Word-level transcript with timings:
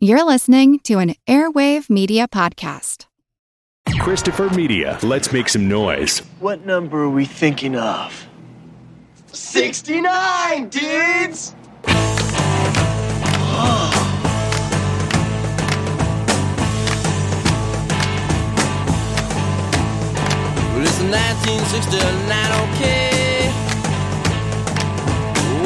You're 0.00 0.22
listening 0.22 0.78
to 0.84 1.00
an 1.00 1.16
Airwave 1.26 1.90
Media 1.90 2.28
Podcast. 2.28 3.06
Christopher 3.98 4.48
Media. 4.50 4.96
Let's 5.02 5.32
make 5.32 5.48
some 5.48 5.68
noise. 5.68 6.20
What 6.38 6.64
number 6.64 7.02
are 7.02 7.10
we 7.10 7.24
thinking 7.24 7.74
of? 7.74 8.28
69, 9.32 10.68
dudes! 10.68 11.52
Well, 20.74 20.86
it's 20.86 21.00
1969, 21.02 22.70
okay. 22.70 23.50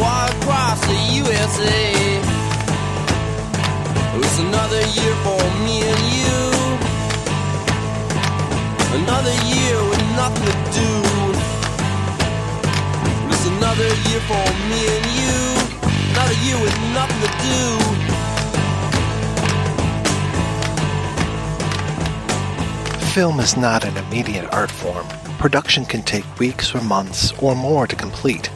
Walk 0.01 0.31
across 0.37 0.81
the 0.87 0.97
USA. 1.21 2.22
It's 4.15 4.39
another 4.39 4.81
year 4.93 5.15
for 5.25 5.41
me 5.65 5.81
and 5.89 6.03
you. 6.13 6.41
Another 9.01 9.33
year 9.49 9.77
with 9.89 10.03
nothing 10.21 10.45
to 10.45 10.53
do. 10.77 10.91
It's 13.33 13.47
another 13.47 13.89
year 14.09 14.21
for 14.29 14.45
me 14.69 14.81
and 14.97 15.07
you. 15.17 15.39
Another 16.13 16.37
year 16.45 16.59
with 16.61 16.77
nothing 16.93 17.23
to 17.25 17.33
do. 17.41 17.63
Film 23.15 23.41
is 23.41 23.57
not 23.57 23.85
an 23.85 23.97
immediate 23.97 24.53
art 24.53 24.71
form. 24.71 25.07
Production 25.39 25.87
can 25.87 26.03
take 26.03 26.39
weeks 26.39 26.75
or 26.75 26.83
months 26.83 27.33
or 27.41 27.55
more 27.55 27.87
to 27.87 27.97
complete. 27.97 28.51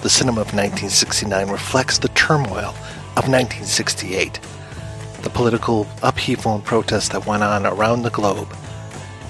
The 0.00 0.08
cinema 0.08 0.40
of 0.40 0.54
1969 0.54 1.48
reflects 1.50 1.98
the 1.98 2.08
turmoil 2.08 2.74
of 3.16 3.28
1968, 3.28 4.40
the 5.24 5.30
political 5.30 5.86
upheaval 6.02 6.54
and 6.54 6.64
protest 6.64 7.12
that 7.12 7.26
went 7.26 7.42
on 7.42 7.66
around 7.66 8.02
the 8.02 8.10
globe. 8.10 8.54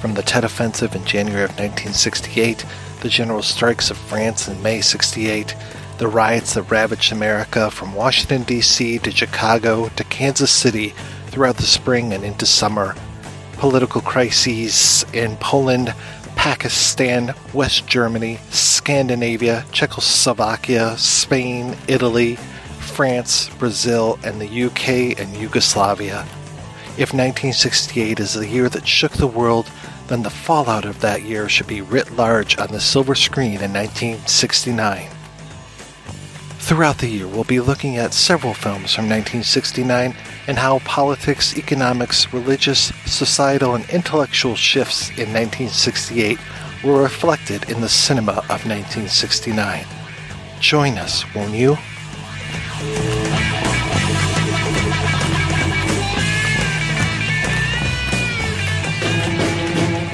From 0.01 0.15
the 0.15 0.23
Tet 0.23 0.45
Offensive 0.45 0.95
in 0.95 1.05
January 1.05 1.45
of 1.45 1.51
1968, 1.51 2.67
the 3.01 3.09
general 3.09 3.43
strikes 3.43 3.91
of 3.91 3.97
France 3.97 4.49
in 4.49 4.61
May 4.61 4.81
68, 4.81 5.55
the 5.99 6.09
riots 6.09 6.55
that 6.55 6.65
ravaged 6.65 7.13
America 7.13 7.71
from 7.71 7.95
Washington, 7.95 8.43
D.C. 8.43 8.99
to 8.99 9.11
Chicago 9.13 9.89
to 9.91 10.05
Kansas 10.05 10.51
City 10.51 10.93
throughout 11.29 11.59
the 11.59 11.63
spring 11.63 12.13
and 12.13 12.25
into 12.25 12.45
summer, 12.45 12.97
political 13.53 14.01
crises 14.01 15.07
in 15.13 15.37
Poland, 15.37 15.95
Pakistan, 16.35 17.35
West 17.55 17.87
Germany, 17.87 18.41
Scandinavia, 18.51 19.65
Czechoslovakia, 19.71 20.99
Spain, 20.99 21.77
Italy, 21.87 22.37
France, 22.95 23.49
Brazil, 23.59 24.21
and 24.23 24.41
the 24.41 24.65
UK 24.65 25.19
and 25.19 25.37
Yugoslavia. 25.37 26.21
If 26.97 27.13
1968 27.13 28.21
is 28.21 28.35
the 28.35 28.47
year 28.47 28.69
that 28.69 28.87
shook 28.87 29.11
the 29.11 29.27
world, 29.27 29.69
then 30.07 30.23
the 30.23 30.31
fallout 30.31 30.85
of 30.85 31.01
that 31.01 31.23
year 31.23 31.49
should 31.49 31.67
be 31.67 31.81
writ 31.81 32.13
large 32.13 32.57
on 32.57 32.69
the 32.69 32.81
silver 32.81 33.17
screen 33.17 33.61
in 33.61 33.73
1969. 33.73 35.11
Throughout 36.61 36.99
the 36.99 37.09
year, 37.09 37.27
we'll 37.27 37.43
be 37.43 37.59
looking 37.59 37.97
at 37.97 38.15
several 38.15 38.55
films 38.55 38.95
from 38.95 39.09
1969 39.09 40.15
and 40.47 40.57
how 40.57 40.79
politics, 40.79 41.59
economics, 41.59 42.33
religious, 42.33 42.93
societal, 43.07 43.75
and 43.75 43.91
intellectual 43.91 44.55
shifts 44.55 45.09
in 45.11 45.33
1968 45.33 46.39
were 46.85 47.03
reflected 47.03 47.69
in 47.69 47.81
the 47.81 47.89
cinema 47.89 48.35
of 48.49 48.65
1969. 48.65 49.85
Join 50.61 50.97
us, 50.97 51.25
won't 51.35 51.55
you? 51.55 51.77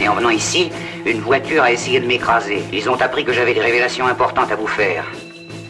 Et 0.00 0.08
en 0.08 0.14
venant 0.14 0.30
ici, 0.30 0.70
une 1.06 1.20
voiture 1.20 1.62
a 1.62 1.72
essayé 1.72 2.00
de 2.00 2.06
m'écraser. 2.06 2.62
Ils 2.72 2.88
ont 2.88 3.00
appris 3.00 3.24
que 3.24 3.32
j'avais 3.32 3.54
des 3.54 3.60
révélations 3.60 4.06
importantes 4.06 4.50
à 4.52 4.56
vous 4.56 4.66
faire. 4.66 5.04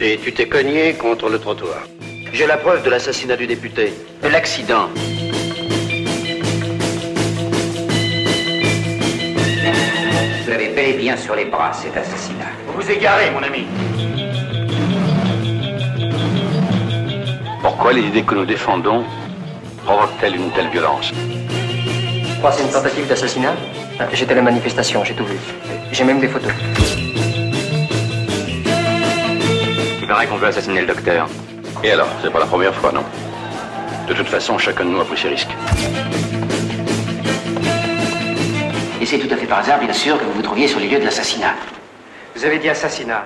Et 0.00 0.19
tu 0.22 0.33
t'es 0.33 0.49
cogné 0.49 0.95
contre 0.95 1.28
le 1.28 1.39
trottoir. 1.39 1.83
J'ai 2.33 2.47
la 2.47 2.56
preuve 2.56 2.83
de 2.84 2.91
l'assassinat 2.91 3.37
du 3.37 3.47
député. 3.47 3.93
De 4.22 4.28
l'accident. 4.28 4.89
Vous 10.45 10.50
l'avez 10.50 10.69
bel 10.69 10.91
et 10.91 10.93
bien 10.95 11.16
sur 11.16 11.34
les 11.34 11.45
bras, 11.45 11.72
cet 11.72 11.97
assassinat. 11.97 12.53
Vous 12.66 12.81
vous 12.81 12.91
égarez, 12.91 13.31
mon 13.33 13.43
ami. 13.43 13.66
Pourquoi 17.81 17.99
les 17.99 18.07
idées 18.09 18.23
que 18.25 18.35
nous 18.35 18.45
défendons 18.45 19.07
provoquent-elles 19.87 20.37
une 20.37 20.51
telle 20.51 20.69
violence 20.69 21.13
Je 21.15 22.37
crois 22.37 22.51
que 22.51 22.57
c'est 22.59 22.65
une 22.65 22.71
tentative 22.71 23.07
d'assassinat. 23.09 23.55
Ah, 23.99 24.05
J'étais 24.13 24.33
à 24.33 24.35
la 24.35 24.43
manifestation, 24.43 25.03
j'ai 25.03 25.15
tout 25.15 25.25
vu. 25.25 25.39
J'ai 25.91 26.05
même 26.05 26.21
des 26.21 26.29
photos. 26.29 26.53
Il 29.99 30.07
paraît 30.07 30.27
qu'on 30.27 30.37
veut 30.37 30.49
assassiner 30.49 30.83
le 30.83 30.89
docteur. 30.89 31.27
Et 31.83 31.91
alors, 31.93 32.09
c'est 32.23 32.31
pas 32.31 32.41
la 32.41 32.45
première 32.45 32.75
fois, 32.75 32.93
non 32.93 33.03
De 34.07 34.13
toute 34.13 34.29
façon, 34.29 34.59
chacun 34.59 34.85
de 34.85 34.91
nous 34.91 35.01
a 35.01 35.07
pris 35.07 35.17
ses 35.17 35.29
risques. 35.31 35.57
Et 39.01 39.07
c'est 39.07 39.21
tout 39.21 39.33
à 39.33 39.39
fait 39.39 39.47
par 39.47 39.61
hasard, 39.61 39.79
bien 39.79 39.91
sûr, 39.95 40.19
que 40.19 40.25
vous 40.25 40.33
vous 40.33 40.43
trouviez 40.43 40.69
sur 40.69 40.81
les 40.81 40.87
lieux 40.87 40.99
de 41.01 41.07
l'assassinat. 41.07 41.55
Vous 42.37 42.45
avez 42.45 42.59
dit 42.59 42.69
assassinat. 42.69 43.25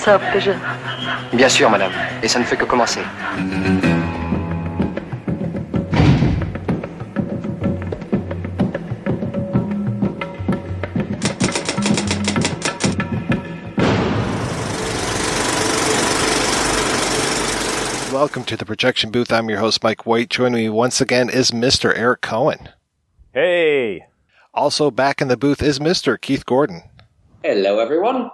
Ils 0.00 0.12
le 0.12 0.18
savent. 0.40 0.56
Bien 1.32 1.48
sûr, 1.48 1.68
madame. 1.68 1.92
Et 2.22 2.28
ça 2.28 2.38
ne 2.38 2.44
fait 2.44 2.56
que 2.56 2.64
commencer. 2.64 3.00
Welcome 18.12 18.44
to 18.44 18.56
the 18.56 18.64
projection 18.64 19.10
booth. 19.10 19.30
I'm 19.32 19.50
your 19.50 19.58
host, 19.58 19.82
Mike 19.82 20.06
White. 20.06 20.30
Joining 20.30 20.54
me 20.54 20.68
once 20.68 21.00
again 21.00 21.28
is 21.28 21.50
Mr. 21.50 21.96
Eric 21.96 22.22
Cohen. 22.22 22.70
Hey. 23.32 24.06
Also 24.54 24.90
back 24.90 25.20
in 25.20 25.28
the 25.28 25.36
booth 25.36 25.62
is 25.62 25.78
Mr. 25.78 26.20
Keith 26.20 26.46
Gordon. 26.46 26.82
Hello, 27.42 27.78
everyone. 27.78 28.30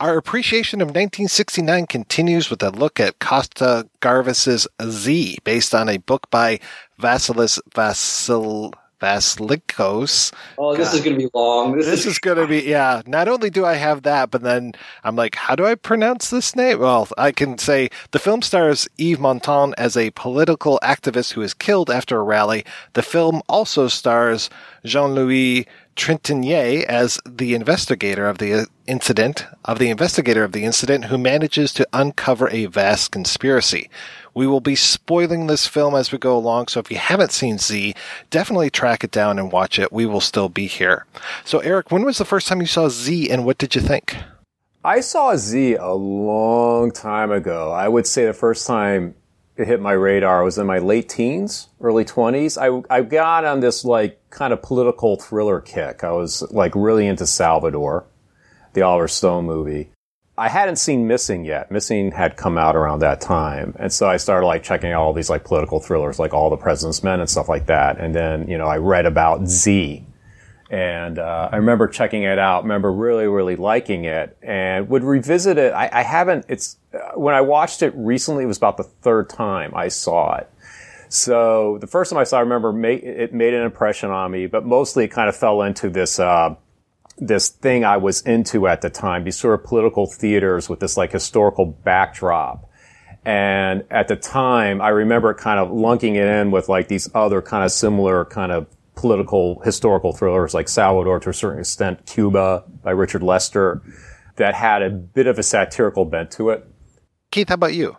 Our 0.00 0.18
appreciation 0.18 0.80
of 0.80 0.88
1969 0.88 1.86
continues 1.86 2.50
with 2.50 2.62
a 2.64 2.70
look 2.70 2.98
at 2.98 3.20
Costa 3.20 3.88
Garvis's 4.00 4.66
Z, 4.82 5.38
based 5.44 5.72
on 5.72 5.88
a 5.88 5.98
book 5.98 6.28
by 6.30 6.58
Vasilis 7.00 7.60
Vasil 7.70 8.74
Vasilikos. 9.00 10.32
Oh, 10.58 10.74
this 10.74 10.88
God. 10.88 10.94
is 10.96 11.00
going 11.02 11.16
to 11.16 11.24
be 11.24 11.30
long. 11.32 11.76
This, 11.76 11.86
This 11.86 12.06
is 12.06 12.18
going 12.18 12.38
to 12.38 12.46
be, 12.46 12.62
yeah. 12.62 13.02
Not 13.06 13.28
only 13.28 13.50
do 13.50 13.64
I 13.64 13.74
have 13.74 14.02
that, 14.02 14.30
but 14.30 14.42
then 14.42 14.72
I'm 15.04 15.14
like, 15.14 15.36
how 15.36 15.54
do 15.54 15.64
I 15.64 15.74
pronounce 15.76 16.30
this 16.30 16.56
name? 16.56 16.80
Well, 16.80 17.08
I 17.16 17.30
can 17.30 17.58
say 17.58 17.90
the 18.10 18.18
film 18.18 18.42
stars 18.42 18.88
Yves 18.98 19.20
Montand 19.20 19.74
as 19.78 19.96
a 19.96 20.10
political 20.10 20.80
activist 20.82 21.34
who 21.34 21.42
is 21.42 21.54
killed 21.54 21.90
after 21.90 22.18
a 22.18 22.22
rally. 22.22 22.64
The 22.94 23.02
film 23.02 23.42
also 23.48 23.88
stars 23.88 24.50
Jean-Louis 24.84 25.66
Trintignant 25.96 26.84
as 26.84 27.20
the 27.24 27.54
investigator 27.54 28.28
of 28.28 28.38
the 28.38 28.54
uh, 28.54 28.64
incident, 28.86 29.46
of 29.64 29.78
the 29.78 29.90
investigator 29.90 30.44
of 30.44 30.52
the 30.52 30.64
incident 30.64 31.06
who 31.06 31.18
manages 31.18 31.72
to 31.74 31.88
uncover 31.92 32.48
a 32.50 32.66
vast 32.66 33.12
conspiracy. 33.12 33.88
We 34.34 34.46
will 34.46 34.60
be 34.60 34.74
spoiling 34.74 35.46
this 35.46 35.66
film 35.66 35.94
as 35.94 36.10
we 36.10 36.18
go 36.18 36.36
along, 36.36 36.68
so 36.68 36.80
if 36.80 36.90
you 36.90 36.98
haven't 36.98 37.32
seen 37.32 37.58
Z, 37.58 37.94
definitely 38.30 38.70
track 38.70 39.04
it 39.04 39.12
down 39.12 39.38
and 39.38 39.52
watch 39.52 39.78
it. 39.78 39.92
We 39.92 40.06
will 40.06 40.20
still 40.20 40.48
be 40.48 40.66
here. 40.66 41.06
So, 41.44 41.60
Eric, 41.60 41.92
when 41.92 42.04
was 42.04 42.18
the 42.18 42.24
first 42.24 42.48
time 42.48 42.60
you 42.60 42.66
saw 42.66 42.88
Z 42.88 43.30
and 43.30 43.44
what 43.44 43.58
did 43.58 43.74
you 43.74 43.80
think? 43.80 44.16
I 44.84 45.00
saw 45.00 45.36
Z 45.36 45.74
a 45.76 45.92
long 45.92 46.90
time 46.90 47.30
ago. 47.30 47.72
I 47.72 47.88
would 47.88 48.06
say 48.06 48.26
the 48.26 48.34
first 48.34 48.66
time 48.66 49.14
it 49.56 49.66
hit 49.66 49.80
my 49.80 49.92
radar 49.92 50.40
I 50.40 50.44
was 50.44 50.58
in 50.58 50.66
my 50.66 50.78
late 50.78 51.08
teens, 51.08 51.68
early 51.80 52.04
20s. 52.04 52.58
I, 52.58 52.94
I 52.94 53.02
got 53.02 53.44
on 53.44 53.60
this 53.60 53.84
like 53.84 54.18
kind 54.30 54.52
of 54.52 54.62
political 54.62 55.16
thriller 55.16 55.60
kick. 55.60 56.02
I 56.02 56.10
was 56.10 56.42
like 56.50 56.72
really 56.74 57.06
into 57.06 57.26
Salvador, 57.26 58.04
the 58.72 58.82
Oliver 58.82 59.08
Stone 59.08 59.46
movie. 59.46 59.90
I 60.36 60.48
hadn't 60.48 60.76
seen 60.76 61.06
Missing 61.06 61.44
yet. 61.44 61.70
Missing 61.70 62.10
had 62.10 62.36
come 62.36 62.58
out 62.58 62.74
around 62.74 62.98
that 63.00 63.20
time. 63.20 63.76
And 63.78 63.92
so 63.92 64.08
I 64.08 64.16
started 64.16 64.46
like 64.46 64.64
checking 64.64 64.90
out 64.90 65.00
all 65.00 65.12
these 65.12 65.30
like 65.30 65.44
political 65.44 65.78
thrillers, 65.78 66.18
like 66.18 66.34
All 66.34 66.50
the 66.50 66.56
President's 66.56 67.04
Men 67.04 67.20
and 67.20 67.30
stuff 67.30 67.48
like 67.48 67.66
that. 67.66 68.00
And 68.00 68.12
then, 68.12 68.48
you 68.48 68.58
know, 68.58 68.66
I 68.66 68.78
read 68.78 69.06
about 69.06 69.46
Z. 69.46 70.04
And 70.70 71.18
uh, 71.18 71.50
I 71.52 71.56
remember 71.56 71.88
checking 71.88 72.22
it 72.22 72.38
out, 72.38 72.62
remember 72.62 72.90
really, 72.90 73.26
really 73.26 73.54
liking 73.54 74.06
it, 74.06 74.36
and 74.42 74.88
would 74.88 75.04
revisit 75.04 75.58
it. 75.58 75.72
I, 75.72 75.90
I 75.92 76.02
haven't, 76.02 76.46
it's, 76.48 76.78
uh, 76.94 77.18
when 77.18 77.34
I 77.34 77.42
watched 77.42 77.82
it 77.82 77.92
recently, 77.94 78.44
it 78.44 78.46
was 78.46 78.56
about 78.56 78.78
the 78.78 78.84
third 78.84 79.28
time 79.28 79.72
I 79.74 79.88
saw 79.88 80.36
it. 80.36 80.50
So 81.10 81.78
the 81.80 81.86
first 81.86 82.10
time 82.10 82.18
I 82.18 82.24
saw, 82.24 82.38
it, 82.38 82.40
I 82.40 82.42
remember 82.42 82.70
it 82.86 83.34
made 83.34 83.54
an 83.54 83.62
impression 83.62 84.10
on 84.10 84.30
me, 84.30 84.46
but 84.46 84.64
mostly 84.64 85.04
it 85.04 85.08
kind 85.08 85.28
of 85.28 85.36
fell 85.36 85.60
into 85.62 85.90
this, 85.90 86.18
uh, 86.18 86.54
this 87.18 87.50
thing 87.50 87.84
I 87.84 87.98
was 87.98 88.22
into 88.22 88.66
at 88.66 88.80
the 88.80 88.90
time, 88.90 89.24
these 89.24 89.36
sort 89.36 89.60
of 89.60 89.66
political 89.66 90.06
theaters 90.06 90.68
with 90.68 90.80
this 90.80 90.96
like 90.96 91.12
historical 91.12 91.66
backdrop. 91.66 92.70
And 93.24 93.84
at 93.90 94.08
the 94.08 94.16
time, 94.16 94.80
I 94.80 94.88
remember 94.88 95.32
kind 95.34 95.60
of 95.60 95.68
lunking 95.68 96.14
it 96.16 96.26
in 96.26 96.50
with 96.50 96.68
like 96.68 96.88
these 96.88 97.08
other 97.14 97.40
kind 97.40 97.64
of 97.64 97.70
similar 97.70 98.24
kind 98.24 98.50
of 98.50 98.66
political 98.94 99.60
historical 99.60 100.12
thrillers 100.12 100.54
like 100.54 100.68
Salvador 100.68 101.20
to 101.20 101.30
a 101.30 101.34
certain 101.34 101.60
extent, 101.60 102.06
Cuba 102.06 102.64
by 102.82 102.90
Richard 102.90 103.22
Lester 103.22 103.82
that 104.36 104.54
had 104.54 104.82
a 104.82 104.90
bit 104.90 105.26
of 105.26 105.38
a 105.38 105.42
satirical 105.42 106.04
bent 106.04 106.30
to 106.32 106.50
it. 106.50 106.66
Keith, 107.30 107.48
how 107.48 107.54
about 107.54 107.74
you? 107.74 107.96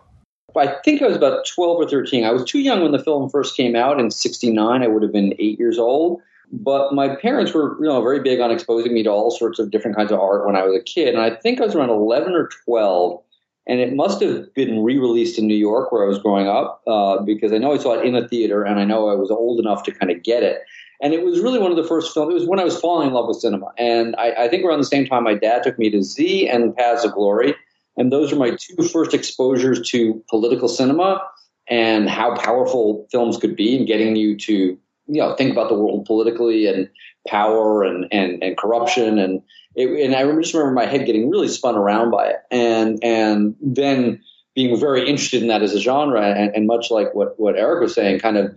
I 0.56 0.68
think 0.84 1.02
I 1.02 1.06
was 1.06 1.16
about 1.16 1.46
12 1.46 1.76
or 1.76 1.88
13. 1.88 2.24
I 2.24 2.30
was 2.30 2.44
too 2.44 2.60
young 2.60 2.82
when 2.82 2.92
the 2.92 3.02
film 3.02 3.28
first 3.28 3.56
came 3.56 3.76
out 3.76 4.00
in 4.00 4.10
69. 4.10 4.82
I 4.82 4.86
would 4.86 5.02
have 5.02 5.12
been 5.12 5.34
eight 5.38 5.58
years 5.58 5.78
old. 5.78 6.22
But 6.52 6.92
my 6.92 7.14
parents 7.16 7.52
were, 7.52 7.76
you 7.80 7.86
know, 7.86 8.00
very 8.02 8.20
big 8.20 8.40
on 8.40 8.50
exposing 8.50 8.94
me 8.94 9.02
to 9.02 9.10
all 9.10 9.30
sorts 9.30 9.58
of 9.58 9.70
different 9.70 9.96
kinds 9.96 10.12
of 10.12 10.20
art 10.20 10.46
when 10.46 10.54
I 10.54 10.62
was 10.62 10.76
a 10.76 10.82
kid. 10.82 11.14
And 11.14 11.22
I 11.22 11.34
think 11.34 11.60
I 11.60 11.64
was 11.64 11.74
around 11.74 11.90
11 11.90 12.32
or 12.32 12.48
12. 12.64 13.20
And 13.66 13.80
it 13.80 13.96
must 13.96 14.22
have 14.22 14.54
been 14.54 14.84
re 14.84 14.96
released 14.96 15.40
in 15.40 15.48
New 15.48 15.56
York 15.56 15.90
where 15.90 16.04
I 16.04 16.08
was 16.08 16.20
growing 16.20 16.46
up 16.46 16.82
uh, 16.86 17.20
because 17.22 17.52
I 17.52 17.58
know 17.58 17.72
I 17.72 17.78
saw 17.78 17.94
it 17.98 18.06
in 18.06 18.14
a 18.14 18.28
theater 18.28 18.62
and 18.62 18.78
I 18.78 18.84
know 18.84 19.08
I 19.08 19.14
was 19.14 19.30
old 19.30 19.58
enough 19.58 19.82
to 19.84 19.92
kind 19.92 20.12
of 20.12 20.22
get 20.22 20.44
it. 20.44 20.62
And 21.00 21.12
it 21.12 21.24
was 21.24 21.40
really 21.40 21.58
one 21.58 21.70
of 21.70 21.76
the 21.76 21.84
first 21.84 22.14
films. 22.14 22.30
It 22.30 22.34
was 22.34 22.46
when 22.46 22.60
I 22.60 22.64
was 22.64 22.78
falling 22.78 23.08
in 23.08 23.14
love 23.14 23.28
with 23.28 23.38
cinema. 23.38 23.72
And 23.78 24.14
I, 24.16 24.44
I 24.44 24.48
think 24.48 24.64
around 24.64 24.78
the 24.78 24.86
same 24.86 25.06
time, 25.06 25.24
my 25.24 25.34
dad 25.34 25.62
took 25.62 25.78
me 25.78 25.90
to 25.90 26.02
Z 26.02 26.48
and 26.48 26.74
Paths 26.74 27.04
of 27.04 27.12
Glory. 27.12 27.54
And 27.96 28.12
those 28.12 28.32
are 28.32 28.36
my 28.36 28.50
two 28.50 28.82
first 28.82 29.14
exposures 29.14 29.88
to 29.90 30.22
political 30.28 30.68
cinema 30.68 31.22
and 31.68 32.08
how 32.08 32.36
powerful 32.36 33.06
films 33.10 33.36
could 33.36 33.56
be 33.56 33.76
in 33.76 33.86
getting 33.86 34.16
you 34.16 34.36
to, 34.38 34.52
you 34.52 34.78
know, 35.06 35.34
think 35.34 35.52
about 35.52 35.68
the 35.68 35.74
world 35.74 36.06
politically 36.06 36.66
and 36.66 36.88
power 37.26 37.82
and, 37.82 38.06
and, 38.12 38.42
and 38.42 38.56
corruption. 38.56 39.18
And, 39.18 39.42
it, 39.74 39.88
and 40.04 40.14
I 40.14 40.24
just 40.40 40.54
remember 40.54 40.74
my 40.74 40.86
head 40.86 41.06
getting 41.06 41.30
really 41.30 41.48
spun 41.48 41.76
around 41.76 42.10
by 42.10 42.28
it. 42.28 42.36
And, 42.50 43.02
and 43.02 43.56
then 43.60 44.22
being 44.54 44.78
very 44.78 45.08
interested 45.08 45.42
in 45.42 45.48
that 45.48 45.62
as 45.62 45.74
a 45.74 45.80
genre 45.80 46.22
and, 46.22 46.54
and 46.54 46.66
much 46.66 46.90
like 46.90 47.14
what, 47.14 47.38
what 47.38 47.56
Eric 47.56 47.82
was 47.82 47.94
saying, 47.94 48.20
kind 48.20 48.38
of 48.38 48.56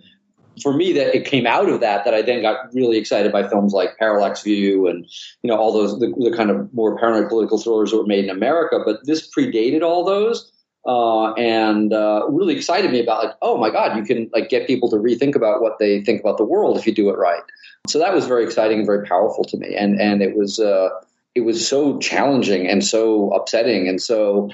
for 0.62 0.74
me 0.74 0.94
that 0.94 1.16
it 1.16 1.26
came 1.26 1.46
out 1.46 1.70
of 1.70 1.80
that 1.82 2.06
that 2.06 2.14
I 2.14 2.22
then 2.22 2.42
got 2.42 2.74
really 2.74 2.98
excited 2.98 3.32
by 3.32 3.48
films 3.48 3.74
like 3.74 3.98
Parallax 3.98 4.44
View 4.44 4.88
and 4.88 5.06
you 5.42 5.50
know 5.50 5.58
all 5.58 5.74
those 5.74 6.00
the, 6.00 6.08
the 6.18 6.36
kind 6.36 6.50
of 6.50 6.74
more 6.74 6.98
paranoid 6.98 7.30
political 7.30 7.58
thrillers 7.58 7.92
that 7.92 7.98
were 7.98 8.06
made 8.06 8.26
in 8.26 8.30
America. 8.30 8.80
But 8.86 9.06
this 9.06 9.30
predated 9.30 9.82
all 9.82 10.04
those. 10.04 10.52
Uh, 10.88 11.34
and 11.34 11.92
uh, 11.92 12.26
really 12.30 12.56
excited 12.56 12.90
me 12.90 13.02
about 13.02 13.24
like, 13.24 13.36
oh 13.42 13.58
my 13.58 13.70
God, 13.70 13.98
you 13.98 14.04
can 14.04 14.30
like 14.34 14.50
get 14.50 14.66
people 14.66 14.90
to 14.90 14.96
rethink 14.96 15.36
about 15.36 15.62
what 15.62 15.78
they 15.78 16.02
think 16.02 16.22
about 16.22 16.38
the 16.38 16.44
world 16.44 16.78
if 16.78 16.88
you 16.88 16.96
do 16.96 17.10
it 17.10 17.18
right. 17.18 17.44
So 17.88 18.00
that 18.00 18.14
was 18.14 18.28
very 18.28 18.46
exciting 18.46 18.80
and 18.80 18.86
very 18.86 19.06
powerful 19.06 19.44
to 19.44 19.58
me, 19.58 19.76
and 19.76 20.00
and 20.00 20.22
it 20.22 20.38
was 20.38 20.60
uh, 20.60 20.90
it 21.36 21.42
was 21.42 21.68
so 21.68 22.00
challenging 22.00 22.68
and 22.68 22.84
so 22.84 23.32
upsetting, 23.32 23.88
and 23.88 24.02
so 24.02 24.50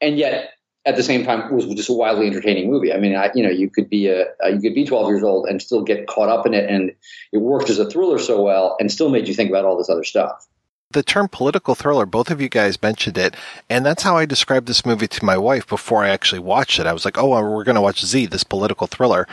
and 0.00 0.18
yet 0.18 0.50
at 0.84 0.96
the 0.96 1.02
same 1.02 1.24
time 1.24 1.42
it 1.42 1.52
was 1.52 1.66
just 1.66 1.88
a 1.88 1.92
wildly 1.92 2.26
entertaining 2.26 2.70
movie. 2.70 2.92
I 2.92 2.98
mean, 2.98 3.14
I, 3.14 3.30
you 3.34 3.42
know, 3.42 3.50
you 3.50 3.70
could 3.70 3.88
be 3.88 4.08
a, 4.08 4.26
you 4.48 4.60
could 4.60 4.74
be 4.74 4.84
12 4.84 5.08
years 5.08 5.22
old 5.22 5.46
and 5.46 5.62
still 5.62 5.82
get 5.82 6.06
caught 6.06 6.28
up 6.28 6.46
in 6.46 6.54
it, 6.54 6.68
and 6.68 6.92
it 7.32 7.38
worked 7.38 7.70
as 7.70 7.78
a 7.78 7.88
thriller 7.88 8.18
so 8.18 8.42
well, 8.42 8.76
and 8.80 8.90
still 8.90 9.08
made 9.08 9.28
you 9.28 9.34
think 9.34 9.50
about 9.50 9.64
all 9.64 9.78
this 9.78 9.88
other 9.88 10.04
stuff. 10.04 10.46
The 10.90 11.02
term 11.02 11.28
political 11.28 11.74
thriller, 11.74 12.04
both 12.04 12.30
of 12.30 12.40
you 12.40 12.48
guys 12.48 12.82
mentioned 12.82 13.16
it, 13.16 13.34
and 13.70 13.86
that's 13.86 14.02
how 14.02 14.16
I 14.16 14.26
described 14.26 14.66
this 14.66 14.84
movie 14.84 15.08
to 15.08 15.24
my 15.24 15.38
wife 15.38 15.66
before 15.66 16.04
I 16.04 16.10
actually 16.10 16.40
watched 16.40 16.78
it. 16.78 16.86
I 16.86 16.92
was 16.92 17.04
like, 17.04 17.16
"Oh, 17.16 17.28
we're 17.28 17.64
going 17.64 17.76
to 17.76 17.80
watch 17.80 18.04
Z, 18.04 18.26
this 18.26 18.44
political 18.44 18.86
thriller." 18.86 19.26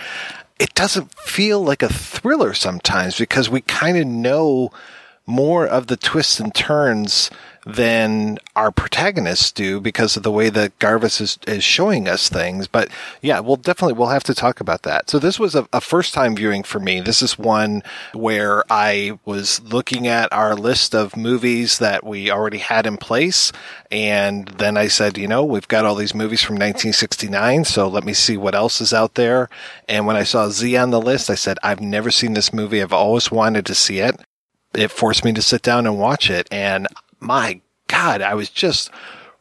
It 0.60 0.74
doesn't 0.74 1.18
feel 1.18 1.62
like 1.64 1.82
a 1.82 1.92
thriller 1.92 2.54
sometimes 2.54 3.18
because 3.18 3.50
we 3.50 3.62
kind 3.62 3.98
of 3.98 4.06
know 4.06 4.72
more 5.26 5.66
of 5.66 5.88
the 5.88 5.96
twists 5.96 6.40
and 6.40 6.54
turns 6.54 7.30
than 7.76 8.38
our 8.56 8.72
protagonists 8.72 9.52
do 9.52 9.80
because 9.80 10.18
of 10.18 10.24
the 10.24 10.32
way 10.32 10.50
that 10.50 10.78
Gavras 10.80 11.22
is, 11.22 11.38
is 11.48 11.64
showing 11.64 12.08
us 12.08 12.30
things. 12.30 12.68
But 12.68 12.90
yeah, 13.22 13.40
we'll 13.40 13.56
definitely, 13.56 13.94
we'll 13.94 14.08
have 14.08 14.24
to 14.26 14.34
talk 14.34 14.60
about 14.60 14.84
that. 14.84 15.10
So 15.10 15.20
this 15.20 15.40
was 15.40 15.56
a, 15.56 15.68
a 15.72 15.82
first 15.82 16.14
time 16.14 16.36
viewing 16.36 16.64
for 16.64 16.80
me. 16.80 17.02
This 17.02 17.22
is 17.22 17.38
one 17.38 17.84
where 18.14 18.64
I 18.70 19.20
was 19.26 19.62
looking 19.62 20.08
at 20.08 20.32
our 20.34 20.56
list 20.56 20.96
of 20.96 21.16
movies 21.16 21.80
that 21.80 22.06
we 22.06 22.32
already 22.32 22.60
had 22.60 22.86
in 22.86 22.98
place. 22.98 23.52
And 23.92 24.48
then 24.48 24.78
I 24.78 24.88
said, 24.88 25.18
you 25.18 25.28
know, 25.28 25.44
we've 25.44 25.68
got 25.68 25.86
all 25.86 25.96
these 25.96 26.16
movies 26.16 26.42
from 26.42 26.56
1969. 26.56 27.66
So 27.66 27.88
let 27.88 28.04
me 28.04 28.14
see 28.14 28.38
what 28.38 28.56
else 28.56 28.82
is 28.82 28.94
out 28.94 29.16
there. 29.16 29.50
And 29.88 30.06
when 30.06 30.16
I 30.16 30.24
saw 30.24 30.50
Z 30.50 30.76
on 30.78 30.92
the 30.92 31.02
list, 31.02 31.30
I 31.30 31.36
said, 31.36 31.58
I've 31.64 31.82
never 31.82 32.12
seen 32.12 32.34
this 32.34 32.54
movie. 32.54 32.82
I've 32.82 32.94
always 32.94 33.32
wanted 33.32 33.66
to 33.68 33.76
see 33.76 34.00
it 34.00 34.20
it 34.74 34.92
forced 34.92 35.26
me 35.26 35.34
to 35.34 35.42
sit 35.42 35.62
down 35.62 35.86
and 35.86 36.00
watch 36.00 36.30
it. 36.30 36.48
And 36.52 36.88
my 37.20 37.62
God, 37.88 38.22
I 38.22 38.34
was 38.36 38.50
just 38.50 38.92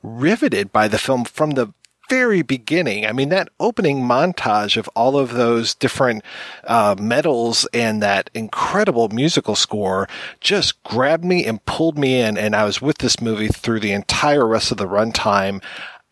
riveted 0.03 0.73
by 0.73 0.89
the 0.89 0.99
film 0.99 1.25
from 1.25 1.53
the 1.53 1.73
very 2.09 2.43
beginning. 2.43 3.07
I 3.07 3.13
mean, 3.13 3.29
that 3.29 3.51
opening 3.61 3.99
montage 4.01 4.77
of 4.77 4.89
all 4.97 5.19
of 5.19 5.35
those 5.35 5.75
different 5.75 6.25
uh, 6.65 6.97
medals 6.99 7.69
and 7.75 8.03
that 8.03 8.31
incredible 8.35 9.09
musical 9.11 9.55
score 9.55 10.09
just 10.41 10.83
grabbed 10.85 11.25
me 11.25 11.45
and 11.45 11.65
pulled 11.67 11.99
me 11.99 12.21
in. 12.21 12.39
And 12.39 12.57
I 12.57 12.65
was 12.65 12.81
with 12.81 12.99
this 12.99 13.21
movie 13.21 13.49
through 13.49 13.81
the 13.81 13.93
entire 13.93 14.47
rest 14.47 14.71
of 14.71 14.79
the 14.79 14.89
runtime. 14.89 15.63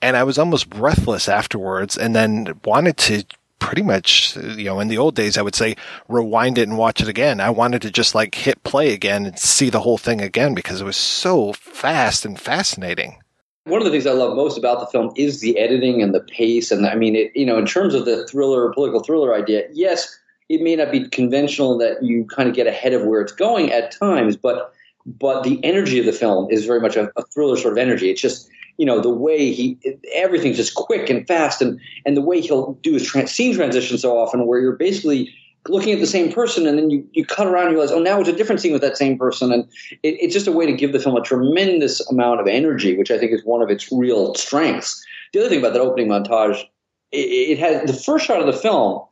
And 0.03 0.17
I 0.17 0.25
was 0.25 0.39
almost 0.39 0.69
breathless 0.69 1.29
afterwards 1.29 1.97
and 1.97 2.15
then 2.15 2.61
wanted 2.65 2.99
to 2.99 3.25
pretty 3.59 3.83
much, 3.83 4.37
you 4.37 4.65
know, 4.65 4.81
in 4.81 4.89
the 4.89 4.99
old 4.99 5.15
days, 5.15 5.39
I 5.39 5.43
would 5.43 5.55
say 5.55 5.77
rewind 6.09 6.59
it 6.59 6.69
and 6.69 6.79
watch 6.79 7.01
it 7.01 7.09
again. 7.09 7.41
I 7.41 7.51
wanted 7.51 7.83
to 7.83 7.91
just 7.91 8.15
like 8.15 8.35
hit 8.35 8.63
play 8.65 8.93
again 8.93 9.27
and 9.27 9.39
see 9.39 9.71
the 9.71 9.81
whole 9.81 9.99
thing 9.99 10.21
again 10.21 10.55
because 10.55 10.81
it 10.81 10.85
was 10.85 10.97
so 10.97 11.53
fast 11.53 12.25
and 12.25 12.39
fascinating. 12.39 13.19
One 13.65 13.81
of 13.81 13.85
the 13.85 13.91
things 13.91 14.07
I 14.07 14.13
love 14.13 14.37
most 14.37 14.57
about 14.57 14.81
the 14.81 14.87
film 14.87 15.13
is 15.17 15.41
the 15.41 15.59
editing 15.59 16.01
and 16.01 16.15
the 16.15 16.21
pace. 16.21 16.71
And 16.71 16.85
the, 16.85 16.93
I 16.93 16.95
mean, 16.95 17.17
it, 17.17 17.33
you 17.35 17.45
know, 17.45 17.59
in 17.59 17.67
terms 17.67 17.95
of 17.95 18.05
the 18.05 18.27
thriller, 18.29 18.73
political 18.73 19.03
thriller 19.03 19.35
idea, 19.35 19.65
yes, 19.73 20.17
it 20.49 20.63
may 20.63 20.77
not 20.77 20.93
be 20.93 21.09
conventional 21.09 21.77
that 21.79 22.03
you 22.03 22.25
kind 22.27 22.49
of 22.49 22.55
get 22.55 22.69
ahead 22.69 22.93
of 22.93 23.03
where 23.03 23.21
it's 23.21 23.33
going 23.33 23.73
at 23.73 23.91
times, 23.91 24.37
but 24.37 24.73
but 25.05 25.45
the 25.45 25.65
energy 25.65 26.01
of 26.01 26.07
the 26.07 26.13
film 26.13 26.51
is 26.51 26.67
very 26.67 26.81
much 26.81 26.97
a, 26.97 27.13
a 27.17 27.23
thriller 27.27 27.57
sort 27.57 27.73
of 27.73 27.79
energy. 27.79 28.11
It's 28.11 28.21
just 28.21 28.49
you 28.79 28.87
know 28.87 29.01
the 29.01 29.11
way 29.11 29.53
he 29.53 29.79
everything's 30.15 30.57
just 30.57 30.75
quick 30.75 31.09
and 31.11 31.27
fast 31.27 31.63
and 31.63 31.81
and 32.05 32.17
the 32.17 32.23
way 32.23 32.41
he'll 32.41 32.75
do 32.83 32.95
his 32.95 33.11
scene 33.31 33.55
transition 33.55 33.99
so 33.99 34.17
often 34.19 34.47
where 34.47 34.61
you're 34.61 34.77
basically 34.77 35.33
looking 35.69 35.93
at 35.93 36.01
the 36.01 36.07
same 36.07 36.33
person 36.33 36.67
and 36.67 36.79
then 36.79 36.91
you, 36.91 37.09
you 37.13 37.25
cut 37.25 37.47
around 37.47 37.65
and 37.65 37.73
you 37.73 37.79
realize 37.79 37.91
oh 37.91 38.01
now 38.01 38.21
it's 38.21 38.29
a 38.29 38.37
different 38.37 38.61
scene 38.61 38.73
with 38.73 38.83
that 38.83 38.97
same 38.97 39.19
person. 39.19 39.53
And 39.53 39.65
it, 40.03 40.17
it's 40.21 40.33
just 40.33 40.47
a 40.47 40.53
way 40.53 40.67
to 40.67 40.73
give 40.73 40.93
the 40.93 41.01
film 41.01 41.17
a 41.17 41.23
tremendous 41.23 42.01
amount 42.09 42.41
of 42.41 42.47
energy 42.47 42.97
which 42.97 43.11
i 43.11 43.19
think 43.19 43.33
is 43.33 43.45
one 43.45 43.63
of 43.63 43.71
its 43.71 43.91
real 43.91 44.35
strengths. 44.35 45.05
The 45.33 45.41
other 45.41 45.49
thing 45.49 45.59
about 45.59 45.73
that 45.73 45.83
opening 45.83 46.09
montage 46.09 46.63
it, 47.13 47.19
it 47.19 47.59
has 47.59 47.91
the 47.91 48.01
first 48.01 48.27
shot 48.27 48.41
of 48.41 48.47
the 48.47 48.53
film 48.53 49.03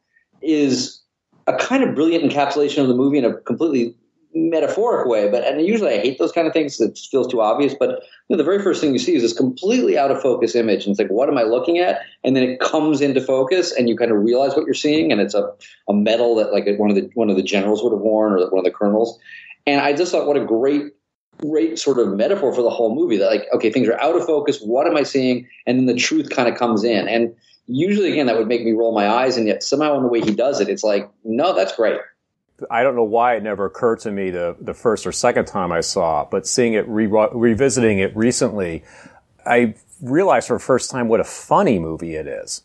is 0.43 1.01
a 1.47 1.57
kind 1.57 1.83
of 1.83 1.95
brilliant 1.95 2.31
encapsulation 2.31 2.83
of 2.83 2.89
the 2.89 2.95
movie 2.95 3.19
in 3.19 3.25
a 3.25 3.35
completely 3.35 3.95
metaphoric 4.35 5.07
way, 5.07 5.29
but 5.31 5.45
and 5.45 5.65
usually 5.65 5.95
I 5.95 5.99
hate 5.99 6.19
those 6.19 6.33
kind 6.33 6.47
of 6.47 6.53
things. 6.53 6.81
It 6.81 6.99
feels 7.11 7.29
too 7.29 7.41
obvious. 7.41 7.75
But 7.79 8.03
you 8.29 8.31
know, 8.31 8.37
the 8.37 8.45
very 8.45 8.63
first 8.63 8.81
thing 8.81 8.93
you 8.93 8.99
see 8.99 9.15
is 9.15 9.23
this 9.23 9.33
completely 9.33 9.97
out 9.97 10.11
of 10.11 10.21
focus 10.21 10.55
image, 10.55 10.85
and 10.85 10.93
it's 10.93 10.99
like, 10.99 11.11
what 11.11 11.29
am 11.29 11.39
I 11.39 11.43
looking 11.43 11.79
at? 11.79 12.01
And 12.25 12.35
then 12.35 12.43
it 12.43 12.61
comes 12.61 13.01
into 13.01 13.21
focus, 13.21 13.73
and 13.73 13.89
you 13.89 13.97
kind 13.97 14.11
of 14.11 14.19
realize 14.19 14.57
what 14.57 14.67
you're 14.67 14.75
seeing, 14.75 15.13
and 15.13 15.21
it's 15.21 15.35
a, 15.35 15.51
a 15.89 15.95
medal 15.95 16.35
that 16.37 16.53
like 16.53 16.67
one 16.79 16.91
of 16.91 16.97
the 16.97 17.11
one 17.15 17.31
of 17.31 17.37
the 17.37 17.43
generals 17.43 17.83
would 17.83 17.93
have 17.93 18.01
worn, 18.01 18.33
or 18.33 18.51
one 18.51 18.59
of 18.59 18.65
the 18.65 18.77
colonels. 18.77 19.19
And 19.67 19.81
I 19.81 19.93
just 19.93 20.13
thought, 20.13 20.27
what 20.27 20.37
a 20.37 20.45
great 20.45 20.93
great 21.39 21.79
sort 21.79 21.99
of 21.99 22.09
metaphor 22.15 22.53
for 22.55 22.63
the 22.63 22.71
whole 22.71 22.95
movie. 22.95 23.17
That 23.17 23.27
like, 23.27 23.47
okay, 23.55 23.71
things 23.71 23.89
are 23.89 24.01
out 24.01 24.17
of 24.17 24.25
focus. 24.27 24.61
What 24.61 24.87
am 24.87 24.97
I 24.97 25.03
seeing? 25.05 25.49
And 25.67 25.79
then 25.79 25.87
the 25.87 25.95
truth 25.95 26.31
kind 26.31 26.49
of 26.49 26.57
comes 26.57 26.85
in, 26.85 27.09
and 27.09 27.35
usually 27.67 28.11
again 28.13 28.27
that 28.27 28.37
would 28.37 28.49
make 28.49 28.65
me 28.65 28.73
roll 28.73 28.95
my 28.95 29.09
eyes, 29.09 29.37
and 29.37 29.47
yet 29.47 29.63
somehow 29.63 29.97
in 29.97 30.03
the 30.03 30.09
way 30.09 30.21
he 30.21 30.35
does 30.35 30.61
it, 30.61 30.69
it's 30.69 30.85
like, 30.85 31.09
no, 31.25 31.55
that's 31.55 31.75
great. 31.77 31.99
I 32.71 32.83
don't 32.83 32.97
know 32.97 33.05
why 33.05 33.37
it 33.37 33.43
never 33.43 33.67
occurred 33.67 34.01
to 34.01 34.11
me 34.11 34.31
the, 34.31 34.57
the 34.61 34.75
first 34.75 35.07
or 35.07 35.13
second 35.13 35.47
time 35.47 35.73
I 35.73 35.81
saw 35.81 36.23
it, 36.23 36.29
but 36.31 36.47
seeing 36.47 36.75
it, 36.75 36.87
re- 36.89 37.07
revisiting 37.07 37.99
it 37.99 38.17
recently, 38.17 38.85
I 39.47 39.75
realized 40.01 40.49
for 40.49 40.55
the 40.55 40.63
first 40.63 40.91
time 40.91 41.09
what 41.09 41.21
a 41.21 41.25
funny 41.25 41.79
movie 41.79 42.15
it 42.15 42.27
is. 42.27 42.63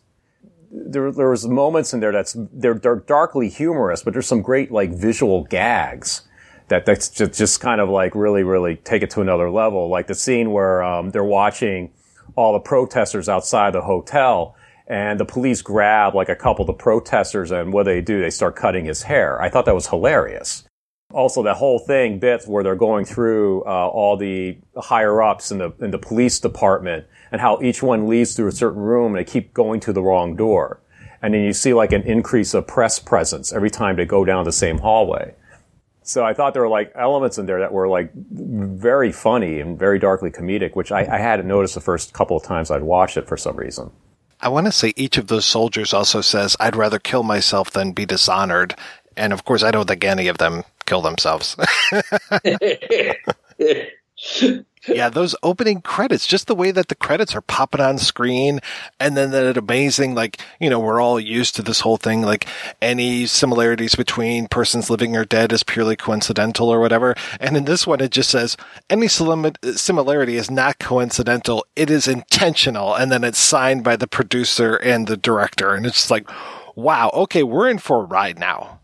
There, 0.70 1.10
there 1.10 1.30
was 1.30 1.46
moments 1.48 1.92
in 1.92 2.00
there 2.00 2.12
that's, 2.12 2.36
they're, 2.52 2.74
darkly 2.74 3.48
humorous, 3.48 4.02
but 4.02 4.12
there's 4.12 4.26
some 4.26 4.42
great 4.42 4.70
like 4.70 4.90
visual 4.90 5.44
gags 5.44 6.22
that 6.68 6.86
that's 6.86 7.08
just, 7.08 7.32
just 7.32 7.60
kind 7.60 7.80
of 7.80 7.88
like 7.88 8.14
really, 8.14 8.44
really 8.44 8.76
take 8.76 9.02
it 9.02 9.10
to 9.10 9.20
another 9.20 9.50
level. 9.50 9.88
Like 9.88 10.06
the 10.06 10.14
scene 10.14 10.52
where, 10.52 10.82
um, 10.82 11.10
they're 11.10 11.24
watching 11.24 11.92
all 12.36 12.52
the 12.52 12.60
protesters 12.60 13.28
outside 13.28 13.72
the 13.72 13.82
hotel 13.82 14.54
and 14.90 15.20
the 15.20 15.24
police 15.24 15.62
grab 15.62 16.16
like 16.16 16.28
a 16.28 16.34
couple 16.34 16.64
of 16.64 16.66
the 16.66 16.72
protesters 16.72 17.52
and 17.52 17.72
what 17.72 17.84
they 17.84 18.00
do, 18.00 18.20
they 18.20 18.28
start 18.28 18.56
cutting 18.56 18.84
his 18.86 19.02
hair. 19.02 19.40
I 19.40 19.48
thought 19.48 19.64
that 19.66 19.74
was 19.74 19.86
hilarious. 19.86 20.64
Also, 21.14 21.44
that 21.44 21.56
whole 21.56 21.78
thing 21.78 22.18
bits 22.18 22.44
where 22.46 22.64
they're 22.64 22.74
going 22.74 23.04
through 23.04 23.62
uh, 23.66 23.86
all 23.86 24.16
the 24.16 24.58
higher 24.76 25.22
ups 25.22 25.52
in 25.52 25.58
the 25.58 25.72
in 25.80 25.92
the 25.92 25.98
police 25.98 26.40
department 26.40 27.06
and 27.30 27.40
how 27.40 27.60
each 27.62 27.84
one 27.84 28.08
leads 28.08 28.34
through 28.34 28.48
a 28.48 28.52
certain 28.52 28.82
room 28.82 29.14
and 29.14 29.18
they 29.24 29.30
keep 29.30 29.54
going 29.54 29.78
to 29.80 29.92
the 29.92 30.02
wrong 30.02 30.34
door. 30.34 30.80
and 31.22 31.34
then 31.34 31.42
you 31.42 31.52
see 31.52 31.72
like 31.72 31.92
an 31.92 32.02
increase 32.02 32.54
of 32.54 32.66
press 32.66 32.98
presence 32.98 33.52
every 33.52 33.70
time 33.70 33.96
they 33.96 34.04
go 34.04 34.24
down 34.24 34.44
the 34.44 34.52
same 34.52 34.78
hallway. 34.78 35.34
So 36.02 36.24
I 36.24 36.32
thought 36.34 36.54
there 36.54 36.62
were 36.62 36.68
like 36.68 36.90
elements 36.96 37.38
in 37.38 37.46
there 37.46 37.60
that 37.60 37.72
were 37.72 37.86
like 37.86 38.10
very 38.14 39.12
funny 39.12 39.60
and 39.60 39.78
very 39.78 39.98
darkly 39.98 40.30
comedic, 40.30 40.74
which 40.74 40.90
I, 40.90 41.00
I 41.02 41.18
hadn't 41.18 41.46
noticed 41.46 41.74
the 41.74 41.80
first 41.80 42.12
couple 42.12 42.36
of 42.36 42.42
times 42.42 42.70
I'd 42.70 42.82
watched 42.82 43.16
it 43.16 43.28
for 43.28 43.36
some 43.36 43.56
reason. 43.56 43.92
I 44.42 44.48
want 44.48 44.66
to 44.66 44.72
say 44.72 44.92
each 44.96 45.18
of 45.18 45.26
those 45.26 45.44
soldiers 45.44 45.92
also 45.92 46.20
says, 46.20 46.56
I'd 46.58 46.76
rather 46.76 46.98
kill 46.98 47.22
myself 47.22 47.70
than 47.70 47.92
be 47.92 48.06
dishonored. 48.06 48.74
And 49.16 49.32
of 49.32 49.44
course, 49.44 49.62
I 49.62 49.70
don't 49.70 49.86
think 49.86 50.04
any 50.04 50.28
of 50.28 50.38
them 50.38 50.64
kill 50.86 51.02
themselves. 51.02 51.56
yeah, 54.88 55.10
those 55.10 55.36
opening 55.42 55.82
credits, 55.82 56.26
just 56.26 56.46
the 56.46 56.54
way 56.54 56.70
that 56.70 56.88
the 56.88 56.94
credits 56.94 57.34
are 57.34 57.42
popping 57.42 57.80
on 57.80 57.98
screen, 57.98 58.60
and 58.98 59.16
then 59.16 59.30
that 59.30 59.56
amazing, 59.56 60.14
like, 60.14 60.40
you 60.58 60.70
know, 60.70 60.80
we're 60.80 61.00
all 61.00 61.20
used 61.20 61.54
to 61.56 61.62
this 61.62 61.80
whole 61.80 61.98
thing, 61.98 62.22
like 62.22 62.46
any 62.80 63.26
similarities 63.26 63.94
between 63.94 64.48
persons 64.48 64.88
living 64.88 65.16
or 65.16 65.24
dead 65.24 65.52
is 65.52 65.62
purely 65.62 65.96
coincidental 65.96 66.68
or 66.68 66.80
whatever. 66.80 67.14
And 67.38 67.56
in 67.56 67.66
this 67.66 67.86
one, 67.86 68.00
it 68.00 68.10
just 68.10 68.30
says 68.30 68.56
any 68.88 69.08
similarity 69.08 70.36
is 70.36 70.50
not 70.50 70.78
coincidental, 70.78 71.66
it 71.76 71.90
is 71.90 72.08
intentional. 72.08 72.94
And 72.94 73.12
then 73.12 73.22
it's 73.22 73.38
signed 73.38 73.84
by 73.84 73.96
the 73.96 74.08
producer 74.08 74.76
and 74.76 75.06
the 75.06 75.16
director. 75.16 75.74
And 75.74 75.84
it's 75.84 76.10
like, 76.10 76.28
wow, 76.74 77.10
okay, 77.12 77.42
we're 77.42 77.68
in 77.68 77.78
for 77.78 77.98
a 78.02 78.06
ride 78.06 78.38
now 78.38 78.79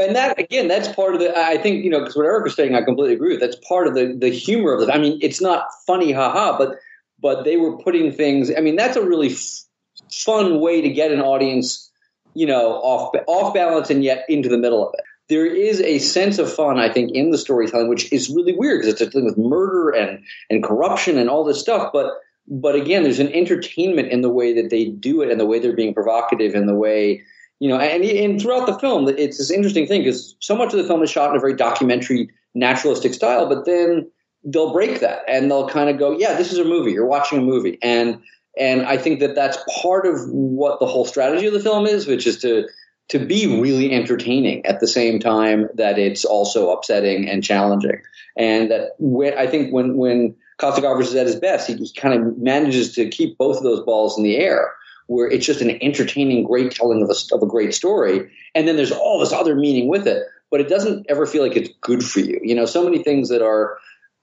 and 0.00 0.16
that 0.16 0.38
again, 0.38 0.68
that's 0.68 0.88
part 0.88 1.14
of 1.14 1.20
the. 1.20 1.36
I 1.36 1.56
think 1.58 1.84
you 1.84 1.90
know 1.90 2.00
because 2.00 2.16
what 2.16 2.26
Eric 2.26 2.44
was 2.44 2.54
saying, 2.54 2.74
I 2.74 2.82
completely 2.82 3.14
agree 3.14 3.30
with. 3.30 3.40
That's 3.40 3.56
part 3.66 3.86
of 3.86 3.94
the 3.94 4.14
the 4.18 4.30
humor 4.30 4.72
of 4.72 4.82
it. 4.82 4.90
I 4.92 4.98
mean, 4.98 5.18
it's 5.22 5.40
not 5.40 5.64
funny, 5.86 6.12
haha, 6.12 6.56
but 6.58 6.78
but 7.20 7.44
they 7.44 7.56
were 7.56 7.76
putting 7.78 8.12
things. 8.12 8.50
I 8.56 8.60
mean, 8.60 8.76
that's 8.76 8.96
a 8.96 9.02
really 9.02 9.32
f- 9.32 9.64
fun 10.12 10.60
way 10.60 10.80
to 10.80 10.88
get 10.88 11.12
an 11.12 11.20
audience, 11.20 11.90
you 12.34 12.46
know, 12.46 12.74
off 12.74 13.14
off 13.26 13.54
balance 13.54 13.90
and 13.90 14.02
yet 14.02 14.24
into 14.28 14.48
the 14.48 14.58
middle 14.58 14.86
of 14.86 14.94
it. 14.94 15.04
There 15.28 15.46
is 15.46 15.80
a 15.82 16.00
sense 16.00 16.38
of 16.38 16.52
fun, 16.52 16.78
I 16.78 16.92
think, 16.92 17.12
in 17.12 17.30
the 17.30 17.38
storytelling, 17.38 17.88
which 17.88 18.12
is 18.12 18.30
really 18.30 18.52
weird 18.52 18.80
because 18.80 18.94
it's 18.94 19.00
a 19.00 19.10
thing 19.10 19.24
with 19.24 19.38
murder 19.38 19.90
and 19.90 20.22
and 20.48 20.62
corruption 20.62 21.18
and 21.18 21.30
all 21.30 21.44
this 21.44 21.60
stuff, 21.60 21.90
but 21.92 22.14
but 22.50 22.74
again, 22.74 23.04
there's 23.04 23.20
an 23.20 23.32
entertainment 23.32 24.08
in 24.08 24.22
the 24.22 24.28
way 24.28 24.52
that 24.52 24.70
they 24.70 24.86
do 24.86 25.22
it 25.22 25.30
and 25.30 25.40
the 25.40 25.46
way 25.46 25.60
they're 25.60 25.72
being 25.72 25.94
provocative 25.94 26.54
and 26.54 26.68
the 26.68 26.74
way 26.74 27.22
you 27.60 27.68
know, 27.68 27.78
and, 27.78 28.02
and 28.02 28.40
throughout 28.40 28.66
the 28.66 28.78
film, 28.78 29.06
it's 29.08 29.38
this 29.38 29.50
interesting 29.50 29.86
thing 29.86 30.00
because 30.00 30.34
so 30.40 30.56
much 30.56 30.72
of 30.72 30.78
the 30.78 30.86
film 30.86 31.02
is 31.02 31.10
shot 31.10 31.30
in 31.30 31.36
a 31.36 31.40
very 31.40 31.54
documentary, 31.54 32.30
naturalistic 32.54 33.14
style, 33.14 33.48
but 33.48 33.66
then 33.66 34.10
they'll 34.44 34.72
break 34.72 35.00
that 35.00 35.22
and 35.28 35.50
they'll 35.50 35.68
kind 35.68 35.90
of 35.90 35.98
go, 35.98 36.18
"Yeah, 36.18 36.34
this 36.34 36.52
is 36.52 36.58
a 36.58 36.64
movie. 36.64 36.92
You're 36.92 37.06
watching 37.06 37.38
a 37.38 37.42
movie," 37.42 37.78
and 37.82 38.18
and 38.58 38.82
I 38.82 38.96
think 38.96 39.20
that 39.20 39.34
that's 39.34 39.58
part 39.82 40.06
of 40.06 40.28
what 40.30 40.80
the 40.80 40.86
whole 40.86 41.04
strategy 41.04 41.46
of 41.46 41.52
the 41.52 41.60
film 41.60 41.86
is, 41.86 42.06
which 42.06 42.26
is 42.26 42.38
to 42.38 42.66
to 43.08 43.18
be 43.18 43.60
really 43.60 43.92
entertaining 43.92 44.64
at 44.64 44.80
the 44.80 44.88
same 44.88 45.18
time 45.20 45.68
that 45.74 45.98
it's 45.98 46.24
also 46.24 46.70
upsetting 46.70 47.28
and 47.28 47.44
challenging. 47.44 48.00
And 48.36 48.70
that 48.70 48.92
when, 48.98 49.36
I 49.36 49.46
think 49.46 49.70
when 49.70 49.98
when 49.98 50.34
Costa-Gavras 50.56 51.08
is 51.08 51.14
at 51.14 51.26
his 51.26 51.36
best, 51.36 51.66
he, 51.66 51.74
he 51.74 51.92
kind 51.92 52.14
of 52.14 52.38
manages 52.38 52.94
to 52.94 53.08
keep 53.08 53.36
both 53.36 53.58
of 53.58 53.64
those 53.64 53.80
balls 53.80 54.16
in 54.16 54.24
the 54.24 54.38
air 54.38 54.72
where 55.10 55.28
it's 55.28 55.44
just 55.44 55.60
an 55.60 55.76
entertaining, 55.82 56.44
great 56.44 56.70
telling 56.70 57.02
of 57.02 57.10
a, 57.10 57.34
of 57.34 57.42
a 57.42 57.46
great 57.46 57.74
story. 57.74 58.30
And 58.54 58.68
then 58.68 58.76
there's 58.76 58.92
all 58.92 59.18
this 59.18 59.32
other 59.32 59.56
meaning 59.56 59.88
with 59.88 60.06
it, 60.06 60.22
but 60.52 60.60
it 60.60 60.68
doesn't 60.68 61.04
ever 61.08 61.26
feel 61.26 61.42
like 61.42 61.56
it's 61.56 61.70
good 61.80 62.04
for 62.04 62.20
you. 62.20 62.38
You 62.44 62.54
know, 62.54 62.64
so 62.64 62.84
many 62.84 63.02
things 63.02 63.28
that 63.28 63.42
are 63.42 63.76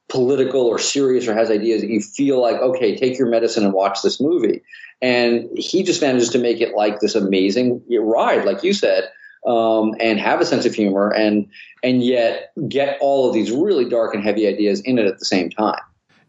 political 0.07 0.61
or 0.61 0.79
serious 0.79 1.27
or 1.27 1.33
has 1.33 1.51
ideas 1.51 1.81
that 1.81 1.89
you 1.89 1.99
feel 1.99 2.41
like, 2.41 2.55
okay, 2.61 2.95
take 2.95 3.19
your 3.19 3.27
medicine 3.27 3.65
and 3.65 3.73
watch 3.73 4.01
this 4.01 4.21
movie. 4.21 4.61
And 5.01 5.49
he 5.57 5.83
just 5.83 6.01
manages 6.01 6.29
to 6.29 6.39
make 6.39 6.61
it 6.61 6.73
like 6.73 7.01
this 7.01 7.15
amazing 7.15 7.83
ride, 7.99 8.45
like 8.45 8.63
you 8.63 8.71
said, 8.71 9.09
um, 9.45 9.93
and 9.99 10.21
have 10.21 10.39
a 10.39 10.45
sense 10.45 10.65
of 10.65 10.73
humor 10.73 11.13
and 11.13 11.47
and 11.83 12.01
yet 12.01 12.53
get 12.69 12.97
all 13.01 13.27
of 13.27 13.33
these 13.33 13.51
really 13.51 13.89
dark 13.89 14.15
and 14.15 14.23
heavy 14.23 14.47
ideas 14.47 14.79
in 14.79 14.99
it 14.99 15.05
at 15.05 15.19
the 15.19 15.25
same 15.25 15.49
time. 15.49 15.81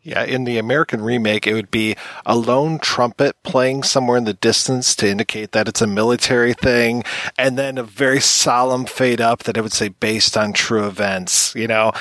Yeah, 0.02 0.23
in 0.23 0.45
the 0.45 0.59
American 0.59 1.02
remake, 1.02 1.47
it 1.47 1.55
would 1.55 1.71
be 1.71 1.97
a 2.25 2.37
lone 2.37 2.78
trumpet 2.78 3.37
playing 3.43 3.83
somewhere 3.83 4.17
in 4.17 4.25
the 4.25 4.33
distance 4.33 4.95
to 4.97 5.09
indicate 5.09 5.52
that 5.52 5.69
it's 5.69 5.83
a 5.83 5.87
military 5.87 6.55
thing, 6.55 7.05
and 7.37 7.59
then 7.59 7.76
a 7.76 7.83
very 7.83 8.21
solemn 8.21 8.87
fade 8.87 9.21
up 9.21 9.43
that 9.43 9.57
it 9.57 9.61
would 9.61 9.73
say 9.73 9.88
based 9.88 10.37
on 10.37 10.52
true 10.52 10.87
events, 10.87 11.55
you 11.55 11.67
know? 11.67 11.93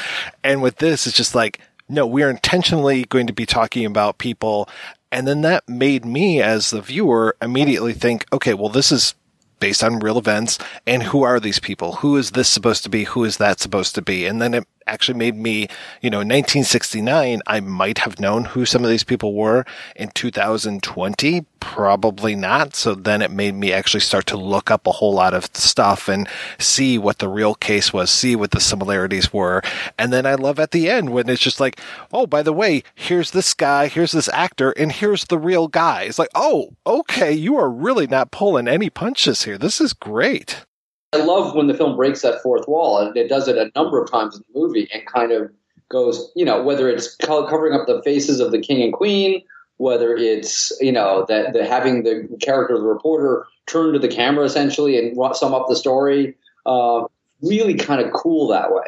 And 0.43 0.61
with 0.61 0.77
this, 0.77 1.07
it's 1.07 1.17
just 1.17 1.35
like, 1.35 1.59
no, 1.89 2.05
we're 2.05 2.29
intentionally 2.29 3.03
going 3.03 3.27
to 3.27 3.33
be 3.33 3.45
talking 3.45 3.85
about 3.85 4.19
people. 4.19 4.69
And 5.11 5.27
then 5.27 5.41
that 5.41 5.67
made 5.67 6.05
me, 6.05 6.41
as 6.41 6.69
the 6.69 6.81
viewer, 6.81 7.35
immediately 7.41 7.93
think, 7.93 8.25
okay, 8.31 8.53
well, 8.53 8.69
this 8.69 8.91
is 8.91 9.15
based 9.59 9.83
on 9.83 9.99
real 9.99 10.17
events. 10.17 10.59
And 10.85 11.01
who 11.01 11.23
are 11.23 11.39
these 11.39 11.59
people? 11.59 11.93
Who 11.95 12.17
is 12.17 12.31
this 12.31 12.49
supposed 12.49 12.83
to 12.83 12.89
be? 12.89 13.05
Who 13.05 13.23
is 13.23 13.37
that 13.37 13.59
supposed 13.59 13.95
to 13.95 14.01
be? 14.01 14.25
And 14.25 14.41
then 14.41 14.53
it 14.53 14.67
actually 14.87 15.17
made 15.17 15.35
me, 15.35 15.67
you 16.01 16.09
know, 16.09 16.21
in 16.21 16.27
1969, 16.27 17.41
I 17.45 17.59
might 17.59 17.99
have 17.99 18.19
known 18.19 18.45
who 18.45 18.65
some 18.65 18.83
of 18.83 18.89
these 18.89 19.03
people 19.03 19.33
were. 19.33 19.65
In 19.95 20.09
2020, 20.09 21.45
probably 21.59 22.35
not. 22.35 22.75
So 22.75 22.95
then 22.95 23.21
it 23.21 23.31
made 23.31 23.55
me 23.55 23.73
actually 23.73 24.01
start 24.01 24.25
to 24.27 24.37
look 24.37 24.71
up 24.71 24.87
a 24.87 24.91
whole 24.91 25.13
lot 25.13 25.33
of 25.33 25.49
stuff 25.53 26.07
and 26.07 26.27
see 26.59 26.97
what 26.97 27.19
the 27.19 27.27
real 27.27 27.55
case 27.55 27.91
was, 27.91 28.09
see 28.09 28.35
what 28.35 28.51
the 28.51 28.59
similarities 28.59 29.33
were. 29.33 29.61
And 29.97 30.13
then 30.13 30.25
I 30.25 30.35
love 30.35 30.59
at 30.59 30.71
the 30.71 30.89
end 30.89 31.09
when 31.09 31.29
it's 31.29 31.41
just 31.41 31.59
like, 31.59 31.79
oh, 32.13 32.27
by 32.27 32.43
the 32.43 32.53
way, 32.53 32.83
here's 32.95 33.31
this 33.31 33.53
guy, 33.53 33.87
here's 33.87 34.11
this 34.11 34.29
actor, 34.29 34.71
and 34.71 34.91
here's 34.91 35.25
the 35.25 35.39
real 35.39 35.67
guy. 35.67 36.03
It's 36.03 36.19
like, 36.19 36.29
oh, 36.35 36.73
okay, 36.85 37.31
you 37.31 37.57
are 37.57 37.69
really 37.69 38.07
not 38.07 38.31
pulling 38.31 38.67
any 38.67 38.89
punches 38.89 39.43
here. 39.43 39.57
This 39.57 39.81
is 39.81 39.93
great. 39.93 40.66
I 41.13 41.17
love 41.17 41.55
when 41.55 41.67
the 41.67 41.73
film 41.73 41.95
breaks 41.95 42.21
that 42.21 42.41
fourth 42.41 42.67
wall, 42.67 42.99
and 42.99 43.15
it 43.15 43.29
does 43.29 43.47
it 43.47 43.57
a 43.57 43.71
number 43.75 44.01
of 44.01 44.11
times 44.11 44.35
in 44.35 44.43
the 44.47 44.59
movie, 44.59 44.89
and 44.93 45.05
kind 45.05 45.31
of 45.31 45.51
goes, 45.89 46.31
you 46.35 46.43
know, 46.43 46.61
whether 46.61 46.89
it's 46.89 47.15
covering 47.15 47.73
up 47.73 47.87
the 47.87 48.01
faces 48.03 48.39
of 48.39 48.51
the 48.51 48.59
king 48.59 48.81
and 48.81 48.93
queen, 48.93 49.41
whether 49.77 50.15
it's 50.15 50.75
you 50.81 50.91
know 50.91 51.25
that 51.29 51.53
the 51.53 51.65
having 51.65 52.03
the 52.03 52.27
character 52.41 52.75
of 52.75 52.81
the 52.81 52.87
reporter 52.87 53.45
turn 53.67 53.93
to 53.93 53.99
the 53.99 54.07
camera 54.07 54.45
essentially 54.45 54.97
and 54.97 55.15
sum 55.35 55.53
up 55.53 55.67
the 55.69 55.75
story, 55.75 56.35
uh, 56.65 57.05
really 57.41 57.75
kind 57.75 58.01
of 58.01 58.11
cool 58.11 58.47
that 58.47 58.73
way. 58.73 58.85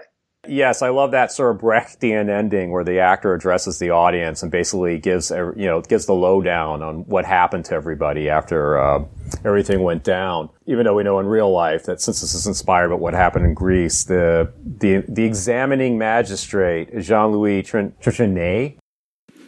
Yes, 0.47 0.81
I 0.81 0.89
love 0.89 1.11
that 1.11 1.33
sort 1.33 1.53
of 1.53 1.61
Brechtian 1.61 2.29
ending 2.29 2.71
where 2.71 2.85
the 2.85 2.99
actor 2.99 3.33
addresses 3.33 3.77
the 3.77 3.89
audience 3.89 4.41
and 4.41 4.49
basically 4.49 4.97
gives 4.97 5.31
you 5.31 5.53
know 5.57 5.81
gives 5.81 6.05
the 6.05 6.13
lowdown 6.13 6.81
on 6.81 7.05
what 7.07 7.25
happened 7.25 7.65
to 7.65 7.75
everybody 7.75 8.29
after 8.29 8.79
uh, 8.79 9.03
everything 9.43 9.83
went 9.83 10.05
down. 10.05 10.49
Even 10.65 10.85
though 10.85 10.95
we 10.95 11.03
know 11.03 11.19
in 11.19 11.25
real 11.25 11.51
life 11.51 11.83
that 11.85 11.99
since 11.99 12.21
this 12.21 12.33
is 12.33 12.47
inspired 12.47 12.87
by 12.87 12.95
what 12.95 13.13
happened 13.13 13.45
in 13.45 13.53
Greece, 13.53 14.05
the 14.05 14.51
the 14.63 15.03
the 15.09 15.25
examining 15.25 15.97
magistrate 15.97 16.97
Jean 16.99 17.33
Louis 17.33 17.61
Trintignant. 17.61 18.77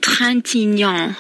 Trintignant. 0.01 1.15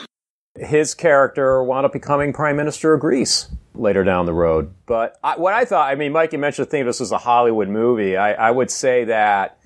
His 0.59 0.93
character 0.93 1.63
wound 1.63 1.85
up 1.85 1.93
becoming 1.93 2.33
prime 2.33 2.57
minister 2.57 2.93
of 2.93 2.99
Greece 2.99 3.47
later 3.73 4.03
down 4.03 4.25
the 4.25 4.33
road. 4.33 4.73
But 4.85 5.17
I, 5.23 5.37
what 5.37 5.53
I 5.53 5.63
thought, 5.63 5.89
I 5.89 5.95
mean, 5.95 6.11
Mike, 6.11 6.33
you 6.33 6.39
mentioned 6.39 6.67
the 6.67 6.71
thing 6.71 6.85
this 6.85 6.99
was 6.99 7.13
a 7.13 7.17
Hollywood 7.17 7.69
movie. 7.69 8.17
I, 8.17 8.33
I 8.33 8.51
would 8.51 8.69
say 8.69 9.05
that 9.05 9.57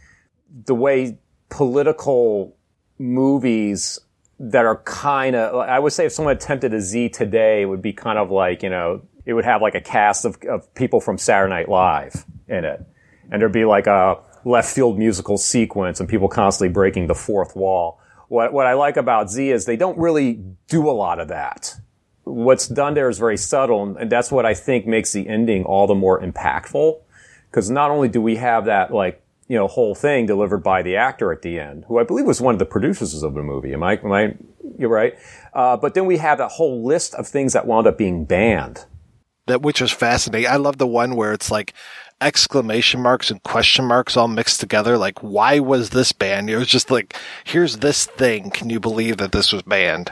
the 0.65 0.75
way 0.75 1.17
political 1.49 2.55
movies 2.97 3.99
that 4.39 4.65
are 4.65 4.77
kind 4.83 5.35
of, 5.35 5.55
I 5.55 5.79
would 5.79 5.93
say 5.93 6.05
if 6.05 6.11
someone 6.11 6.35
attempted 6.35 6.73
a 6.73 6.81
Z 6.81 7.09
today, 7.09 7.61
it 7.61 7.65
would 7.65 7.81
be 7.81 7.93
kind 7.93 8.17
of 8.17 8.31
like, 8.31 8.63
you 8.63 8.69
know, 8.69 9.01
it 9.25 9.33
would 9.33 9.45
have 9.45 9.61
like 9.61 9.75
a 9.75 9.81
cast 9.81 10.25
of, 10.25 10.37
of 10.49 10.73
people 10.75 10.99
from 10.99 11.17
Saturday 11.17 11.49
Night 11.49 11.69
Live 11.69 12.25
in 12.47 12.65
it. 12.65 12.85
And 13.31 13.41
there'd 13.41 13.51
be 13.51 13.65
like 13.65 13.87
a 13.87 14.19
left 14.43 14.73
field 14.73 14.99
musical 14.99 15.37
sequence 15.37 15.99
and 15.99 16.07
people 16.07 16.27
constantly 16.27 16.71
breaking 16.71 17.07
the 17.07 17.15
fourth 17.15 17.55
wall. 17.55 17.99
What, 18.27 18.53
what 18.53 18.67
I 18.67 18.73
like 18.73 18.97
about 18.97 19.29
Z 19.29 19.51
is 19.51 19.65
they 19.65 19.77
don't 19.77 19.97
really 19.97 20.43
do 20.67 20.89
a 20.89 20.91
lot 20.91 21.19
of 21.19 21.29
that. 21.29 21.75
What's 22.23 22.67
done 22.67 22.95
there 22.95 23.09
is 23.09 23.19
very 23.19 23.37
subtle, 23.37 23.97
and 23.97 24.11
that's 24.11 24.31
what 24.31 24.45
I 24.45 24.53
think 24.55 24.87
makes 24.87 25.13
the 25.13 25.27
ending 25.27 25.63
all 25.63 25.85
the 25.85 25.95
more 25.95 26.19
impactful. 26.19 26.99
Because 27.49 27.69
not 27.69 27.91
only 27.91 28.09
do 28.09 28.21
we 28.21 28.35
have 28.35 28.65
that 28.65 28.91
like 28.91 29.21
you 29.47 29.57
know, 29.57 29.67
whole 29.67 29.93
thing 29.93 30.25
delivered 30.25 30.63
by 30.63 30.81
the 30.81 30.95
actor 30.95 31.31
at 31.31 31.41
the 31.41 31.59
end, 31.59 31.85
who 31.87 31.99
I 31.99 32.03
believe 32.03 32.25
was 32.25 32.41
one 32.41 32.55
of 32.55 32.59
the 32.59 32.65
producers 32.65 33.21
of 33.21 33.35
the 33.35 33.43
movie. 33.43 33.73
Am 33.73 33.83
I, 33.83 33.97
am 33.97 34.11
I, 34.11 34.35
you're 34.77 34.89
right. 34.89 35.15
Uh, 35.53 35.77
but 35.77 35.93
then 35.93 36.05
we 36.05 36.17
have 36.17 36.39
that 36.39 36.51
whole 36.51 36.83
list 36.83 37.13
of 37.15 37.27
things 37.27 37.53
that 37.53 37.67
wound 37.67 37.87
up 37.87 37.97
being 37.97 38.25
banned. 38.25 38.85
That, 39.47 39.61
which 39.61 39.81
was 39.81 39.91
fascinating. 39.91 40.49
I 40.49 40.55
love 40.55 40.77
the 40.77 40.87
one 40.87 41.15
where 41.15 41.31
it's 41.31 41.51
like 41.51 41.73
exclamation 42.19 43.01
marks 43.01 43.29
and 43.29 43.43
question 43.43 43.85
marks 43.85 44.17
all 44.17 44.27
mixed 44.27 44.59
together. 44.59 44.97
Like, 44.97 45.19
why 45.19 45.59
was 45.59 45.91
this 45.91 46.11
banned? 46.11 46.49
It 46.49 46.57
was 46.57 46.67
just 46.67 46.89
like, 46.89 47.15
here's 47.43 47.77
this 47.77 48.07
thing. 48.07 48.49
Can 48.49 48.71
you 48.71 48.79
believe 48.79 49.17
that 49.17 49.31
this 49.31 49.53
was 49.53 49.61
banned? 49.61 50.11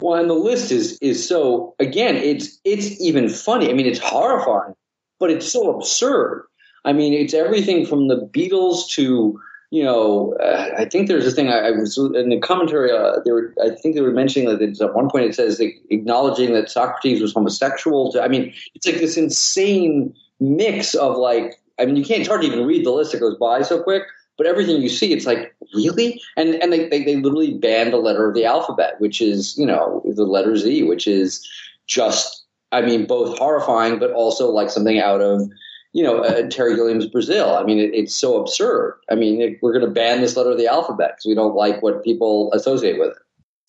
Well, 0.00 0.20
and 0.20 0.30
the 0.30 0.34
list 0.34 0.70
is, 0.70 0.98
is 1.00 1.28
so, 1.28 1.74
again, 1.80 2.16
it's, 2.16 2.60
it's 2.64 3.00
even 3.00 3.28
funny. 3.28 3.70
I 3.70 3.72
mean, 3.72 3.86
it's 3.86 3.98
horrifying, 3.98 4.74
but 5.18 5.30
it's 5.30 5.50
so 5.50 5.76
absurd 5.76 6.46
I 6.84 6.92
mean, 6.92 7.12
it's 7.12 7.34
everything 7.34 7.86
from 7.86 8.08
the 8.08 8.16
Beatles 8.16 8.88
to 8.90 9.40
you 9.72 9.82
know, 9.82 10.34
uh, 10.34 10.68
I 10.76 10.84
think 10.84 11.08
there's 11.08 11.24
this 11.24 11.34
thing 11.34 11.48
I, 11.48 11.68
I 11.68 11.70
was 11.70 11.96
in 11.96 12.28
the 12.28 12.38
commentary. 12.38 12.92
Uh, 12.92 13.20
they 13.24 13.32
were, 13.32 13.54
I 13.64 13.70
think 13.70 13.94
they 13.94 14.02
were 14.02 14.10
mentioning 14.10 14.46
that 14.50 14.80
at 14.82 14.94
one 14.94 15.08
point 15.08 15.24
it 15.24 15.34
says 15.34 15.58
acknowledging 15.88 16.52
that 16.52 16.70
Socrates 16.70 17.22
was 17.22 17.32
homosexual. 17.32 18.12
To, 18.12 18.22
I 18.22 18.28
mean, 18.28 18.52
it's 18.74 18.84
like 18.84 18.96
this 18.96 19.16
insane 19.16 20.14
mix 20.40 20.94
of 20.94 21.16
like, 21.16 21.58
I 21.80 21.86
mean, 21.86 21.96
you 21.96 22.04
can't. 22.04 22.20
It's 22.20 22.28
hard 22.28 22.42
to 22.42 22.46
even 22.48 22.66
read 22.66 22.84
the 22.84 22.90
list; 22.90 23.14
it 23.14 23.20
goes 23.20 23.34
by 23.38 23.62
so 23.62 23.82
quick. 23.82 24.02
But 24.36 24.46
everything 24.46 24.82
you 24.82 24.90
see, 24.90 25.10
it's 25.14 25.24
like 25.24 25.54
really, 25.72 26.20
and 26.36 26.54
and 26.56 26.70
they, 26.70 26.86
they 26.90 27.02
they 27.02 27.16
literally 27.16 27.54
banned 27.54 27.94
the 27.94 27.96
letter 27.96 28.28
of 28.28 28.34
the 28.34 28.44
alphabet, 28.44 29.00
which 29.00 29.22
is 29.22 29.56
you 29.56 29.64
know 29.64 30.02
the 30.04 30.24
letter 30.24 30.54
Z, 30.54 30.82
which 30.82 31.06
is 31.06 31.48
just, 31.86 32.44
I 32.72 32.82
mean, 32.82 33.06
both 33.06 33.38
horrifying, 33.38 33.98
but 33.98 34.12
also 34.12 34.50
like 34.50 34.68
something 34.68 34.98
out 34.98 35.22
of 35.22 35.50
you 35.92 36.02
know, 36.02 36.18
uh, 36.18 36.48
Terry 36.48 36.74
Gilliam's 36.74 37.06
Brazil. 37.06 37.54
I 37.54 37.64
mean, 37.64 37.78
it, 37.78 37.94
it's 37.94 38.14
so 38.14 38.40
absurd. 38.40 38.98
I 39.10 39.14
mean, 39.14 39.40
it, 39.40 39.58
we're 39.62 39.72
going 39.72 39.84
to 39.84 39.90
ban 39.90 40.20
this 40.20 40.36
letter 40.36 40.50
of 40.50 40.58
the 40.58 40.66
alphabet 40.66 41.12
because 41.12 41.26
we 41.26 41.34
don't 41.34 41.54
like 41.54 41.82
what 41.82 42.02
people 42.02 42.50
associate 42.52 42.98
with 42.98 43.10
it. 43.10 43.16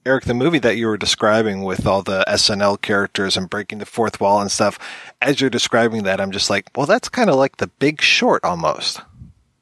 Eric, 0.05 0.25
the 0.25 0.33
movie 0.33 0.59
that 0.59 0.75
you 0.75 0.87
were 0.87 0.97
describing 0.97 1.63
with 1.63 1.87
all 1.87 2.01
the 2.01 2.25
SNL 2.27 2.81
characters 2.81 3.37
and 3.37 3.49
breaking 3.49 3.79
the 3.79 3.85
fourth 3.85 4.19
wall 4.19 4.41
and 4.41 4.51
stuff, 4.51 4.77
as 5.21 5.39
you're 5.39 5.49
describing 5.49 6.03
that, 6.03 6.19
I'm 6.19 6.31
just 6.31 6.49
like, 6.49 6.69
well, 6.75 6.85
that's 6.85 7.07
kind 7.07 7.29
of 7.29 7.37
like 7.37 7.57
the 7.57 7.67
big 7.67 8.01
short 8.01 8.43
almost. 8.43 9.01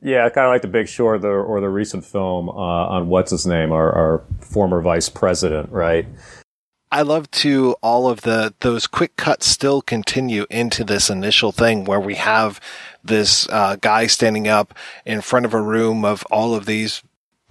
Yeah, 0.03 0.27
kind 0.29 0.47
of 0.47 0.51
like 0.51 0.63
the 0.63 0.67
Big 0.67 0.87
Short, 0.87 1.23
or, 1.23 1.43
or 1.43 1.61
the 1.61 1.69
recent 1.69 2.03
film 2.03 2.49
uh, 2.49 2.53
on 2.53 3.07
what's 3.07 3.29
his 3.29 3.45
name, 3.45 3.71
our, 3.71 3.91
our 3.91 4.23
former 4.39 4.81
vice 4.81 5.09
president, 5.09 5.71
right? 5.71 6.07
I 6.93 7.03
love 7.03 7.31
to 7.31 7.75
all 7.81 8.09
of 8.09 8.21
the 8.21 8.53
those 8.59 8.85
quick 8.85 9.15
cuts 9.15 9.47
still 9.47 9.81
continue 9.81 10.45
into 10.49 10.83
this 10.83 11.09
initial 11.09 11.53
thing 11.53 11.85
where 11.85 12.01
we 12.01 12.15
have 12.15 12.59
this 13.01 13.47
uh, 13.49 13.77
guy 13.79 14.07
standing 14.07 14.49
up 14.49 14.73
in 15.05 15.21
front 15.21 15.45
of 15.45 15.53
a 15.53 15.61
room 15.61 16.03
of 16.03 16.25
all 16.29 16.53
of 16.53 16.65
these 16.65 17.01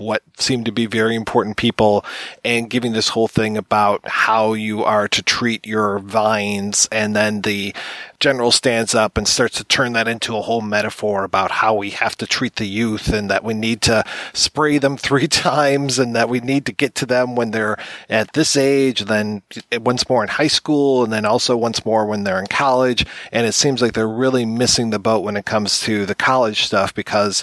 what 0.01 0.23
seem 0.39 0.65
to 0.65 0.73
be 0.73 0.87
very 0.87 1.15
important 1.15 1.57
people 1.57 2.05
and 2.45 2.71
giving 2.71 2.93
this 2.93 3.11
whole 3.11 3.29
thing 3.29 3.57
about 3.57 4.07
how 4.09 4.53
you 4.55 4.83
are 4.83 5.07
to 5.09 5.23
treat 5.23 5.67
your 5.67 5.99
vines. 5.99 6.89
And 6.91 7.15
then 7.15 7.43
the 7.43 7.75
general 8.19 8.53
stands 8.53 8.95
up 8.95 9.17
and 9.17 9.27
starts 9.27 9.57
to 9.57 9.65
turn 9.65 9.95
that 9.95 10.07
into 10.07 10.37
a 10.37 10.43
whole 10.43 10.61
metaphor 10.61 11.25
about 11.25 11.51
how 11.51 11.75
we 11.75 11.91
have 11.91 12.17
to 12.19 12.27
treat 12.27 12.57
the 12.57 12.67
youth 12.67 13.09
and 13.09 13.31
that 13.31 13.43
we 13.43 13.55
need 13.55 13.81
to 13.81 14.05
spray 14.33 14.79
them 14.79 14.97
three 14.99 15.27
times 15.27 15.99
and 15.99 16.15
that 16.15 16.29
we 16.29 16.41
need 16.41 16.67
to 16.67 16.73
get 16.73 16.95
to 16.95 17.07
them 17.07 17.35
when 17.35 17.51
they're 17.51 17.79
at 18.09 18.33
this 18.35 18.57
age, 18.57 19.07
then 19.07 19.43
once 19.73 20.09
more 20.09 20.23
in 20.23 20.29
high 20.29 20.47
school 20.47 21.03
and 21.03 21.13
then 21.13 21.25
also 21.25 21.57
once 21.57 21.85
more 21.85 22.07
when 22.07 22.25
they're 22.25 22.41
in 22.41 22.47
college. 22.47 23.07
And 23.33 23.47
it 23.47 23.53
seems 23.53 23.81
like 23.81 23.95
they're 23.95 24.09
really 24.09 24.45
missing 24.45 24.91
the 24.91 24.99
boat 24.99 25.25
when 25.25 25.37
it 25.37 25.47
comes 25.47 25.81
to 25.83 26.07
the 26.07 26.15
college 26.15 26.65
stuff 26.65 26.95
because 26.95 27.43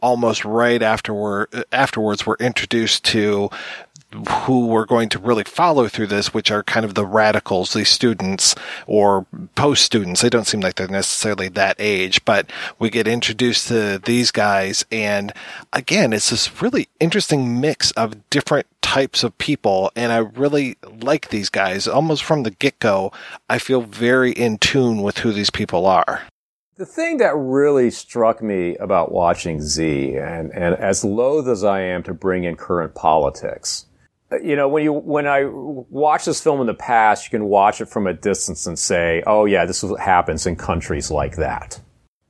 almost 0.00 0.44
right 0.44 0.82
afterward 0.82 1.48
afterwards 1.72 2.26
we're 2.26 2.36
introduced 2.36 3.04
to 3.04 3.50
who 4.46 4.66
we're 4.66 4.84
going 4.84 5.08
to 5.08 5.18
really 5.18 5.44
follow 5.44 5.88
through 5.88 6.06
this, 6.06 6.32
which 6.32 6.50
are 6.50 6.62
kind 6.62 6.84
of 6.86 6.94
the 6.94 7.06
radicals, 7.06 7.72
these 7.72 7.88
students 7.88 8.54
or 8.86 9.26
post 9.54 9.84
students. 9.84 10.20
They 10.20 10.30
don't 10.30 10.46
seem 10.46 10.60
like 10.60 10.76
they're 10.76 10.88
necessarily 10.88 11.48
that 11.48 11.76
age, 11.78 12.24
but 12.24 12.50
we 12.78 12.90
get 12.90 13.08
introduced 13.08 13.68
to 13.68 13.98
these 13.98 14.30
guys. 14.30 14.84
And 14.90 15.32
again, 15.72 16.12
it's 16.12 16.30
this 16.30 16.62
really 16.62 16.88
interesting 17.00 17.60
mix 17.60 17.90
of 17.92 18.28
different 18.30 18.66
types 18.82 19.24
of 19.24 19.36
people. 19.38 19.90
And 19.96 20.12
I 20.12 20.18
really 20.18 20.76
like 21.00 21.28
these 21.28 21.48
guys 21.48 21.88
almost 21.88 22.22
from 22.22 22.44
the 22.44 22.52
get 22.52 22.78
go. 22.78 23.12
I 23.48 23.58
feel 23.58 23.82
very 23.82 24.30
in 24.32 24.58
tune 24.58 25.02
with 25.02 25.18
who 25.18 25.32
these 25.32 25.50
people 25.50 25.86
are. 25.86 26.22
The 26.76 26.86
thing 26.86 27.18
that 27.18 27.36
really 27.36 27.92
struck 27.92 28.42
me 28.42 28.76
about 28.78 29.12
watching 29.12 29.60
Z, 29.60 30.16
and, 30.16 30.52
and 30.52 30.74
as 30.74 31.04
loath 31.04 31.46
as 31.46 31.62
I 31.62 31.82
am 31.82 32.02
to 32.02 32.12
bring 32.12 32.42
in 32.42 32.56
current 32.56 32.96
politics, 32.96 33.86
you 34.42 34.56
know, 34.56 34.68
when 34.68 34.82
you 34.82 34.92
when 34.92 35.28
I 35.28 35.44
watch 35.44 36.24
this 36.24 36.42
film 36.42 36.60
in 36.60 36.66
the 36.66 36.74
past, 36.74 37.26
you 37.26 37.30
can 37.30 37.44
watch 37.44 37.80
it 37.80 37.86
from 37.86 38.08
a 38.08 38.12
distance 38.12 38.66
and 38.66 38.76
say, 38.76 39.22
"Oh 39.24 39.44
yeah, 39.44 39.66
this 39.66 39.84
is 39.84 39.90
what 39.90 40.00
happens 40.00 40.46
in 40.46 40.56
countries 40.56 41.12
like 41.12 41.36
that." 41.36 41.80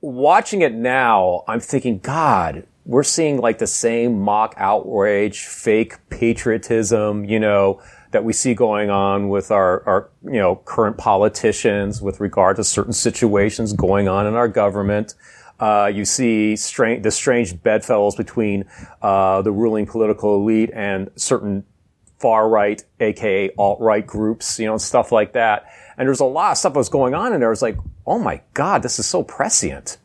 Watching 0.01 0.61
it 0.61 0.73
now, 0.73 1.43
I'm 1.47 1.59
thinking, 1.59 1.97
God, 1.97 2.67
we're 2.85 3.01
seeing 3.01 3.39
like 3.39 3.57
the 3.57 3.65
same 3.65 4.19
mock 4.19 4.53
outrage, 4.57 5.45
fake 5.45 5.95
patriotism, 6.09 7.25
you 7.25 7.39
know, 7.39 7.81
that 8.15 8.23
we 8.23 8.31
see 8.31 8.53
going 8.53 8.89
on 8.89 9.27
with 9.27 9.51
our, 9.51 9.83
our, 9.85 10.09
you 10.23 10.39
know, 10.39 10.55
current 10.63 10.97
politicians 10.97 12.01
with 12.01 12.21
regard 12.21 12.55
to 12.55 12.63
certain 12.63 12.93
situations 12.93 13.73
going 13.73 14.07
on 14.07 14.25
in 14.25 14.35
our 14.35 14.47
government. 14.47 15.15
Uh, 15.59 15.91
you 15.93 16.05
see 16.05 16.55
strange, 16.55 17.03
the 17.03 17.11
strange 17.11 17.61
bedfellows 17.61 18.15
between 18.15 18.63
uh, 19.01 19.41
the 19.41 19.51
ruling 19.51 19.85
political 19.85 20.35
elite 20.35 20.71
and 20.73 21.11
certain 21.17 21.65
far 22.17 22.47
right, 22.47 22.85
aka 23.01 23.51
alt 23.57 23.81
right 23.81 24.07
groups, 24.07 24.59
you 24.59 24.65
know, 24.65 24.77
stuff 24.77 25.11
like 25.11 25.33
that. 25.33 25.65
And 25.97 26.07
there's 26.07 26.21
a 26.21 26.25
lot 26.25 26.53
of 26.53 26.57
stuff 26.57 26.71
that 26.71 26.79
was 26.79 26.87
going 26.87 27.13
on 27.13 27.33
in 27.33 27.41
there. 27.41 27.51
It's 27.51 27.61
like, 27.61 27.77
oh 28.07 28.17
my 28.17 28.39
god, 28.53 28.81
this 28.81 28.97
is 28.97 29.05
so 29.07 29.23
prescient. 29.23 29.97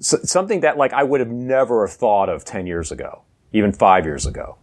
So, 0.00 0.16
something 0.22 0.60
that 0.60 0.78
like 0.78 0.94
I 0.94 1.02
would 1.02 1.20
have 1.20 1.30
never 1.30 1.86
have 1.86 1.94
thought 1.94 2.30
of 2.30 2.46
ten 2.46 2.66
years 2.66 2.90
ago, 2.90 3.24
even 3.52 3.72
five 3.72 4.06
years 4.06 4.24
ago. 4.24 4.56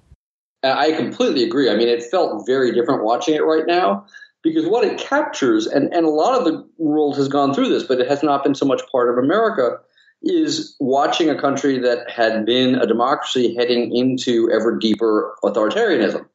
I 0.66 0.94
completely 0.94 1.44
agree. 1.44 1.70
I 1.70 1.76
mean, 1.76 1.88
it 1.88 2.04
felt 2.04 2.46
very 2.46 2.74
different 2.74 3.04
watching 3.04 3.36
it 3.36 3.44
right 3.46 3.66
now 3.68 4.06
because 4.42 4.66
what 4.66 4.86
it 4.86 4.98
captures, 4.98 5.68
and, 5.68 5.94
and 5.94 6.06
a 6.06 6.10
lot 6.10 6.38
of 6.38 6.46
the 6.46 6.68
world 6.78 7.18
has 7.18 7.28
gone 7.28 7.54
through 7.54 7.70
this, 7.70 7.84
but 7.84 8.00
it 8.00 8.08
has 8.08 8.24
not 8.24 8.44
been 8.44 8.56
so 8.56 8.66
much 8.66 8.82
part 8.92 9.10
of 9.10 9.24
America, 9.24 9.78
is 10.22 10.76
watching 10.80 11.30
a 11.30 11.40
country 11.40 11.80
that 11.80 12.10
had 12.10 12.46
been 12.46 12.76
a 12.76 12.86
democracy 12.86 13.56
heading 13.56 13.96
into 13.96 14.50
ever 14.52 14.78
deeper 14.78 15.36
authoritarianism. 15.44 16.26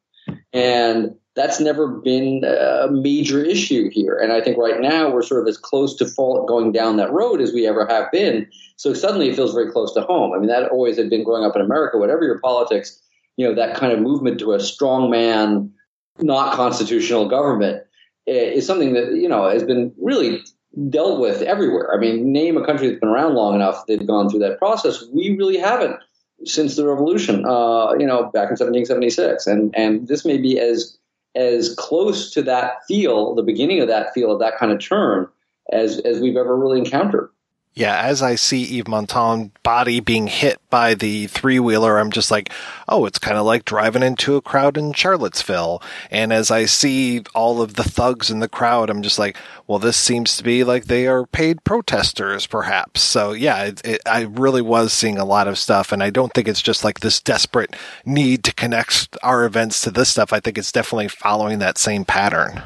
And 0.53 1.15
that's 1.35 1.61
never 1.61 1.87
been 1.87 2.43
a 2.43 2.89
major 2.91 3.41
issue 3.43 3.89
here. 3.89 4.17
And 4.17 4.33
I 4.33 4.41
think 4.41 4.57
right 4.57 4.81
now 4.81 5.09
we're 5.09 5.21
sort 5.21 5.41
of 5.41 5.47
as 5.47 5.57
close 5.57 5.95
to 5.95 6.05
fall, 6.05 6.45
going 6.45 6.73
down 6.73 6.97
that 6.97 7.11
road 7.13 7.39
as 7.39 7.53
we 7.53 7.65
ever 7.65 7.85
have 7.85 8.11
been. 8.11 8.47
So 8.75 8.93
suddenly 8.93 9.29
it 9.29 9.35
feels 9.35 9.53
very 9.53 9.71
close 9.71 9.93
to 9.93 10.01
home. 10.01 10.33
I 10.33 10.39
mean, 10.39 10.47
that 10.47 10.69
always 10.69 10.97
had 10.97 11.09
been 11.09 11.23
growing 11.23 11.45
up 11.45 11.55
in 11.55 11.61
America, 11.61 11.97
whatever 11.97 12.23
your 12.23 12.39
politics, 12.39 13.01
you 13.37 13.47
know 13.47 13.55
that 13.55 13.75
kind 13.75 13.91
of 13.91 13.99
movement 13.99 14.39
to 14.39 14.53
a 14.53 14.59
strong 14.59 15.09
man, 15.09 15.71
not 16.19 16.53
constitutional 16.55 17.27
government 17.27 17.83
eh, 18.27 18.51
is 18.51 18.65
something 18.65 18.93
that 18.93 19.13
you 19.13 19.29
know 19.29 19.49
has 19.49 19.63
been 19.63 19.93
really 19.97 20.41
dealt 20.89 21.19
with 21.19 21.41
everywhere. 21.41 21.93
I 21.93 21.97
mean, 21.97 22.31
name 22.31 22.57
a 22.57 22.65
country 22.65 22.87
that's 22.87 22.99
been 22.99 23.09
around 23.09 23.35
long 23.35 23.55
enough 23.55 23.85
they've 23.87 24.05
gone 24.05 24.29
through 24.29 24.39
that 24.39 24.57
process. 24.57 25.03
We 25.13 25.35
really 25.35 25.57
haven't 25.57 25.97
since 26.45 26.75
the 26.75 26.87
revolution. 26.87 27.45
Uh, 27.45 27.93
you 27.93 28.05
know, 28.05 28.23
back 28.31 28.49
in 28.49 28.57
1776, 28.57 29.47
and 29.47 29.73
and 29.75 30.07
this 30.07 30.25
may 30.25 30.37
be 30.37 30.59
as 30.59 30.97
as 31.35 31.73
close 31.75 32.31
to 32.31 32.41
that 32.41 32.85
feel, 32.87 33.35
the 33.35 33.43
beginning 33.43 33.79
of 33.79 33.87
that 33.87 34.13
feel 34.13 34.31
of 34.31 34.39
that 34.39 34.57
kind 34.57 34.71
of 34.71 34.79
turn, 34.79 35.27
as 35.71 35.99
as 35.99 36.19
we've 36.19 36.37
ever 36.37 36.57
really 36.57 36.79
encountered. 36.79 37.29
Yeah, 37.73 38.01
as 38.01 38.21
I 38.21 38.35
see 38.35 38.79
Yves 38.79 38.89
Montand 38.89 39.51
body 39.63 40.01
being 40.01 40.27
hit 40.27 40.59
by 40.69 40.93
the 40.93 41.27
three 41.27 41.57
wheeler, 41.57 41.97
I'm 41.97 42.11
just 42.11 42.29
like, 42.29 42.51
oh, 42.89 43.05
it's 43.05 43.17
kind 43.17 43.37
of 43.37 43.45
like 43.45 43.63
driving 43.63 44.03
into 44.03 44.35
a 44.35 44.41
crowd 44.41 44.75
in 44.75 44.91
Charlottesville. 44.91 45.81
And 46.09 46.33
as 46.33 46.51
I 46.51 46.65
see 46.65 47.23
all 47.33 47.61
of 47.61 47.75
the 47.75 47.85
thugs 47.85 48.29
in 48.29 48.39
the 48.39 48.49
crowd, 48.49 48.89
I'm 48.89 49.01
just 49.01 49.17
like, 49.17 49.37
well, 49.67 49.79
this 49.79 49.95
seems 49.95 50.35
to 50.35 50.43
be 50.43 50.65
like 50.65 50.85
they 50.85 51.07
are 51.07 51.25
paid 51.25 51.63
protesters, 51.63 52.45
perhaps. 52.45 53.01
So 53.01 53.31
yeah, 53.31 53.63
it, 53.63 53.81
it, 53.85 54.01
I 54.05 54.23
really 54.23 54.61
was 54.61 54.91
seeing 54.91 55.17
a 55.17 55.23
lot 55.23 55.47
of 55.47 55.57
stuff, 55.57 55.93
and 55.93 56.03
I 56.03 56.09
don't 56.09 56.33
think 56.33 56.49
it's 56.49 56.61
just 56.61 56.83
like 56.83 56.99
this 56.99 57.21
desperate 57.21 57.73
need 58.05 58.43
to 58.43 58.53
connect 58.53 59.17
our 59.23 59.45
events 59.45 59.81
to 59.83 59.91
this 59.91 60.09
stuff. 60.09 60.33
I 60.33 60.41
think 60.41 60.57
it's 60.57 60.73
definitely 60.73 61.07
following 61.07 61.59
that 61.59 61.77
same 61.77 62.03
pattern. 62.03 62.61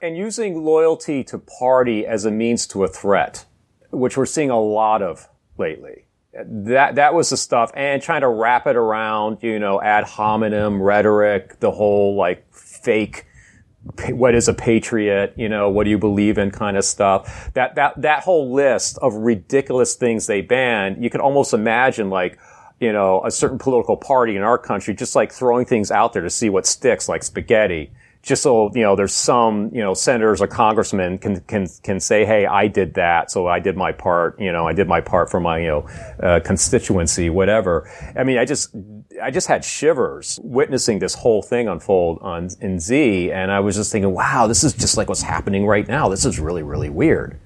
And 0.00 0.16
using 0.16 0.64
loyalty 0.64 1.24
to 1.24 1.38
party 1.38 2.06
as 2.06 2.24
a 2.24 2.30
means 2.30 2.68
to 2.68 2.84
a 2.84 2.88
threat 2.88 3.46
which 3.96 4.16
we're 4.16 4.26
seeing 4.26 4.50
a 4.50 4.60
lot 4.60 5.02
of 5.02 5.28
lately. 5.58 6.06
That 6.32 6.96
that 6.96 7.14
was 7.14 7.30
the 7.30 7.36
stuff, 7.36 7.70
and 7.74 8.02
trying 8.02 8.22
to 8.22 8.28
wrap 8.28 8.66
it 8.66 8.74
around, 8.74 9.38
you 9.42 9.58
know, 9.60 9.80
ad 9.80 10.04
hominem 10.04 10.82
rhetoric, 10.82 11.60
the 11.60 11.70
whole 11.70 12.16
like 12.16 12.52
fake 12.52 13.26
what 14.10 14.34
is 14.34 14.48
a 14.48 14.54
patriot, 14.54 15.34
you 15.36 15.48
know, 15.48 15.68
what 15.68 15.84
do 15.84 15.90
you 15.90 15.98
believe 15.98 16.38
in 16.38 16.50
kind 16.50 16.76
of 16.76 16.84
stuff. 16.84 17.50
That, 17.52 17.74
that, 17.74 18.00
that 18.00 18.22
whole 18.22 18.52
list 18.52 18.98
of 19.02 19.14
ridiculous 19.14 19.94
things 19.94 20.26
they 20.26 20.40
banned, 20.40 21.02
you 21.02 21.10
can 21.10 21.20
almost 21.20 21.52
imagine 21.52 22.08
like, 22.08 22.38
you 22.80 22.92
know, 22.92 23.22
a 23.24 23.30
certain 23.30 23.58
political 23.58 23.96
party 23.96 24.36
in 24.36 24.42
our 24.42 24.58
country 24.58 24.94
just 24.94 25.14
like 25.14 25.32
throwing 25.32 25.66
things 25.66 25.90
out 25.90 26.14
there 26.14 26.22
to 26.22 26.30
see 26.30 26.48
what 26.48 26.66
sticks, 26.66 27.08
like 27.08 27.22
spaghetti 27.22 27.92
just 28.24 28.42
so 28.42 28.70
you 28.74 28.82
know, 28.82 28.96
there's 28.96 29.14
some 29.14 29.70
you 29.72 29.82
know 29.82 29.92
senators 29.94 30.40
or 30.40 30.46
congressmen 30.46 31.18
can 31.18 31.40
can 31.40 31.68
can 31.82 32.00
say, 32.00 32.24
hey, 32.24 32.46
I 32.46 32.68
did 32.68 32.94
that, 32.94 33.30
so 33.30 33.46
I 33.46 33.60
did 33.60 33.76
my 33.76 33.92
part. 33.92 34.40
You 34.40 34.50
know, 34.50 34.66
I 34.66 34.72
did 34.72 34.88
my 34.88 35.00
part 35.00 35.30
for 35.30 35.40
my 35.40 35.58
you 35.58 35.68
know 35.68 35.88
uh, 36.22 36.40
constituency, 36.40 37.28
whatever. 37.28 37.90
I 38.16 38.24
mean, 38.24 38.38
I 38.38 38.46
just 38.46 38.74
I 39.22 39.30
just 39.30 39.46
had 39.46 39.64
shivers 39.64 40.40
witnessing 40.42 40.98
this 40.98 41.14
whole 41.14 41.42
thing 41.42 41.68
unfold 41.68 42.18
on 42.22 42.48
in 42.60 42.80
Z, 42.80 43.30
and 43.30 43.52
I 43.52 43.60
was 43.60 43.76
just 43.76 43.92
thinking, 43.92 44.12
wow, 44.12 44.46
this 44.46 44.64
is 44.64 44.72
just 44.72 44.96
like 44.96 45.08
what's 45.08 45.22
happening 45.22 45.66
right 45.66 45.86
now. 45.86 46.08
This 46.08 46.24
is 46.24 46.40
really 46.40 46.62
really 46.62 46.90
weird. 46.90 47.38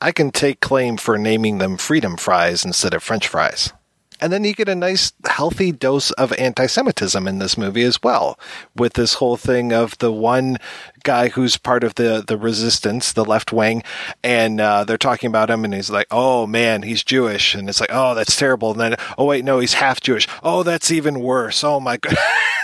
I 0.00 0.12
can 0.12 0.30
take 0.30 0.60
claim 0.60 0.96
for 0.96 1.18
naming 1.18 1.58
them 1.58 1.76
freedom 1.76 2.16
fries 2.16 2.64
instead 2.64 2.94
of 2.94 3.02
French 3.02 3.28
fries. 3.28 3.72
And 4.20 4.32
then 4.32 4.44
you 4.44 4.54
get 4.54 4.68
a 4.68 4.74
nice, 4.74 5.12
healthy 5.26 5.72
dose 5.72 6.10
of 6.12 6.32
anti 6.34 6.66
Semitism 6.66 7.26
in 7.26 7.38
this 7.38 7.56
movie 7.56 7.82
as 7.82 8.02
well, 8.02 8.38
with 8.76 8.94
this 8.94 9.14
whole 9.14 9.36
thing 9.36 9.72
of 9.72 9.96
the 9.98 10.12
one 10.12 10.58
guy 11.02 11.28
who's 11.28 11.56
part 11.56 11.84
of 11.84 11.94
the, 11.94 12.22
the 12.26 12.36
resistance, 12.36 13.12
the 13.12 13.24
left 13.24 13.52
wing, 13.52 13.82
and 14.22 14.60
uh, 14.60 14.84
they're 14.84 14.98
talking 14.98 15.28
about 15.28 15.50
him, 15.50 15.64
and 15.64 15.74
he's 15.74 15.90
like, 15.90 16.06
oh 16.10 16.46
man, 16.46 16.82
he's 16.82 17.02
Jewish. 17.02 17.54
And 17.54 17.68
it's 17.68 17.80
like, 17.80 17.90
oh, 17.92 18.14
that's 18.14 18.36
terrible. 18.36 18.72
And 18.72 18.80
then, 18.80 18.96
oh, 19.16 19.24
wait, 19.24 19.44
no, 19.44 19.58
he's 19.58 19.74
half 19.74 20.00
Jewish. 20.00 20.28
Oh, 20.42 20.62
that's 20.62 20.90
even 20.90 21.20
worse. 21.20 21.64
Oh 21.64 21.80
my 21.80 21.96
God. 21.96 22.16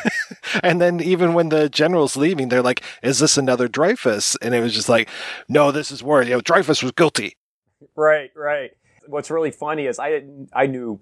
and 0.63 0.81
then 0.81 1.01
even 1.01 1.35
when 1.35 1.49
the 1.49 1.69
general's 1.69 2.17
leaving, 2.17 2.49
they're 2.49 2.63
like, 2.63 2.83
is 3.03 3.19
this 3.19 3.37
another 3.37 3.69
Dreyfus? 3.69 4.37
And 4.43 4.55
it 4.55 4.61
was 4.61 4.75
just 4.75 4.89
like, 4.89 5.09
no, 5.49 5.71
this 5.71 5.91
is 5.91 6.03
worse. 6.03 6.27
You 6.27 6.35
know, 6.35 6.41
Dreyfus 6.41 6.83
was 6.83 6.93
guilty. 6.93 7.37
Right, 7.95 8.31
right. 8.35 8.71
What's 9.07 9.31
really 9.31 9.53
funny 9.53 9.87
is 9.87 9.99
I 9.99 10.25
I 10.53 10.67
knew 10.67 11.01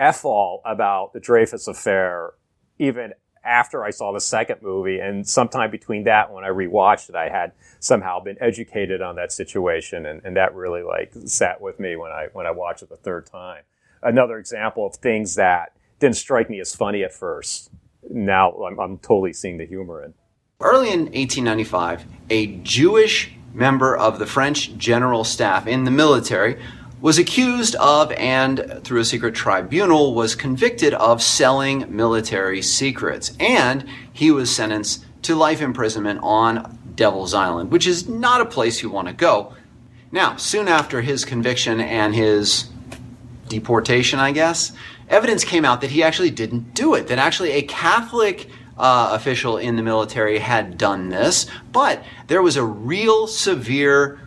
F 0.00 0.24
all 0.24 0.62
about 0.64 1.12
the 1.12 1.20
Dreyfus 1.20 1.68
affair 1.68 2.32
even 2.78 3.12
after 3.44 3.84
I 3.84 3.90
saw 3.90 4.12
the 4.12 4.20
second 4.20 4.62
movie. 4.62 4.98
And 4.98 5.26
sometime 5.26 5.70
between 5.70 6.04
that 6.04 6.32
when 6.32 6.44
I 6.44 6.48
rewatched 6.48 7.10
it, 7.10 7.14
I 7.14 7.28
had 7.28 7.52
somehow 7.78 8.20
been 8.20 8.36
educated 8.40 9.00
on 9.02 9.16
that 9.16 9.32
situation. 9.32 10.06
And, 10.06 10.22
and 10.24 10.36
that 10.36 10.54
really 10.54 10.82
like 10.82 11.12
sat 11.26 11.60
with 11.60 11.78
me 11.78 11.96
when 11.96 12.10
I, 12.10 12.28
when 12.32 12.46
I 12.46 12.50
watched 12.50 12.82
it 12.82 12.88
the 12.88 12.96
third 12.96 13.26
time. 13.26 13.62
Another 14.02 14.38
example 14.38 14.86
of 14.86 14.96
things 14.96 15.34
that 15.34 15.76
didn't 15.98 16.16
strike 16.16 16.48
me 16.48 16.60
as 16.60 16.74
funny 16.74 17.04
at 17.04 17.12
first. 17.12 17.70
Now 18.08 18.50
I'm, 18.52 18.80
I'm 18.80 18.98
totally 18.98 19.34
seeing 19.34 19.58
the 19.58 19.66
humor 19.66 20.02
in. 20.02 20.14
Early 20.60 20.90
in 20.90 21.00
1895, 21.00 22.04
a 22.28 22.46
Jewish 22.58 23.32
member 23.52 23.96
of 23.96 24.18
the 24.18 24.26
French 24.26 24.76
general 24.76 25.24
staff 25.24 25.66
in 25.66 25.84
the 25.84 25.90
military 25.90 26.60
was 27.00 27.18
accused 27.18 27.74
of 27.76 28.12
and 28.12 28.80
through 28.84 29.00
a 29.00 29.04
secret 29.04 29.34
tribunal 29.34 30.14
was 30.14 30.34
convicted 30.34 30.92
of 30.94 31.22
selling 31.22 31.84
military 31.94 32.60
secrets. 32.60 33.32
And 33.40 33.86
he 34.12 34.30
was 34.30 34.54
sentenced 34.54 35.04
to 35.22 35.34
life 35.34 35.60
imprisonment 35.62 36.20
on 36.22 36.78
Devil's 36.94 37.34
Island 37.34 37.70
which 37.70 37.86
is 37.86 38.08
not 38.08 38.40
a 38.40 38.46
place 38.46 38.82
you 38.82 38.90
want 38.90 39.08
to 39.08 39.14
go. 39.14 39.54
Now 40.12 40.36
soon 40.36 40.68
after 40.68 41.00
his 41.00 41.24
conviction 41.24 41.80
and 41.80 42.14
his 42.14 42.68
deportation 43.48 44.18
I 44.18 44.32
guess 44.32 44.72
evidence 45.08 45.44
came 45.44 45.64
out 45.64 45.80
that 45.80 45.90
he 45.90 46.02
actually 46.02 46.30
didn't 46.30 46.74
do 46.74 46.94
it 46.94 47.08
that 47.08 47.18
actually 47.18 47.52
a 47.52 47.62
Catholic 47.62 48.48
uh, 48.76 49.10
official 49.12 49.58
in 49.58 49.76
the 49.76 49.82
military 49.82 50.38
had 50.38 50.78
done 50.78 51.10
this. 51.10 51.46
But 51.70 52.02
there 52.28 52.40
was 52.40 52.56
a 52.56 52.64
real 52.64 53.26
severe 53.26 54.18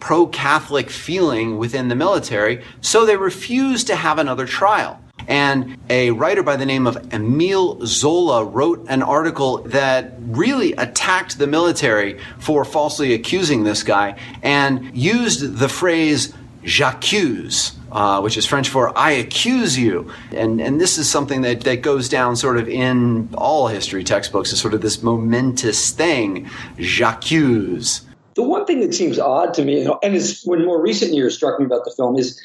pro 0.00 0.26
Catholic 0.26 0.90
feeling 0.90 1.58
within 1.58 1.88
the 1.88 1.94
military, 1.94 2.62
so 2.80 3.04
they 3.04 3.16
refused 3.16 3.86
to 3.88 3.96
have 3.96 4.18
another 4.18 4.46
trial. 4.46 5.00
And 5.28 5.76
a 5.90 6.10
writer 6.12 6.42
by 6.42 6.56
the 6.56 6.66
name 6.66 6.86
of 6.86 7.12
Emile 7.12 7.84
Zola 7.84 8.44
wrote 8.44 8.84
an 8.88 9.02
article 9.02 9.58
that 9.62 10.12
really 10.20 10.72
attacked 10.74 11.38
the 11.38 11.46
military 11.46 12.20
for 12.38 12.64
falsely 12.64 13.14
accusing 13.14 13.64
this 13.64 13.82
guy 13.82 14.16
and 14.42 14.96
used 14.96 15.58
the 15.58 15.68
phrase 15.68 16.32
j'accuse. 16.64 17.72
Uh, 17.90 18.20
which 18.20 18.36
is 18.36 18.44
French 18.44 18.68
for 18.68 18.92
I 18.98 19.12
accuse 19.12 19.78
you. 19.78 20.12
And, 20.32 20.60
and 20.60 20.78
this 20.78 20.98
is 20.98 21.08
something 21.08 21.42
that, 21.42 21.62
that 21.62 21.80
goes 21.82 22.10
down 22.10 22.36
sort 22.36 22.58
of 22.58 22.68
in 22.68 23.30
all 23.32 23.68
history 23.68 24.04
textbooks 24.04 24.52
as 24.52 24.60
sort 24.60 24.74
of 24.74 24.82
this 24.82 25.02
momentous 25.02 25.92
thing. 25.92 26.50
J'accuse. 26.78 28.02
The 28.36 28.42
one 28.42 28.66
thing 28.66 28.80
that 28.80 28.94
seems 28.94 29.18
odd 29.18 29.54
to 29.54 29.64
me, 29.64 29.88
and 30.02 30.14
is 30.14 30.42
when 30.44 30.64
more 30.64 30.80
recent 30.80 31.14
years 31.14 31.34
struck 31.34 31.58
me 31.58 31.64
about 31.64 31.84
the 31.84 31.90
film, 31.90 32.18
is 32.18 32.40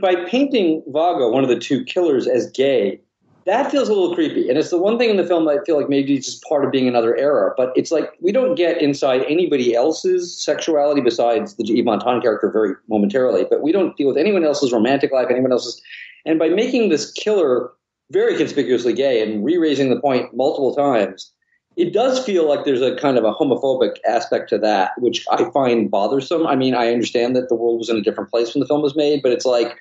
by 0.00 0.16
painting 0.28 0.82
Vago, 0.88 1.30
one 1.30 1.44
of 1.44 1.48
the 1.48 1.58
two 1.58 1.84
killers, 1.84 2.26
as 2.26 2.50
gay, 2.50 3.00
that 3.44 3.70
feels 3.70 3.88
a 3.88 3.92
little 3.92 4.12
creepy. 4.12 4.48
And 4.48 4.58
it's 4.58 4.70
the 4.70 4.78
one 4.78 4.98
thing 4.98 5.08
in 5.08 5.16
the 5.16 5.24
film 5.24 5.44
that 5.44 5.60
I 5.60 5.64
feel 5.64 5.76
like 5.76 5.88
maybe 5.88 6.16
it's 6.16 6.26
just 6.26 6.42
part 6.42 6.64
of 6.64 6.72
being 6.72 6.88
another 6.88 7.16
era. 7.16 7.54
But 7.56 7.72
it's 7.76 7.92
like 7.92 8.10
we 8.20 8.32
don't 8.32 8.56
get 8.56 8.82
inside 8.82 9.22
anybody 9.28 9.72
else's 9.72 10.36
sexuality 10.36 11.00
besides 11.00 11.54
the 11.54 11.62
Yves 11.62 11.86
Montand 11.86 12.22
character 12.22 12.50
very 12.50 12.74
momentarily. 12.88 13.46
But 13.48 13.62
we 13.62 13.70
don't 13.70 13.96
deal 13.96 14.08
with 14.08 14.16
anyone 14.16 14.44
else's 14.44 14.72
romantic 14.72 15.12
life, 15.12 15.28
anyone 15.30 15.52
else's. 15.52 15.80
And 16.24 16.40
by 16.40 16.48
making 16.48 16.88
this 16.88 17.12
killer 17.12 17.70
very 18.10 18.36
conspicuously 18.36 18.92
gay 18.92 19.22
and 19.22 19.44
re-raising 19.44 19.90
the 19.90 20.00
point 20.00 20.34
multiple 20.34 20.74
times, 20.74 21.32
it 21.76 21.92
does 21.92 22.24
feel 22.24 22.48
like 22.48 22.64
there's 22.64 22.82
a 22.82 22.96
kind 22.96 23.18
of 23.18 23.24
a 23.24 23.32
homophobic 23.32 23.96
aspect 24.08 24.48
to 24.48 24.58
that, 24.58 24.92
which 24.98 25.24
I 25.30 25.50
find 25.50 25.90
bothersome. 25.90 26.46
I 26.46 26.56
mean, 26.56 26.74
I 26.74 26.90
understand 26.90 27.36
that 27.36 27.48
the 27.48 27.54
world 27.54 27.78
was 27.78 27.90
in 27.90 27.96
a 27.96 28.02
different 28.02 28.30
place 28.30 28.54
when 28.54 28.60
the 28.60 28.66
film 28.66 28.82
was 28.82 28.96
made, 28.96 29.22
but 29.22 29.32
it's 29.32 29.44
like 29.44 29.76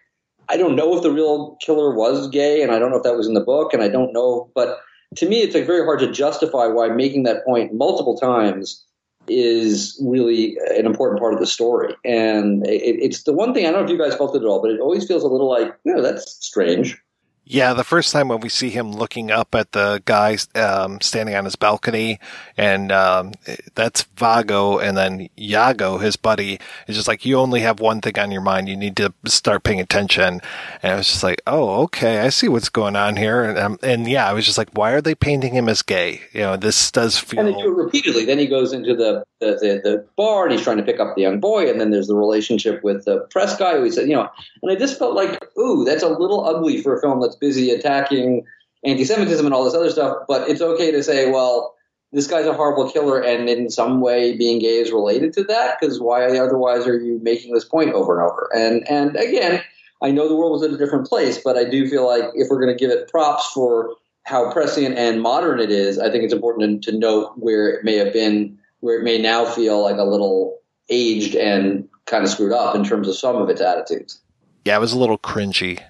I 0.50 0.58
don't 0.58 0.76
know 0.76 0.96
if 0.96 1.02
the 1.02 1.12
real 1.12 1.58
killer 1.62 1.94
was 1.96 2.28
gay, 2.30 2.62
and 2.62 2.72
I 2.72 2.80
don't 2.80 2.92
know 2.92 2.98
if 2.98 3.04
that 3.04 3.18
was 3.18 3.28
in 3.28 3.34
the 3.34 3.42
book, 3.42 3.74
and 3.74 3.82
I 3.82 3.88
don't 3.88 4.14
know. 4.14 4.52
But 4.54 4.80
to 5.16 5.28
me, 5.28 5.42
it's 5.42 5.56
like 5.56 5.66
very 5.66 5.84
hard 5.84 6.00
to 6.00 6.12
justify 6.12 6.68
why 6.68 6.90
making 6.90 7.24
that 7.24 7.46
point 7.46 7.74
multiple 7.74 8.18
times 8.18 8.84
is 9.28 10.00
really 10.06 10.58
an 10.78 10.86
important 10.86 11.20
part 11.20 11.34
of 11.34 11.40
the 11.40 11.48
story. 11.48 11.96
And 12.04 12.66
it, 12.68 13.00
it's 13.02 13.24
the 13.24 13.34
one 13.34 13.54
thing 13.54 13.66
I 13.66 13.72
don't 13.72 13.80
know 13.80 13.86
if 13.86 13.92
you 13.92 13.98
guys 13.98 14.16
felt 14.16 14.36
it 14.36 14.42
at 14.42 14.46
all, 14.46 14.62
but 14.62 14.72
it 14.72 14.80
always 14.80 15.08
feels 15.08 15.24
a 15.24 15.28
little 15.28 15.50
like, 15.50 15.74
know, 15.86 16.02
that's 16.02 16.38
strange. 16.46 17.02
Yeah, 17.48 17.74
the 17.74 17.84
first 17.84 18.12
time 18.12 18.30
when 18.30 18.40
we 18.40 18.50
see 18.50 18.72
him 18.72 18.92
looking 18.92 19.30
up 19.30 19.54
at 19.54 19.72
the 19.72 20.02
guy 20.06 20.38
um, 20.56 21.00
standing 21.00 21.36
on 21.36 21.46
his 21.46 21.56
balcony, 21.56 22.20
and 22.58 22.92
um, 22.92 23.34
that's 23.76 24.02
Vago, 24.18 24.80
and 24.80 24.98
then 24.98 25.30
Yago, 25.38 26.02
his 26.02 26.16
buddy, 26.16 26.60
is 26.88 26.96
just 26.96 27.08
like, 27.08 27.24
you 27.24 27.38
only 27.38 27.60
have 27.60 27.80
one 27.80 28.02
thing 28.02 28.18
on 28.18 28.32
your 28.32 28.42
mind. 28.42 28.68
You 28.68 28.76
need 28.76 28.96
to 28.98 29.14
start 29.26 29.64
paying 29.64 29.80
attention. 29.80 30.42
And 30.82 30.94
I 30.94 30.96
was 30.96 31.08
just 31.08 31.22
like, 31.22 31.40
oh, 31.46 31.84
okay, 31.84 32.22
I 32.22 32.30
see 32.30 32.48
what's 32.48 32.70
going 32.70 32.96
on 32.96 33.16
here. 33.16 33.44
And, 33.44 33.60
um, 33.60 33.78
and 33.84 34.08
yeah, 34.08 34.28
I 34.28 34.34
was 34.34 34.46
just 34.46 34.58
like, 34.58 34.70
why 34.74 34.94
are 34.94 35.02
they 35.02 35.14
painting 35.14 35.54
him 35.54 35.70
as 35.70 35.84
gay? 35.84 36.22
You 36.34 36.42
know, 36.42 36.58
this 36.58 36.90
does 36.90 37.20
feel. 37.20 37.42
And 37.42 37.50
they 37.50 37.62
do 37.62 37.68
it 37.68 37.84
repeatedly. 37.84 38.26
Then 38.26 38.40
he 38.40 38.48
goes 38.48 38.74
into 38.74 38.96
the, 38.96 39.24
the, 39.40 39.58
the, 39.62 39.82
the 39.84 40.08
bar 40.16 40.44
and 40.44 40.54
he's 40.54 40.62
trying 40.62 40.78
to 40.78 40.84
pick 40.84 41.00
up 41.00 41.16
the 41.16 41.22
young 41.22 41.40
boy, 41.40 41.70
and 41.70 41.80
then 41.80 41.92
there's 41.92 42.08
the 42.08 42.16
relationship 42.16 42.84
with 42.84 43.06
the 43.06 43.20
press 43.32 43.58
guy 43.58 43.78
who 43.78 43.84
he 43.84 43.92
said, 43.92 44.08
you 44.08 44.16
know, 44.16 44.30
and 44.62 44.72
I 44.72 44.76
just 44.76 44.98
felt 44.98 45.14
like, 45.14 45.44
ooh, 45.58 45.84
that's 45.84 46.04
a 46.04 46.10
little 46.10 46.46
ugly 46.46 46.82
for 46.82 46.98
a 46.98 47.02
film 47.02 47.22
that's 47.22 47.36
busy 47.36 47.72
attacking 47.72 48.46
anti-Semitism 48.84 49.46
and 49.46 49.54
all 49.54 49.66
this 49.66 49.74
other 49.74 49.90
stuff. 49.90 50.18
But 50.28 50.50
it's 50.50 50.62
okay 50.62 50.92
to 50.92 51.04
say, 51.04 51.30
well, 51.30 51.76
this 52.12 52.28
guy's 52.28 52.46
a 52.46 52.54
horrible 52.54 52.90
killer, 52.90 53.22
and 53.22 53.50
in 53.50 53.70
some 53.70 54.00
way, 54.00 54.38
being 54.38 54.60
gay 54.60 54.78
is 54.78 54.92
related 54.92 55.34
to 55.34 55.44
that. 55.46 55.78
Because 55.80 56.00
why 56.00 56.26
otherwise 56.38 56.88
are 56.88 56.98
you 56.98 57.20
making 57.22 57.54
this 57.54 57.66
point 57.66 57.94
over 57.94 58.18
and 58.18 58.26
over? 58.26 58.50
And 58.56 58.88
and 58.90 59.18
again, 59.18 59.62
I 60.02 60.12
know 60.12 60.30
the 60.30 60.36
world 60.36 60.54
was 60.54 60.64
in 60.64 60.74
a 60.74 60.78
different 60.78 61.08
place, 61.08 61.42
but 61.44 61.58
I 61.58 61.66
do 61.66 61.90
feel 61.90 62.08
like 62.08 62.24
if 62.36 62.48
we're 62.50 62.62
going 62.62 62.76
to 62.76 62.80
give 62.80 62.92
it 62.92 63.10
props 63.10 63.52
for 63.52 63.96
how 64.24 64.52
prescient 64.52 64.98
and 64.98 65.22
modern 65.22 65.60
it 65.60 65.72
is, 65.72 66.00
I 66.00 66.10
think 66.10 66.24
it's 66.24 66.34
important 66.34 66.84
to 66.86 66.98
note 66.98 67.34
where 67.36 67.70
it 67.70 67.84
may 67.84 67.96
have 67.96 68.14
been, 68.14 68.58
where 68.86 69.00
it 69.00 69.04
may 69.04 69.18
now 69.18 69.46
feel 69.46 69.82
like 69.82 69.98
a 69.98 70.04
little 70.04 70.60
aged 70.90 71.34
and 71.34 71.90
kind 72.06 72.24
of 72.24 72.30
screwed 72.30 72.52
up 72.52 72.76
in 72.76 72.84
terms 72.84 73.08
of 73.08 73.16
some 73.16 73.36
of 73.36 73.50
its 73.50 73.60
attitudes. 73.60 74.22
Yeah, 74.64 74.78
it 74.78 74.80
was 74.80 74.94
a 74.94 75.00
little 75.00 75.18
cringy. 75.18 75.82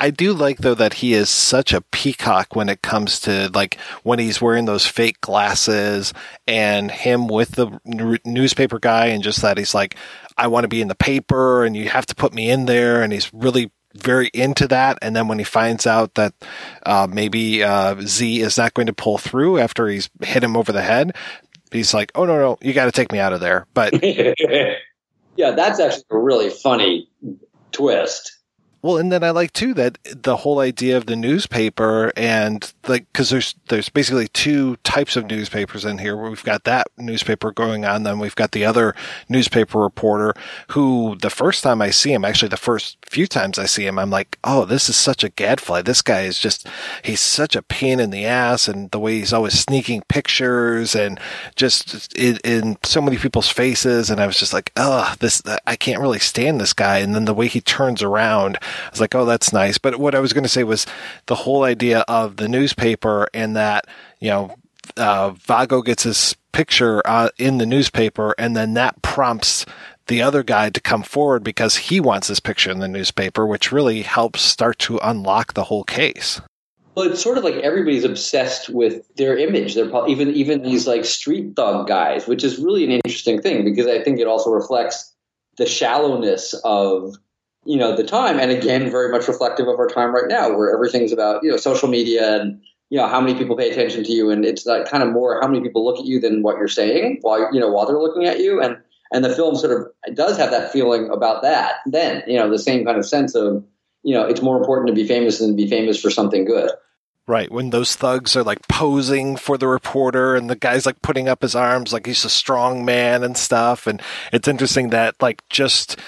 I 0.00 0.08
do 0.10 0.32
like 0.32 0.56
though 0.56 0.74
that 0.74 0.94
he 0.94 1.12
is 1.12 1.28
such 1.28 1.74
a 1.74 1.82
peacock 1.82 2.56
when 2.56 2.70
it 2.70 2.80
comes 2.80 3.20
to 3.20 3.50
like 3.52 3.76
when 4.02 4.18
he's 4.18 4.40
wearing 4.40 4.64
those 4.64 4.86
fake 4.86 5.20
glasses 5.20 6.14
and 6.46 6.90
him 6.90 7.28
with 7.28 7.50
the 7.50 7.78
newspaper 8.24 8.78
guy 8.78 9.08
and 9.08 9.22
just 9.22 9.42
that 9.42 9.58
he's 9.58 9.74
like 9.74 9.96
I 10.38 10.46
want 10.46 10.64
to 10.64 10.68
be 10.68 10.80
in 10.80 10.88
the 10.88 10.94
paper 10.94 11.66
and 11.66 11.76
you 11.76 11.90
have 11.90 12.06
to 12.06 12.14
put 12.14 12.32
me 12.32 12.48
in 12.48 12.64
there 12.64 13.02
and 13.02 13.12
he's 13.12 13.30
really 13.34 13.72
very 13.94 14.30
into 14.32 14.68
that 14.68 14.98
and 15.02 15.16
then 15.16 15.26
when 15.26 15.38
he 15.38 15.44
finds 15.44 15.86
out 15.86 16.14
that 16.14 16.32
uh, 16.86 17.08
maybe 17.10 17.64
uh, 17.64 17.96
Z 18.00 18.40
is 18.40 18.56
not 18.56 18.74
going 18.74 18.86
to 18.86 18.92
pull 18.92 19.18
through 19.18 19.58
after 19.58 19.88
he's 19.88 20.08
hit 20.22 20.44
him 20.44 20.56
over 20.56 20.70
the 20.70 20.82
head 20.82 21.16
he's 21.72 21.94
like 21.94 22.12
oh 22.14 22.24
no 22.24 22.38
no 22.38 22.58
you 22.60 22.72
got 22.72 22.86
to 22.86 22.92
take 22.92 23.12
me 23.12 23.18
out 23.18 23.32
of 23.32 23.40
there. 23.40 23.66
But 23.74 24.02
yeah 24.02 25.50
that's 25.52 25.80
actually 25.80 26.04
a 26.10 26.18
really 26.18 26.50
funny 26.50 27.08
twist 27.72 28.37
well, 28.80 28.96
and 28.96 29.10
then 29.10 29.24
I 29.24 29.30
like 29.30 29.52
too 29.52 29.74
that 29.74 29.98
the 30.04 30.36
whole 30.36 30.60
idea 30.60 30.96
of 30.96 31.06
the 31.06 31.16
newspaper 31.16 32.12
and 32.16 32.72
like 32.86 33.12
because 33.12 33.30
there's 33.30 33.56
there's 33.68 33.88
basically 33.88 34.28
two 34.28 34.76
types 34.84 35.16
of 35.16 35.26
newspapers 35.26 35.84
in 35.84 35.98
here. 35.98 36.16
We've 36.16 36.44
got 36.44 36.62
that 36.64 36.86
newspaper 36.96 37.50
going 37.50 37.84
on, 37.84 38.04
then 38.04 38.20
we've 38.20 38.36
got 38.36 38.52
the 38.52 38.64
other 38.64 38.94
newspaper 39.28 39.80
reporter 39.80 40.32
who 40.68 41.16
the 41.20 41.30
first 41.30 41.64
time 41.64 41.82
I 41.82 41.90
see 41.90 42.12
him, 42.12 42.24
actually 42.24 42.50
the 42.50 42.56
first 42.56 42.98
few 43.04 43.26
times 43.26 43.58
I 43.58 43.66
see 43.66 43.84
him, 43.84 43.98
I'm 43.98 44.10
like, 44.10 44.38
oh, 44.44 44.64
this 44.64 44.88
is 44.88 44.96
such 44.96 45.24
a 45.24 45.28
gadfly. 45.30 45.82
This 45.82 46.02
guy 46.02 46.22
is 46.22 46.38
just 46.38 46.68
he's 47.02 47.20
such 47.20 47.56
a 47.56 47.62
pain 47.62 47.98
in 47.98 48.10
the 48.10 48.26
ass, 48.26 48.68
and 48.68 48.90
the 48.92 49.00
way 49.00 49.18
he's 49.18 49.32
always 49.32 49.58
sneaking 49.58 50.02
pictures 50.08 50.94
and 50.94 51.18
just 51.56 52.14
in, 52.16 52.38
in 52.44 52.78
so 52.84 53.00
many 53.00 53.16
people's 53.16 53.50
faces, 53.50 54.08
and 54.08 54.20
I 54.20 54.26
was 54.26 54.38
just 54.38 54.52
like, 54.52 54.70
oh, 54.76 55.14
this 55.18 55.42
I 55.66 55.74
can't 55.74 56.00
really 56.00 56.20
stand 56.20 56.60
this 56.60 56.72
guy. 56.72 56.98
And 56.98 57.12
then 57.12 57.24
the 57.24 57.34
way 57.34 57.48
he 57.48 57.60
turns 57.60 58.04
around 58.04 58.56
I 58.86 58.90
was 58.90 59.00
like, 59.00 59.14
oh, 59.14 59.24
that's 59.24 59.52
nice. 59.52 59.78
But 59.78 59.96
what 59.96 60.14
I 60.14 60.20
was 60.20 60.32
going 60.32 60.44
to 60.44 60.48
say 60.48 60.64
was 60.64 60.86
the 61.26 61.34
whole 61.34 61.64
idea 61.64 62.00
of 62.08 62.36
the 62.36 62.48
newspaper 62.48 63.28
and 63.34 63.56
that, 63.56 63.86
you 64.20 64.30
know, 64.30 64.54
uh, 64.96 65.30
Vago 65.30 65.82
gets 65.82 66.04
his 66.04 66.36
picture 66.52 67.02
uh, 67.06 67.28
in 67.38 67.58
the 67.58 67.66
newspaper 67.66 68.34
and 68.38 68.56
then 68.56 68.74
that 68.74 69.00
prompts 69.02 69.66
the 70.08 70.22
other 70.22 70.42
guy 70.42 70.70
to 70.70 70.80
come 70.80 71.02
forward 71.02 71.44
because 71.44 71.76
he 71.76 72.00
wants 72.00 72.28
his 72.28 72.40
picture 72.40 72.70
in 72.70 72.80
the 72.80 72.88
newspaper, 72.88 73.46
which 73.46 73.70
really 73.70 74.02
helps 74.02 74.40
start 74.40 74.78
to 74.80 74.98
unlock 75.02 75.54
the 75.54 75.64
whole 75.64 75.84
case. 75.84 76.40
Well, 76.94 77.12
it's 77.12 77.22
sort 77.22 77.38
of 77.38 77.44
like 77.44 77.54
everybody's 77.56 78.02
obsessed 78.02 78.70
with 78.70 79.06
their 79.14 79.36
image. 79.38 79.76
They're 79.76 79.88
probably, 79.88 80.10
even 80.10 80.30
even 80.30 80.62
these 80.62 80.88
like 80.88 81.04
street 81.04 81.54
thug 81.54 81.86
guys, 81.86 82.26
which 82.26 82.42
is 82.42 82.58
really 82.58 82.82
an 82.82 82.90
interesting 82.90 83.40
thing 83.40 83.64
because 83.64 83.86
I 83.86 84.02
think 84.02 84.18
it 84.18 84.26
also 84.26 84.50
reflects 84.50 85.14
the 85.58 85.66
shallowness 85.66 86.54
of 86.64 87.14
you 87.68 87.76
know 87.76 87.94
the 87.94 88.02
time, 88.02 88.40
and 88.40 88.50
again, 88.50 88.90
very 88.90 89.10
much 89.10 89.28
reflective 89.28 89.68
of 89.68 89.78
our 89.78 89.88
time 89.88 90.14
right 90.14 90.26
now, 90.26 90.56
where 90.56 90.72
everything's 90.72 91.12
about 91.12 91.44
you 91.44 91.50
know 91.50 91.58
social 91.58 91.86
media 91.86 92.40
and 92.40 92.62
you 92.88 92.96
know 92.96 93.06
how 93.06 93.20
many 93.20 93.38
people 93.38 93.56
pay 93.56 93.70
attention 93.70 94.02
to 94.04 94.10
you, 94.10 94.30
and 94.30 94.46
it's 94.46 94.64
like 94.64 94.88
kind 94.88 95.02
of 95.02 95.10
more 95.10 95.38
how 95.38 95.46
many 95.46 95.60
people 95.60 95.84
look 95.84 95.98
at 95.98 96.06
you 96.06 96.18
than 96.18 96.42
what 96.42 96.56
you're 96.56 96.66
saying 96.66 97.18
while 97.20 97.52
you 97.52 97.60
know 97.60 97.68
while 97.68 97.86
they're 97.86 98.00
looking 98.00 98.24
at 98.24 98.40
you, 98.40 98.62
and 98.62 98.78
and 99.12 99.22
the 99.22 99.34
film 99.34 99.54
sort 99.54 99.78
of 99.78 100.16
does 100.16 100.38
have 100.38 100.50
that 100.50 100.72
feeling 100.72 101.10
about 101.10 101.42
that. 101.42 101.76
Then 101.84 102.22
you 102.26 102.38
know 102.38 102.48
the 102.48 102.58
same 102.58 102.86
kind 102.86 102.96
of 102.96 103.04
sense 103.04 103.34
of 103.34 103.62
you 104.02 104.14
know 104.14 104.26
it's 104.26 104.40
more 104.40 104.56
important 104.56 104.88
to 104.88 104.94
be 104.94 105.06
famous 105.06 105.38
than 105.38 105.54
be 105.54 105.68
famous 105.68 106.00
for 106.00 106.08
something 106.08 106.46
good. 106.46 106.70
Right, 107.26 107.52
when 107.52 107.68
those 107.68 107.94
thugs 107.94 108.34
are 108.34 108.42
like 108.42 108.66
posing 108.68 109.36
for 109.36 109.58
the 109.58 109.68
reporter 109.68 110.34
and 110.34 110.48
the 110.48 110.56
guy's 110.56 110.86
like 110.86 111.02
putting 111.02 111.28
up 111.28 111.42
his 111.42 111.54
arms 111.54 111.92
like 111.92 112.06
he's 112.06 112.24
a 112.24 112.30
strong 112.30 112.86
man 112.86 113.22
and 113.22 113.36
stuff. 113.36 113.86
And 113.86 114.00
it's 114.32 114.48
interesting 114.48 114.88
that 114.88 115.20
like 115.20 115.46
just 115.50 115.98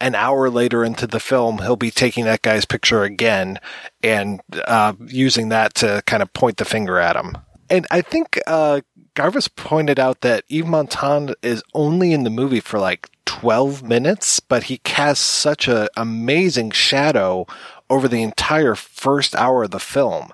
an 0.00 0.14
hour 0.14 0.48
later 0.48 0.84
into 0.84 1.06
the 1.06 1.20
film, 1.20 1.58
he'll 1.58 1.76
be 1.76 1.90
taking 1.90 2.24
that 2.24 2.42
guy's 2.42 2.64
picture 2.64 3.02
again 3.02 3.58
and 4.02 4.40
uh, 4.66 4.94
using 5.06 5.48
that 5.48 5.74
to 5.74 6.02
kind 6.06 6.22
of 6.22 6.32
point 6.32 6.56
the 6.58 6.64
finger 6.64 6.98
at 6.98 7.16
him. 7.16 7.36
And 7.70 7.86
I 7.90 8.00
think 8.00 8.38
uh, 8.46 8.80
Gavras 9.14 9.54
pointed 9.54 9.98
out 9.98 10.20
that 10.22 10.44
Yves 10.48 10.66
Montand 10.66 11.34
is 11.42 11.62
only 11.74 12.12
in 12.12 12.24
the 12.24 12.30
movie 12.30 12.60
for 12.60 12.78
like 12.78 13.10
12 13.26 13.82
minutes, 13.82 14.40
but 14.40 14.64
he 14.64 14.78
casts 14.78 15.24
such 15.24 15.68
an 15.68 15.88
amazing 15.96 16.70
shadow 16.70 17.46
over 17.90 18.08
the 18.08 18.22
entire 18.22 18.74
first 18.74 19.34
hour 19.34 19.64
of 19.64 19.70
the 19.70 19.80
film 19.80 20.30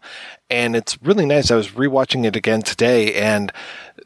and 0.55 0.77
it's 0.77 0.97
really 1.03 1.27
nice. 1.27 1.51
I 1.51 1.57
was 1.57 1.71
rewatching 1.71 2.25
it 2.25 2.37
again 2.37 2.63
today, 2.63 3.13
and 3.15 3.53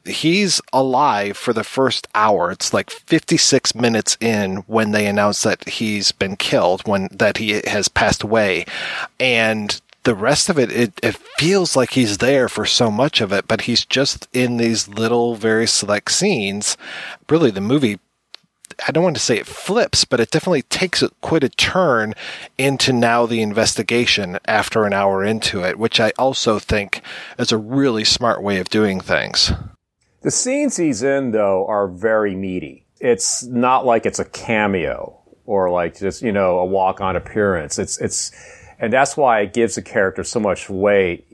he's 0.04 0.60
alive 0.72 1.36
for 1.36 1.52
the 1.52 1.62
first 1.62 2.08
hour. 2.14 2.50
It's 2.50 2.72
like 2.72 2.90
56 2.90 3.74
minutes 3.74 4.16
in 4.20 4.56
when 4.66 4.92
they 4.92 5.06
announce 5.06 5.42
that 5.42 5.68
he's 5.68 6.10
been 6.10 6.36
killed, 6.36 6.86
when 6.88 7.08
that 7.12 7.36
he 7.36 7.60
has 7.66 7.88
passed 7.88 8.22
away, 8.22 8.64
and 9.20 9.80
the 10.04 10.14
rest 10.14 10.48
of 10.48 10.58
it, 10.58 10.72
it, 10.72 10.98
it 11.02 11.16
feels 11.36 11.76
like 11.76 11.90
he's 11.90 12.16
there 12.16 12.48
for 12.48 12.64
so 12.64 12.90
much 12.90 13.20
of 13.20 13.30
it, 13.30 13.46
but 13.46 13.62
he's 13.62 13.84
just 13.84 14.26
in 14.32 14.56
these 14.56 14.88
little, 14.88 15.34
very 15.34 15.66
select 15.66 16.10
scenes. 16.10 16.78
Really, 17.28 17.50
the 17.50 17.60
movie 17.60 17.98
I 18.86 18.92
don't 18.92 19.04
want 19.04 19.16
to 19.16 19.22
say 19.22 19.38
it 19.38 19.46
flips, 19.46 20.04
but 20.04 20.20
it 20.20 20.30
definitely 20.30 20.62
takes 20.62 21.02
it 21.02 21.12
quite 21.20 21.44
a 21.44 21.48
turn 21.48 22.14
into 22.56 22.92
now 22.92 23.26
the 23.26 23.42
investigation 23.42 24.38
after 24.46 24.84
an 24.84 24.92
hour 24.92 25.24
into 25.24 25.64
it, 25.64 25.78
which 25.78 26.00
I 26.00 26.12
also 26.18 26.58
think 26.58 27.02
is 27.38 27.50
a 27.52 27.58
really 27.58 28.04
smart 28.04 28.42
way 28.42 28.58
of 28.58 28.68
doing 28.68 29.00
things. 29.00 29.52
The 30.22 30.30
scenes 30.30 30.76
he's 30.76 31.02
in, 31.02 31.32
though, 31.32 31.66
are 31.66 31.88
very 31.88 32.34
meaty. 32.34 32.86
It's 33.00 33.44
not 33.44 33.86
like 33.86 34.06
it's 34.06 34.18
a 34.18 34.24
cameo 34.24 35.20
or 35.44 35.70
like 35.70 35.98
just, 35.98 36.22
you 36.22 36.32
know, 36.32 36.58
a 36.58 36.64
walk 36.64 37.00
on 37.00 37.16
appearance. 37.16 37.78
It's, 37.78 37.98
it's, 37.98 38.32
and 38.78 38.92
that's 38.92 39.16
why 39.16 39.40
it 39.40 39.54
gives 39.54 39.76
the 39.76 39.82
character 39.82 40.24
so 40.24 40.40
much 40.40 40.68
weight. 40.68 41.26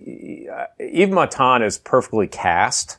Yves 0.79 1.13
Montand 1.13 1.65
is 1.65 1.79
perfectly 1.79 2.27
cast. 2.27 2.99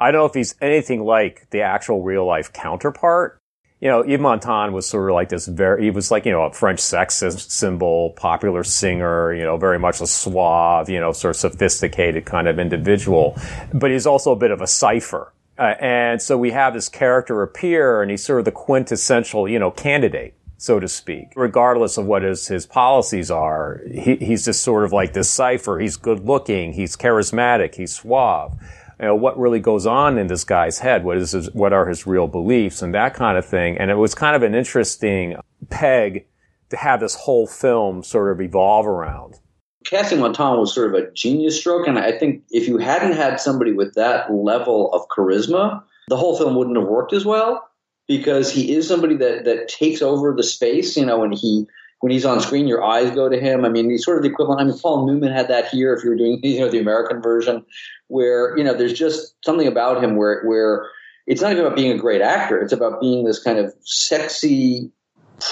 I 0.00 0.10
don't 0.10 0.20
know 0.20 0.26
if 0.26 0.34
he's 0.34 0.54
anything 0.60 1.04
like 1.04 1.48
the 1.50 1.62
actual 1.62 2.02
real 2.02 2.26
life 2.26 2.52
counterpart, 2.52 3.38
you 3.80 3.88
know, 3.88 4.02
Yves 4.02 4.20
Montand 4.20 4.72
was 4.72 4.86
sort 4.86 5.10
of 5.10 5.14
like 5.14 5.28
this 5.28 5.46
very, 5.46 5.84
he 5.84 5.90
was 5.90 6.10
like, 6.10 6.24
you 6.24 6.32
know, 6.32 6.44
a 6.44 6.52
French 6.52 6.80
sex 6.80 7.22
symbol, 7.38 8.10
popular 8.10 8.64
singer, 8.64 9.34
you 9.34 9.44
know, 9.44 9.58
very 9.58 9.78
much 9.78 10.00
a 10.00 10.06
suave, 10.06 10.88
you 10.88 10.98
know, 10.98 11.12
sort 11.12 11.36
of 11.36 11.40
sophisticated 11.40 12.24
kind 12.24 12.48
of 12.48 12.58
individual. 12.58 13.38
But 13.74 13.90
he's 13.90 14.06
also 14.06 14.32
a 14.32 14.36
bit 14.36 14.50
of 14.50 14.62
a 14.62 14.66
cipher. 14.66 15.32
Uh, 15.58 15.74
and 15.80 16.22
so 16.22 16.36
we 16.38 16.50
have 16.50 16.74
this 16.74 16.88
character 16.88 17.42
appear 17.42 18.02
and 18.02 18.10
he's 18.10 18.24
sort 18.24 18.38
of 18.38 18.44
the 18.44 18.52
quintessential, 18.52 19.48
you 19.48 19.58
know, 19.58 19.70
candidate 19.70 20.34
so 20.58 20.80
to 20.80 20.88
speak. 20.88 21.34
Regardless 21.36 21.98
of 21.98 22.06
what 22.06 22.22
his, 22.22 22.48
his 22.48 22.64
policies 22.64 23.30
are, 23.30 23.82
he, 23.92 24.16
he's 24.16 24.46
just 24.46 24.62
sort 24.62 24.84
of 24.84 24.92
like 24.92 25.12
this 25.12 25.28
cipher. 25.28 25.78
He's 25.78 25.98
good 25.98 26.20
looking, 26.20 26.72
he's 26.72 26.96
charismatic, 26.96 27.74
he's 27.74 27.94
suave 27.94 28.54
you 29.00 29.06
know, 29.06 29.14
what 29.14 29.38
really 29.38 29.60
goes 29.60 29.86
on 29.86 30.18
in 30.18 30.26
this 30.26 30.44
guy's 30.44 30.78
head? 30.78 31.04
What 31.04 31.18
is 31.18 31.32
his, 31.32 31.52
what 31.52 31.72
are 31.72 31.86
his 31.86 32.06
real 32.06 32.26
beliefs 32.26 32.82
and 32.82 32.94
that 32.94 33.14
kind 33.14 33.36
of 33.36 33.44
thing? 33.44 33.76
And 33.78 33.90
it 33.90 33.96
was 33.96 34.14
kind 34.14 34.34
of 34.34 34.42
an 34.42 34.54
interesting 34.54 35.36
peg 35.68 36.26
to 36.70 36.76
have 36.76 37.00
this 37.00 37.14
whole 37.14 37.46
film 37.46 38.02
sort 38.02 38.32
of 38.32 38.40
evolve 38.40 38.86
around. 38.86 39.38
Casting 39.84 40.18
Montand 40.18 40.58
was 40.58 40.74
sort 40.74 40.92
of 40.92 41.00
a 41.00 41.10
genius 41.12 41.58
stroke, 41.58 41.86
and 41.86 41.98
I 41.98 42.10
think 42.10 42.42
if 42.50 42.66
you 42.66 42.78
hadn't 42.78 43.12
had 43.12 43.38
somebody 43.38 43.72
with 43.72 43.94
that 43.94 44.32
level 44.32 44.92
of 44.92 45.06
charisma, 45.08 45.80
the 46.08 46.16
whole 46.16 46.36
film 46.36 46.56
wouldn't 46.56 46.76
have 46.76 46.88
worked 46.88 47.12
as 47.12 47.24
well 47.24 47.68
because 48.08 48.50
he 48.50 48.74
is 48.74 48.88
somebody 48.88 49.16
that 49.16 49.44
that 49.44 49.68
takes 49.68 50.02
over 50.02 50.34
the 50.34 50.42
space, 50.42 50.96
you 50.96 51.06
know, 51.06 51.22
and 51.22 51.34
he 51.34 51.66
when 52.00 52.12
he's 52.12 52.24
on 52.24 52.40
screen, 52.40 52.68
your 52.68 52.84
eyes 52.84 53.10
go 53.14 53.28
to 53.28 53.40
him. 53.40 53.64
I 53.64 53.68
mean, 53.68 53.88
he's 53.90 54.04
sort 54.04 54.18
of 54.18 54.22
the 54.22 54.28
equivalent. 54.28 54.60
I 54.60 54.64
mean, 54.64 54.78
Paul 54.78 55.06
Newman 55.06 55.32
had 55.32 55.48
that 55.48 55.68
here. 55.68 55.94
If 55.94 56.04
you 56.04 56.10
were 56.10 56.16
doing, 56.16 56.40
you 56.42 56.60
know, 56.60 56.68
the 56.68 56.78
American 56.78 57.22
version, 57.22 57.64
where 58.08 58.56
you 58.56 58.64
know, 58.64 58.74
there's 58.74 58.92
just 58.92 59.34
something 59.44 59.66
about 59.66 60.02
him 60.02 60.16
where 60.16 60.44
where 60.44 60.88
it's 61.26 61.40
not 61.40 61.52
even 61.52 61.64
about 61.64 61.76
being 61.76 61.92
a 61.92 61.98
great 61.98 62.20
actor. 62.20 62.60
It's 62.60 62.72
about 62.72 63.00
being 63.00 63.24
this 63.24 63.42
kind 63.42 63.58
of 63.58 63.74
sexy 63.80 64.90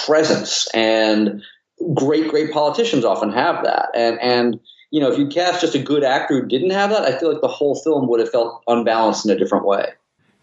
presence, 0.05 0.67
and 0.73 1.43
great, 1.93 2.29
great 2.29 2.51
politicians 2.51 3.03
often 3.03 3.31
have 3.31 3.63
that. 3.63 3.89
And 3.95 4.19
and 4.21 4.59
you 4.91 4.99
know, 5.01 5.11
if 5.11 5.17
you 5.17 5.27
cast 5.27 5.61
just 5.61 5.75
a 5.75 5.79
good 5.79 6.03
actor 6.03 6.39
who 6.39 6.47
didn't 6.47 6.69
have 6.69 6.91
that, 6.91 7.01
I 7.01 7.17
feel 7.17 7.31
like 7.31 7.41
the 7.41 7.47
whole 7.47 7.75
film 7.75 8.07
would 8.07 8.19
have 8.19 8.29
felt 8.29 8.61
unbalanced 8.67 9.25
in 9.25 9.31
a 9.31 9.37
different 9.37 9.65
way. 9.65 9.87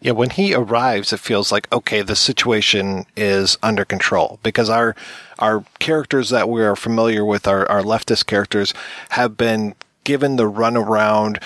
Yeah, 0.03 0.11
when 0.11 0.31
he 0.31 0.53
arrives, 0.53 1.13
it 1.13 1.21
feels 1.21 1.49
like 1.49 1.71
okay, 1.71 2.01
the 2.01 2.17
situation 2.17 3.05
is 3.15 3.57
under 3.63 3.85
control 3.85 4.37
because 4.43 4.69
our 4.69 4.97
our 5.39 5.63
characters 5.79 6.29
that 6.29 6.49
we 6.49 6.61
are 6.61 6.75
familiar 6.75 7.23
with, 7.23 7.47
our, 7.47 7.65
our 7.71 7.81
leftist 7.81 8.25
characters, 8.25 8.73
have 9.11 9.37
been 9.37 9.75
given 10.03 10.35
the 10.35 10.51
runaround, 10.51 11.41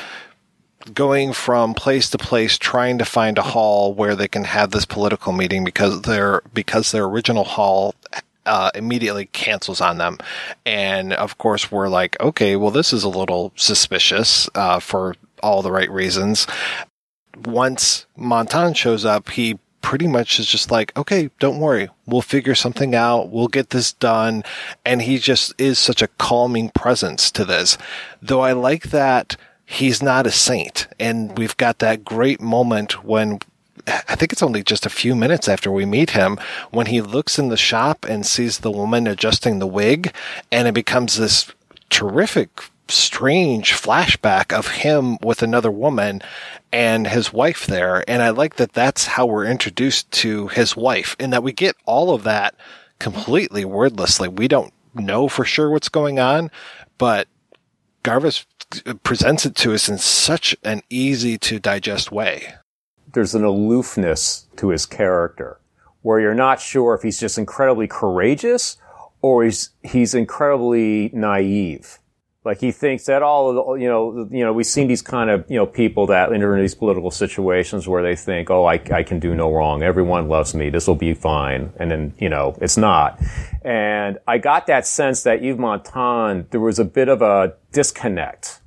going 0.91 1.33
from 1.33 1.75
place 1.75 2.09
to 2.09 2.17
place, 2.17 2.57
trying 2.57 2.97
to 2.97 3.05
find 3.05 3.37
a 3.37 3.43
hall 3.43 3.93
where 3.93 4.15
they 4.15 4.27
can 4.27 4.45
have 4.45 4.71
this 4.71 4.85
political 4.85 5.31
meeting 5.33 5.63
because 5.63 6.01
their 6.01 6.41
because 6.51 6.91
their 6.91 7.05
original 7.05 7.43
hall 7.43 7.93
uh, 8.47 8.71
immediately 8.73 9.27
cancels 9.33 9.81
on 9.81 9.99
them. 9.99 10.17
And 10.65 11.13
of 11.13 11.37
course, 11.37 11.71
we're 11.71 11.89
like, 11.89 12.19
okay, 12.19 12.55
well, 12.55 12.71
this 12.71 12.91
is 12.91 13.03
a 13.03 13.09
little 13.09 13.53
suspicious 13.55 14.49
uh, 14.55 14.79
for 14.79 15.15
all 15.43 15.61
the 15.61 15.71
right 15.71 15.91
reasons 15.91 16.47
once 17.45 18.05
Montand 18.17 18.77
shows 18.77 19.05
up, 19.05 19.29
he 19.29 19.59
pretty 19.81 20.07
much 20.07 20.39
is 20.39 20.47
just 20.47 20.71
like, 20.71 20.95
okay, 20.97 21.29
don't 21.39 21.59
worry. 21.59 21.89
We'll 22.05 22.21
figure 22.21 22.55
something 22.55 22.95
out. 22.95 23.29
We'll 23.29 23.47
get 23.47 23.69
this 23.69 23.93
done. 23.93 24.43
And 24.85 25.01
he 25.01 25.17
just 25.17 25.53
is 25.57 25.79
such 25.79 26.01
a 26.01 26.09
calming 26.17 26.69
presence 26.69 27.31
to 27.31 27.45
this. 27.45 27.77
Though 28.21 28.41
I 28.41 28.53
like 28.53 28.89
that 28.89 29.37
he's 29.67 30.01
not 30.01 30.25
a 30.25 30.31
saint. 30.31 30.87
And 30.99 31.37
we've 31.37 31.55
got 31.57 31.79
that 31.79 32.03
great 32.03 32.41
moment 32.41 33.03
when 33.03 33.39
I 33.85 34.15
think 34.15 34.31
it's 34.31 34.41
only 34.41 34.63
just 34.63 34.85
a 34.85 34.89
few 34.89 35.13
minutes 35.13 35.47
after 35.47 35.71
we 35.71 35.85
meet 35.85 36.11
him 36.11 36.39
when 36.71 36.87
he 36.87 37.01
looks 37.01 37.37
in 37.37 37.49
the 37.49 37.57
shop 37.57 38.05
and 38.07 38.25
sees 38.25 38.59
the 38.59 38.71
woman 38.71 39.07
adjusting 39.07 39.59
the 39.59 39.67
wig 39.67 40.13
and 40.51 40.67
it 40.67 40.73
becomes 40.73 41.17
this 41.17 41.51
terrific 41.89 42.49
strange 42.91 43.73
flashback 43.73 44.51
of 44.51 44.67
him 44.67 45.17
with 45.21 45.41
another 45.41 45.71
woman 45.71 46.21
and 46.71 47.07
his 47.07 47.33
wife 47.33 47.65
there. 47.65 48.03
And 48.09 48.21
I 48.21 48.29
like 48.29 48.55
that 48.55 48.73
that's 48.73 49.07
how 49.07 49.25
we're 49.25 49.45
introduced 49.45 50.11
to 50.11 50.47
his 50.47 50.75
wife 50.75 51.15
and 51.19 51.31
that 51.33 51.43
we 51.43 51.51
get 51.51 51.75
all 51.85 52.13
of 52.13 52.23
that 52.23 52.55
completely 52.99 53.65
wordlessly. 53.65 54.27
We 54.27 54.47
don't 54.47 54.73
know 54.93 55.27
for 55.27 55.45
sure 55.45 55.69
what's 55.69 55.89
going 55.89 56.19
on, 56.19 56.51
but 56.97 57.27
Gavras 58.03 58.45
presents 59.03 59.45
it 59.45 59.55
to 59.55 59.73
us 59.73 59.87
in 59.87 59.97
such 59.97 60.55
an 60.63 60.81
easy 60.89 61.37
to 61.37 61.59
digest 61.59 62.11
way. 62.11 62.55
There's 63.13 63.35
an 63.35 63.43
aloofness 63.43 64.47
to 64.57 64.69
his 64.69 64.85
character 64.85 65.59
where 66.01 66.19
you're 66.19 66.33
not 66.33 66.59
sure 66.59 66.93
if 66.93 67.01
he's 67.01 67.19
just 67.19 67.37
incredibly 67.37 67.87
courageous 67.87 68.77
or 69.21 69.43
he's, 69.43 69.71
he's 69.83 70.13
incredibly 70.13 71.09
naive 71.13 71.99
like 72.47 72.61
he 72.61 72.71
thinks 72.71 73.03
that 73.07 73.21
all 73.21 73.73
of 73.73 73.79
you 73.81 73.89
know, 73.89 74.25
you 74.31 74.43
know, 74.43 74.53
we've 74.53 74.65
seen 74.65 74.87
these 74.87 75.01
kind 75.01 75.29
of, 75.29 75.43
you 75.51 75.57
know, 75.57 75.65
people 75.65 76.07
that 76.07 76.31
enter 76.31 76.53
into 76.53 76.61
these 76.61 76.75
political 76.75 77.11
situations 77.11 77.89
where 77.89 78.01
they 78.01 78.15
think, 78.15 78.49
oh, 78.49 78.65
I, 78.65 78.79
I 78.91 79.03
can 79.03 79.19
do 79.19 79.35
no 79.35 79.51
wrong. 79.51 79.83
Everyone 79.83 80.29
loves 80.29 80.55
me. 80.55 80.69
This 80.69 80.87
will 80.87 80.95
be 80.95 81.13
fine. 81.13 81.73
And 81.77 81.91
then, 81.91 82.13
you 82.19 82.29
know, 82.29 82.57
it's 82.61 82.77
not. 82.77 83.19
And 83.63 84.17
I 84.25 84.37
got 84.37 84.67
that 84.67 84.87
sense 84.87 85.23
that 85.23 85.43
Yves 85.43 85.59
Montand, 85.59 86.49
there 86.51 86.61
was 86.61 86.79
a 86.79 86.85
bit 86.85 87.09
of 87.09 87.21
a 87.21 87.53
disconnect 87.73 88.61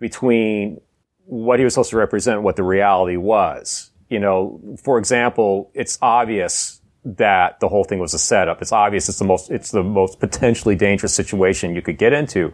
between 0.00 0.80
what 1.24 1.60
he 1.60 1.64
was 1.64 1.74
supposed 1.74 1.90
to 1.90 1.98
represent 1.98 2.42
what 2.42 2.56
the 2.56 2.64
reality 2.64 3.16
was. 3.16 3.92
You 4.08 4.18
know, 4.18 4.60
for 4.82 4.98
example, 4.98 5.70
it's 5.72 5.98
obvious 6.02 6.80
that 7.04 7.60
the 7.60 7.68
whole 7.68 7.84
thing 7.84 8.00
was 8.00 8.12
a 8.12 8.18
setup. 8.18 8.60
It's 8.60 8.72
obvious 8.72 9.08
it's 9.08 9.20
the 9.20 9.24
most 9.24 9.50
it's 9.50 9.70
the 9.70 9.84
most 9.84 10.18
potentially 10.18 10.74
dangerous 10.74 11.14
situation 11.14 11.76
you 11.76 11.82
could 11.82 11.96
get 11.96 12.12
into. 12.12 12.52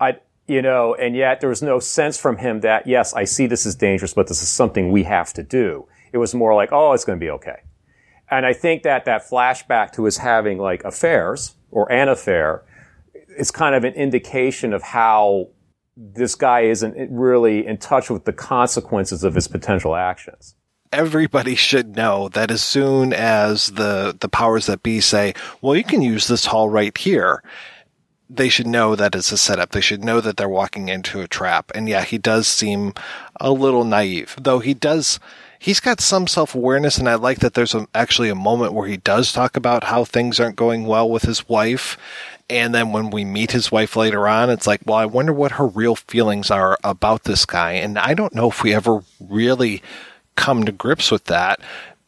I 0.00 0.18
you 0.46 0.62
know, 0.62 0.94
and 0.94 1.14
yet 1.14 1.40
there 1.40 1.50
was 1.50 1.62
no 1.62 1.78
sense 1.78 2.18
from 2.18 2.38
him 2.38 2.60
that 2.60 2.86
yes, 2.86 3.12
I 3.12 3.24
see 3.24 3.46
this 3.46 3.66
is 3.66 3.74
dangerous, 3.74 4.14
but 4.14 4.28
this 4.28 4.42
is 4.42 4.48
something 4.48 4.90
we 4.90 5.04
have 5.04 5.32
to 5.34 5.42
do. 5.42 5.86
It 6.12 6.18
was 6.18 6.34
more 6.34 6.54
like, 6.54 6.72
oh, 6.72 6.92
it's 6.92 7.04
going 7.04 7.18
to 7.18 7.24
be 7.24 7.30
okay. 7.30 7.60
And 8.30 8.46
I 8.46 8.54
think 8.54 8.82
that 8.82 9.04
that 9.04 9.28
flashback 9.28 9.92
to 9.92 10.04
his 10.04 10.18
having 10.18 10.58
like 10.58 10.84
affairs 10.84 11.54
or 11.70 11.90
an 11.92 12.08
affair 12.08 12.64
is 13.36 13.50
kind 13.50 13.74
of 13.74 13.84
an 13.84 13.94
indication 13.94 14.72
of 14.72 14.82
how 14.82 15.48
this 15.96 16.34
guy 16.34 16.62
isn't 16.62 17.10
really 17.10 17.66
in 17.66 17.76
touch 17.76 18.08
with 18.08 18.24
the 18.24 18.32
consequences 18.32 19.24
of 19.24 19.34
his 19.34 19.48
potential 19.48 19.94
actions 19.94 20.54
everybody 20.92 21.54
should 21.54 21.96
know 21.96 22.28
that 22.30 22.50
as 22.50 22.62
soon 22.62 23.12
as 23.12 23.72
the 23.72 24.16
the 24.18 24.28
powers 24.28 24.66
that 24.66 24.82
be 24.82 25.00
say, 25.00 25.34
"Well, 25.60 25.76
you 25.76 25.84
can 25.84 26.02
use 26.02 26.28
this 26.28 26.46
hall 26.46 26.68
right 26.68 26.96
here," 26.96 27.42
they 28.30 28.48
should 28.48 28.66
know 28.66 28.94
that 28.94 29.14
it's 29.14 29.32
a 29.32 29.38
setup. 29.38 29.70
They 29.70 29.80
should 29.80 30.04
know 30.04 30.20
that 30.20 30.36
they're 30.36 30.48
walking 30.48 30.88
into 30.88 31.20
a 31.20 31.28
trap. 31.28 31.72
And 31.74 31.88
yeah, 31.88 32.04
he 32.04 32.18
does 32.18 32.46
seem 32.46 32.92
a 33.40 33.50
little 33.50 33.84
naive, 33.84 34.36
though 34.40 34.58
he 34.58 34.74
does. 34.74 35.18
He's 35.58 35.80
got 35.80 36.00
some 36.00 36.26
self 36.26 36.54
awareness, 36.54 36.98
and 36.98 37.08
I 37.08 37.14
like 37.14 37.40
that 37.40 37.54
there's 37.54 37.74
a, 37.74 37.88
actually 37.94 38.28
a 38.28 38.34
moment 38.34 38.74
where 38.74 38.86
he 38.86 38.98
does 38.98 39.32
talk 39.32 39.56
about 39.56 39.84
how 39.84 40.04
things 40.04 40.38
aren't 40.38 40.56
going 40.56 40.86
well 40.86 41.08
with 41.08 41.22
his 41.22 41.48
wife. 41.48 41.96
And 42.50 42.74
then 42.74 42.92
when 42.92 43.10
we 43.10 43.24
meet 43.24 43.50
his 43.50 43.70
wife 43.70 43.96
later 43.96 44.26
on, 44.26 44.50
it's 44.50 44.66
like, 44.66 44.80
well, 44.86 44.96
I 44.96 45.04
wonder 45.04 45.32
what 45.32 45.52
her 45.52 45.66
real 45.66 45.96
feelings 45.96 46.50
are 46.50 46.78
about 46.82 47.24
this 47.24 47.44
guy. 47.44 47.72
And 47.72 47.98
I 47.98 48.14
don't 48.14 48.34
know 48.34 48.48
if 48.48 48.62
we 48.62 48.72
ever 48.72 49.02
really 49.20 49.82
come 50.34 50.64
to 50.64 50.72
grips 50.72 51.10
with 51.10 51.24
that 51.24 51.60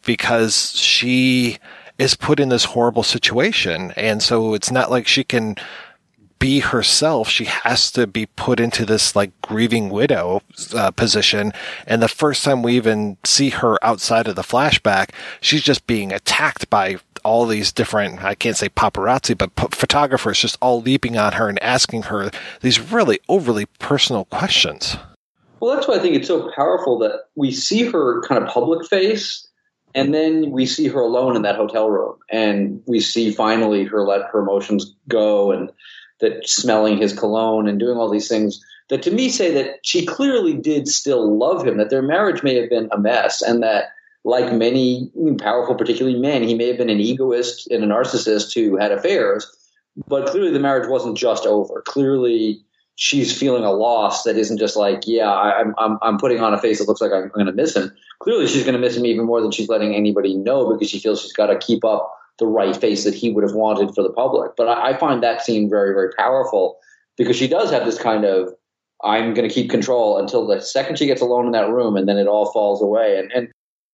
because 0.05 0.73
she 0.79 1.59
is 1.99 2.15
put 2.15 2.41
in 2.41 2.49
this 2.49 2.65
horrible 2.65 3.03
situation. 3.03 3.93
And 3.97 4.23
so 4.23 4.55
it's 4.55 4.71
not 4.71 4.91
like 4.91 5.07
she 5.07 5.25
can 5.25 5.57
be 6.41 6.59
herself. 6.59 7.29
She 7.29 7.45
has 7.45 7.93
to 7.93 8.09
be 8.09 8.27
put 8.27 8.59
into 8.59 8.85
this 8.85 9.15
like 9.15 9.31
grieving 9.43 9.91
widow 9.91 10.43
uh, 10.75 10.91
position. 10.91 11.53
And 11.87 12.03
the 12.03 12.09
first 12.09 12.43
time 12.43 12.65
we 12.65 12.75
even 12.75 13.19
see 13.25 13.51
her 13.51 13.79
outside 13.85 14.27
of 14.27 14.35
the 14.35 14.43
flashback, 14.43 15.11
she's 15.41 15.63
just 15.63 15.87
being 15.87 16.13
attacked 16.13 16.69
by 16.69 16.97
all 17.23 17.47
these 17.47 17.71
different, 17.71 18.25
I 18.25 18.35
can't 18.35 18.57
say 18.57 18.71
paparazzi, 18.71 19.37
but 19.37 19.55
p- 19.55 19.67
photographers 19.71 20.41
just 20.41 20.59
all 20.61 20.81
leaping 20.81 21.17
on 21.17 21.35
her 21.35 21.49
and 21.49 21.63
asking 21.63 22.05
her 22.05 22.31
these 22.63 22.81
really 22.81 23.21
overly 23.29 23.67
personal 23.79 24.25
questions. 24.25 24.97
Well, 25.61 25.75
that's 25.75 25.87
why 25.87 25.97
I 25.97 25.99
think 25.99 26.17
it's 26.17 26.29
so 26.29 26.51
powerful 26.57 26.99
that 27.01 27.25
we 27.35 27.53
see 27.53 27.85
her 27.85 28.23
kind 28.23 28.43
of 28.43 28.49
public 28.49 28.89
face, 28.89 29.47
and 29.95 30.15
then 30.15 30.51
we 30.51 30.65
see 30.65 30.89
her 30.89 31.01
alone 31.01 31.37
in 31.37 31.43
that 31.43 31.57
hotel 31.57 31.91
room, 31.91 32.17
and 32.31 32.83
we 32.87 33.01
see 33.01 33.31
finally 33.31 33.85
her 33.85 34.03
let 34.07 34.23
her 34.33 34.41
emotions 34.41 34.95
go, 35.07 35.53
and 35.53 35.71
that 36.21 36.49
smelling 36.49 36.99
his 36.99 37.19
cologne 37.19 37.69
and 37.69 37.79
doing 37.79 37.97
all 37.97 38.11
these 38.11 38.29
things 38.29 38.65
that 38.89 39.03
to 39.03 39.11
me 39.11 39.29
say 39.29 39.53
that 39.55 39.79
she 39.83 40.05
clearly 40.05 40.55
did 40.55 40.89
still 40.89 41.39
love 41.39 41.67
him, 41.67 41.79
that 41.79 41.91
their 41.91 42.03
marriage 42.03 42.43
may 42.43 42.57
have 42.57 42.69
been 42.69 42.89
a 42.93 42.99
mess, 42.99 43.41
and 43.41 43.63
that 43.63 43.93
like 44.25 44.53
many 44.53 45.11
powerful, 45.39 45.75
particularly 45.75 46.19
men, 46.19 46.43
he 46.43 46.55
may 46.55 46.67
have 46.67 46.77
been 46.77 46.91
an 46.91 47.01
egoist 47.01 47.71
and 47.71 47.83
a 47.83 47.87
narcissist 47.87 48.55
who 48.55 48.77
had 48.77 48.93
affairs, 48.93 49.47
but 50.09 50.27
clearly 50.27 50.51
the 50.51 50.61
marriage 50.61 50.89
wasn't 50.89 51.17
just 51.17 51.47
over. 51.47 51.83
Clearly 51.87 52.63
she's 52.97 53.37
feeling 53.37 53.65
a 53.65 53.73
loss 53.73 54.25
that 54.25 54.37
isn't 54.37 54.59
just 54.59 54.77
like, 54.77 55.05
yeah, 55.07 55.33
I'm 55.33 55.75
I'm 55.79 55.99
I'm 56.03 56.19
putting 56.19 56.41
on 56.41 56.53
a 56.53 56.59
face 56.59 56.79
that 56.79 56.89
looks 56.89 57.01
like 57.01 57.13
I'm 57.13 57.29
going 57.29 57.47
to 57.47 57.53
miss 57.53 57.75
him. 57.75 57.91
Clearly, 58.19 58.47
she's 58.47 58.65
going 58.65 58.75
to 58.75 58.81
miss 58.81 58.97
him 58.97 59.07
even 59.07 59.25
more 59.25 59.41
than 59.41 59.51
she's 59.51 59.71
letting 59.71 59.95
anybody 59.95 60.35
know 60.35 60.71
because 60.71 60.91
she 60.91 60.99
feels 60.99 61.23
she's 61.23 61.33
got 61.33 61.47
to 61.47 61.57
keep 61.57 61.85
up 61.85 62.15
the 62.41 62.47
right 62.47 62.77
face 62.77 63.05
that 63.05 63.15
he 63.15 63.31
would 63.31 63.45
have 63.45 63.55
wanted 63.55 63.95
for 63.95 64.03
the 64.03 64.13
public. 64.13 64.57
But 64.57 64.67
I, 64.67 64.91
I 64.91 64.99
find 64.99 65.23
that 65.23 65.43
scene 65.43 65.71
very 65.71 65.95
very 65.95 66.13
powerful 66.19 66.79
because 67.17 67.37
she 67.37 67.47
does 67.47 67.71
have 67.71 67.85
this 67.85 67.99
kind 67.99 68.25
of 68.25 68.53
I'm 69.05 69.33
going 69.33 69.49
to 69.49 69.55
keep 69.55 69.71
control 69.71 70.19
until 70.19 70.47
the 70.47 70.61
second 70.61 70.99
she 70.99 71.07
gets 71.07 71.23
alone 71.23 71.47
in 71.47 71.53
that 71.53 71.71
room, 71.71 71.97
and 71.97 72.09
then 72.09 72.19
it 72.19 72.27
all 72.27 72.53
falls 72.53 72.83
away. 72.83 73.19
And 73.19 73.31
and 73.33 73.49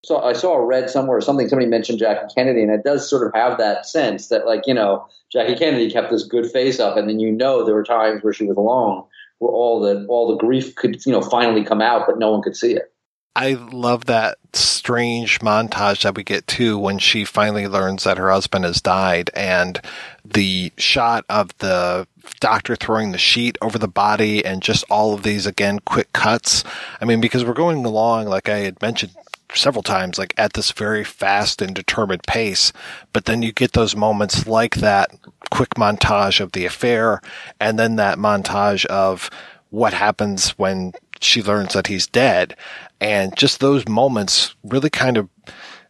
so 0.04 0.22
I 0.22 0.32
saw 0.32 0.54
a 0.54 0.64
read 0.64 0.88
somewhere 0.88 1.16
or 1.16 1.20
something 1.20 1.48
somebody 1.48 1.68
mentioned 1.68 1.98
Jackie 1.98 2.32
Kennedy, 2.34 2.62
and 2.62 2.70
it 2.70 2.84
does 2.84 3.08
sort 3.08 3.26
of 3.26 3.34
have 3.34 3.58
that 3.58 3.86
sense 3.86 4.28
that 4.28 4.46
like 4.46 4.62
you 4.66 4.74
know 4.74 5.06
Jackie 5.32 5.56
Kennedy 5.56 5.90
kept 5.90 6.10
this 6.10 6.24
good 6.24 6.50
face 6.50 6.80
up, 6.80 6.96
and 6.96 7.08
then 7.08 7.20
you 7.20 7.30
know 7.30 7.64
there 7.64 7.74
were 7.74 7.84
times 7.84 8.22
where 8.22 8.32
she 8.32 8.46
was 8.46 8.56
alone, 8.56 9.04
where 9.38 9.52
all 9.52 9.80
the 9.80 10.06
all 10.06 10.28
the 10.28 10.36
grief 10.36 10.74
could 10.76 11.04
you 11.04 11.12
know 11.12 11.22
finally 11.22 11.64
come 11.64 11.82
out, 11.82 12.06
but 12.06 12.18
no 12.18 12.30
one 12.30 12.42
could 12.42 12.56
see 12.56 12.72
it. 12.72 12.92
I 13.36 13.52
love 13.52 14.06
that 14.06 14.38
strange 14.54 15.40
montage 15.40 16.04
that 16.04 16.14
we 16.14 16.24
get 16.24 16.46
too 16.46 16.78
when 16.78 16.98
she 16.98 17.26
finally 17.26 17.68
learns 17.68 18.04
that 18.04 18.16
her 18.16 18.30
husband 18.30 18.64
has 18.64 18.80
died 18.80 19.30
and 19.34 19.78
the 20.24 20.72
shot 20.78 21.26
of 21.28 21.56
the 21.58 22.08
doctor 22.40 22.74
throwing 22.76 23.12
the 23.12 23.18
sheet 23.18 23.58
over 23.60 23.78
the 23.78 23.88
body 23.88 24.42
and 24.42 24.62
just 24.62 24.86
all 24.88 25.12
of 25.12 25.22
these 25.22 25.44
again 25.44 25.80
quick 25.80 26.10
cuts. 26.14 26.64
I 26.98 27.04
mean, 27.04 27.20
because 27.20 27.44
we're 27.44 27.52
going 27.52 27.84
along, 27.84 28.24
like 28.24 28.48
I 28.48 28.60
had 28.60 28.80
mentioned 28.80 29.12
several 29.54 29.82
times, 29.82 30.18
like 30.18 30.32
at 30.38 30.54
this 30.54 30.72
very 30.72 31.04
fast 31.04 31.60
and 31.60 31.74
determined 31.74 32.22
pace. 32.22 32.72
But 33.12 33.26
then 33.26 33.42
you 33.42 33.52
get 33.52 33.72
those 33.72 33.94
moments 33.94 34.46
like 34.46 34.76
that 34.76 35.10
quick 35.50 35.74
montage 35.74 36.40
of 36.40 36.52
the 36.52 36.64
affair 36.64 37.20
and 37.60 37.78
then 37.78 37.96
that 37.96 38.16
montage 38.16 38.86
of 38.86 39.28
what 39.68 39.92
happens 39.92 40.50
when 40.52 40.94
she 41.20 41.42
learns 41.42 41.72
that 41.74 41.86
he's 41.86 42.06
dead. 42.06 42.56
And 43.00 43.36
just 43.36 43.60
those 43.60 43.86
moments 43.88 44.54
really 44.62 44.90
kind 44.90 45.16
of, 45.16 45.28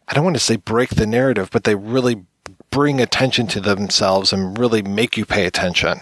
I 0.07 0.13
don't 0.13 0.23
want 0.23 0.35
to 0.35 0.41
say 0.41 0.57
break 0.57 0.89
the 0.91 1.07
narrative, 1.07 1.49
but 1.51 1.63
they 1.63 1.75
really 1.75 2.23
bring 2.69 2.99
attention 2.99 3.47
to 3.47 3.61
themselves 3.61 4.33
and 4.33 4.57
really 4.57 4.81
make 4.81 5.17
you 5.17 5.25
pay 5.25 5.45
attention. 5.45 5.99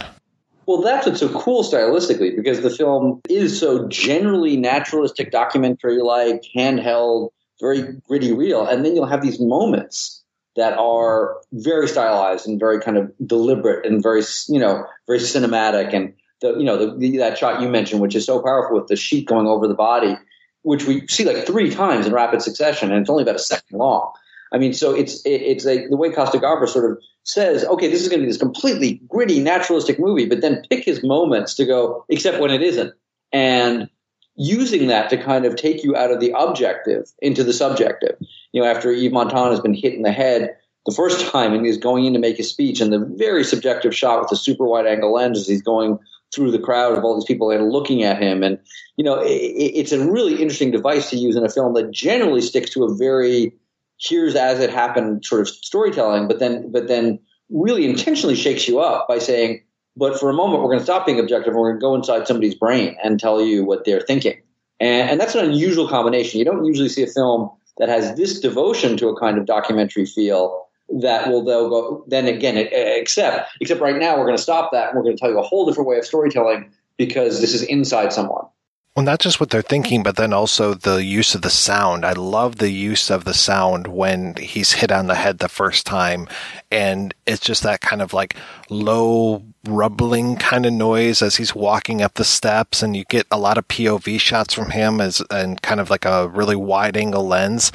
Well, 0.65 0.81
that's 0.81 1.05
what's 1.05 1.19
so 1.19 1.29
cool 1.29 1.63
stylistically 1.63 2.35
because 2.35 2.61
the 2.61 2.71
film 2.71 3.21
is 3.29 3.59
so 3.59 3.87
generally 3.87 4.57
naturalistic, 4.57 5.31
documentary 5.31 6.01
like, 6.01 6.43
handheld, 6.55 7.29
very 7.61 8.01
gritty 8.07 8.33
real. 8.33 8.65
And 8.65 8.83
then 8.83 8.95
you'll 8.95 9.05
have 9.05 9.21
these 9.21 9.39
moments 9.39 10.23
that 10.55 10.77
are 10.77 11.37
very 11.51 11.87
stylized 11.87 12.47
and 12.47 12.59
very 12.59 12.79
kind 12.79 12.97
of 12.97 13.11
deliberate 13.25 13.85
and 13.85 14.01
very, 14.01 14.23
you 14.47 14.59
know, 14.59 14.85
very 15.05 15.19
cinematic. 15.19 15.93
And 15.93 16.13
the, 16.41 16.57
you 16.57 16.63
know, 16.63 16.77
the, 16.77 16.97
the, 16.97 17.17
that 17.17 17.37
shot 17.37 17.61
you 17.61 17.69
mentioned, 17.69 18.01
which 18.01 18.15
is 18.15 18.25
so 18.25 18.41
powerful 18.41 18.77
with 18.77 18.87
the 18.87 18.95
sheet 18.95 19.27
going 19.27 19.47
over 19.47 19.67
the 19.67 19.75
body, 19.75 20.15
which 20.65 20.85
we 20.85 21.05
see 21.07 21.23
like 21.23 21.45
three 21.45 21.69
times 21.69 22.07
in 22.07 22.13
rapid 22.13 22.41
succession, 22.41 22.91
and 22.91 23.01
it's 23.01 23.09
only 23.09 23.23
about 23.23 23.35
a 23.35 23.39
second 23.39 23.77
long. 23.77 24.11
I 24.51 24.57
mean, 24.57 24.73
so 24.73 24.93
it's 24.93 25.21
it, 25.21 25.41
it's 25.41 25.65
a, 25.65 25.87
the 25.87 25.95
way 25.95 26.11
Costa-Gavras 26.11 26.69
sort 26.69 26.91
of 26.91 26.97
says, 27.23 27.63
okay, 27.65 27.87
this 27.87 28.01
is 28.01 28.09
going 28.09 28.19
to 28.19 28.25
be 28.25 28.31
this 28.31 28.39
completely 28.39 29.01
gritty, 29.07 29.41
naturalistic 29.41 29.99
movie, 29.99 30.25
but 30.25 30.41
then 30.41 30.63
pick 30.69 30.83
his 30.83 31.03
moments 31.03 31.53
to 31.55 31.65
go, 31.65 32.05
except 32.09 32.39
when 32.39 32.51
it 32.51 32.61
isn't, 32.61 32.93
and 33.31 33.89
using 34.35 34.87
that 34.87 35.09
to 35.09 35.17
kind 35.17 35.45
of 35.45 35.55
take 35.55 35.83
you 35.83 35.95
out 35.95 36.11
of 36.11 36.19
the 36.19 36.33
objective 36.35 37.11
into 37.19 37.43
the 37.43 37.53
subjective. 37.53 38.17
You 38.51 38.61
know, 38.61 38.67
after 38.67 38.91
Yves 38.91 39.13
Montand 39.13 39.51
has 39.51 39.61
been 39.61 39.73
hit 39.73 39.93
in 39.93 40.01
the 40.01 40.11
head 40.11 40.55
the 40.85 40.93
first 40.93 41.31
time 41.31 41.53
and 41.53 41.65
he's 41.65 41.77
going 41.77 42.05
in 42.05 42.13
to 42.13 42.19
make 42.19 42.39
a 42.39 42.43
speech, 42.43 42.81
and 42.81 42.91
the 42.91 42.99
very 42.99 43.43
subjective 43.43 43.95
shot 43.95 44.19
with 44.19 44.29
the 44.29 44.35
super 44.35 44.65
wide 44.65 44.87
angle 44.87 45.13
lens 45.13 45.39
as 45.39 45.47
he's 45.47 45.61
going 45.61 45.99
through 46.35 46.51
the 46.51 46.59
crowd 46.59 46.97
of 46.97 47.03
all 47.03 47.15
these 47.15 47.25
people 47.25 47.49
and 47.49 47.71
looking 47.71 48.03
at 48.03 48.21
him. 48.21 48.43
And, 48.43 48.59
you 48.97 49.03
know, 49.03 49.21
it, 49.21 49.31
it's 49.31 49.93
a 49.93 50.11
really 50.11 50.33
interesting 50.33 50.71
device 50.71 51.09
to 51.09 51.15
use 51.15 51.35
in 51.35 51.45
a 51.45 51.49
film 51.49 51.73
that 51.75 51.91
generally 51.91 52.41
sticks 52.41 52.69
to 52.71 52.83
a 52.83 52.93
very 52.93 53.53
here's 53.97 54.35
as 54.35 54.59
it 54.59 54.69
happened 54.69 55.23
sort 55.23 55.41
of 55.41 55.47
storytelling, 55.47 56.27
but 56.27 56.39
then, 56.39 56.69
but 56.69 56.89
then 56.89 57.17
really 57.49 57.85
intentionally 57.85 58.35
shakes 58.35 58.67
you 58.67 58.79
up 58.79 59.07
by 59.07 59.17
saying, 59.17 59.63
but 59.95 60.19
for 60.19 60.29
a 60.29 60.33
moment, 60.33 60.61
we're 60.61 60.69
going 60.69 60.79
to 60.79 60.83
stop 60.83 61.05
being 61.05 61.19
objective 61.19 61.53
and 61.53 61.61
we're 61.61 61.69
going 61.71 61.79
to 61.79 61.83
go 61.83 61.95
inside 61.95 62.27
somebody's 62.27 62.55
brain 62.55 62.97
and 63.01 63.19
tell 63.19 63.41
you 63.41 63.63
what 63.63 63.85
they're 63.85 64.01
thinking. 64.01 64.41
And, 64.81 65.11
and 65.11 65.19
that's 65.19 65.35
an 65.35 65.45
unusual 65.45 65.87
combination. 65.87 66.39
You 66.39 66.45
don't 66.45 66.65
usually 66.65 66.89
see 66.89 67.03
a 67.03 67.07
film 67.07 67.49
that 67.77 67.87
has 67.87 68.15
this 68.15 68.39
devotion 68.39 68.97
to 68.97 69.07
a 69.07 69.19
kind 69.19 69.37
of 69.37 69.45
documentary 69.45 70.05
feel 70.05 70.64
that 70.89 71.29
will 71.29 71.43
they'll 71.43 71.69
go 71.69 72.03
then 72.07 72.27
again 72.27 72.57
except 72.57 73.49
except 73.59 73.81
right 73.81 73.97
now 73.97 74.17
we're 74.17 74.25
going 74.25 74.37
to 74.37 74.41
stop 74.41 74.71
that 74.71 74.89
and 74.89 74.97
we're 74.97 75.03
going 75.03 75.15
to 75.15 75.19
tell 75.19 75.31
you 75.31 75.39
a 75.39 75.43
whole 75.43 75.65
different 75.65 75.89
way 75.89 75.97
of 75.97 76.05
storytelling 76.05 76.71
because 76.97 77.41
this 77.41 77.53
is 77.53 77.63
inside 77.63 78.13
someone 78.13 78.45
well, 78.95 79.03
not 79.03 79.19
just 79.19 79.41
what 79.41 79.49
they're 79.49 79.61
thinking, 79.61 80.03
but 80.03 80.15
then 80.15 80.31
also 80.31 80.73
the 80.73 81.03
use 81.03 81.35
of 81.35 81.41
the 81.41 81.49
sound. 81.49 82.05
I 82.05 82.13
love 82.13 82.59
the 82.59 82.69
use 82.69 83.09
of 83.09 83.25
the 83.25 83.33
sound 83.33 83.87
when 83.87 84.35
he's 84.35 84.71
hit 84.71 84.89
on 84.89 85.07
the 85.07 85.15
head 85.15 85.39
the 85.39 85.49
first 85.49 85.85
time. 85.85 86.29
And 86.71 87.13
it's 87.25 87.41
just 87.41 87.61
that 87.63 87.81
kind 87.81 88.01
of 88.01 88.13
like 88.13 88.37
low 88.69 89.43
rumbling 89.65 90.37
kind 90.37 90.65
of 90.65 90.71
noise 90.71 91.21
as 91.21 91.35
he's 91.35 91.53
walking 91.53 92.01
up 92.01 92.13
the 92.13 92.23
steps. 92.23 92.81
And 92.81 92.95
you 92.95 93.03
get 93.09 93.27
a 93.31 93.37
lot 93.37 93.57
of 93.57 93.67
POV 93.67 94.17
shots 94.17 94.53
from 94.53 94.69
him 94.71 95.01
as, 95.01 95.21
and 95.29 95.61
kind 95.61 95.81
of 95.81 95.89
like 95.89 96.05
a 96.05 96.29
really 96.29 96.55
wide 96.55 96.95
angle 96.95 97.27
lens 97.27 97.73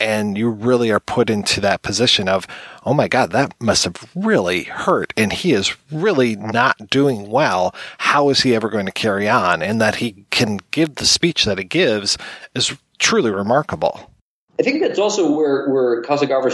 and 0.00 0.36
you 0.36 0.48
really 0.48 0.90
are 0.90 0.98
put 0.98 1.30
into 1.30 1.60
that 1.60 1.82
position 1.82 2.28
of, 2.28 2.46
oh 2.84 2.94
my 2.94 3.06
God, 3.06 3.30
that 3.32 3.54
must 3.60 3.84
have 3.84 4.10
really 4.14 4.64
hurt. 4.64 5.12
And 5.16 5.32
he 5.32 5.52
is 5.52 5.76
really 5.92 6.34
not 6.36 6.88
doing 6.88 7.30
well. 7.30 7.74
How 7.98 8.30
is 8.30 8.40
he 8.40 8.54
ever 8.54 8.70
going 8.70 8.86
to 8.86 8.92
carry 8.92 9.28
on? 9.28 9.62
And 9.62 9.80
that 9.80 9.96
he 9.96 10.24
can 10.30 10.58
give 10.70 10.96
the 10.96 11.06
speech 11.06 11.44
that 11.44 11.58
he 11.58 11.64
gives 11.64 12.16
is 12.54 12.74
truly 12.98 13.30
remarkable. 13.30 14.10
I 14.58 14.62
think 14.62 14.82
that's 14.82 14.98
also 14.98 15.30
where 15.34 15.68
where 15.70 16.02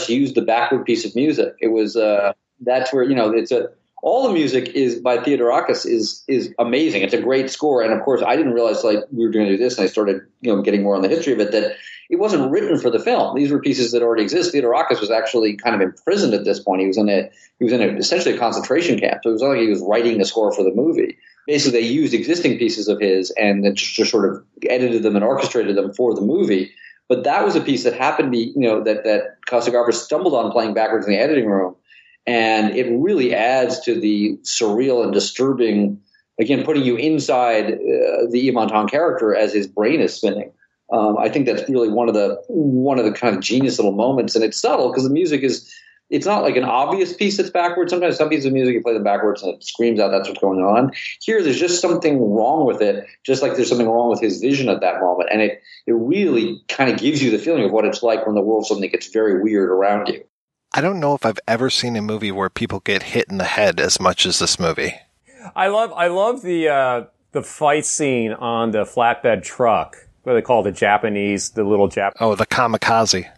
used 0.09 0.37
the 0.37 0.43
backward 0.43 0.85
piece 0.85 1.05
of 1.05 1.15
music. 1.17 1.55
It 1.61 1.69
was 1.69 1.97
uh, 1.97 2.35
that's 2.61 2.93
where 2.93 3.03
you 3.03 3.17
know 3.17 3.33
it's 3.33 3.51
a 3.51 3.69
all 4.03 4.29
the 4.29 4.33
music 4.33 4.69
is 4.69 5.01
by 5.01 5.19
Theodorakis 5.19 5.85
is 5.85 6.23
is 6.29 6.55
amazing. 6.61 7.03
It's 7.03 7.15
a 7.15 7.21
great 7.21 7.51
score, 7.51 7.83
and 7.83 7.93
of 7.93 8.01
course, 8.05 8.23
I 8.25 8.37
didn't 8.37 8.53
realize 8.53 8.85
like 8.85 9.01
we 9.11 9.27
were 9.27 9.33
going 9.33 9.47
to 9.47 9.57
do 9.57 9.59
this, 9.59 9.77
and 9.77 9.85
I 9.85 9.89
started 9.89 10.21
you 10.41 10.55
know 10.55 10.63
getting 10.63 10.85
more 10.85 10.95
on 10.95 11.03
the 11.03 11.09
history 11.09 11.33
of 11.33 11.41
it 11.41 11.51
that 11.51 11.77
it 12.09 12.17
wasn't 12.17 12.51
written 12.51 12.79
for 12.79 12.91
the 12.91 12.99
film. 12.99 13.37
These 13.37 13.51
were 13.51 13.61
pieces 13.61 13.93
that 13.93 14.03
already 14.03 14.23
exist. 14.23 14.55
Theodorakis 14.55 15.01
was 15.01 15.11
actually 15.11 15.57
kind 15.57 15.75
of 15.75 15.81
imprisoned 15.81 16.35
at 16.35 16.45
this 16.45 16.61
point. 16.61 16.81
He 16.81 16.87
was 16.87 16.99
in 16.99 17.09
a 17.09 17.31
he 17.59 17.65
was 17.65 17.73
in 17.73 17.83
a, 17.83 17.87
essentially 17.97 18.35
a 18.35 18.39
concentration 18.39 18.99
camp, 18.99 19.21
so 19.23 19.31
it 19.31 19.33
was 19.35 19.43
not 19.43 19.49
like 19.49 19.61
he 19.61 19.69
was 19.69 19.83
writing 19.87 20.19
the 20.19 20.25
score 20.25 20.53
for 20.53 20.63
the 20.63 20.75
movie. 20.75 21.17
Basically, 21.47 21.81
they 21.81 21.87
used 21.87 22.13
existing 22.13 22.59
pieces 22.59 22.89
of 22.89 23.01
his 23.01 23.31
and 23.33 23.65
then 23.65 23.75
just, 23.75 23.95
just 23.95 24.11
sort 24.11 24.29
of 24.29 24.45
edited 24.69 25.03
them 25.03 25.15
and 25.15 25.25
orchestrated 25.25 25.77
them 25.77 25.93
for 25.95 26.15
the 26.15 26.21
movie. 26.21 26.73
But 27.09 27.23
that 27.23 27.45
was 27.45 27.55
a 27.55 27.61
piece 27.61 27.85
that 27.85 27.95
happened 27.95 28.27
to 28.27 28.31
be, 28.31 28.53
you 28.57 28.63
know, 28.63 28.83
that 28.83 29.05
that 29.05 29.37
Costa-Gavras 29.49 29.95
stumbled 29.95 30.35
on 30.35 30.51
playing 30.51 30.75
backwards 30.75 31.07
in 31.07 31.13
the 31.13 31.19
editing 31.19 31.47
room 31.47 31.77
and 32.27 32.77
it 32.77 32.91
really 32.91 33.35
adds 33.35 33.81
to 33.81 33.99
the 33.99 34.37
surreal 34.43 35.03
and 35.05 35.13
disturbing 35.13 36.01
again 36.41 36.65
putting 36.65 36.85
you 36.85 36.97
inside 36.97 37.75
uh, 37.75 38.27
the 38.31 38.49
Yves 38.49 38.91
character 38.91 39.35
as 39.35 39.53
his 39.53 39.67
brain 39.67 40.01
is 40.01 40.15
spinning 40.15 40.51
um, 40.91 41.19
I 41.19 41.29
think 41.29 41.47
that's 41.47 41.69
really 41.69 41.89
one 41.89 42.09
of 42.09 42.15
the 42.15 42.43
one 42.49 42.99
of 42.99 43.05
the 43.05 43.13
kind 43.13 43.35
of 43.35 43.43
genius 43.43 43.79
little 43.79 43.93
moments 43.93 44.35
and 44.35 44.45
it's 44.45 44.61
subtle 44.61 44.91
because 44.91 45.05
the 45.05 45.11
music 45.11 45.43
is 45.43 45.73
it's 46.09 46.27
not 46.27 46.45
like 46.45 46.57
an 46.57 46.63
obvious 46.63 47.13
piece 47.13 47.37
that's 47.37 47.51
backwards 47.51 47.91
sometimes 47.91 48.17
some 48.17 48.29
pieces 48.29 48.47
of 48.47 48.53
music 48.53 48.75
you 48.75 48.83
play 48.83 48.95
them 48.95 49.03
backwards 49.03 49.43
and 49.43 49.55
it 49.55 49.65
screams 49.65 49.99
out 49.99 50.11
that's 50.11 50.29
what's 50.29 50.41
going 50.41 50.61
on 50.61 50.93
here 51.21 51.43
there's 51.43 51.59
just 51.59 51.81
something 51.81 52.21
wrong 52.33 52.65
with 52.65 52.81
it 52.81 53.05
just 53.25 53.43
like 53.43 53.57
there's 53.57 53.69
something 53.69 53.89
wrong 53.89 54.09
with 54.09 54.21
his 54.21 54.41
vision 54.41 54.69
at 54.69 54.81
that 54.81 55.01
moment 55.01 55.29
and 55.33 55.43
it 55.43 55.61
it 55.87 55.93
really 55.93 56.63
kind 56.69 56.91
of 56.91 56.99
gives 56.99 57.23
you 57.23 57.31
the 57.31 57.39
feeling 57.39 57.65
of 57.65 57.73
what 57.73 57.85
it's 57.85 58.03
like 58.03 58.25
when 58.25 58.37
the 58.37 58.41
world 58.41 58.65
suddenly 58.65 58.89
gets 58.89 59.09
very 59.09 59.43
weird 59.43 59.71
around 59.71 60.07
you 60.09 60.23
I 60.77 60.83
don't 60.83 61.01
know 61.01 61.15
if 61.15 61.25
I've 61.25 61.39
ever 61.49 61.71
seen 61.71 61.97
a 61.97 62.03
movie 62.03 62.31
where 62.31 62.51
people 62.51 62.81
get 62.81 63.03
hit 63.03 63.31
in 63.31 63.39
the 63.39 63.45
head 63.45 63.81
as 63.81 63.99
much 63.99 64.27
as 64.27 64.41
this 64.41 64.59
movie. 64.61 64.95
I 65.55 65.69
love 65.69 65.91
I 65.93 66.09
love 66.09 66.43
the 66.43 66.69
uh, 66.69 67.05
the 67.33 67.43
fight 67.43 67.87
scene 67.87 68.33
on 68.33 68.73
the 68.73 68.85
flatbed 68.85 69.43
truck. 69.43 70.06
What 70.27 70.35
they 70.35 70.43
call 70.43 70.65
the 70.65 70.73
Japanese, 70.73 71.51
the 71.51 71.63
little 71.63 71.89
Jap. 71.89 72.15
Oh, 72.19 72.35
the 72.35 72.47
kamikaze. 72.47 73.31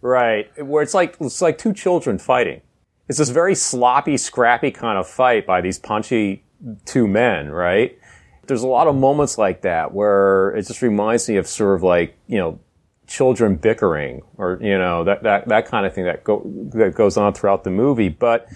Right, 0.00 0.48
where 0.64 0.80
it's 0.80 0.94
like 0.94 1.16
it's 1.18 1.42
like 1.42 1.58
two 1.58 1.72
children 1.72 2.18
fighting. 2.18 2.60
It's 3.08 3.18
this 3.18 3.30
very 3.30 3.56
sloppy, 3.56 4.16
scrappy 4.16 4.70
kind 4.70 4.96
of 4.96 5.08
fight 5.08 5.44
by 5.44 5.60
these 5.60 5.80
punchy 5.80 6.44
two 6.84 7.08
men. 7.08 7.50
Right. 7.50 7.98
There's 8.46 8.62
a 8.62 8.68
lot 8.68 8.86
of 8.86 8.94
moments 8.94 9.38
like 9.38 9.62
that 9.62 9.92
where 9.92 10.50
it 10.50 10.68
just 10.68 10.82
reminds 10.82 11.28
me 11.28 11.34
of 11.34 11.48
sort 11.48 11.74
of 11.74 11.82
like 11.82 12.16
you 12.28 12.38
know 12.38 12.60
children 13.08 13.56
bickering 13.56 14.22
or 14.36 14.60
you 14.62 14.78
know 14.78 15.02
that 15.02 15.24
that 15.24 15.48
that 15.48 15.66
kind 15.66 15.84
of 15.84 15.94
thing 15.94 16.04
that 16.04 16.22
go 16.22 16.42
that 16.74 16.94
goes 16.94 17.16
on 17.16 17.34
throughout 17.34 17.64
the 17.64 17.70
movie 17.70 18.08
but 18.08 18.48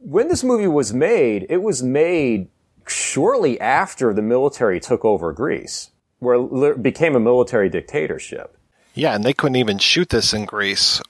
when 0.00 0.28
this 0.28 0.44
movie 0.44 0.66
was 0.66 0.92
made 0.92 1.46
it 1.48 1.62
was 1.62 1.82
made 1.82 2.48
shortly 2.86 3.58
after 3.60 4.12
the 4.12 4.20
military 4.20 4.78
took 4.78 5.06
over 5.06 5.32
Greece 5.32 5.90
where 6.18 6.72
it 6.72 6.82
became 6.82 7.14
a 7.14 7.20
military 7.20 7.68
dictatorship 7.68 8.56
yeah 8.94 9.14
and 9.14 9.24
they 9.24 9.32
couldn't 9.32 9.56
even 9.56 9.78
shoot 9.78 10.08
this 10.08 10.32
in 10.32 10.44
Greece 10.44 11.00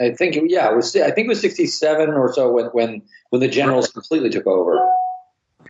I 0.00 0.10
think 0.10 0.36
yeah 0.48 0.70
it 0.70 0.76
was 0.76 0.94
I 0.96 1.10
think 1.10 1.26
it 1.26 1.28
was 1.28 1.40
67 1.40 2.10
or 2.10 2.32
so 2.32 2.50
when 2.50 2.66
when 2.66 3.02
when 3.30 3.40
the 3.40 3.48
generals 3.48 3.88
completely 3.88 4.30
took 4.30 4.46
over 4.46 4.78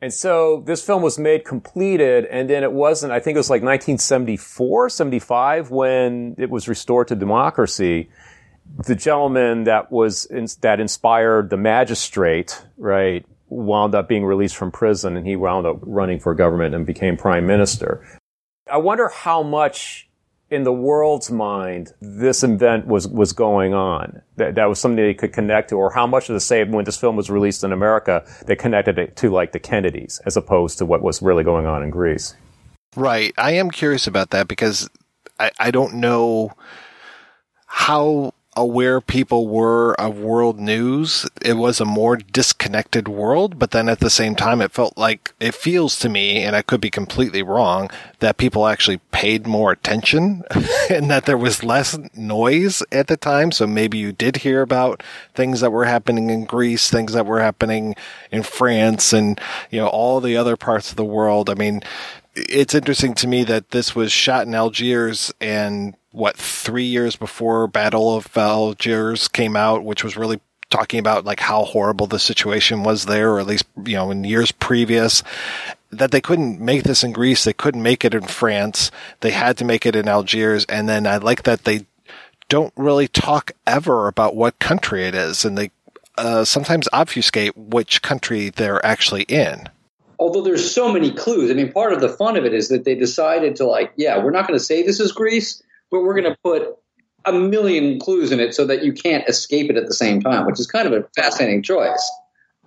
and 0.03 0.13
so 0.13 0.63
this 0.67 0.85
film 0.85 1.01
was 1.01 1.17
made 1.17 1.45
completed, 1.45 2.25
and 2.27 2.51
then 2.51 2.65
it 2.65 2.73
wasn't, 2.73 3.13
I 3.13 3.21
think 3.21 3.37
it 3.37 3.39
was 3.39 3.51
like 3.51 3.63
1974, 3.63 4.89
75 4.89 5.71
when 5.71 6.35
it 6.39 6.51
was 6.51 6.67
restored 6.67 7.09
to 7.09 7.15
democracy. 7.15 8.11
The 8.85 8.97
gentleman 8.97 9.65
that 9.65 9.93
was, 9.93 10.25
in, 10.25 10.49
that 10.63 10.81
inspired 10.81 11.51
the 11.51 11.57
magistrate, 11.57 12.65
right, 12.79 13.25
wound 13.49 13.95
up 13.95 14.09
being 14.09 14.25
released 14.25 14.57
from 14.57 14.73
prison 14.73 15.17
and 15.17 15.27
he 15.27 15.37
wound 15.37 15.67
up 15.67 15.79
running 15.83 16.19
for 16.19 16.35
government 16.35 16.75
and 16.75 16.85
became 16.85 17.17
prime 17.17 17.47
minister. 17.47 18.05
I 18.73 18.79
wonder 18.79 19.09
how 19.09 19.43
much 19.43 20.09
in 20.49 20.65
the 20.65 20.73
world's 20.73 21.31
mind 21.31 21.93
this 22.01 22.43
event 22.43 22.87
was 22.87 23.07
was 23.07 23.35
going 23.35 23.75
on. 23.75 24.23
That 24.37 24.55
that 24.55 24.65
was 24.65 24.81
something 24.81 24.97
they 24.97 25.13
could 25.13 25.35
connect 25.35 25.69
to, 25.69 25.75
or 25.77 25.93
how 25.93 26.07
much 26.07 26.31
of 26.31 26.35
the 26.35 26.41
same 26.41 26.73
when 26.73 26.87
this 26.87 26.97
film 26.97 27.15
was 27.15 27.29
released 27.29 27.65
in 27.65 27.73
America, 27.73 28.25
they 28.47 28.57
connected 28.57 28.99
it 28.99 29.15
to 29.17 29.29
like 29.29 29.53
the 29.53 29.61
Kennedys 29.61 30.23
as 30.25 30.39
opposed 30.39 30.79
to 30.79 30.87
what 30.87 31.03
was 31.03 31.21
really 31.21 31.45
going 31.45 31.67
on 31.67 31.83
in 31.83 31.91
Greece. 31.91 32.35
Right. 32.97 33.35
I 33.37 33.53
am 33.53 33.71
curious 33.71 34.07
about 34.07 34.31
that 34.31 34.49
because 34.49 34.89
I, 35.39 35.51
I 35.59 35.71
don't 35.71 35.95
know 35.95 36.53
how 37.67 38.33
aware 38.55 39.01
people 39.01 39.49
were 39.49 39.95
of 40.01 40.19
world 40.19 40.61
news. 40.61 41.27
It 41.41 41.55
was 41.55 41.81
a 41.81 41.87
more 41.87 42.17
disconnected 42.17 43.09
world, 43.09 43.59
but 43.59 43.71
then 43.71 43.89
at 43.89 44.01
the 44.01 44.11
same 44.11 44.35
time, 44.35 44.61
it 44.61 44.73
felt 44.73 44.99
like 44.99 45.33
it 45.41 45.55
feels 45.55 45.99
to 46.01 46.09
me, 46.09 46.43
and 46.43 46.55
I 46.55 46.63
could 46.63 46.81
be 46.81 46.91
completely 46.91 47.43
wrong, 47.43 47.91
that 48.19 48.37
people 48.37 48.67
actually 48.67 48.99
paid 49.11 49.47
more 49.47 49.73
attention 49.73 50.43
and 50.91 51.11
that 51.11 51.25
there 51.25 51.39
was 51.39 51.65
less 51.65 51.99
noise 52.15 52.83
at 52.93 53.07
the 53.07 53.17
time. 53.17 53.53
So 53.53 53.67
maybe 53.67 53.99
you 53.99 54.13
did 54.13 54.39
hear 54.39 54.61
about 54.61 55.03
things 55.35 55.61
that 55.61 55.73
were 55.73 55.87
happening 55.87 56.31
in 56.31 56.45
Greece, 56.45 56.91
things 56.91 57.15
that 57.15 57.27
were 57.27 57.41
happening 57.41 57.95
in 58.31 58.43
France 58.43 59.13
and, 59.13 59.41
you 59.71 59.81
know, 59.81 59.89
all 59.89 60.21
the 60.21 60.37
other 60.37 60.57
parts 60.57 60.91
of 60.91 60.97
the 60.97 61.05
world. 61.05 61.49
I 61.49 61.55
mean, 61.55 61.83
it's 62.35 62.75
interesting 62.75 63.15
to 63.15 63.27
me 63.27 63.45
that 63.45 63.71
this 63.71 63.95
was 63.95 64.13
shot 64.13 64.47
in 64.47 64.55
Algiers 64.55 65.33
and 65.41 65.95
what 66.13 66.37
three 66.37 66.85
years 66.85 67.17
before 67.17 67.67
Battle 67.67 68.15
of 68.15 68.37
Algiers 68.37 69.29
came 69.29 69.57
out, 69.57 69.85
which 69.85 70.05
was 70.05 70.17
really 70.17 70.41
talking 70.71 71.01
about 71.01 71.25
like 71.25 71.41
how 71.41 71.65
horrible 71.65 72.07
the 72.07 72.19
situation 72.19 72.83
was 72.83 73.07
there, 73.07 73.33
or 73.33 73.41
at 73.41 73.47
least 73.47 73.65
you 73.85 73.97
know 73.97 74.11
in 74.11 74.25
years 74.25 74.53
previous. 74.53 75.23
That 75.91 76.11
they 76.11 76.23
couldn't 76.23 76.59
make 76.59 76.85
this 76.85 77.05
in 77.05 77.13
Greece, 77.13 77.45
they 77.45 77.53
couldn't 77.53 77.83
make 77.83 78.03
it 78.03 78.15
in 78.15 78.23
France, 78.23 78.91
they 79.21 79.31
had 79.31 79.59
to 79.59 79.65
make 79.67 79.85
it 79.85 79.95
in 79.95 80.09
Algiers, 80.09 80.65
and 80.65 80.89
then 80.89 81.07
I 81.07 81.19
like 81.19 81.43
that 81.43 81.65
they 81.65 81.85
don't 82.49 82.73
really 82.77 83.09
talk 83.09 83.53
ever 83.67 84.09
about 84.09 84.35
what 84.35 84.59
country 84.59 85.05
it 85.05 85.15
is, 85.15 85.45
and 85.45 85.59
they 85.59 85.71
uh, 86.17 86.45
sometimes 86.45 86.89
obfuscate 86.95 87.57
which 87.57 88.01
country 88.01 88.49
they're 88.49 88.85
actually 88.85 89.23
in 89.25 89.69
although 90.23 90.43
there's 90.43 90.73
so 90.73 90.93
many 90.93 91.11
clues. 91.11 91.51
I 91.51 91.55
mean, 91.55 91.73
part 91.73 91.93
of 91.93 92.01
the 92.01 92.09
fun 92.09 92.37
of 92.37 92.45
it 92.45 92.55
is 92.55 92.69
that 92.69 92.85
they 92.85 92.95
decided 92.95 93.57
to 93.57 93.67
like, 93.67 93.93
yeah, 93.97 94.23
we're 94.23 94.31
not 94.31 94.47
going 94.47 94.59
to 94.59 94.65
say 94.65 94.85
this 94.85 95.01
is 95.01 95.11
Greece, 95.11 95.63
but 95.93 96.03
we're 96.03 96.21
going 96.21 96.33
to 96.33 96.39
put 96.43 96.77
a 97.25 97.33
million 97.33 98.01
clues 98.01 98.33
in 98.33 98.41
it 98.41 98.55
so 98.55 98.65
that 98.65 98.83
you 98.83 98.93
can't 98.93 99.29
escape 99.29 99.71
it 99.71 99.77
at 99.77 99.87
the 99.87 99.95
same 99.95 100.21
time, 100.21 100.47
which 100.47 100.59
is 100.59 100.67
kind 100.67 100.93
of 100.93 100.93
a 100.93 101.07
fascinating 101.15 101.63
choice. 101.63 102.11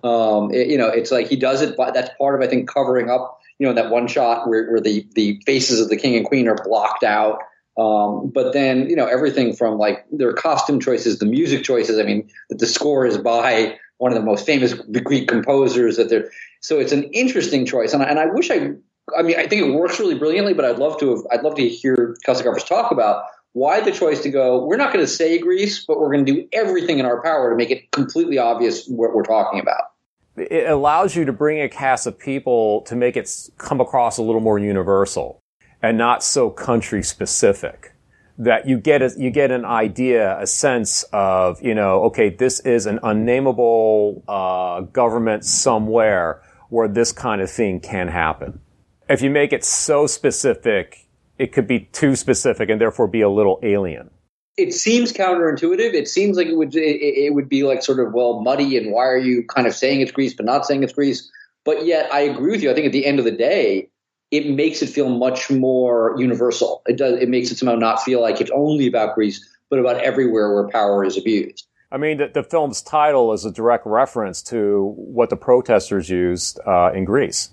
Um, 0.02 0.52
it, 0.54 0.68
you 0.68 0.78
know, 0.78 0.88
it's 0.88 1.10
like 1.10 1.28
he 1.28 1.36
does 1.36 1.60
it, 1.60 1.76
but 1.76 1.92
that's 1.92 2.10
part 2.16 2.34
of 2.34 2.46
I 2.46 2.50
think 2.50 2.72
covering 2.72 3.10
up. 3.10 3.38
You 3.58 3.66
know, 3.66 3.72
that 3.72 3.90
one 3.90 4.06
shot 4.06 4.48
where, 4.48 4.70
where 4.70 4.80
the 4.80 5.06
the 5.14 5.40
faces 5.46 5.80
of 5.80 5.88
the 5.88 5.96
king 5.96 6.14
and 6.16 6.26
queen 6.26 6.46
are 6.48 6.56
blocked 6.62 7.04
out. 7.04 7.40
Um, 7.78 8.30
but 8.32 8.52
then 8.52 8.88
you 8.88 8.96
know 8.96 9.06
everything 9.06 9.54
from 9.54 9.78
like 9.78 10.04
their 10.10 10.32
costume 10.32 10.80
choices, 10.80 11.18
the 11.18 11.26
music 11.26 11.64
choices. 11.64 11.98
I 11.98 12.02
mean, 12.02 12.28
that 12.50 12.58
the 12.58 12.66
score 12.66 13.06
is 13.06 13.18
by 13.18 13.78
one 13.98 14.12
of 14.12 14.18
the 14.18 14.24
most 14.24 14.46
famous 14.46 14.74
Greek 14.74 15.28
composers. 15.28 15.96
That 15.96 16.10
they're 16.10 16.30
so 16.60 16.78
it's 16.78 16.92
an 16.92 17.04
interesting 17.12 17.64
choice, 17.66 17.94
and 17.94 18.02
I, 18.02 18.06
and 18.06 18.18
I 18.18 18.26
wish 18.26 18.50
I 18.50 18.72
I 19.16 19.22
mean, 19.22 19.36
I 19.38 19.46
think 19.46 19.62
it 19.62 19.70
works 19.70 20.00
really 20.00 20.18
brilliantly, 20.18 20.54
but 20.54 20.64
I'd 20.64 20.78
love 20.78 20.98
to 21.00 21.10
have, 21.10 21.20
I'd 21.30 21.42
love 21.42 21.54
to 21.56 21.68
hear 21.68 22.16
Costa-Gavras 22.24 22.66
talk 22.66 22.90
about 22.90 23.24
why 23.52 23.80
the 23.80 23.92
choice 23.92 24.22
to 24.22 24.30
go. 24.30 24.64
We're 24.64 24.76
not 24.76 24.92
going 24.92 25.04
to 25.04 25.10
say 25.10 25.38
Greece, 25.38 25.84
but 25.86 26.00
we're 26.00 26.12
going 26.12 26.26
to 26.26 26.32
do 26.32 26.48
everything 26.52 26.98
in 26.98 27.06
our 27.06 27.22
power 27.22 27.50
to 27.50 27.56
make 27.56 27.70
it 27.70 27.90
completely 27.92 28.38
obvious 28.38 28.86
what 28.86 29.14
we're 29.14 29.22
talking 29.22 29.60
about. 29.60 29.92
It 30.36 30.68
allows 30.68 31.16
you 31.16 31.24
to 31.24 31.32
bring 31.32 31.62
a 31.62 31.68
cast 31.68 32.06
of 32.06 32.18
people 32.18 32.82
to 32.82 32.94
make 32.94 33.16
it 33.16 33.30
come 33.56 33.80
across 33.80 34.18
a 34.18 34.22
little 34.22 34.42
more 34.42 34.58
universal 34.58 35.40
and 35.82 35.96
not 35.96 36.22
so 36.22 36.50
country 36.50 37.02
specific. 37.02 37.92
That 38.38 38.68
you 38.68 38.78
get 38.78 39.00
a, 39.00 39.14
you 39.16 39.30
get 39.30 39.50
an 39.50 39.64
idea, 39.64 40.38
a 40.38 40.46
sense 40.46 41.04
of 41.10 41.62
you 41.62 41.74
know, 41.74 42.02
okay, 42.04 42.28
this 42.28 42.60
is 42.60 42.84
an 42.84 43.00
unnameable 43.02 44.22
uh, 44.28 44.80
government 44.80 45.46
somewhere 45.46 46.42
where 46.68 46.86
this 46.86 47.12
kind 47.12 47.40
of 47.40 47.50
thing 47.50 47.80
can 47.80 48.08
happen 48.08 48.60
if 49.08 49.22
you 49.22 49.30
make 49.30 49.52
it 49.52 49.64
so 49.64 50.06
specific, 50.06 51.06
it 51.38 51.52
could 51.52 51.66
be 51.66 51.80
too 51.92 52.16
specific 52.16 52.68
and 52.68 52.80
therefore 52.80 53.06
be 53.06 53.20
a 53.20 53.28
little 53.28 53.58
alien. 53.62 54.10
It 54.56 54.72
seems 54.72 55.12
counterintuitive. 55.12 55.92
It 55.92 56.08
seems 56.08 56.36
like 56.36 56.46
it 56.46 56.56
would 56.56 56.74
it, 56.74 56.80
it 56.80 57.34
would 57.34 57.48
be 57.48 57.62
like 57.62 57.82
sort 57.82 58.00
of 58.00 58.14
well 58.14 58.40
muddy 58.40 58.76
and 58.78 58.90
why 58.90 59.04
are 59.04 59.18
you 59.18 59.44
kind 59.44 59.66
of 59.66 59.74
saying 59.74 60.00
it's 60.00 60.12
Greece 60.12 60.34
but 60.34 60.46
not 60.46 60.64
saying 60.64 60.82
it's 60.82 60.94
Greece? 60.94 61.30
But 61.64 61.84
yet 61.84 62.12
I 62.12 62.20
agree 62.20 62.52
with 62.52 62.62
you. 62.62 62.70
I 62.70 62.74
think 62.74 62.86
at 62.86 62.92
the 62.92 63.04
end 63.04 63.18
of 63.18 63.26
the 63.26 63.32
day, 63.32 63.90
it 64.30 64.48
makes 64.48 64.82
it 64.82 64.88
feel 64.88 65.10
much 65.10 65.50
more 65.50 66.14
universal. 66.16 66.82
It 66.86 66.96
does. 66.96 67.20
It 67.20 67.28
makes 67.28 67.50
it 67.50 67.58
somehow 67.58 67.74
not 67.74 68.02
feel 68.02 68.22
like 68.22 68.40
it's 68.40 68.50
only 68.52 68.86
about 68.86 69.14
Greece, 69.14 69.46
but 69.68 69.78
about 69.78 70.00
everywhere 70.00 70.54
where 70.54 70.68
power 70.68 71.04
is 71.04 71.18
abused. 71.18 71.66
I 71.92 71.98
mean, 71.98 72.16
the, 72.16 72.28
the 72.28 72.42
film's 72.42 72.82
title 72.82 73.32
is 73.32 73.44
a 73.44 73.50
direct 73.50 73.86
reference 73.86 74.42
to 74.44 74.94
what 74.96 75.30
the 75.30 75.36
protesters 75.36 76.08
used 76.08 76.58
uh, 76.66 76.90
in 76.92 77.04
Greece 77.04 77.50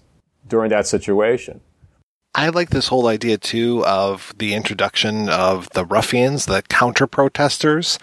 during 0.47 0.69
that 0.69 0.87
situation. 0.87 1.61
I 2.35 2.49
like 2.49 2.71
this 2.71 2.87
whole 2.87 3.07
idea 3.07 3.37
too 3.37 3.85
of 3.85 4.33
the 4.37 4.53
introduction 4.53 5.29
of 5.29 5.69
the 5.71 5.85
ruffians, 5.85 6.47
the 6.47 6.63
counter 6.63 7.05
protesters. 7.05 7.99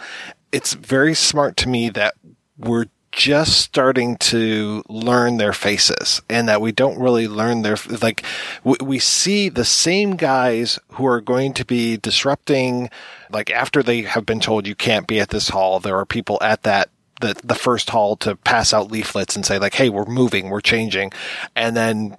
It's 0.52 0.74
very 0.74 1.14
smart 1.14 1.56
to 1.58 1.68
me 1.68 1.90
that 1.90 2.14
we're 2.56 2.86
just 3.12 3.60
starting 3.60 4.16
to 4.16 4.84
learn 4.88 5.36
their 5.36 5.52
faces 5.52 6.22
and 6.30 6.48
that 6.48 6.60
we 6.60 6.70
don't 6.70 6.98
really 7.00 7.26
learn 7.26 7.62
their, 7.62 7.76
like, 8.00 8.24
we, 8.62 9.00
see 9.00 9.48
the 9.48 9.64
same 9.64 10.14
guys 10.14 10.78
who 10.92 11.06
are 11.06 11.20
going 11.20 11.52
to 11.54 11.64
be 11.64 11.96
disrupting, 11.96 12.88
like, 13.32 13.50
after 13.50 13.82
they 13.82 14.02
have 14.02 14.24
been 14.24 14.38
told 14.38 14.64
you 14.66 14.76
can't 14.76 15.08
be 15.08 15.18
at 15.18 15.30
this 15.30 15.48
hall, 15.48 15.80
there 15.80 15.96
are 15.96 16.06
people 16.06 16.38
at 16.40 16.62
that 16.62 16.88
the 17.20 17.38
the 17.44 17.54
first 17.54 17.90
hall 17.90 18.16
to 18.16 18.34
pass 18.34 18.72
out 18.72 18.90
leaflets 18.90 19.36
and 19.36 19.44
say 19.44 19.58
like, 19.58 19.74
"Hey, 19.74 19.90
we're 19.90 20.06
moving, 20.06 20.48
we're 20.48 20.62
changing," 20.62 21.12
and 21.54 21.76
then 21.76 22.16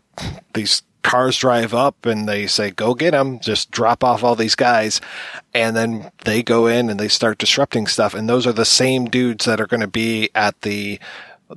these 0.54 0.84
cars 1.04 1.38
drive 1.38 1.74
up 1.74 2.06
and 2.06 2.28
they 2.28 2.48
say, 2.48 2.72
"Go 2.72 2.94
get 2.94 3.12
them!" 3.12 3.40
Just 3.40 3.72
drop 3.72 4.04
off 4.04 4.24
all 4.24 4.36
these 4.36 4.56
guys, 4.56 5.02
and 5.54 5.76
then 5.76 6.12
they 6.26 6.44
go 6.44 6.68
in 6.68 6.90
and 6.90 7.00
they 7.00 7.08
start 7.08 7.38
disrupting 7.38 7.88
stuff. 7.88 8.14
And 8.14 8.30
those 8.30 8.46
are 8.48 8.54
the 8.54 8.66
same 8.66 9.06
dudes 9.06 9.46
that 9.46 9.60
are 9.62 9.68
going 9.68 9.82
to 9.82 9.88
be 9.88 10.30
at 10.36 10.62
the 10.62 11.00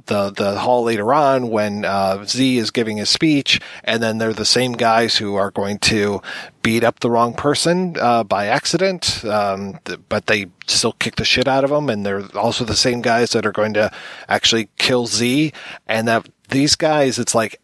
the 0.07 0.31
the 0.31 0.59
hall 0.59 0.83
later 0.83 1.13
on 1.15 1.51
when 1.51 1.85
uh, 1.85 2.25
Z 2.25 2.59
is 2.59 2.71
giving 2.71 2.97
his 2.97 3.11
speech, 3.11 3.61
and 3.85 4.03
then 4.03 4.19
they're 4.19 4.33
the 4.33 4.45
same 4.45 4.73
guys 4.73 5.17
who 5.17 5.37
are 5.37 5.51
going 5.51 5.79
to 5.81 6.21
beat 6.63 6.83
up 6.83 7.01
the 7.01 7.11
wrong 7.11 7.35
person 7.35 7.97
uh, 8.01 8.25
by 8.25 8.47
accident, 8.47 9.25
um, 9.25 9.79
th- 9.85 10.01
but 10.09 10.27
they 10.27 10.47
still 10.67 10.93
kick 10.93 11.17
the 11.17 11.25
shit 11.25 11.47
out 11.47 11.65
of 11.65 11.71
them, 11.71 11.89
and 11.89 12.05
they're 12.05 12.25
also 12.37 12.65
the 12.65 12.75
same 12.75 13.03
guys 13.03 13.31
that 13.31 13.47
are 13.47 13.53
going 13.53 13.75
to 13.75 13.91
actually 14.29 14.69
kill 14.79 15.07
Z, 15.07 15.53
and 15.87 16.09
that 16.09 16.29
these 16.49 16.75
guys, 16.77 17.19
it's 17.19 17.35
like 17.35 17.61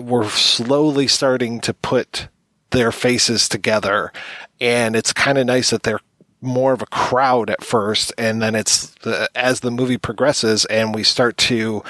we're 0.00 0.28
slowly 0.28 1.06
starting 1.06 1.60
to 1.60 1.74
put 1.74 2.28
their 2.70 2.92
faces 2.92 3.48
together, 3.48 4.12
and 4.60 4.96
it's 4.96 5.12
kind 5.12 5.38
of 5.38 5.46
nice 5.46 5.70
that 5.70 5.82
they're 5.82 6.00
more 6.40 6.72
of 6.72 6.82
a 6.82 6.86
crowd 6.86 7.50
at 7.50 7.62
first, 7.62 8.12
and 8.16 8.40
then 8.40 8.54
it's 8.54 8.90
the, 9.02 9.28
as 9.34 9.60
the 9.60 9.70
movie 9.70 9.98
progresses 9.98 10.64
and 10.66 10.94
we 10.94 11.02
start 11.02 11.36
to 11.36 11.82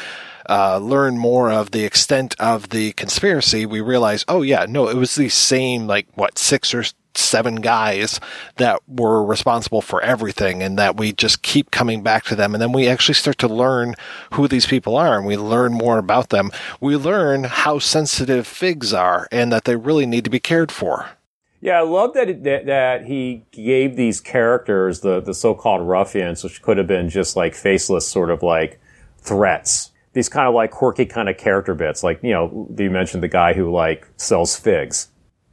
uh, 0.48 0.78
learn 0.78 1.16
more 1.16 1.50
of 1.50 1.70
the 1.70 1.84
extent 1.84 2.34
of 2.40 2.70
the 2.70 2.92
conspiracy, 2.92 3.64
we 3.64 3.80
realize, 3.80 4.24
oh 4.26 4.42
yeah, 4.42 4.66
no, 4.68 4.88
it 4.88 4.96
was 4.96 5.14
the 5.14 5.28
same 5.28 5.86
like 5.86 6.08
what 6.14 6.38
six 6.38 6.74
or 6.74 6.84
seven 7.14 7.56
guys 7.56 8.20
that 8.56 8.80
were 8.86 9.24
responsible 9.24 9.82
for 9.82 10.02
everything 10.02 10.62
and 10.62 10.78
that 10.78 10.96
we 10.96 11.12
just 11.12 11.42
keep 11.42 11.70
coming 11.70 12.02
back 12.02 12.24
to 12.24 12.36
them. 12.36 12.54
And 12.54 12.62
then 12.62 12.72
we 12.72 12.88
actually 12.88 13.14
start 13.14 13.38
to 13.38 13.48
learn 13.48 13.94
who 14.34 14.48
these 14.48 14.66
people 14.66 14.96
are 14.96 15.16
and 15.16 15.26
we 15.26 15.36
learn 15.36 15.72
more 15.72 15.98
about 15.98 16.30
them. 16.30 16.50
We 16.80 16.96
learn 16.96 17.44
how 17.44 17.78
sensitive 17.78 18.46
figs 18.46 18.92
are 18.92 19.28
and 19.32 19.52
that 19.52 19.64
they 19.64 19.76
really 19.76 20.06
need 20.06 20.24
to 20.24 20.30
be 20.30 20.40
cared 20.40 20.70
for. 20.72 21.10
Yeah, 21.62 21.78
I 21.78 21.82
love 21.82 22.14
that, 22.14 22.42
that 22.44 22.66
that 22.66 23.04
he 23.04 23.44
gave 23.50 23.96
these 23.96 24.18
characters 24.18 25.00
the 25.00 25.20
the 25.20 25.34
so-called 25.34 25.86
ruffians, 25.86 26.42
which 26.42 26.62
could 26.62 26.78
have 26.78 26.86
been 26.86 27.10
just 27.10 27.36
like 27.36 27.54
faceless, 27.54 28.08
sort 28.08 28.30
of 28.30 28.42
like 28.42 28.80
threats. 29.18 29.90
These 30.14 30.30
kind 30.30 30.48
of 30.48 30.54
like 30.54 30.70
quirky 30.70 31.04
kind 31.04 31.28
of 31.28 31.36
character 31.36 31.74
bits, 31.74 32.02
like 32.02 32.22
you 32.22 32.32
know, 32.32 32.66
you 32.78 32.90
mentioned 32.90 33.22
the 33.22 33.28
guy 33.28 33.52
who 33.52 33.70
like 33.70 34.08
sells 34.16 34.56
figs, 34.56 35.08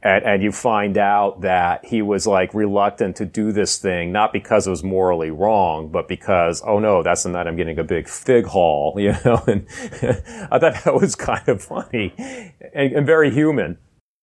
and, 0.08 0.24
and 0.24 0.42
you 0.42 0.52
find 0.52 0.96
out 0.96 1.42
that 1.42 1.84
he 1.84 2.00
was 2.00 2.26
like 2.26 2.54
reluctant 2.54 3.16
to 3.16 3.26
do 3.26 3.52
this 3.52 3.76
thing, 3.76 4.10
not 4.10 4.32
because 4.32 4.66
it 4.66 4.70
was 4.70 4.82
morally 4.82 5.30
wrong, 5.30 5.90
but 5.90 6.08
because 6.08 6.62
oh 6.66 6.78
no, 6.78 7.02
that's 7.02 7.24
the 7.24 7.28
night 7.28 7.46
I'm 7.46 7.56
getting 7.56 7.78
a 7.78 7.84
big 7.84 8.08
fig 8.08 8.46
haul, 8.46 8.94
you 8.98 9.14
know. 9.24 9.42
And 9.46 9.66
I 10.50 10.58
thought 10.58 10.82
that 10.84 10.94
was 10.98 11.14
kind 11.14 11.46
of 11.48 11.62
funny 11.62 12.14
and, 12.74 12.92
and 12.92 13.06
very 13.06 13.30
human. 13.30 13.76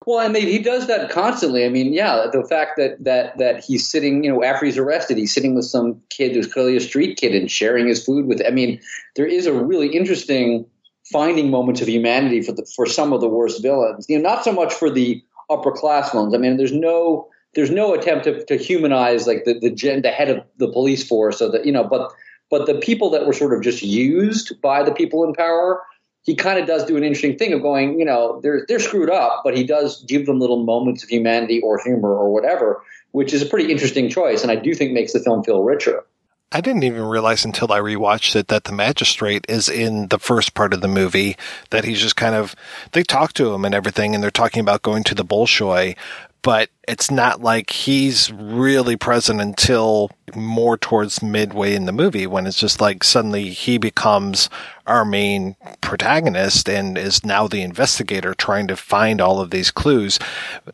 Well, 0.07 0.19
and 0.19 0.35
they, 0.35 0.41
he 0.41 0.59
does 0.59 0.85
that 0.87 1.09
constantly. 1.09 1.65
I 1.65 1.69
mean, 1.69 1.91
yeah, 1.93 2.27
the 2.31 2.43
fact 2.43 2.73
that 2.77 3.03
that 3.03 3.37
that 3.37 3.63
he's 3.63 3.87
sitting, 3.87 4.23
you 4.23 4.31
know, 4.31 4.43
after 4.43 4.65
he's 4.65 4.77
arrested, 4.77 5.17
he's 5.17 5.33
sitting 5.33 5.53
with 5.53 5.65
some 5.65 6.01
kid 6.09 6.33
who's 6.33 6.51
clearly 6.51 6.75
a 6.75 6.81
street 6.81 7.17
kid 7.17 7.35
and 7.35 7.49
sharing 7.49 7.87
his 7.87 8.03
food 8.03 8.25
with. 8.25 8.41
I 8.45 8.49
mean, 8.49 8.79
there 9.15 9.27
is 9.27 9.45
a 9.45 9.53
really 9.53 9.95
interesting 9.95 10.65
finding 11.11 11.51
moments 11.51 11.81
of 11.81 11.87
humanity 11.87 12.41
for 12.41 12.53
the 12.53 12.65
for 12.75 12.87
some 12.87 13.13
of 13.13 13.21
the 13.21 13.27
worst 13.27 13.61
villains. 13.61 14.07
You 14.09 14.17
know, 14.17 14.27
not 14.27 14.43
so 14.43 14.51
much 14.51 14.73
for 14.73 14.89
the 14.89 15.23
upper 15.49 15.71
class 15.71 16.13
ones. 16.13 16.33
I 16.33 16.37
mean, 16.37 16.57
there's 16.57 16.73
no 16.73 17.27
there's 17.53 17.71
no 17.71 17.93
attempt 17.93 18.25
to, 18.25 18.43
to 18.45 18.57
humanize 18.57 19.27
like 19.27 19.45
the 19.45 19.59
the, 19.59 19.71
gen, 19.71 20.01
the 20.01 20.11
head 20.11 20.29
of 20.29 20.43
the 20.57 20.71
police 20.71 21.07
force, 21.07 21.39
so 21.39 21.49
that 21.49 21.65
you 21.65 21.71
know, 21.71 21.83
but 21.83 22.11
but 22.49 22.65
the 22.65 22.75
people 22.75 23.09
that 23.09 23.25
were 23.25 23.33
sort 23.33 23.53
of 23.53 23.61
just 23.61 23.81
used 23.81 24.59
by 24.61 24.83
the 24.83 24.93
people 24.93 25.23
in 25.23 25.33
power 25.33 25.81
he 26.25 26.33
kind 26.33 26.59
of 26.59 26.65
does 26.65 26.83
do 26.83 26.97
an 26.97 27.03
interesting 27.03 27.37
thing 27.37 27.53
of 27.53 27.61
going, 27.61 27.99
you 27.99 28.05
know, 28.05 28.39
they're 28.41 28.65
they're 28.67 28.79
screwed 28.79 29.09
up, 29.09 29.41
but 29.43 29.55
he 29.55 29.63
does 29.63 30.03
give 30.05 30.25
them 30.25 30.39
little 30.39 30.63
moments 30.63 31.03
of 31.03 31.09
humanity 31.09 31.61
or 31.61 31.79
humor 31.81 32.13
or 32.13 32.33
whatever, 32.33 32.81
which 33.11 33.31
is 33.31 33.41
a 33.41 33.45
pretty 33.45 33.71
interesting 33.71 34.09
choice, 34.09 34.41
and 34.41 34.51
I 34.51 34.55
do 34.55 34.73
think 34.73 34.91
makes 34.91 35.13
the 35.13 35.19
film 35.19 35.43
feel 35.43 35.61
richer. 35.61 36.03
I 36.51 36.61
didn't 36.61 36.83
even 36.83 37.03
realize 37.03 37.43
until 37.43 37.71
I 37.71 37.79
rewatched 37.79 38.35
it 38.35 38.47
that 38.47 38.65
the 38.65 38.71
magistrate 38.71 39.45
is 39.49 39.67
in 39.67 40.07
the 40.07 40.19
first 40.19 40.53
part 40.53 40.73
of 40.73 40.81
the 40.81 40.87
movie. 40.87 41.35
That 41.71 41.85
he's 41.85 41.99
just 41.99 42.15
kind 42.15 42.35
of 42.35 42.55
they 42.91 43.03
talk 43.03 43.33
to 43.33 43.53
him 43.53 43.65
and 43.65 43.75
everything, 43.75 44.13
and 44.13 44.23
they're 44.23 44.31
talking 44.31 44.61
about 44.61 44.81
going 44.81 45.03
to 45.05 45.15
the 45.15 45.25
Bolshoi, 45.25 45.95
but 46.41 46.69
it's 46.87 47.09
not 47.09 47.41
like 47.41 47.71
he's 47.71 48.31
really 48.31 48.95
present 48.95 49.41
until 49.41 50.11
more 50.35 50.77
towards 50.77 51.21
midway 51.21 51.75
in 51.75 51.85
the 51.85 51.91
movie 51.91 52.27
when 52.27 52.47
it's 52.47 52.59
just 52.59 52.81
like 52.81 53.03
suddenly 53.03 53.49
he 53.49 53.77
becomes 53.77 54.49
our 54.87 55.03
main 55.03 55.55
protagonist 55.81 56.69
and 56.69 56.97
is 56.97 57.25
now 57.25 57.47
the 57.47 57.61
investigator 57.61 58.33
trying 58.35 58.67
to 58.67 58.75
find 58.75 59.19
all 59.19 59.39
of 59.39 59.49
these 59.49 59.71
clues 59.71 60.19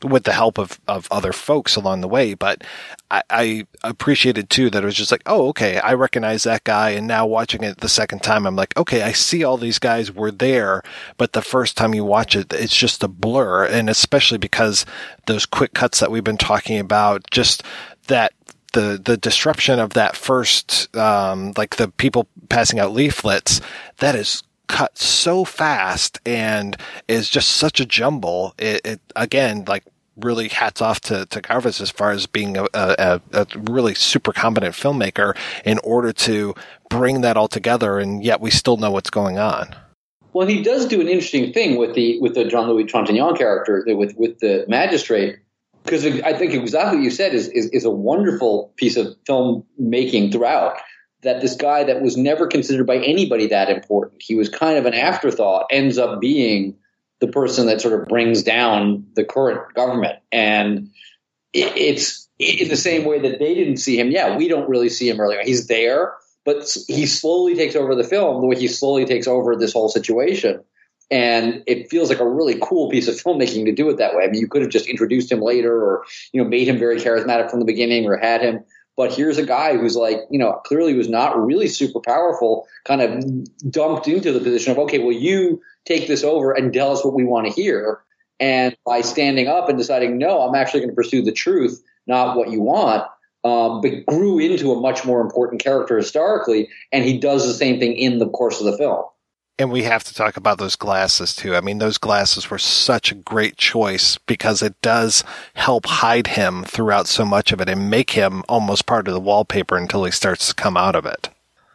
with 0.04 0.24
the 0.24 0.34
help 0.34 0.58
of, 0.58 0.80
of 0.88 1.08
other 1.12 1.32
folks 1.32 1.78
along 1.78 2.02
the 2.02 2.08
way. 2.08 2.34
But 2.34 2.64
I, 3.10 3.24
I 3.30 3.68
appreciated 3.84 4.50
too 4.50 4.70
that 4.70 4.84
it 4.84 4.86
was 4.86 4.96
just 4.96 5.12
like, 5.12 5.24
oh, 5.26 5.48
okay, 5.50 5.80
I 5.80 5.94
recognize 5.94 6.44
that 6.44 6.66
guy. 6.66 6.90
And 6.92 7.08
now 7.08 7.26
watching 7.26 7.64
it 7.64 7.78
the 7.78 7.88
second 7.88 8.22
time, 8.22 8.46
I'm 8.46 8.56
like, 8.56 8.76
okay, 8.78 9.02
I 9.02 9.14
see 9.14 9.46
all 9.46 9.58
these 9.58 9.80
guys 9.80 10.12
were 10.12 10.32
there. 10.32 10.84
But 11.18 11.32
the 11.32 11.42
first 11.42 11.78
time 11.78 11.94
you 11.94 12.04
watch 12.04 12.36
it, 12.36 12.52
it's 12.52 12.76
just 12.76 13.04
a 13.04 13.08
blur. 13.08 13.66
And 13.66 13.90
especially 13.90 14.40
because 14.40 14.86
those 15.26 15.46
quick 15.46 15.74
cuts 15.74 16.01
that 16.02 16.12
we've 16.12 16.24
been 16.24 16.38
talking 16.38 16.78
about, 16.78 17.30
just 17.32 17.64
that 18.08 18.34
the 18.74 19.02
the 19.04 19.18
disruption 19.18 19.80
of 19.80 19.94
that 19.94 20.16
first 20.16 20.96
um, 20.96 21.54
like 21.58 21.78
the 21.78 21.88
people 21.90 22.28
passing 22.50 22.80
out 22.80 22.94
leaflets 22.94 23.62
that 23.98 24.16
is 24.16 24.44
cut 24.68 24.98
so 24.98 25.44
fast 25.44 26.20
and 26.26 26.78
is 27.08 27.30
just 27.30 27.50
such 27.50 27.82
a 27.82 27.86
jumble 27.86 28.54
it, 28.58 28.82
it 28.86 29.02
again 29.16 29.66
like 29.68 29.84
really 30.18 30.50
hats 30.50 30.82
off 30.82 31.00
to, 31.00 31.26
to 31.28 31.42
Gavras 31.42 31.82
as 31.82 31.90
far 31.90 32.12
as 32.12 32.28
being 32.28 32.58
a, 32.58 32.66
a, 32.74 33.22
a, 33.32 33.48
really 33.56 33.96
super 33.96 34.32
competent 34.32 34.76
filmmaker 34.76 35.36
in 35.66 35.80
order 35.80 36.12
to 36.14 36.54
bring 36.90 37.22
that 37.22 37.38
all 37.38 37.48
together 37.48 37.98
and 37.98 38.24
yet 38.24 38.42
we 38.42 38.52
still 38.52 38.78
know 38.78 38.92
what's 38.92 39.10
going 39.10 39.40
on. 39.40 39.76
Well, 40.34 40.48
he 40.48 40.62
does 40.62 40.86
do 40.86 41.02
an 41.02 41.08
interesting 41.08 41.52
thing 41.52 41.78
with 41.78 41.94
the 41.94 42.20
with 42.20 42.36
the 42.36 42.46
Jean 42.46 42.68
Louis 42.68 42.86
Trintignant 42.86 43.38
character 43.38 43.84
with 43.88 44.16
with 44.16 44.40
the 44.40 44.64
magistrate 44.68 45.40
because 45.84 46.06
I 46.06 46.34
think 46.34 46.54
exactly 46.54 46.98
what 46.98 47.04
you 47.04 47.12
said 47.12 47.34
is, 47.34 47.48
is, 47.48 47.68
is 47.68 47.86
a 47.86 47.92
wonderful 47.92 48.74
piece 48.78 48.98
of 48.98 49.16
filmmaking 49.28 50.32
throughout. 50.32 50.78
That 51.24 51.42
this 51.42 51.56
guy 51.56 51.84
that 51.84 52.02
was 52.02 52.18
never 52.18 52.48
considered 52.48 52.88
by 52.88 52.98
anybody 52.98 53.48
that 53.48 53.70
important, 53.70 54.24
he 54.24 54.36
was 54.36 54.50
kind 54.50 54.78
of 54.80 54.88
an 54.88 54.96
afterthought, 54.96 55.68
ends 55.70 56.00
up 56.00 56.20
being 56.20 56.78
the 57.20 57.28
person 57.28 57.68
that 57.68 57.80
sort 57.80 58.00
of 58.00 58.08
brings 58.08 58.42
down 58.42 59.06
the 59.14 59.24
current 59.24 59.74
government. 59.76 60.18
And 60.32 60.90
it, 61.54 61.78
it's 61.78 62.28
in 62.40 62.70
the 62.70 62.76
same 62.76 63.06
way 63.06 63.20
that 63.20 63.38
they 63.38 63.54
didn't 63.54 63.78
see 63.78 64.00
him. 64.00 64.10
Yeah, 64.10 64.36
we 64.36 64.48
don't 64.48 64.68
really 64.68 64.90
see 64.90 65.08
him 65.08 65.20
earlier. 65.20 65.42
He's 65.44 65.68
there, 65.68 66.14
but 66.44 66.68
he 66.88 67.06
slowly 67.06 67.56
takes 67.56 67.76
over 67.76 67.94
the 67.94 68.04
film 68.04 68.42
the 68.42 68.48
way 68.48 68.58
he 68.58 68.68
slowly 68.68 69.06
takes 69.06 69.28
over 69.28 69.56
this 69.56 69.74
whole 69.74 69.90
situation 69.90 70.64
and 71.12 71.62
it 71.68 71.90
feels 71.90 72.10
like 72.10 72.20
a 72.20 72.28
really 72.28 72.58
cool 72.62 72.90
piece 72.90 73.10
of 73.10 73.16
filmmaking 73.16 73.66
to 73.66 73.74
do 73.74 73.90
it 73.90 73.98
that 73.98 74.16
way. 74.16 74.24
I 74.24 74.28
mean, 74.28 74.40
you 74.40 74.48
could 74.48 74.62
have 74.62 74.72
just 74.72 74.88
introduced 74.88 75.32
him 75.32 75.42
later, 75.42 75.76
or 75.76 76.06
you 76.32 76.42
know, 76.42 76.50
made 76.50 76.68
him 76.68 76.80
very 76.80 76.98
charismatic 76.98 77.52
from 77.52 77.60
the 77.60 77.66
beginning, 77.66 78.06
or 78.06 78.18
had 78.18 78.42
him. 78.42 78.64
But 78.98 79.14
here's 79.14 79.38
a 79.38 79.46
guy 79.46 79.78
who's 79.78 79.96
like, 79.96 80.20
you 80.30 80.40
know, 80.40 80.54
clearly 80.66 80.94
was 80.94 81.10
not 81.10 81.38
really 81.38 81.68
super 81.68 82.00
powerful, 82.00 82.68
kind 82.86 83.02
of 83.02 83.72
dumped 83.72 84.08
into 84.08 84.32
the 84.32 84.40
position 84.40 84.72
of, 84.72 84.80
okay, 84.80 85.00
well, 85.00 85.12
you 85.12 85.62
take 85.86 86.08
this 86.08 86.24
over 86.24 86.52
and 86.52 86.74
tell 86.74 86.92
us 86.92 87.04
what 87.04 87.14
we 87.14 87.24
want 87.24 87.48
to 87.48 87.54
hear. 87.54 88.02
And 88.40 88.76
by 88.86 89.02
standing 89.02 89.48
up 89.48 89.70
and 89.70 89.78
deciding, 89.78 90.18
no, 90.18 90.42
I'm 90.42 90.56
actually 90.56 90.82
going 90.82 90.90
to 90.90 90.96
pursue 90.96 91.22
the 91.22 91.32
truth, 91.32 91.82
not 92.08 92.36
what 92.36 92.50
you 92.50 92.62
want, 92.62 93.04
um, 93.44 93.82
but 93.82 94.06
grew 94.08 94.40
into 94.40 94.72
a 94.72 94.80
much 94.80 95.06
more 95.06 95.22
important 95.22 95.64
character 95.64 95.98
historically. 95.98 96.70
And 96.92 97.06
he 97.06 97.18
does 97.18 97.46
the 97.46 97.54
same 97.54 97.80
thing 97.80 97.94
in 97.94 98.20
the 98.20 98.30
course 98.30 98.60
of 98.60 98.66
the 98.66 98.78
film. 98.78 99.04
And 99.60 99.72
we 99.72 99.84
have 99.84 100.04
to 100.06 100.14
talk 100.14 100.38
about 100.38 100.58
those 100.58 100.76
glasses 100.76 101.36
too. 101.36 101.56
I 101.56 101.62
mean, 101.62 101.78
those 101.78 101.98
glasses 101.98 102.50
were 102.50 102.58
such 102.58 103.12
a 103.12 103.16
great 103.16 103.58
choice 103.58 104.18
because 104.18 104.62
it 104.62 104.80
does 104.82 105.24
help 105.54 105.86
hide 105.86 106.28
him 106.28 106.64
throughout 106.64 107.08
so 107.08 107.26
much 107.26 107.52
of 107.52 107.62
it 107.62 107.70
and 107.70 107.90
make 107.90 108.12
him 108.12 108.44
almost 108.50 108.88
part 108.88 109.08
of 109.08 109.14
the 109.14 109.20
wallpaper 109.20 109.78
until 109.78 110.04
he 110.04 110.12
starts 110.12 110.48
to 110.48 110.56
come 110.56 110.78
out 110.78 110.96
of 110.96 111.06
it. 111.06 111.30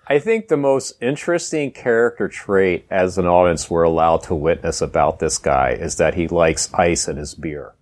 I 0.09 0.21
think 0.21 0.49
the 0.49 0.57
most 0.57 0.95
interesting 1.03 1.73
character 1.73 2.29
trait 2.29 2.87
as 2.91 3.19
an 3.19 3.27
audience 3.27 3.69
we're 3.69 3.83
allowed 3.83 4.23
to 4.25 4.35
witness 4.35 4.81
about 4.81 5.19
this 5.19 5.39
guy 5.39 5.71
is 5.71 5.97
that 5.97 6.15
he 6.15 6.29
likes 6.29 6.73
ice 6.75 7.09
in 7.09 7.17
his 7.17 7.35
beer. 7.35 7.75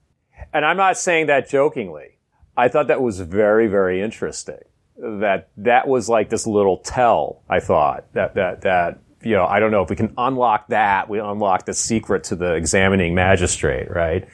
And 0.52 0.64
I'm 0.64 0.78
not 0.78 0.96
saying 0.96 1.26
that 1.26 1.50
jokingly. 1.50 2.18
I 2.56 2.68
thought 2.68 2.86
that 2.86 3.02
was 3.02 3.20
very, 3.20 3.66
very 3.66 4.00
interesting. 4.00 4.60
That 4.96 5.48
that 5.56 5.88
was 5.88 6.08
like 6.08 6.30
this 6.30 6.46
little 6.46 6.78
tell. 6.78 7.42
I 7.48 7.58
thought 7.58 8.12
that 8.12 8.36
that 8.36 8.60
that 8.60 9.00
you 9.24 9.34
know 9.34 9.46
I 9.46 9.60
don't 9.60 9.70
know 9.70 9.82
if 9.82 9.90
we 9.90 9.96
can 9.96 10.12
unlock 10.16 10.68
that. 10.68 11.08
We 11.08 11.18
unlock 11.18 11.66
the 11.66 11.74
secret 11.74 12.24
to 12.24 12.36
the 12.36 12.54
examining 12.54 13.14
magistrate, 13.14 13.90
right? 13.90 14.28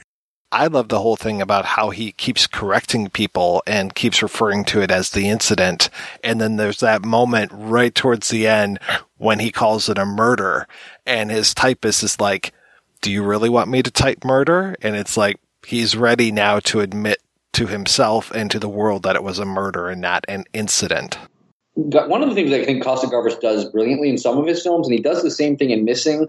I 0.53 0.66
love 0.66 0.88
the 0.88 0.99
whole 0.99 1.16
thing 1.16 1.41
about 1.41 1.64
how 1.64 1.91
he 1.91 2.11
keeps 2.11 2.49
correcting 2.49 3.09
people 3.09 3.62
and 3.68 3.95
keeps 3.95 4.20
referring 4.20 4.64
to 4.66 4.80
it 4.82 4.91
as 4.91 5.11
the 5.11 5.28
incident. 5.28 5.91
And 6.24 6.41
then 6.41 6.57
there's 6.57 6.80
that 6.80 7.05
moment 7.05 7.53
right 7.55 7.95
towards 7.95 8.30
the 8.30 8.49
end 8.49 8.80
when 9.16 9.38
he 9.38 9.53
calls 9.53 9.88
it 9.88 9.97
a 9.97 10.05
murder 10.05 10.66
and 11.07 11.30
his 11.30 11.55
typist 11.55 12.03
is 12.03 12.18
like, 12.18 12.53
do 13.01 13.12
you 13.12 13.22
really 13.22 13.49
want 13.49 13.70
me 13.70 13.80
to 13.80 13.93
type 13.93 14.24
murder? 14.24 14.74
And 14.82 14.97
it's 14.97 15.16
like, 15.16 15.38
he's 15.64 15.97
ready 15.97 16.32
now 16.32 16.59
to 16.61 16.80
admit 16.80 17.22
to 17.53 17.68
himself 17.68 18.32
and 18.32 18.51
to 18.51 18.59
the 18.59 18.68
world 18.68 19.05
that 19.05 19.16
it 19.16 19.22
was 19.22 19.38
a 19.38 19.45
murder 19.45 19.88
and 19.88 20.01
not 20.01 20.24
an 20.26 20.45
incident. 20.53 21.16
One 21.75 22.23
of 22.23 22.29
the 22.29 22.35
things 22.35 22.53
I 22.53 22.64
think 22.64 22.83
Costa-Gavras 22.83 23.41
does 23.41 23.64
brilliantly 23.71 24.09
in 24.09 24.18
some 24.18 24.39
of 24.39 24.47
his 24.47 24.62
films, 24.62 24.87
and 24.87 24.95
he 24.95 25.03
does 25.03 25.23
the 25.23 25.31
same 25.31 25.57
thing 25.57 25.71
in 25.71 25.85
Missing, 25.85 26.29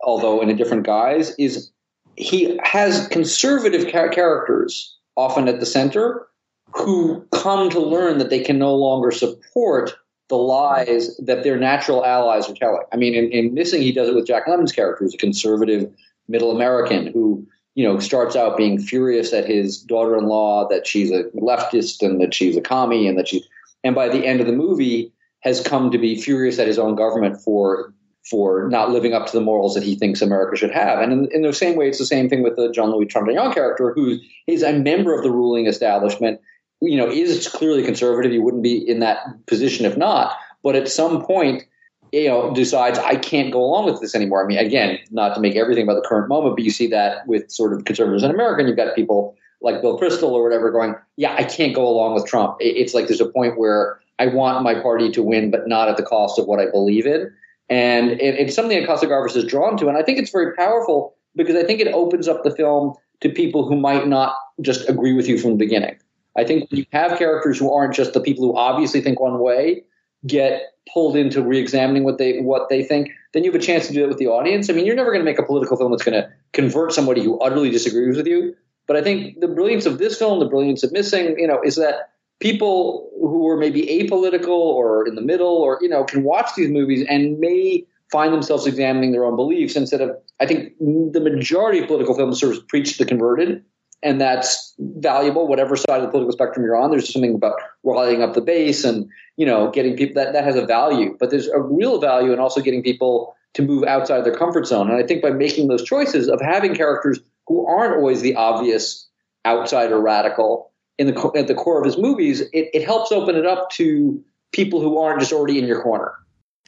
although 0.00 0.40
in 0.40 0.50
a 0.50 0.54
different 0.54 0.84
guise, 0.84 1.34
is 1.38 1.70
he 2.16 2.58
has 2.62 3.08
conservative 3.08 3.90
char- 3.90 4.10
characters 4.10 4.96
often 5.16 5.48
at 5.48 5.60
the 5.60 5.66
center 5.66 6.26
who 6.74 7.26
come 7.32 7.70
to 7.70 7.80
learn 7.80 8.18
that 8.18 8.30
they 8.30 8.40
can 8.40 8.58
no 8.58 8.74
longer 8.74 9.10
support 9.10 9.94
the 10.28 10.36
lies 10.36 11.16
that 11.18 11.42
their 11.42 11.58
natural 11.58 12.04
allies 12.04 12.48
are 12.48 12.54
telling. 12.54 12.82
I 12.92 12.96
mean, 12.96 13.14
in, 13.14 13.30
in 13.30 13.54
Missing, 13.54 13.82
he 13.82 13.92
does 13.92 14.08
it 14.08 14.14
with 14.14 14.26
Jack 14.26 14.46
Lemmon's 14.46 14.72
character, 14.72 15.04
who's 15.04 15.14
a 15.14 15.18
conservative 15.18 15.92
middle 16.28 16.50
American 16.50 17.08
who, 17.08 17.46
you 17.74 17.84
know, 17.86 17.98
starts 17.98 18.36
out 18.36 18.56
being 18.56 18.78
furious 18.78 19.32
at 19.32 19.46
his 19.46 19.78
daughter-in-law 19.82 20.68
that 20.68 20.86
she's 20.86 21.10
a 21.10 21.24
leftist 21.34 22.02
and 22.06 22.20
that 22.20 22.32
she's 22.32 22.56
a 22.56 22.62
commie 22.62 23.06
and 23.06 23.18
that 23.18 23.28
she, 23.28 23.44
and 23.84 23.94
by 23.94 24.08
the 24.08 24.26
end 24.26 24.40
of 24.40 24.46
the 24.46 24.52
movie, 24.52 25.12
has 25.40 25.60
come 25.60 25.90
to 25.90 25.98
be 25.98 26.20
furious 26.20 26.58
at 26.58 26.66
his 26.66 26.78
own 26.78 26.94
government 26.94 27.40
for 27.40 27.92
for 28.24 28.68
not 28.68 28.90
living 28.90 29.14
up 29.14 29.26
to 29.26 29.32
the 29.32 29.40
morals 29.40 29.74
that 29.74 29.82
he 29.82 29.96
thinks 29.96 30.22
America 30.22 30.56
should 30.56 30.70
have. 30.70 31.00
And 31.00 31.12
in, 31.12 31.28
in 31.32 31.42
the 31.42 31.52
same 31.52 31.76
way, 31.76 31.88
it's 31.88 31.98
the 31.98 32.06
same 32.06 32.28
thing 32.28 32.44
with 32.44 32.54
the 32.54 32.70
Jean 32.70 32.92
Louis 32.92 33.06
Trintignant 33.06 33.52
character, 33.52 33.92
who 33.92 34.18
is 34.46 34.62
a 34.62 34.72
member 34.72 35.12
of 35.12 35.24
the 35.24 35.30
ruling 35.30 35.66
establishment. 35.66 36.40
You 36.80 36.96
know, 36.96 37.08
is 37.08 37.48
clearly 37.48 37.84
conservative. 37.84 38.32
He 38.32 38.38
wouldn't 38.38 38.62
be 38.62 38.76
in 38.76 39.00
that 39.00 39.18
position 39.46 39.86
if 39.86 39.96
not. 39.96 40.36
But 40.62 40.76
at 40.76 40.88
some 40.88 41.24
point, 41.24 41.64
you 42.12 42.28
know, 42.28 42.52
decides 42.54 42.98
I 42.98 43.16
can't 43.16 43.52
go 43.52 43.60
along 43.60 43.86
with 43.86 44.00
this 44.00 44.14
anymore. 44.14 44.44
I 44.44 44.46
mean, 44.46 44.58
again, 44.58 44.98
not 45.10 45.34
to 45.34 45.40
make 45.40 45.56
everything 45.56 45.84
about 45.84 45.94
the 45.94 46.06
current 46.06 46.28
moment, 46.28 46.56
but 46.56 46.64
you 46.64 46.70
see 46.70 46.88
that 46.88 47.26
with 47.26 47.50
sort 47.50 47.72
of 47.72 47.84
conservatives 47.84 48.22
in 48.22 48.30
America, 48.30 48.60
and 48.60 48.68
you've 48.68 48.76
got 48.76 48.94
people 48.94 49.36
like 49.62 49.80
Bill 49.80 49.98
Kristol 49.98 50.30
or 50.30 50.42
whatever 50.42 50.70
going, 50.70 50.94
yeah, 51.16 51.34
I 51.34 51.44
can't 51.44 51.74
go 51.74 51.86
along 51.86 52.14
with 52.14 52.26
Trump. 52.26 52.56
It's 52.60 52.94
like 52.94 53.08
there's 53.08 53.20
a 53.20 53.26
point 53.26 53.58
where 53.58 54.00
I 54.18 54.26
want 54.26 54.62
my 54.62 54.74
party 54.74 55.10
to 55.12 55.22
win, 55.22 55.50
but 55.50 55.66
not 55.66 55.88
at 55.88 55.96
the 55.96 56.02
cost 56.02 56.38
of 56.38 56.46
what 56.46 56.60
I 56.60 56.70
believe 56.70 57.06
in. 57.06 57.32
And 57.68 58.20
it's 58.20 58.54
something 58.54 58.78
that 58.78 58.86
Costa-Gavras 58.86 59.36
is 59.36 59.44
drawn 59.44 59.76
to. 59.78 59.88
And 59.88 59.96
I 59.96 60.02
think 60.02 60.18
it's 60.18 60.30
very 60.30 60.54
powerful 60.54 61.16
because 61.34 61.56
I 61.56 61.64
think 61.64 61.80
it 61.80 61.88
opens 61.88 62.28
up 62.28 62.44
the 62.44 62.54
film 62.54 62.94
to 63.20 63.28
people 63.30 63.66
who 63.66 63.76
might 63.76 64.06
not 64.06 64.34
just 64.60 64.88
agree 64.88 65.14
with 65.14 65.26
you 65.26 65.38
from 65.38 65.52
the 65.52 65.56
beginning. 65.56 65.96
I 66.36 66.44
think 66.44 66.70
when 66.70 66.80
you 66.80 66.86
have 66.92 67.18
characters 67.18 67.58
who 67.58 67.72
aren't 67.72 67.94
just 67.94 68.12
the 68.12 68.20
people 68.20 68.44
who 68.44 68.56
obviously 68.56 69.00
think 69.00 69.20
one 69.20 69.38
way 69.38 69.84
get 70.26 70.62
pulled 70.92 71.16
into 71.16 71.42
re-examining 71.42 72.04
what 72.04 72.18
they 72.18 72.40
what 72.40 72.68
they 72.68 72.82
think, 72.82 73.10
then 73.32 73.44
you 73.44 73.52
have 73.52 73.60
a 73.60 73.64
chance 73.64 73.86
to 73.86 73.92
do 73.92 74.04
it 74.04 74.08
with 74.08 74.18
the 74.18 74.26
audience. 74.26 74.68
I 74.68 74.72
mean, 74.72 74.86
you're 74.86 74.96
never 74.96 75.10
going 75.10 75.20
to 75.20 75.30
make 75.30 75.38
a 75.38 75.42
political 75.42 75.76
film 75.76 75.92
that's 75.92 76.02
going 76.02 76.20
to 76.20 76.28
convert 76.52 76.92
somebody 76.92 77.22
who 77.22 77.38
utterly 77.40 77.70
disagrees 77.70 78.16
with 78.16 78.26
you. 78.26 78.54
But 78.86 78.96
I 78.96 79.02
think 79.02 79.40
the 79.40 79.48
brilliance 79.48 79.86
of 79.86 79.98
this 79.98 80.18
film, 80.18 80.40
the 80.40 80.46
brilliance 80.46 80.82
of 80.82 80.92
Missing, 80.92 81.38
you 81.38 81.46
know, 81.46 81.60
is 81.62 81.76
that 81.76 82.10
people 82.40 83.08
who 83.20 83.48
are 83.48 83.56
maybe 83.56 83.82
apolitical 83.82 84.48
or 84.48 85.06
in 85.06 85.14
the 85.14 85.22
middle 85.22 85.56
or 85.56 85.78
you 85.80 85.88
know 85.88 86.02
can 86.02 86.24
watch 86.24 86.50
these 86.56 86.68
movies 86.68 87.06
and 87.08 87.38
may 87.38 87.86
find 88.10 88.34
themselves 88.34 88.66
examining 88.66 89.12
their 89.12 89.24
own 89.24 89.36
beliefs 89.36 89.76
instead 89.76 90.00
of 90.00 90.10
i 90.40 90.46
think 90.46 90.72
the 90.80 91.20
majority 91.20 91.78
of 91.78 91.86
political 91.86 92.16
films 92.16 92.40
sort 92.40 92.56
of 92.56 92.66
preach 92.66 92.98
the 92.98 93.06
converted 93.06 93.64
and 94.02 94.20
that's 94.20 94.74
valuable 94.78 95.46
whatever 95.46 95.76
side 95.76 95.98
of 95.98 96.02
the 96.02 96.08
political 96.08 96.32
spectrum 96.32 96.64
you're 96.64 96.76
on. 96.76 96.90
There's 96.90 97.12
something 97.12 97.36
about 97.36 97.54
rallying 97.84 98.22
up 98.22 98.34
the 98.34 98.40
base 98.40 98.84
and 98.84 99.08
you 99.36 99.46
know 99.46 99.70
getting 99.70 99.96
people 99.96 100.20
that 100.22 100.32
that 100.32 100.44
has 100.44 100.56
a 100.56 100.66
value 100.66 101.16
but 101.20 101.30
there's 101.30 101.46
a 101.46 101.60
real 101.60 102.00
value 102.00 102.32
in 102.32 102.40
also 102.40 102.60
getting 102.60 102.82
people 102.82 103.36
to 103.54 103.62
move 103.62 103.84
outside 103.84 104.24
their 104.24 104.34
comfort 104.34 104.66
zone. 104.66 104.90
And 104.90 105.02
i 105.02 105.06
think 105.06 105.22
by 105.22 105.30
making 105.30 105.68
those 105.68 105.84
choices 105.84 106.28
of 106.28 106.40
having 106.40 106.74
characters 106.74 107.20
who 107.52 107.66
aren't 107.66 107.96
always 107.96 108.22
the 108.22 108.34
obvious 108.34 109.06
outsider 109.46 110.00
radical 110.00 110.72
in 110.98 111.06
the 111.06 111.32
at 111.36 111.48
the 111.48 111.54
core 111.54 111.78
of 111.78 111.84
his 111.84 111.98
movies, 111.98 112.40
it, 112.40 112.70
it 112.72 112.82
helps 112.82 113.12
open 113.12 113.36
it 113.36 113.44
up 113.44 113.70
to 113.70 114.22
people 114.52 114.80
who 114.80 114.98
aren't 114.98 115.20
just 115.20 115.32
already 115.32 115.58
in 115.58 115.66
your 115.66 115.82
corner. 115.82 116.14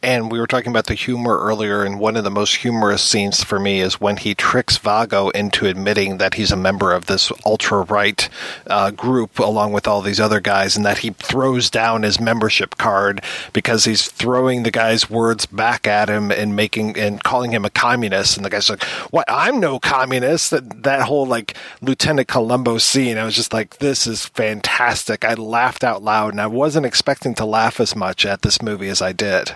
And 0.04 0.30
we 0.30 0.38
were 0.38 0.46
talking 0.46 0.68
about 0.68 0.84
the 0.84 0.92
humor 0.92 1.38
earlier, 1.38 1.82
and 1.82 1.98
one 1.98 2.16
of 2.16 2.24
the 2.24 2.30
most 2.30 2.56
humorous 2.56 3.02
scenes 3.02 3.42
for 3.42 3.58
me 3.58 3.80
is 3.80 4.02
when 4.02 4.18
he 4.18 4.34
tricks 4.34 4.76
Vago 4.76 5.30
into 5.30 5.66
admitting 5.66 6.18
that 6.18 6.34
he's 6.34 6.52
a 6.52 6.56
member 6.56 6.92
of 6.92 7.06
this 7.06 7.32
ultra 7.46 7.80
right 7.84 8.28
uh, 8.66 8.90
group 8.90 9.38
along 9.38 9.72
with 9.72 9.88
all 9.88 10.02
these 10.02 10.20
other 10.20 10.40
guys, 10.40 10.76
and 10.76 10.84
that 10.84 10.98
he 10.98 11.08
throws 11.12 11.70
down 11.70 12.02
his 12.02 12.20
membership 12.20 12.76
card 12.76 13.24
because 13.54 13.86
he's 13.86 14.10
throwing 14.10 14.62
the 14.62 14.70
guy's 14.70 15.08
words 15.08 15.46
back 15.46 15.86
at 15.86 16.10
him 16.10 16.30
and 16.30 16.54
making 16.54 16.98
and 16.98 17.22
calling 17.22 17.52
him 17.52 17.64
a 17.64 17.70
communist. 17.70 18.36
And 18.36 18.44
the 18.44 18.50
guy's 18.50 18.68
like, 18.68 18.84
"What? 19.10 19.24
I'm 19.26 19.58
no 19.58 19.78
communist." 19.78 20.50
That 20.50 20.82
that 20.82 21.00
whole 21.00 21.24
like 21.24 21.56
Lieutenant 21.80 22.28
Columbo 22.28 22.76
scene, 22.76 23.16
I 23.16 23.24
was 23.24 23.36
just 23.36 23.54
like, 23.54 23.78
"This 23.78 24.06
is 24.06 24.26
fantastic." 24.26 25.24
I 25.24 25.32
laughed 25.32 25.82
out 25.82 26.02
loud, 26.02 26.34
and 26.34 26.42
I 26.42 26.46
wasn't 26.46 26.84
expecting 26.84 27.34
to 27.36 27.46
laugh 27.46 27.80
as 27.80 27.96
much 27.96 28.26
at 28.26 28.42
this 28.42 28.60
movie 28.60 28.90
as 28.90 29.00
I 29.00 29.12
did. 29.12 29.52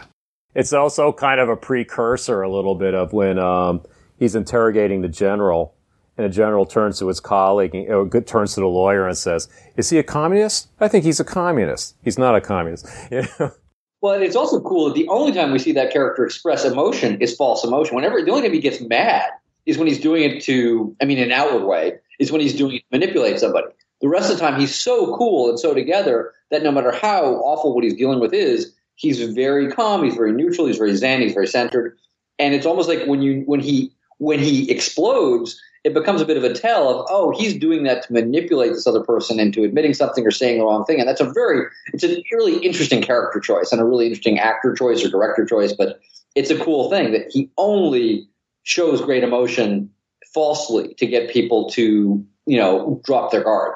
It's 0.59 0.73
also 0.73 1.13
kind 1.13 1.39
of 1.39 1.49
a 1.49 1.57
precursor, 1.57 2.43
a 2.43 2.51
little 2.51 2.75
bit, 2.75 2.93
of 2.93 3.13
when 3.13 3.39
um, 3.39 3.81
he's 4.19 4.35
interrogating 4.35 5.03
the 5.03 5.09
general, 5.09 5.77
and 6.17 6.25
the 6.27 6.35
general 6.35 6.67
turns 6.67 6.99
to 6.99 7.07
his 7.07 7.21
colleague, 7.21 7.77
or 7.89 8.09
turns 8.23 8.55
to 8.55 8.61
the 8.63 8.67
lawyer, 8.67 9.07
and 9.07 9.17
says, 9.17 9.47
"Is 9.77 9.89
he 9.89 9.99
a 9.99 10.03
communist? 10.03 10.67
I 10.81 10.89
think 10.89 11.05
he's 11.05 11.21
a 11.21 11.25
communist. 11.25 11.95
He's 12.03 12.19
not 12.19 12.35
a 12.35 12.41
communist." 12.41 12.89
You 13.13 13.23
know? 13.39 13.53
Well, 14.01 14.21
it's 14.21 14.35
also 14.35 14.61
cool 14.61 14.89
that 14.89 14.95
the 14.95 15.07
only 15.07 15.31
time 15.31 15.53
we 15.53 15.61
see 15.61 15.71
that 15.73 15.93
character 15.93 16.25
express 16.25 16.65
emotion 16.65 17.21
is 17.21 17.37
false 17.37 17.63
emotion. 17.63 17.95
Whenever 17.95 18.21
the 18.21 18.33
only 18.33 18.43
time 18.43 18.53
he 18.53 18.61
gets 18.61 18.81
mad 18.81 19.31
is 19.65 19.79
when 19.79 19.87
he's 19.87 20.01
doing 20.01 20.25
it 20.25 20.43
to, 20.43 20.97
I 21.01 21.05
mean, 21.05 21.21
an 21.21 21.31
outward 21.31 21.67
way, 21.67 21.99
is 22.19 22.33
when 22.33 22.41
he's 22.41 22.57
doing 22.57 22.77
it 22.77 22.79
to 22.81 22.99
manipulate 22.99 23.39
somebody. 23.39 23.69
The 24.01 24.09
rest 24.09 24.29
of 24.29 24.39
the 24.39 24.45
time, 24.45 24.59
he's 24.59 24.75
so 24.75 25.17
cool 25.17 25.51
and 25.51 25.59
so 25.59 25.73
together 25.73 26.33
that 26.51 26.65
no 26.65 26.73
matter 26.73 26.91
how 26.91 27.35
awful 27.37 27.77
what 27.77 27.85
he's 27.85 27.95
dealing 27.95 28.19
with 28.19 28.33
is, 28.33 28.75
he's 28.99 29.23
very 29.33 29.71
calm, 29.71 30.05
he's 30.05 30.15
very 30.15 30.33
neutral, 30.33 30.67
he's 30.67 30.77
very 30.77 30.95
zen, 30.95 31.23
he's 31.23 31.33
very 31.33 31.47
centered. 31.47 31.97
And 32.39 32.55
it's 32.55 32.67
almost 32.67 32.89
like 32.89 33.07
when 33.07 33.23
you 33.23 33.43
when 33.47 33.61
he 33.61 33.93
when 34.19 34.41
he 34.41 34.71
explodes, 34.71 35.59
it 35.85 35.95
becomes 35.95 36.21
a 36.21 36.27
bit 36.27 36.37
of 36.37 36.45
a 36.45 36.53
tell 36.53 36.89
of 36.91 37.07
oh 37.09 37.31
he's 37.37 37.57
doing 37.57 37.85
that 37.85 38.03
to 38.03 38.13
manipulate 38.13 38.73
this 38.73 38.87
other 38.87 39.03
person 39.03 39.41
into 39.41 39.65
admitting 39.65 39.95
something 39.95 40.27
or 40.27 40.31
saying 40.31 40.59
the 40.59 40.65
wrong 40.65 40.85
thing 40.85 40.99
and 41.01 41.09
that's 41.09 41.21
a 41.21 41.33
very 41.33 41.67
it's 41.93 42.05
a 42.05 42.23
really 42.33 42.59
interesting 42.59 43.03
character 43.03 43.41
choice 43.41 43.73
and 43.73 43.81
a 43.81 43.85
really 43.85 44.07
interesting 44.07 44.39
actor 44.39 44.75
choice 44.75 45.05
or 45.05 45.09
director 45.09 45.47
choice 45.47 45.73
but 45.73 46.01
it's 46.35 46.51
a 46.51 46.59
cool 46.63 46.91
thing 46.91 47.13
that 47.13 47.31
he 47.31 47.51
only 47.57 48.29
shows 48.65 49.01
great 49.01 49.25
emotion 49.25 49.91
falsely 50.35 50.95
to 50.95 51.07
get 51.07 51.31
people 51.31 51.71
to 51.71 52.25
you 52.47 52.57
know 52.57 53.01
drop 53.05 53.31
their 53.31 53.45
guard 53.45 53.75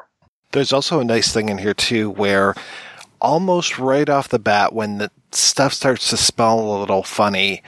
there's 0.53 0.73
also 0.73 1.01
a 1.01 1.05
nice 1.05 1.33
thing 1.33 1.49
in 1.49 1.57
here 1.57 1.75
too 1.75 2.11
where 2.11 2.55
almost 3.23 3.79
right 3.79 4.11
off 4.11 4.29
the 4.29 4.39
bat 4.39 4.75
when 4.75 4.99
the 4.99 5.11
stuff 5.31 5.73
starts 5.73 6.11
to 6.11 6.17
smell 6.17 6.61
a 6.61 6.81
little 6.81 7.03
funny 7.03 7.63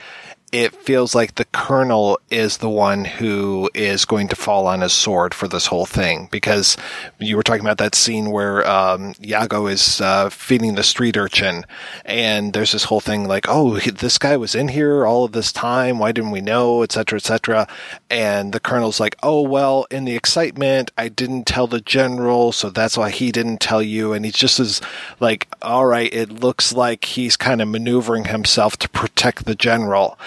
it 0.55 0.73
feels 0.73 1.13
like 1.13 1.35
the 1.35 1.43
colonel 1.43 2.17
is 2.29 2.59
the 2.59 2.69
one 2.69 3.03
who 3.03 3.69
is 3.73 4.05
going 4.05 4.29
to 4.29 4.37
fall 4.37 4.67
on 4.67 4.79
his 4.79 4.93
sword 4.93 5.33
for 5.33 5.49
this 5.49 5.65
whole 5.65 5.85
thing 5.85 6.29
because 6.31 6.77
you 7.19 7.35
were 7.35 7.43
talking 7.43 7.65
about 7.65 7.77
that 7.77 7.93
scene 7.93 8.31
where 8.31 8.65
um, 8.65 9.13
Yago 9.15 9.69
is 9.69 9.99
uh, 9.99 10.29
feeding 10.29 10.75
the 10.75 10.83
street 10.83 11.17
urchin, 11.17 11.65
and 12.05 12.53
there's 12.53 12.71
this 12.71 12.85
whole 12.85 13.01
thing 13.01 13.27
like, 13.27 13.47
oh, 13.49 13.79
this 13.79 14.17
guy 14.17 14.37
was 14.37 14.55
in 14.55 14.69
here 14.69 15.05
all 15.05 15.25
of 15.25 15.33
this 15.33 15.51
time. 15.51 15.99
Why 15.99 16.13
didn't 16.13 16.31
we 16.31 16.39
know, 16.39 16.83
etc., 16.83 17.17
etc. 17.17 17.67
And 18.09 18.53
the 18.53 18.61
colonel's 18.61 19.01
like, 19.01 19.17
oh 19.21 19.41
well, 19.41 19.85
in 19.91 20.05
the 20.05 20.15
excitement, 20.15 20.89
I 20.97 21.09
didn't 21.09 21.47
tell 21.47 21.67
the 21.67 21.81
general, 21.81 22.53
so 22.53 22.69
that's 22.69 22.97
why 22.97 23.09
he 23.09 23.29
didn't 23.29 23.59
tell 23.59 23.81
you. 23.81 24.13
And 24.13 24.23
he 24.23 24.31
just 24.31 24.61
is 24.61 24.79
like, 25.19 25.49
all 25.61 25.85
right, 25.85 26.13
it 26.13 26.31
looks 26.31 26.71
like 26.71 27.03
he's 27.03 27.35
kind 27.35 27.61
of 27.61 27.67
maneuvering 27.67 28.25
himself 28.25 28.77
to 28.77 28.87
protect 28.87 29.43
the 29.43 29.55
general. 29.55 30.17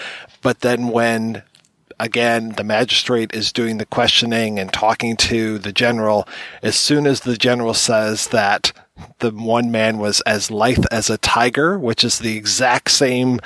But 0.41 0.61
then 0.61 0.89
when 0.89 1.43
again, 1.99 2.49
the 2.49 2.63
magistrate 2.63 3.33
is 3.33 3.51
doing 3.51 3.77
the 3.77 3.85
questioning 3.85 4.57
and 4.57 4.71
talking 4.71 5.17
to 5.17 5.59
the 5.59 5.73
general. 5.73 6.27
As 6.63 6.75
soon 6.75 7.05
as 7.05 7.21
the 7.21 7.37
general 7.37 7.73
says 7.73 8.27
that 8.29 8.71
the 9.19 9.31
one 9.31 9.71
man 9.71 9.97
was 9.97 10.21
as 10.21 10.49
lithe 10.49 10.85
as 10.91 11.09
a 11.09 11.17
tiger, 11.17 11.77
which 11.77 12.03
is 12.03 12.19
the 12.19 12.37
exact 12.37 12.91
same 12.91 13.39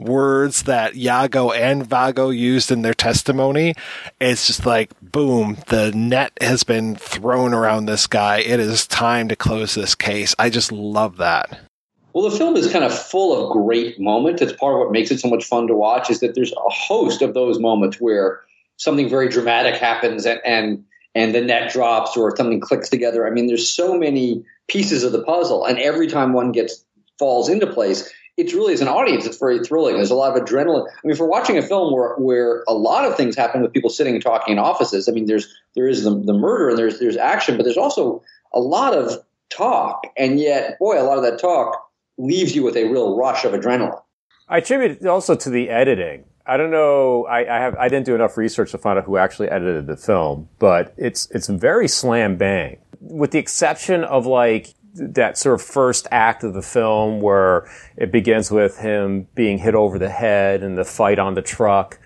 words 0.00 0.62
that 0.62 0.94
Yago 0.94 1.54
and 1.54 1.86
Vago 1.86 2.30
used 2.30 2.72
in 2.72 2.82
their 2.82 2.94
testimony. 2.94 3.74
It's 4.20 4.46
just 4.46 4.64
like, 4.64 4.90
boom, 5.02 5.58
the 5.68 5.92
net 5.92 6.32
has 6.40 6.64
been 6.64 6.96
thrown 6.96 7.52
around 7.52 7.84
this 7.84 8.06
guy. 8.06 8.38
It 8.38 8.60
is 8.60 8.86
time 8.86 9.28
to 9.28 9.36
close 9.36 9.74
this 9.74 9.94
case. 9.94 10.34
I 10.38 10.48
just 10.48 10.72
love 10.72 11.18
that. 11.18 11.69
Well, 12.12 12.28
the 12.28 12.36
film 12.36 12.56
is 12.56 12.70
kind 12.72 12.84
of 12.84 12.96
full 12.96 13.44
of 13.44 13.52
great 13.52 14.00
moments. 14.00 14.42
It's 14.42 14.52
part 14.52 14.74
of 14.74 14.80
what 14.80 14.90
makes 14.90 15.10
it 15.10 15.20
so 15.20 15.28
much 15.28 15.44
fun 15.44 15.66
to 15.68 15.74
watch 15.74 16.10
is 16.10 16.20
that 16.20 16.34
there's 16.34 16.52
a 16.52 16.70
host 16.70 17.22
of 17.22 17.34
those 17.34 17.58
moments 17.58 17.98
where 18.00 18.40
something 18.76 19.08
very 19.08 19.28
dramatic 19.28 19.76
happens 19.76 20.26
and, 20.26 20.40
and 20.44 20.84
and 21.14 21.34
the 21.34 21.40
net 21.40 21.72
drops 21.72 22.16
or 22.16 22.36
something 22.36 22.60
clicks 22.60 22.88
together. 22.88 23.26
I 23.26 23.30
mean, 23.30 23.48
there's 23.48 23.68
so 23.68 23.98
many 23.98 24.44
pieces 24.68 25.02
of 25.02 25.12
the 25.12 25.22
puzzle, 25.22 25.64
and 25.64 25.78
every 25.78 26.06
time 26.06 26.32
one 26.32 26.52
gets 26.52 26.84
falls 27.18 27.48
into 27.48 27.66
place, 27.66 28.10
it's 28.36 28.54
really 28.54 28.72
as 28.72 28.80
an 28.80 28.88
audience, 28.88 29.26
it's 29.26 29.36
very 29.36 29.58
thrilling. 29.58 29.96
There's 29.96 30.10
a 30.10 30.14
lot 30.14 30.36
of 30.36 30.42
adrenaline. 30.42 30.86
I 30.88 31.00
mean, 31.04 31.12
if 31.12 31.18
we're 31.18 31.28
watching 31.28 31.58
a 31.58 31.62
film 31.62 31.92
where 31.92 32.14
where 32.16 32.64
a 32.66 32.74
lot 32.74 33.04
of 33.04 33.16
things 33.16 33.36
happen 33.36 33.62
with 33.62 33.72
people 33.72 33.90
sitting 33.90 34.14
and 34.14 34.22
talking 34.22 34.52
in 34.52 34.58
offices, 34.58 35.08
I 35.08 35.12
mean, 35.12 35.26
there's 35.26 35.52
there 35.74 35.88
is 35.88 36.02
the, 36.02 36.10
the 36.10 36.34
murder 36.34 36.70
and 36.70 36.78
there's 36.78 36.98
there's 36.98 37.16
action, 37.16 37.56
but 37.56 37.64
there's 37.64 37.76
also 37.76 38.22
a 38.52 38.60
lot 38.60 38.94
of 38.94 39.18
talk, 39.48 40.04
and 40.16 40.40
yet, 40.40 40.78
boy, 40.78 41.00
a 41.00 41.04
lot 41.04 41.18
of 41.18 41.24
that 41.24 41.38
talk 41.38 41.89
leaves 42.20 42.54
you 42.54 42.62
with 42.62 42.76
a 42.76 42.84
real 42.84 43.16
rush 43.16 43.44
of 43.44 43.52
adrenaline. 43.52 44.00
I 44.48 44.58
attribute 44.58 45.02
it 45.02 45.06
also 45.06 45.34
to 45.36 45.50
the 45.50 45.70
editing. 45.70 46.24
I 46.46 46.56
don't 46.56 46.70
know. 46.70 47.26
I, 47.26 47.40
I, 47.40 47.60
have. 47.60 47.76
I 47.76 47.88
didn't 47.88 48.06
do 48.06 48.14
enough 48.14 48.36
research 48.36 48.72
to 48.72 48.78
find 48.78 48.98
out 48.98 49.04
who 49.04 49.16
actually 49.16 49.48
edited 49.48 49.86
the 49.86 49.96
film, 49.96 50.48
but 50.58 50.92
it's 50.96 51.30
it's 51.30 51.48
very 51.48 51.86
slam 51.86 52.36
bang, 52.36 52.78
with 53.00 53.30
the 53.30 53.38
exception 53.38 54.02
of 54.02 54.26
like 54.26 54.74
that 54.94 55.38
sort 55.38 55.54
of 55.54 55.64
first 55.64 56.08
act 56.10 56.42
of 56.42 56.54
the 56.54 56.62
film 56.62 57.20
where 57.20 57.70
it 57.96 58.10
begins 58.10 58.50
with 58.50 58.78
him 58.78 59.28
being 59.34 59.58
hit 59.58 59.74
over 59.74 59.98
the 59.98 60.08
head 60.08 60.64
and 60.64 60.76
the 60.76 60.84
fight 60.84 61.18
on 61.18 61.34
the 61.34 61.42
truck, 61.42 62.00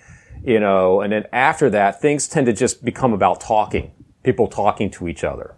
you 0.44 0.60
know, 0.60 1.00
and 1.00 1.12
then 1.12 1.24
after 1.32 1.70
that, 1.70 2.02
things 2.02 2.28
tend 2.28 2.44
to 2.46 2.52
just 2.52 2.84
become 2.84 3.14
about 3.14 3.40
talking, 3.40 3.90
people 4.22 4.46
talking 4.46 4.90
to 4.90 5.08
each 5.08 5.24
other, 5.24 5.54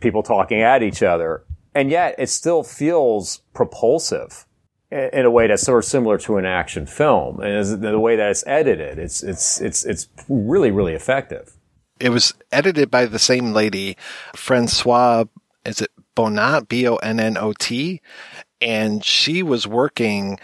people 0.00 0.24
talking 0.24 0.60
at 0.60 0.82
each 0.82 1.02
other, 1.02 1.44
and 1.74 1.90
yet 1.90 2.14
it 2.18 2.28
still 2.28 2.62
feels 2.62 3.42
propulsive 3.54 4.46
in 4.90 5.24
a 5.24 5.30
way 5.30 5.46
that's 5.46 5.62
sort 5.62 5.78
of 5.78 5.88
similar 5.88 6.18
to 6.18 6.36
an 6.36 6.44
action 6.44 6.86
film, 6.86 7.40
and 7.40 7.82
the 7.82 7.98
way 7.98 8.16
that 8.16 8.30
it's 8.30 8.46
edited, 8.46 8.98
it's 8.98 9.22
it's 9.22 9.60
it's 9.60 9.84
it's 9.84 10.08
really 10.28 10.70
really 10.70 10.92
effective. 10.94 11.54
It 11.98 12.10
was 12.10 12.34
edited 12.50 12.90
by 12.90 13.06
the 13.06 13.18
same 13.18 13.52
lady, 13.52 13.96
Francois. 14.34 15.24
Is 15.64 15.80
it 15.80 15.90
Bonnot? 16.16 16.68
B 16.68 16.86
O 16.86 16.96
N 16.96 17.20
N 17.20 17.38
O 17.38 17.52
T, 17.52 18.02
and 18.60 19.04
she 19.04 19.42
was 19.42 19.66
working 19.66 20.38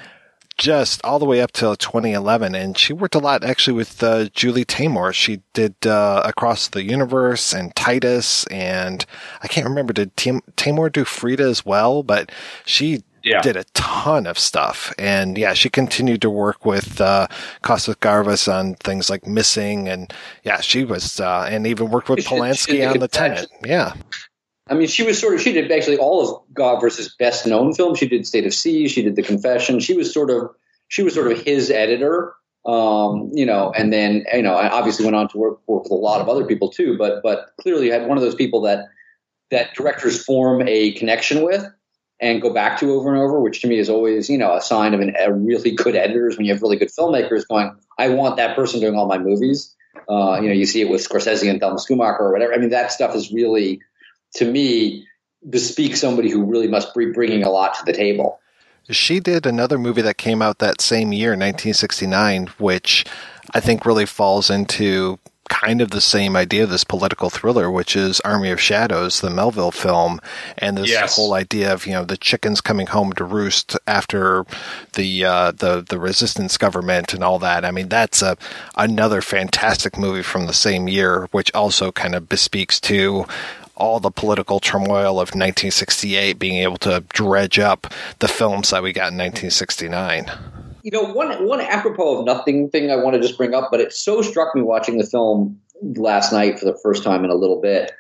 just 0.59 1.01
all 1.05 1.19
the 1.19 1.25
way 1.25 1.41
up 1.41 1.53
till 1.53 1.77
2011, 1.77 2.55
and 2.55 2.77
she 2.77 2.93
worked 2.93 3.15
a 3.15 3.21
lot 3.21 3.45
actually 3.45 3.75
with 3.75 4.03
uh, 4.03 4.29
Julie 4.35 4.65
Taymor. 4.65 5.15
She 5.15 5.41
did 5.55 5.75
uh, 5.87 6.23
Across 6.25 6.69
the 6.69 6.83
Universe 6.83 7.55
and 7.55 7.75
Titus, 7.75 8.45
and 8.49 9.07
I 9.43 9.49
can't 9.49 9.67
remember 9.69 9.93
did 9.93 10.17
Tam- 10.17 10.43
Taymor 10.57 10.93
do 10.93 11.05
Frida 11.05 11.45
as 11.45 11.65
well, 11.65 12.03
but 12.03 12.31
she 12.67 13.05
yeah. 13.23 13.41
did 13.41 13.57
a 13.57 13.65
ton 13.75 14.27
of 14.27 14.39
stuff. 14.39 14.93
And 14.99 15.39
yeah, 15.39 15.55
she 15.55 15.69
continued 15.69 16.23
to 16.23 16.31
work 16.31 16.65
with 16.65 17.01
uh, 17.01 17.29
Costas 17.63 17.97
Gavras 17.97 18.53
on 18.53 18.75
things 18.77 19.09
like 19.09 19.27
Missing. 19.27 19.89
And 19.89 20.13
yeah, 20.45 20.61
she 20.61 20.85
was, 20.85 21.21
uh, 21.21 21.47
and 21.49 21.67
even 21.67 21.91
worked 21.91 22.09
with 22.09 22.25
Polanski 22.25 22.89
on 22.89 22.99
The 22.99 23.09
Tenant. 23.09 23.49
Yeah. 23.65 23.95
I 24.69 24.75
mean, 24.75 24.89
she 24.89 25.03
was 25.03 25.19
sort 25.19 25.35
of, 25.35 25.41
she 25.41 25.53
did 25.53 25.71
actually 25.73 25.99
all 25.99 26.21
of 26.23 26.55
Gavras's 26.55 27.14
best 27.19 27.47
known 27.47 27.73
films. 27.75 27.99
She 27.99 28.09
did 28.09 28.27
State 28.27 28.47
of 28.47 28.55
Siege, 28.55 28.93
she 28.93 29.03
did 29.03 29.16
The 29.16 29.23
Confession. 29.23 29.81
She 29.81 29.95
was 29.95 30.12
sort 30.12 30.31
of, 30.31 30.51
she 30.89 31.03
was 31.03 31.14
sort 31.14 31.33
of 31.33 31.41
his 31.41 31.71
editor. 31.71 32.35
Um, 32.66 33.31
you 33.33 33.47
know, 33.47 33.73
and 33.75 33.93
then, 33.93 34.27
you 34.35 34.43
know, 34.43 34.55
I 34.55 34.69
obviously 34.69 35.05
went 35.07 35.16
on 35.16 35.29
to 35.29 35.39
work, 35.39 35.61
work 35.66 35.85
with 35.85 35.93
a 35.93 35.95
lot 35.95 36.21
of 36.21 36.29
other 36.29 36.45
people 36.45 36.69
too, 36.69 36.99
but, 36.99 37.23
but 37.23 37.51
clearly 37.59 37.89
had 37.89 38.07
one 38.07 38.19
of 38.19 38.23
those 38.23 38.35
people 38.35 38.61
that, 38.62 38.89
that 39.51 39.75
directors 39.75 40.23
form 40.23 40.62
a 40.69 40.93
connection 40.93 41.43
with 41.43 41.64
and 42.21 42.43
go 42.43 42.53
back 42.53 42.79
to 42.81 42.93
over 42.93 43.14
and 43.14 43.23
over, 43.23 43.41
which 43.41 43.62
to 43.62 43.69
me 43.69 43.79
is 43.79 43.89
always, 43.89 44.29
you 44.29 44.37
know, 44.37 44.55
a 44.55 44.61
sign 44.61 44.93
of 44.93 45.01
an, 45.01 45.14
a 45.19 45.33
really 45.33 45.71
good 45.71 45.97
editors 45.97 46.37
when 46.37 46.45
you 46.45 46.53
have 46.53 46.61
really 46.61 46.77
good 46.77 46.91
filmmakers 46.91 47.47
going, 47.49 47.75
I 47.97 48.11
want 48.11 48.37
that 48.37 48.55
person 48.55 48.81
doing 48.81 48.97
all 48.97 49.07
my 49.07 49.19
movies. 49.19 49.75
Uh, 50.09 50.39
you 50.43 50.49
know, 50.49 50.55
you 50.55 50.66
see 50.66 50.83
it 50.83 50.91
with 50.91 51.07
Scorsese 51.07 51.49
and 51.49 51.61
Thelma 51.61 51.77
Schoonmaker 51.77 52.21
or 52.21 52.33
whatever. 52.33 52.53
I 52.53 52.59
mean, 52.59 52.71
that 52.71 52.93
stuff 52.93 53.14
is 53.14 53.33
really, 53.33 53.81
to 54.35 54.51
me, 54.51 55.07
bespeaks 55.49 56.01
somebody 56.01 56.31
who 56.31 56.45
really 56.45 56.68
must 56.68 56.95
be 56.95 57.07
bringing 57.07 57.43
a 57.43 57.51
lot 57.51 57.74
to 57.74 57.85
the 57.85 57.93
table. 57.93 58.41
She 58.91 59.20
did 59.20 59.47
another 59.47 59.79
movie 59.79 60.03
that 60.03 60.16
came 60.16 60.41
out 60.41 60.59
that 60.59 60.81
same 60.81 61.12
year, 61.12 61.31
1969, 61.31 62.47
which 62.59 63.05
I 63.53 63.61
think 63.61 63.85
really 63.85 64.07
falls 64.07 64.49
into 64.49 65.18
kind 65.49 65.81
of 65.81 65.91
the 65.91 66.01
same 66.01 66.37
idea, 66.37 66.64
of 66.64 66.70
this 66.70 66.85
political 66.85 67.31
thriller, 67.31 67.70
which 67.70 67.97
is 67.97 68.20
Army 68.20 68.51
of 68.51 68.61
Shadows, 68.61 69.20
the 69.20 69.31
Melville 69.31 69.70
film, 69.70 70.20
and 70.57 70.76
this 70.76 70.91
yes. 70.91 71.16
whole 71.16 71.35
idea 71.35 71.72
of 71.72 71.87
you 71.87 71.93
know 71.93 72.05
the 72.05 72.16
chickens 72.16 72.61
coming 72.61 72.87
home 72.87 73.12
to 73.14 73.24
roost 73.24 73.76
after 73.87 74.45
the 74.95 75.24
uh, 75.24 75.53
the 75.53 75.85
the 75.87 75.99
resistance 75.99 76.57
government 76.57 77.14
and 77.14 77.24
all 77.24 77.39
that. 77.41 77.64
I 77.64 77.70
mean, 77.70 77.89
that's 77.89 78.22
a 78.22 78.37
another 78.76 79.20
fantastic 79.20 79.99
movie 79.99 80.22
from 80.22 80.47
the 80.47 80.53
same 80.53 80.89
year, 80.89 81.29
which 81.33 81.53
also 81.55 81.93
kind 81.93 82.14
of 82.14 82.29
bespeaks 82.29 82.81
to 82.81 83.26
all 83.79 83.99
the 84.01 84.11
political 84.11 84.61
turmoil 84.61 85.20
of 85.20 85.35
1968 85.35 86.39
being 86.39 86.62
able 86.62 86.76
to 86.76 87.03
dredge 87.09 87.59
up 87.59 87.87
the 88.18 88.29
films 88.29 88.70
that 88.70 88.83
we 88.83 88.93
got 88.93 89.12
in 89.12 89.18
1969 89.18 90.31
you 90.83 90.93
know, 90.93 91.03
one 91.03 91.47
one 91.47 91.61
apropos 91.61 92.20
of 92.20 92.24
nothing 92.24 92.70
thing 92.70 92.91
I 92.91 92.97
want 92.97 93.14
to 93.14 93.20
just 93.20 93.37
bring 93.37 93.53
up, 93.53 93.68
but 93.70 93.79
it 93.79 93.93
so 93.93 94.22
struck 94.22 94.55
me 94.55 94.62
watching 94.62 94.97
the 94.97 95.05
film 95.05 95.61
last 95.83 96.33
night 96.33 96.59
for 96.59 96.64
the 96.64 96.79
first 96.83 97.03
time 97.03 97.24
in 97.24 97.31
a 97.31 97.35
little 97.35 97.61
bit. 97.61 97.93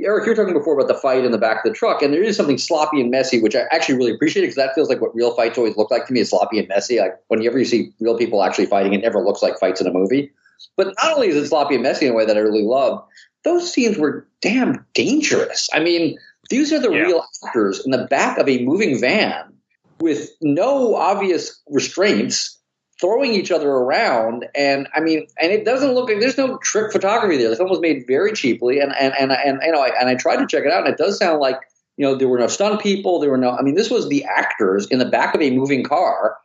Eric, 0.00 0.24
you 0.24 0.30
were 0.30 0.36
talking 0.36 0.54
before 0.54 0.78
about 0.78 0.86
the 0.86 0.94
fight 0.94 1.24
in 1.24 1.32
the 1.32 1.38
back 1.38 1.64
of 1.64 1.72
the 1.72 1.76
truck, 1.76 2.00
and 2.00 2.14
there 2.14 2.22
is 2.22 2.36
something 2.36 2.58
sloppy 2.58 3.00
and 3.00 3.10
messy, 3.10 3.40
which 3.40 3.56
I 3.56 3.62
actually 3.72 3.96
really 3.96 4.12
appreciate 4.12 4.42
because 4.42 4.54
that 4.54 4.72
feels 4.74 4.88
like 4.88 5.00
what 5.00 5.12
real 5.14 5.34
fights 5.34 5.58
always 5.58 5.76
look 5.76 5.90
like 5.90 6.06
to 6.06 6.12
me 6.12 6.20
is 6.20 6.30
sloppy 6.30 6.60
and 6.60 6.68
messy. 6.68 7.00
Like 7.00 7.18
whenever 7.26 7.58
you 7.58 7.64
see 7.64 7.92
real 7.98 8.16
people 8.16 8.44
actually 8.44 8.66
fighting, 8.66 8.94
it 8.94 9.02
never 9.02 9.20
looks 9.24 9.42
like 9.42 9.58
fights 9.58 9.80
in 9.80 9.88
a 9.88 9.92
movie. 9.92 10.30
But 10.76 10.94
not 11.02 11.14
only 11.14 11.28
is 11.28 11.36
it 11.36 11.48
sloppy 11.48 11.74
and 11.74 11.82
messy 11.82 12.06
in 12.06 12.12
a 12.12 12.14
way 12.14 12.24
that 12.24 12.36
I 12.36 12.40
really 12.40 12.62
love, 12.62 13.04
those 13.44 13.72
scenes 13.72 13.98
were 13.98 14.26
damn 14.40 14.84
dangerous. 14.94 15.68
I 15.72 15.80
mean, 15.80 16.18
these 16.50 16.72
are 16.72 16.80
the 16.80 16.90
yeah. 16.90 17.02
real 17.02 17.24
actors 17.46 17.84
in 17.84 17.90
the 17.90 18.06
back 18.06 18.38
of 18.38 18.48
a 18.48 18.64
moving 18.64 19.00
van 19.00 19.52
with 20.00 20.30
no 20.40 20.94
obvious 20.94 21.60
restraints 21.68 22.58
throwing 23.00 23.32
each 23.32 23.50
other 23.50 23.70
around. 23.70 24.46
And 24.54 24.88
i 24.94 25.00
mean 25.00 25.26
and 25.40 25.52
it 25.52 25.64
doesn't 25.64 25.92
look 25.92 26.08
like 26.08 26.20
there's 26.20 26.38
no 26.38 26.58
trick 26.58 26.92
photography 26.92 27.36
there. 27.36 27.50
The 27.50 27.56
film 27.56 27.70
was 27.70 27.80
made 27.80 28.06
very 28.06 28.32
cheaply. 28.32 28.80
And 28.80 28.94
and 28.98 29.14
and, 29.18 29.32
and 29.32 29.60
you 29.62 29.72
know 29.72 29.82
I, 29.82 29.92
and 29.98 30.08
i 30.08 30.14
tried 30.14 30.36
to 30.36 30.46
check 30.46 30.64
it 30.64 30.72
out 30.72 30.84
and 30.84 30.92
it 30.92 30.98
does 30.98 31.18
sound 31.18 31.40
like 31.40 31.60
you 31.96 32.04
know 32.04 32.14
there 32.14 32.28
were 32.28 32.38
no 32.38 32.46
stunt 32.46 32.80
people. 32.80 33.18
There 33.18 33.30
were 33.30 33.38
no 33.38 33.50
i 33.50 33.62
mean 33.62 33.74
this 33.74 33.90
was 33.90 34.08
the 34.08 34.24
actors 34.24 34.86
in 34.86 34.98
the 34.98 35.06
back 35.06 35.34
of 35.34 35.42
a 35.42 35.50
moving 35.50 35.84
car 35.84 36.36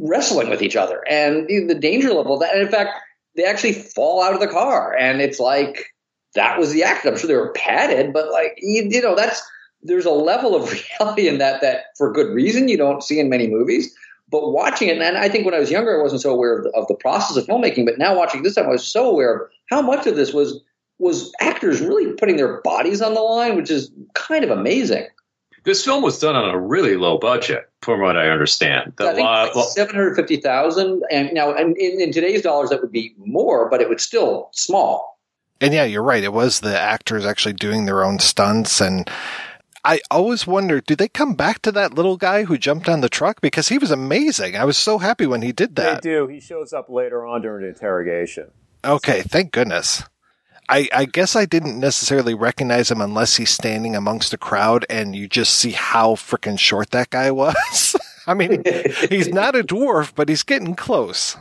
wrestling 0.00 0.48
with 0.48 0.62
each 0.62 0.76
other. 0.76 1.02
And 1.08 1.48
the, 1.48 1.64
the 1.64 1.74
danger 1.74 2.12
level 2.12 2.38
that 2.38 2.54
and 2.54 2.62
in 2.62 2.68
fact 2.68 2.90
they 3.36 3.44
actually 3.44 3.72
fall 3.72 4.22
out 4.22 4.34
of 4.34 4.40
the 4.40 4.48
car. 4.48 4.96
And 4.96 5.20
it's 5.20 5.38
like 5.38 5.92
that 6.34 6.58
was 6.58 6.72
the 6.72 6.82
act 6.82 7.06
i'm 7.06 7.16
sure 7.16 7.28
they 7.28 7.34
were 7.34 7.52
padded 7.52 8.12
but 8.12 8.30
like 8.30 8.54
you, 8.58 8.86
you 8.88 9.00
know 9.00 9.14
that's 9.14 9.42
there's 9.82 10.06
a 10.06 10.10
level 10.10 10.54
of 10.54 10.72
reality 11.00 11.28
in 11.28 11.38
that 11.38 11.60
that 11.60 11.96
for 11.96 12.12
good 12.12 12.32
reason 12.32 12.68
you 12.68 12.76
don't 12.76 13.02
see 13.02 13.18
in 13.18 13.28
many 13.28 13.48
movies. 13.48 13.94
But 14.30 14.52
watching 14.52 14.88
it, 14.88 14.98
and 14.98 15.16
I 15.16 15.28
think 15.30 15.46
when 15.46 15.54
I 15.54 15.58
was 15.58 15.70
younger, 15.70 15.98
I 15.98 16.02
wasn't 16.02 16.20
so 16.20 16.30
aware 16.30 16.58
of 16.58 16.64
the, 16.64 16.70
of 16.72 16.86
the 16.86 16.94
process 16.94 17.38
of 17.38 17.46
filmmaking. 17.46 17.86
But 17.86 17.96
now 17.96 18.14
watching 18.14 18.42
this 18.42 18.56
time, 18.56 18.66
I 18.66 18.72
was 18.72 18.86
so 18.86 19.08
aware 19.08 19.34
of 19.34 19.50
how 19.70 19.80
much 19.80 20.06
of 20.06 20.16
this 20.16 20.34
was 20.34 20.60
was 20.98 21.32
actors 21.40 21.80
really 21.80 22.12
putting 22.12 22.36
their 22.36 22.60
bodies 22.60 23.00
on 23.00 23.14
the 23.14 23.20
line, 23.20 23.56
which 23.56 23.70
is 23.70 23.90
kind 24.14 24.44
of 24.44 24.50
amazing. 24.50 25.06
This 25.64 25.84
film 25.84 26.02
was 26.02 26.18
done 26.18 26.34
on 26.34 26.50
a 26.50 26.58
really 26.58 26.96
low 26.96 27.18
budget, 27.18 27.70
from 27.82 28.00
what 28.00 28.16
I 28.16 28.28
understand. 28.28 28.92
The 28.96 29.08
I 29.08 29.14
think 29.14 29.26
like 29.26 29.68
seven 29.68 29.94
hundred 29.94 30.14
fifty 30.14 30.36
thousand, 30.36 31.02
and 31.10 31.32
now 31.32 31.54
in, 31.54 31.74
in 31.78 32.12
today's 32.12 32.42
dollars, 32.42 32.68
that 32.68 32.82
would 32.82 32.92
be 32.92 33.14
more, 33.24 33.70
but 33.70 33.80
it 33.80 33.88
would 33.88 34.00
still 34.00 34.50
small. 34.52 35.17
And 35.60 35.74
yeah, 35.74 35.84
you're 35.84 36.02
right. 36.02 36.22
It 36.22 36.32
was 36.32 36.60
the 36.60 36.78
actors 36.78 37.24
actually 37.24 37.54
doing 37.54 37.84
their 37.84 38.04
own 38.04 38.18
stunts 38.18 38.80
and 38.80 39.10
I 39.84 40.00
always 40.10 40.46
wonder, 40.46 40.80
do 40.80 40.96
they 40.96 41.08
come 41.08 41.34
back 41.34 41.62
to 41.62 41.72
that 41.72 41.94
little 41.94 42.16
guy 42.16 42.44
who 42.44 42.58
jumped 42.58 42.88
on 42.88 43.00
the 43.00 43.08
truck? 43.08 43.40
Because 43.40 43.68
he 43.68 43.78
was 43.78 43.90
amazing. 43.90 44.56
I 44.56 44.64
was 44.64 44.76
so 44.76 44.98
happy 44.98 45.26
when 45.26 45.40
he 45.40 45.52
did 45.52 45.76
that. 45.76 46.02
They 46.02 46.10
do. 46.10 46.26
He 46.26 46.40
shows 46.40 46.72
up 46.72 46.90
later 46.90 47.24
on 47.24 47.42
during 47.42 47.62
the 47.62 47.68
interrogation. 47.68 48.50
Okay, 48.84 49.22
thank 49.22 49.52
goodness. 49.52 50.02
I, 50.68 50.88
I 50.92 51.04
guess 51.06 51.34
I 51.34 51.46
didn't 51.46 51.80
necessarily 51.80 52.34
recognize 52.34 52.90
him 52.90 53.00
unless 53.00 53.36
he's 53.36 53.50
standing 53.50 53.96
amongst 53.96 54.34
a 54.34 54.36
crowd 54.36 54.84
and 54.90 55.16
you 55.16 55.26
just 55.26 55.54
see 55.54 55.70
how 55.70 56.14
freaking 56.16 56.58
short 56.58 56.90
that 56.90 57.10
guy 57.10 57.30
was. 57.30 57.96
I 58.26 58.34
mean, 58.34 58.64
he's 59.08 59.28
not 59.28 59.56
a 59.56 59.62
dwarf, 59.62 60.12
but 60.14 60.28
he's 60.28 60.42
getting 60.42 60.74
close. 60.74 61.38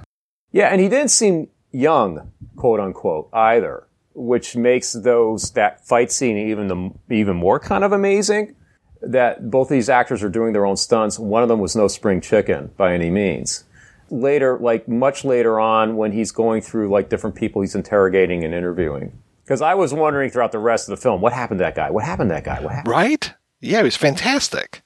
Yeah, 0.54 0.68
and 0.68 0.80
he 0.80 0.88
didn't 0.88 1.12
seem 1.12 1.50
young, 1.72 2.32
quote 2.56 2.80
unquote, 2.80 3.30
either 3.34 3.87
which 4.18 4.56
makes 4.56 4.94
those 4.94 5.52
that 5.52 5.86
fight 5.86 6.12
scene 6.12 6.38
even 6.50 6.68
the, 6.68 7.16
even 7.16 7.38
more 7.38 7.60
kind 7.60 7.84
of 7.84 7.92
amazing. 7.94 8.56
That 9.02 9.52
both 9.52 9.70
these 9.70 9.90
actors 9.90 10.24
are 10.24 10.30
doing 10.30 10.54
their 10.54 10.66
own 10.66 10.76
stunts. 10.76 11.20
One 11.20 11.44
of 11.44 11.50
them 11.50 11.60
was 11.60 11.76
no 11.76 11.88
spring 11.88 12.20
chicken 12.20 12.72
by 12.78 12.94
any 12.96 13.12
means. 13.12 13.64
later, 14.10 14.58
like 14.60 14.88
much 14.88 15.24
later 15.24 15.60
on, 15.60 15.96
when 15.98 16.12
he's 16.12 16.32
going 16.32 16.62
through 16.62 16.90
like 16.90 17.10
different 17.10 17.36
people 17.36 17.62
he's 17.62 17.76
interrogating 17.76 18.44
and 18.44 18.54
interviewing. 18.54 19.18
Because 19.44 19.62
I 19.62 19.76
was 19.76 19.94
wondering 19.94 20.30
throughout 20.30 20.52
the 20.52 20.60
rest 20.60 20.90
of 20.90 20.96
the 20.96 21.02
film, 21.02 21.22
what 21.22 21.34
happened 21.34 21.60
to 21.60 21.64
that 21.64 21.76
guy? 21.76 21.90
What 21.90 22.04
happened 22.04 22.30
to 22.30 22.36
that 22.36 22.44
guy? 22.44 22.60
What 22.62 22.74
happened? 22.74 22.92
Right? 22.92 23.34
Yeah, 23.62 23.78
he 23.78 23.84
was 23.84 23.96
fantastic. 23.96 24.82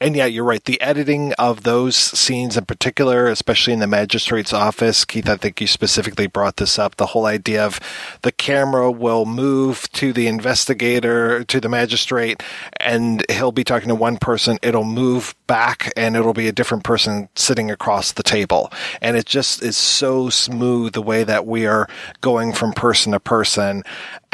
And 0.00 0.16
yeah, 0.16 0.26
you're 0.26 0.44
right. 0.44 0.64
The 0.64 0.80
editing 0.80 1.32
of 1.34 1.62
those 1.62 1.96
scenes 1.96 2.56
in 2.56 2.64
particular, 2.64 3.26
especially 3.26 3.72
in 3.72 3.80
the 3.80 3.86
magistrate's 3.86 4.52
office, 4.52 5.04
Keith, 5.04 5.28
I 5.28 5.36
think 5.36 5.60
you 5.60 5.66
specifically 5.66 6.26
brought 6.26 6.56
this 6.56 6.78
up. 6.78 6.96
The 6.96 7.06
whole 7.06 7.26
idea 7.26 7.64
of 7.64 7.80
the 8.22 8.32
camera 8.32 8.90
will 8.90 9.26
move 9.26 9.90
to 9.92 10.12
the 10.12 10.26
investigator, 10.26 11.44
to 11.44 11.60
the 11.60 11.68
magistrate, 11.68 12.42
and 12.78 13.24
he'll 13.30 13.52
be 13.52 13.64
talking 13.64 13.88
to 13.88 13.94
one 13.94 14.16
person. 14.16 14.58
It'll 14.62 14.84
move 14.84 15.34
back 15.46 15.92
and 15.96 16.16
it'll 16.16 16.34
be 16.34 16.48
a 16.48 16.52
different 16.52 16.84
person 16.84 17.28
sitting 17.34 17.70
across 17.70 18.12
the 18.12 18.22
table. 18.22 18.72
And 19.00 19.16
it 19.16 19.26
just 19.26 19.62
is 19.62 19.76
so 19.76 20.30
smooth 20.30 20.92
the 20.92 21.02
way 21.02 21.24
that 21.24 21.46
we 21.46 21.66
are 21.66 21.88
going 22.20 22.52
from 22.52 22.72
person 22.72 23.12
to 23.12 23.20
person. 23.20 23.82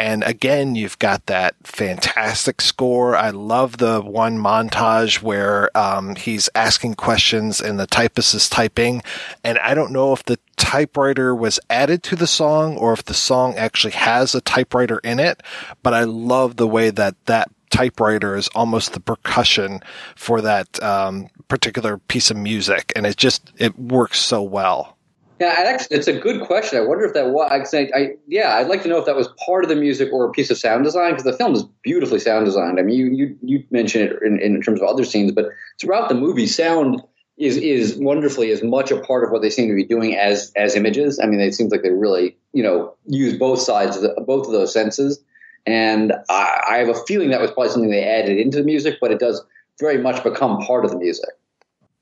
And 0.01 0.25
again, 0.25 0.77
you've 0.77 0.99
got 0.99 1.27
that 1.27 1.57
fantastic 1.63 2.63
score. 2.63 3.15
I 3.15 3.29
love 3.29 3.77
the 3.77 4.01
one 4.01 4.39
montage 4.39 5.21
where 5.21 5.69
um, 5.77 6.17
he's 6.17 6.49
asking 6.55 6.95
questions 6.95 7.61
and 7.61 7.79
the 7.79 7.87
typist 7.87 8.35
is 8.35 8.49
typing. 8.49 9.03
And 9.45 9.59
I 9.59 9.75
don't 9.75 9.93
know 9.93 10.15
if 10.15 10.25
the 10.25 10.39
typewriter 10.57 11.35
was 11.35 11.61
added 11.69 12.03
to 12.05 12.17
the 12.17 12.27
song 12.27 12.79
or 12.79 12.95
if 12.95 13.05
the 13.05 13.13
song 13.13 13.57
actually 13.57 13.93
has 13.93 14.35
a 14.35 14.41
typewriter 14.41 15.01
in 15.05 15.21
it, 15.21 15.43
but 15.83 15.93
I 15.93 16.05
love 16.05 16.57
the 16.57 16.67
way 16.67 16.89
that 16.89 17.15
that 17.27 17.51
typewriter 17.69 18.37
is 18.37 18.49
almost 18.55 18.95
the 18.95 19.01
percussion 19.01 19.81
for 20.17 20.41
that 20.41 20.83
um, 20.83 21.29
particular 21.49 21.99
piece 21.99 22.31
of 22.31 22.39
music. 22.39 22.91
And 22.97 23.05
it 23.05 23.19
just, 23.19 23.53
it 23.59 23.79
works 23.79 24.19
so 24.19 24.41
well. 24.43 24.97
Yeah, 25.41 25.55
actually, 25.57 25.97
it's 25.97 26.07
a 26.07 26.13
good 26.13 26.43
question. 26.43 26.79
I 26.79 26.83
wonder 26.83 27.07
if 27.07 27.15
that 27.15 27.31
was. 27.31 27.73
I, 27.73 27.89
I, 27.95 28.11
yeah, 28.29 28.57
I'd 28.57 28.67
like 28.67 28.83
to 28.83 28.89
know 28.89 28.99
if 28.99 29.07
that 29.07 29.17
was 29.17 29.29
part 29.45 29.65
of 29.65 29.71
the 29.71 29.75
music 29.77 30.13
or 30.13 30.27
a 30.27 30.31
piece 30.31 30.51
of 30.51 30.59
sound 30.59 30.85
design 30.85 31.13
because 31.13 31.25
the 31.25 31.33
film 31.33 31.55
is 31.55 31.65
beautifully 31.83 32.19
sound 32.19 32.45
designed. 32.45 32.79
I 32.79 32.83
mean, 32.83 32.99
you 32.99 33.07
you 33.07 33.39
you 33.41 33.65
mentioned 33.71 34.11
it 34.11 34.23
in, 34.23 34.39
in 34.39 34.61
terms 34.61 34.83
of 34.83 34.87
other 34.87 35.03
scenes, 35.03 35.33
but 35.33 35.47
throughout 35.81 36.11
the 36.11 36.15
movie, 36.15 36.47
sound 36.47 37.03
is 37.39 37.57
is 37.57 37.97
wonderfully 37.97 38.51
as 38.51 38.63
much 38.63 38.91
a 38.91 39.01
part 39.01 39.25
of 39.25 39.31
what 39.31 39.41
they 39.41 39.49
seem 39.49 39.71
to 39.71 39.75
be 39.75 39.83
doing 39.83 40.15
as 40.15 40.53
as 40.57 40.77
images. 40.77 41.19
I 41.19 41.27
mean, 41.27 41.41
it 41.41 41.55
seems 41.55 41.73
like 41.73 41.83
they 41.83 41.91
really 41.91 42.37
you 42.53 42.63
know 42.63 42.95
use 43.07 43.39
both 43.39 43.61
sides 43.61 43.97
of 43.97 44.03
the, 44.03 44.23
both 44.27 44.45
of 44.47 44.53
those 44.53 44.75
senses. 44.75 45.25
And 45.65 46.13
I, 46.29 46.61
I 46.71 46.77
have 46.79 46.91
a 46.91 47.07
feeling 47.07 47.31
that 47.31 47.41
was 47.41 47.51
probably 47.51 47.71
something 47.71 47.91
they 47.91 48.05
added 48.05 48.37
into 48.39 48.59
the 48.59 48.65
music, 48.65 48.99
but 49.01 49.11
it 49.11 49.19
does 49.19 49.43
very 49.79 49.97
much 49.97 50.23
become 50.23 50.59
part 50.59 50.85
of 50.85 50.91
the 50.91 50.99
music 50.99 51.31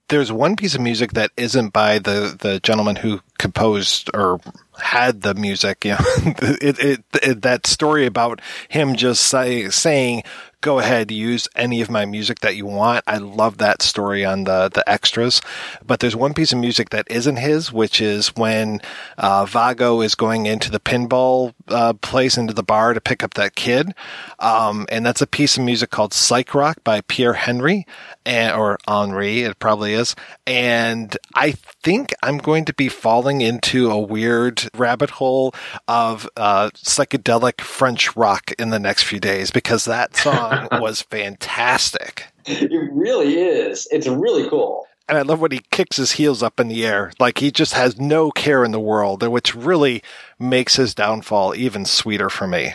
there's 0.09 0.33
one 0.33 0.57
piece 0.57 0.75
of 0.75 0.81
music 0.81 1.13
that 1.13 1.31
isn't 1.37 1.73
by 1.73 1.99
the 1.99 2.37
the 2.39 2.61
gentleman 2.61 2.97
who 2.97 3.21
composed 3.39 4.11
or 4.15 4.41
had 4.79 5.23
the 5.23 5.35
music. 5.35 5.85
You 5.85 5.93
know, 5.93 5.99
it, 6.61 6.79
it, 6.79 7.05
it, 7.23 7.43
that 7.43 7.67
story 7.67 8.07
about 8.07 8.41
him 8.69 8.97
just 8.97 9.25
say, 9.25 9.69
saying, 9.71 10.23
"Go 10.61 10.79
ahead, 10.79 11.11
use 11.11 11.49
any 11.55 11.81
of 11.81 11.91
my 11.91 12.05
music 12.05 12.41
that 12.41 12.57
you 12.57 12.67
want." 12.67 13.05
I 13.07 13.19
love 13.19 13.59
that 13.59 13.83
story 13.83 14.25
on 14.25 14.45
the 14.45 14.71
the 14.73 14.89
extras. 14.89 15.41
But 15.85 16.01
there's 16.01 16.17
one 16.17 16.35
piece 16.35 16.53
of 16.53 16.59
music 16.59 16.91
that 16.91 17.07
isn't 17.11 17.37
his, 17.37 17.73
which 17.73 18.01
is 18.01 18.29
when 18.37 18.81
uh, 19.17 19.45
Vago 19.47 20.01
is 20.01 20.15
going 20.15 20.47
into 20.47 20.71
the 20.71 20.81
pinball 20.81 21.55
uh, 21.69 21.93
place, 21.95 22.37
into 22.37 22.53
the 22.53 22.63
bar 22.63 22.95
to 22.95 23.01
pick 23.01 23.23
up 23.23 23.35
that 23.35 23.55
kid, 23.55 23.95
um, 24.39 24.87
and 24.91 25.05
that's 25.05 25.23
a 25.23 25.27
piece 25.27 25.57
of 25.57 25.65
music 25.65 25.91
called 25.91 26.13
"Psych 26.13 26.55
Rock" 26.55 26.83
by 26.85 27.01
Pierre 27.03 27.35
Henry, 27.35 27.87
and, 28.25 28.55
or 28.55 28.79
Henri, 28.87 29.43
it 29.43 29.59
probably 29.59 29.95
is. 29.95 30.15
And 30.47 31.17
I 31.35 31.53
think 31.83 32.15
I'm 32.23 32.39
going 32.39 32.65
to 32.67 32.75
be 32.75 32.89
falling 32.89 33.41
into 33.41 33.91
a 33.91 33.99
weird 33.99 34.69
rabbit 34.75 35.11
hole 35.11 35.55
of 35.87 36.29
uh, 36.37 36.71
psychedelic 36.75 37.61
French 37.61 38.17
rock 38.17 38.53
in 38.59 38.71
the 38.71 38.79
next 38.79 39.05
few 39.05 39.21
days 39.21 39.51
because 39.51 39.85
that 39.85 40.17
song 40.17 40.48
was 40.73 41.03
fantastic. 41.03 42.27
It 42.47 42.71
really 42.93 43.39
is. 43.39 43.89
It's 43.91 44.07
really 44.07 44.49
cool. 44.49 44.87
And 45.09 45.17
I 45.17 45.23
love 45.23 45.41
when 45.41 45.53
he 45.53 45.61
kicks 45.71 45.97
his 45.97 46.13
heels 46.13 46.43
up 46.43 46.61
in 46.61 46.69
the 46.69 46.87
air. 46.87 47.13
Like 47.19 47.39
he 47.39 47.51
just 47.51 47.73
has 47.73 47.99
no 47.99 48.31
care 48.31 48.63
in 48.65 48.73
the 48.73 48.81
world, 48.81 49.27
which 49.27 49.55
really 49.55 50.03
makes 50.39 50.77
his 50.77 50.95
downfall 50.95 51.55
even 51.55 51.87
sweeter 51.87 52.29
for 52.29 52.47
me. 52.47 52.75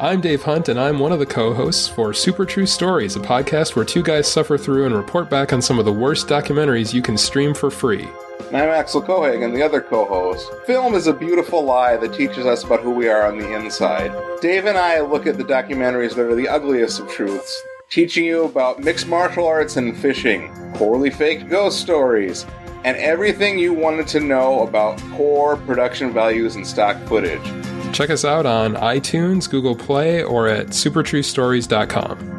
I'm 0.03 0.21
Dave 0.21 0.43
Hunt, 0.43 0.69
and 0.69 0.81
I'm 0.81 0.99
one 0.99 1.13
of 1.13 1.21
the 1.21 1.27
co 1.27 1.55
hosts 1.55 1.87
for 1.87 2.13
Super 2.13 2.45
True 2.45 2.67
Stories, 2.67 3.15
a 3.15 3.21
podcast 3.21 3.77
where 3.77 3.85
two 3.85 4.03
guys 4.03 4.27
suffer 4.27 4.59
through 4.59 4.85
and 4.85 4.97
report 4.97 5.31
back 5.31 5.53
on 5.53 5.63
some 5.63 5.79
of 5.79 5.85
the 5.85 5.93
worst 5.93 6.27
documentaries 6.27 6.93
you 6.93 7.01
can 7.01 7.17
stream 7.17 7.55
for 7.55 7.71
free. 7.71 8.09
And 8.49 8.57
I'm 8.57 8.69
Axel 8.71 9.01
Cohagen, 9.01 9.55
the 9.55 9.63
other 9.63 9.81
co 9.81 10.05
host. 10.05 10.51
Film 10.67 10.97
is 10.97 11.07
a 11.07 11.13
beautiful 11.13 11.63
lie 11.63 11.97
that 11.99 12.15
teaches 12.15 12.47
us 12.47 12.65
about 12.65 12.81
who 12.81 12.91
we 12.91 13.09
are 13.09 13.25
on 13.25 13.39
the 13.39 13.55
inside. 13.55 14.11
Dave 14.41 14.67
and 14.67 14.77
I 14.77 14.99
look 15.03 15.29
at 15.29 15.39
the 15.39 15.45
documentaries 15.45 16.17
that 16.17 16.27
are 16.27 16.35
the 16.35 16.49
ugliest 16.49 16.99
of 16.99 17.09
truths, 17.09 17.63
teaching 17.89 18.25
you 18.25 18.43
about 18.43 18.81
mixed 18.81 19.07
martial 19.07 19.47
arts 19.47 19.77
and 19.77 19.97
fishing, 19.97 20.53
poorly 20.75 21.11
faked 21.11 21.49
ghost 21.49 21.81
stories, 21.81 22.45
and 22.83 22.97
everything 22.97 23.57
you 23.57 23.73
wanted 23.73 24.09
to 24.09 24.19
know 24.19 24.67
about 24.67 24.99
poor 25.13 25.59
production 25.59 26.13
values 26.13 26.57
and 26.57 26.67
stock 26.67 26.97
footage. 27.07 27.72
Check 27.93 28.11
us 28.11 28.25
out 28.25 28.47
on 28.47 28.75
iTunes, 28.75 29.49
Google 29.49 29.77
Play, 29.77 30.23
or 30.23 30.49
at 30.49 30.69
supertruestories.com. 30.69 32.33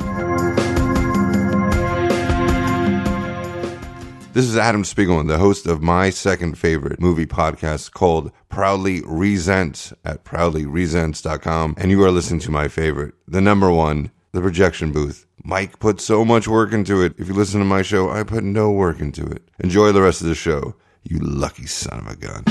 This 4.33 4.45
is 4.45 4.57
Adam 4.57 4.81
Spiegelman, 4.81 5.27
the 5.27 5.37
host 5.37 5.67
of 5.67 5.83
my 5.83 6.09
second 6.09 6.57
favorite 6.57 6.99
movie 6.99 7.27
podcast 7.27 7.91
called 7.91 8.31
Proudly 8.49 9.03
Resent 9.05 9.93
at 10.03 10.23
proudlyresents.com. 10.25 11.75
And 11.77 11.91
you 11.91 12.03
are 12.03 12.09
listening 12.09 12.39
to 12.39 12.49
my 12.51 12.67
favorite, 12.67 13.13
the 13.27 13.41
number 13.41 13.69
one, 13.69 14.09
The 14.31 14.41
Projection 14.41 14.91
Booth. 14.91 15.27
Mike 15.43 15.77
put 15.77 16.01
so 16.01 16.25
much 16.25 16.47
work 16.47 16.73
into 16.73 17.03
it. 17.03 17.13
If 17.19 17.27
you 17.27 17.35
listen 17.35 17.59
to 17.59 17.65
my 17.65 17.83
show, 17.83 18.09
I 18.09 18.23
put 18.23 18.43
no 18.43 18.71
work 18.71 18.99
into 18.99 19.23
it. 19.23 19.47
Enjoy 19.59 19.91
the 19.91 20.01
rest 20.01 20.21
of 20.21 20.27
the 20.27 20.33
show, 20.33 20.73
you 21.03 21.19
lucky 21.19 21.67
son 21.67 21.99
of 21.99 22.07
a 22.07 22.15
gun. 22.15 22.43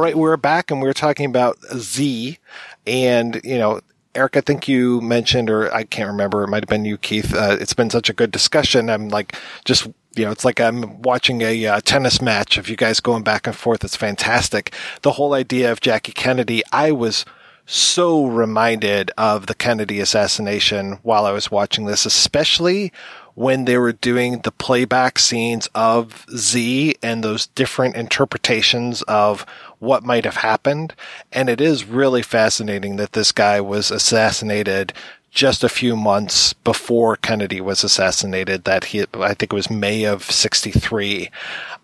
All 0.00 0.04
right, 0.04 0.16
we're 0.16 0.38
back 0.38 0.70
and 0.70 0.80
we're 0.80 0.94
talking 0.94 1.26
about 1.26 1.58
Z. 1.76 2.38
And, 2.86 3.38
you 3.44 3.58
know, 3.58 3.82
Eric, 4.14 4.38
I 4.38 4.40
think 4.40 4.66
you 4.66 5.02
mentioned, 5.02 5.50
or 5.50 5.70
I 5.74 5.84
can't 5.84 6.08
remember, 6.08 6.42
it 6.42 6.48
might 6.48 6.62
have 6.62 6.70
been 6.70 6.86
you, 6.86 6.96
Keith. 6.96 7.34
Uh, 7.34 7.58
it's 7.60 7.74
been 7.74 7.90
such 7.90 8.08
a 8.08 8.14
good 8.14 8.30
discussion. 8.30 8.88
I'm 8.88 9.10
like, 9.10 9.36
just, 9.66 9.88
you 10.16 10.24
know, 10.24 10.30
it's 10.30 10.42
like 10.42 10.58
I'm 10.58 11.02
watching 11.02 11.42
a 11.42 11.66
uh, 11.66 11.80
tennis 11.82 12.22
match 12.22 12.56
of 12.56 12.66
you 12.66 12.76
guys 12.76 13.00
going 13.00 13.24
back 13.24 13.46
and 13.46 13.54
forth. 13.54 13.84
It's 13.84 13.94
fantastic. 13.94 14.74
The 15.02 15.12
whole 15.12 15.34
idea 15.34 15.70
of 15.70 15.82
Jackie 15.82 16.12
Kennedy, 16.12 16.62
I 16.72 16.92
was 16.92 17.26
so 17.66 18.24
reminded 18.24 19.10
of 19.18 19.48
the 19.48 19.54
Kennedy 19.54 20.00
assassination 20.00 20.98
while 21.02 21.26
I 21.26 21.32
was 21.32 21.50
watching 21.50 21.84
this, 21.84 22.06
especially 22.06 22.90
when 23.34 23.64
they 23.64 23.78
were 23.78 23.92
doing 23.92 24.40
the 24.40 24.50
playback 24.50 25.18
scenes 25.18 25.68
of 25.74 26.26
Z 26.34 26.96
and 27.02 27.22
those 27.22 27.46
different 27.46 27.96
interpretations 27.96 29.02
of 29.02 29.46
what 29.80 30.04
might 30.04 30.24
have 30.24 30.36
happened. 30.36 30.94
And 31.32 31.48
it 31.48 31.60
is 31.60 31.84
really 31.84 32.22
fascinating 32.22 32.96
that 32.96 33.12
this 33.12 33.32
guy 33.32 33.60
was 33.60 33.90
assassinated 33.90 34.92
just 35.30 35.64
a 35.64 35.68
few 35.68 35.96
months 35.96 36.52
before 36.52 37.16
Kennedy 37.16 37.60
was 37.60 37.82
assassinated 37.84 38.64
that 38.64 38.84
he, 38.84 39.04
I 39.14 39.34
think 39.34 39.52
it 39.52 39.56
was 39.56 39.70
May 39.70 40.04
of 40.04 40.24
63. 40.24 41.30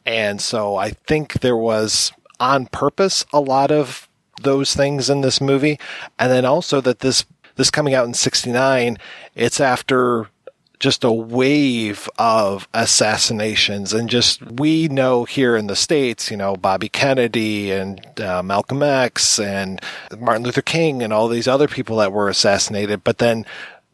And 0.04 0.40
so 0.40 0.76
I 0.76 0.90
think 0.90 1.34
there 1.34 1.56
was 1.56 2.12
on 2.38 2.66
purpose 2.66 3.24
a 3.32 3.40
lot 3.40 3.70
of 3.70 4.08
those 4.42 4.74
things 4.74 5.08
in 5.08 5.22
this 5.22 5.40
movie. 5.40 5.78
And 6.18 6.30
then 6.30 6.44
also 6.44 6.80
that 6.82 7.00
this, 7.00 7.24
this 7.54 7.70
coming 7.70 7.94
out 7.94 8.06
in 8.06 8.14
69, 8.14 8.98
it's 9.34 9.60
after 9.60 10.28
just 10.78 11.04
a 11.04 11.12
wave 11.12 12.08
of 12.18 12.68
assassinations. 12.74 13.92
And 13.92 14.08
just 14.08 14.42
we 14.42 14.88
know 14.88 15.24
here 15.24 15.56
in 15.56 15.66
the 15.66 15.76
states 15.76 16.30
you 16.30 16.36
know 16.36 16.56
bobby 16.56 16.88
kennedy 16.88 17.70
and 17.70 18.20
uh, 18.20 18.42
malcolm 18.42 18.82
x 18.82 19.38
and 19.38 19.80
martin 20.18 20.44
luther 20.44 20.62
king 20.62 21.02
and 21.02 21.12
all 21.12 21.28
these 21.28 21.48
other 21.48 21.68
people 21.68 21.96
that 21.96 22.12
were 22.12 22.28
assassinated. 22.28 23.04
But 23.04 23.18
then 23.18 23.46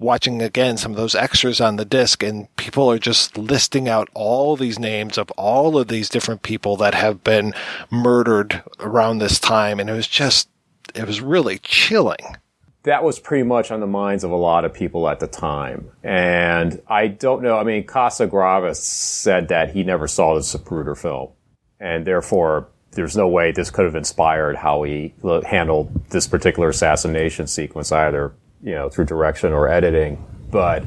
watching 0.03 0.43
again 0.43 0.77
some 0.77 0.91
of 0.91 0.97
those 0.97 1.15
extras 1.15 1.61
on 1.61 1.77
the 1.77 1.85
disc 1.85 2.23
and 2.23 2.55
people 2.57 2.91
are 2.91 2.99
just 2.99 3.39
listing 3.39 3.89
out 3.89 4.09
all 4.15 4.57
these 4.57 4.79
names 4.79 5.17
of 5.17 5.31
all 5.33 5.79
of 5.79 5.89
these 5.89 6.09
different 6.09 6.43
people 6.43 6.77
that 6.77 6.95
have 6.95 7.23
been 7.23 7.55
murdered 7.91 8.63
around 8.81 9.19
this 9.19 9.39
time. 9.39 9.79
And 9.79 9.89
it 9.89 9.95
was 9.95 10.09
just 10.09 10.49
it 10.95 11.07
was 11.07 11.21
really 11.21 11.59
chilling 11.59 12.37
that 12.85 13.05
was 13.05 13.21
pretty 13.21 13.45
much 13.45 13.71
on 13.71 13.81
the 13.81 13.87
minds 13.87 14.25
of 14.25 14.31
a 14.31 14.37
lot 14.37 14.65
of 14.65 14.75
people 14.75 15.09
at 15.09 15.21
the 15.21 15.27
time. 15.27 15.91
And 16.03 16.83
I 16.89 17.07
don't 17.07 17.43
know. 17.43 17.57
I 17.57 17.65
mean, 17.65 17.85
Costa-Gavras 17.85 18.77
said 18.77 19.49
that 19.49 19.71
he 19.71 19.85
never 19.85 20.09
saw 20.09 20.35
the 20.35 20.41
Zapruder 20.41 20.99
film. 20.99 21.31
And 21.79 22.07
therefore, 22.07 22.69
there's 22.93 23.17
no 23.17 23.29
way 23.29 23.53
this 23.53 23.71
could 23.71 23.85
have 23.85 23.95
inspired 23.95 24.57
how 24.57 24.83
he 24.83 25.15
handled 25.45 26.11
this 26.11 26.27
particular 26.27 26.69
assassination 26.69 27.47
sequence, 27.47 27.93
either, 27.93 28.35
you 28.63 28.73
know, 28.73 28.89
through 28.89 29.07
direction 29.07 29.53
or 29.53 29.69
editing. 29.69 30.25
But, 30.51 30.85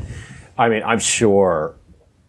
I 0.58 0.70
mean, 0.70 0.84
I'm 0.84 1.00
sure 1.00 1.76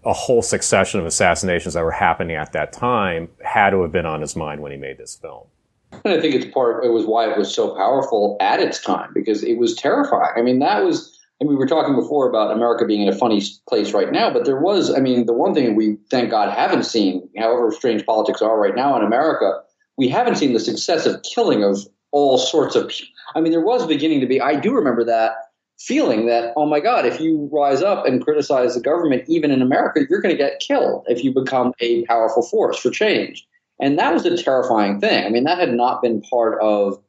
a 0.05 0.13
whole 0.13 0.43
succession 0.43 1.01
of 1.01 1.07
assassinations 1.07 1.75
that 1.75 1.83
were 1.83 1.91
happening 1.91 2.37
at 2.37 2.53
that 2.53 2.73
time 2.73 3.29
had 3.45 3.71
to 3.71 3.83
have 3.83 3.93
been 3.93 4.07
on 4.07 4.21
his 4.21 4.37
mind 4.37 4.63
when 4.63 4.71
he 4.71 4.79
made 4.79 4.99
this 4.99 5.17
film. 5.17 5.49
And 5.93 6.15
I 6.15 6.21
think 6.21 6.35
it's 6.35 6.53
part. 6.53 6.85
It 6.85 6.91
was 6.91 7.07
why 7.07 7.31
it 7.31 7.39
was 7.39 7.55
so 7.55 7.75
powerful 7.75 8.37
at 8.41 8.61
its 8.61 8.81
time 8.81 9.11
because 9.15 9.43
it 9.43 9.59
was 9.59 9.75
terrifying. 9.75 10.33
I 10.37 10.43
mean, 10.43 10.59
that 10.61 10.85
was. 10.85 11.13
And 11.39 11.51
we 11.51 11.55
were 11.55 11.67
talking 11.67 11.95
before 11.95 12.27
about 12.27 12.51
America 12.51 12.87
being 12.87 13.03
in 13.03 13.13
a 13.13 13.15
funny 13.15 13.43
place 13.69 13.93
right 13.93 14.11
now, 14.11 14.33
but 14.33 14.47
there 14.47 14.59
was. 14.59 14.95
I 14.95 15.01
mean, 15.01 15.27
the 15.27 15.35
one 15.35 15.55
thing 15.55 15.75
we 15.75 15.99
thank 16.11 16.31
God 16.31 16.51
haven't 16.51 16.85
seen, 16.85 17.29
however 17.37 17.71
strange 17.73 18.07
politics 18.07 18.41
are 18.41 18.59
right 18.59 18.75
now 18.75 18.97
in 18.97 19.05
America, 19.05 19.61
we 19.99 20.09
haven't 20.09 20.37
seen 20.37 20.55
the 20.55 20.61
successive 20.61 21.23
killing 21.23 21.63
of 21.63 21.87
all 22.11 22.39
sorts 22.39 22.75
of 22.75 22.89
people. 22.89 23.13
I 23.35 23.41
mean, 23.41 23.53
there 23.53 23.65
was 23.65 23.87
beginning 23.87 24.21
to 24.21 24.27
be. 24.27 24.41
I 24.41 24.59
do 24.59 24.73
remember 24.73 25.05
that 25.05 25.33
feeling 25.79 26.27
that, 26.27 26.55
oh 26.57 26.67
my 26.67 26.81
God, 26.81 27.05
if 27.05 27.21
you 27.21 27.51
rise 27.53 27.83
up 27.83 28.07
and 28.07 28.25
criticize 28.25 28.75
the 28.75 28.81
government, 28.81 29.25
even 29.29 29.51
in 29.51 29.61
America, 29.61 30.07
you're 30.09 30.23
going 30.23 30.35
to 30.35 30.43
get 30.43 30.61
killed 30.61 31.05
if 31.09 31.23
you 31.23 31.33
become 31.33 31.73
a 31.81 32.05
powerful 32.07 32.43
force 32.43 32.79
for 32.79 32.91
change. 32.91 33.47
And 33.81 33.99
that 33.99 34.13
was 34.13 34.25
a 34.25 34.37
terrifying 34.37 35.01
thing. 35.01 35.25
I 35.25 35.29
mean, 35.29 35.45
that 35.45 35.59
had 35.59 35.73
not 35.73 36.03
been 36.03 36.23
part 36.23 36.61
of 36.61 37.03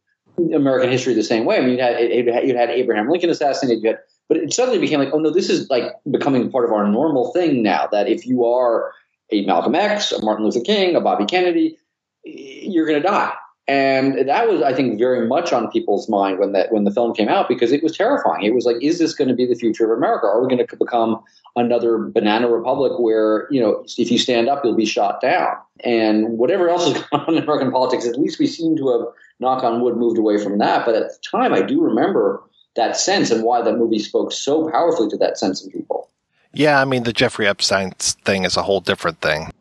American 0.54 0.92
history 0.92 1.14
the 1.14 1.24
same 1.24 1.46
way. 1.46 1.58
I 1.58 1.62
mean, 1.62 1.78
you 1.78 1.82
had, 1.82 2.48
you 2.48 2.56
had 2.58 2.70
Abraham 2.70 3.10
Lincoln 3.10 3.30
assassinated, 3.30 3.84
you 3.84 3.90
had, 3.90 4.00
but 4.28 4.38
it 4.38 4.54
suddenly 4.54 4.80
became 4.80 5.00
like, 5.00 5.14
oh 5.14 5.20
no, 5.20 5.30
this 5.30 5.50
is 5.50 5.70
like 5.70 5.84
becoming 6.12 6.52
part 6.52 6.66
of 6.66 6.72
our 6.72 6.88
normal 6.88 7.32
thing 7.32 7.64
now. 7.64 7.88
That 7.92 8.08
if 8.10 8.28
you 8.28 8.46
are 8.46 8.92
a 9.32 9.46
Malcolm 9.46 9.76
X, 9.76 10.12
a 10.12 10.24
Martin 10.24 10.46
Luther 10.46 10.62
King, 10.62 10.96
a 10.96 11.02
Bobby 11.02 11.26
Kennedy, 11.26 11.78
you're 12.24 12.86
going 12.86 13.02
to 13.02 13.08
die. 13.08 13.34
And 13.70 14.30
that 14.30 14.48
was, 14.48 14.62
I 14.62 14.74
think, 14.74 14.98
very 14.98 15.28
much 15.28 15.52
on 15.52 15.70
people's 15.70 16.08
mind 16.08 16.40
when 16.40 16.54
that 16.54 16.72
when 16.72 16.86
the 16.86 16.92
film 16.92 17.14
came 17.14 17.28
out 17.28 17.50
because 17.50 17.74
it 17.74 17.84
was 17.84 17.98
terrifying. 17.98 18.44
It 18.44 18.54
was 18.54 18.66
like, 18.66 18.78
is 18.82 18.98
this 18.98 19.14
going 19.14 19.28
to 19.28 19.34
be 19.34 19.46
the 19.46 19.56
future 19.56 19.92
of 19.92 19.98
America? 19.98 20.26
Are 20.26 20.42
we 20.42 20.48
going 20.48 20.66
to 20.66 20.78
become 20.78 21.22
another 21.58 21.98
banana 21.98 22.48
republic 22.48 22.94
where 22.98 23.48
you 23.52 23.60
know 23.60 23.84
if 23.98 24.10
you 24.10 24.18
stand 24.18 24.48
up, 24.48 24.64
you'll 24.64 24.76
be 24.76 24.86
shot 24.86 25.20
down? 25.20 25.58
And 25.84 26.38
whatever 26.38 26.70
else 26.70 26.88
is 26.88 26.94
going 27.12 27.24
on 27.24 27.36
in 27.36 27.44
American 27.44 27.72
politics, 27.72 28.06
at 28.06 28.18
least 28.18 28.40
we 28.40 28.48
seem 28.48 28.78
to 28.78 28.90
have, 28.90 29.02
knock 29.40 29.64
on 29.64 29.82
wood, 29.82 29.98
moved 29.98 30.18
away 30.18 30.42
from 30.42 30.60
that. 30.60 30.86
But 30.86 30.96
at 30.96 31.10
the 31.10 31.18
time, 31.30 31.54
I 31.54 31.62
do 31.62 31.82
remember 31.82 32.42
that 32.76 32.96
sense 32.96 33.32
and 33.32 33.44
why 33.44 33.62
that 33.62 33.78
movie 33.78 34.00
spoke 34.00 34.32
so 34.32 34.70
powerfully 34.70 35.10
to 35.10 35.18
that 35.18 35.38
sense 35.38 35.64
in 35.64 35.72
people. 35.72 36.10
Yeah, 36.54 36.80
I 36.82 36.86
mean, 36.86 37.04
the 37.04 37.14
Jeffrey 37.14 37.48
Epstein 37.48 37.92
thing 37.92 38.46
is 38.46 38.56
a 38.56 38.64
whole 38.64 38.80
different 38.80 39.20
thing. 39.20 39.52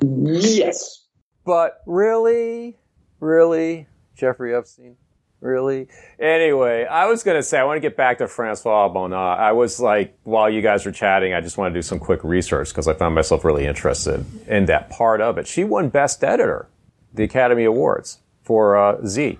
Yes. 0.00 1.02
But 1.44 1.82
really, 1.86 2.76
Really? 3.20 3.86
Jeffrey 4.16 4.54
Epstein? 4.54 4.96
Really? 5.40 5.86
Anyway, 6.18 6.84
I 6.84 7.06
was 7.06 7.22
going 7.22 7.36
to 7.36 7.42
say, 7.42 7.58
I 7.58 7.64
want 7.64 7.76
to 7.76 7.80
get 7.80 7.96
back 7.96 8.18
to 8.18 8.24
Françoise 8.24 8.92
Bonnot. 8.92 9.38
I 9.38 9.52
was 9.52 9.78
like, 9.78 10.18
while 10.24 10.50
you 10.50 10.60
guys 10.60 10.84
were 10.84 10.90
chatting, 10.90 11.32
I 11.32 11.40
just 11.40 11.56
want 11.56 11.72
to 11.72 11.78
do 11.78 11.82
some 11.82 12.00
quick 12.00 12.24
research 12.24 12.70
because 12.70 12.88
I 12.88 12.94
found 12.94 13.14
myself 13.14 13.44
really 13.44 13.64
interested 13.64 14.24
in 14.48 14.66
that 14.66 14.90
part 14.90 15.20
of 15.20 15.38
it. 15.38 15.46
She 15.46 15.62
won 15.62 15.90
Best 15.90 16.24
Editor, 16.24 16.68
the 17.14 17.22
Academy 17.22 17.64
Awards 17.64 18.18
for 18.42 18.76
uh, 18.76 19.04
Z. 19.06 19.38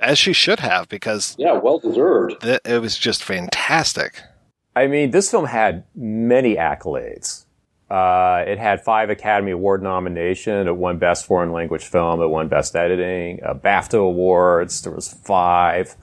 As 0.00 0.18
she 0.18 0.32
should 0.32 0.60
have, 0.60 0.88
because. 0.88 1.36
Yeah, 1.38 1.52
well 1.52 1.78
deserved. 1.78 2.40
Th- 2.40 2.60
it 2.64 2.80
was 2.80 2.96
just 2.96 3.22
fantastic. 3.22 4.22
I 4.74 4.86
mean, 4.86 5.10
this 5.10 5.30
film 5.30 5.44
had 5.44 5.84
many 5.94 6.56
accolades. 6.56 7.41
Uh, 7.92 8.42
it 8.46 8.58
had 8.58 8.82
five 8.82 9.10
Academy 9.10 9.50
Award 9.50 9.82
nominations. 9.82 10.66
It 10.66 10.74
won 10.74 10.96
Best 10.96 11.26
Foreign 11.26 11.52
Language 11.52 11.84
Film. 11.84 12.22
It 12.22 12.28
won 12.28 12.48
Best 12.48 12.74
Editing. 12.74 13.40
Uh, 13.44 13.52
BAFTA 13.52 13.98
awards. 13.98 14.80
There 14.80 14.94
was 14.94 15.12
five 15.12 15.94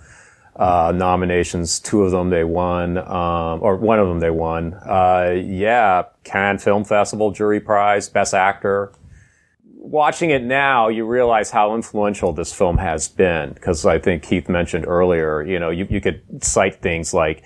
uh, 0.55 0.93
nominations. 0.95 1.79
Two 1.79 2.03
of 2.03 2.11
them 2.11 2.29
they 2.29 2.43
won, 2.43 2.99
um, 2.99 3.63
or 3.63 3.75
one 3.75 3.97
of 3.97 4.07
them 4.07 4.19
they 4.19 4.29
won. 4.29 4.75
Uh, 4.75 5.41
yeah, 5.43 6.03
Cannes 6.23 6.59
Film 6.59 6.83
Festival 6.83 7.31
Jury 7.31 7.59
Prize, 7.59 8.07
Best 8.07 8.35
Actor. 8.35 8.91
Watching 9.63 10.29
it 10.29 10.43
now, 10.43 10.89
you 10.89 11.07
realize 11.07 11.49
how 11.49 11.73
influential 11.73 12.33
this 12.33 12.53
film 12.53 12.77
has 12.77 13.07
been. 13.07 13.53
Because 13.53 13.83
I 13.83 13.97
think 13.97 14.21
Keith 14.21 14.47
mentioned 14.47 14.85
earlier, 14.85 15.41
you 15.41 15.57
know, 15.57 15.71
you, 15.71 15.87
you 15.89 16.01
could 16.01 16.21
cite 16.43 16.83
things 16.83 17.15
like 17.15 17.43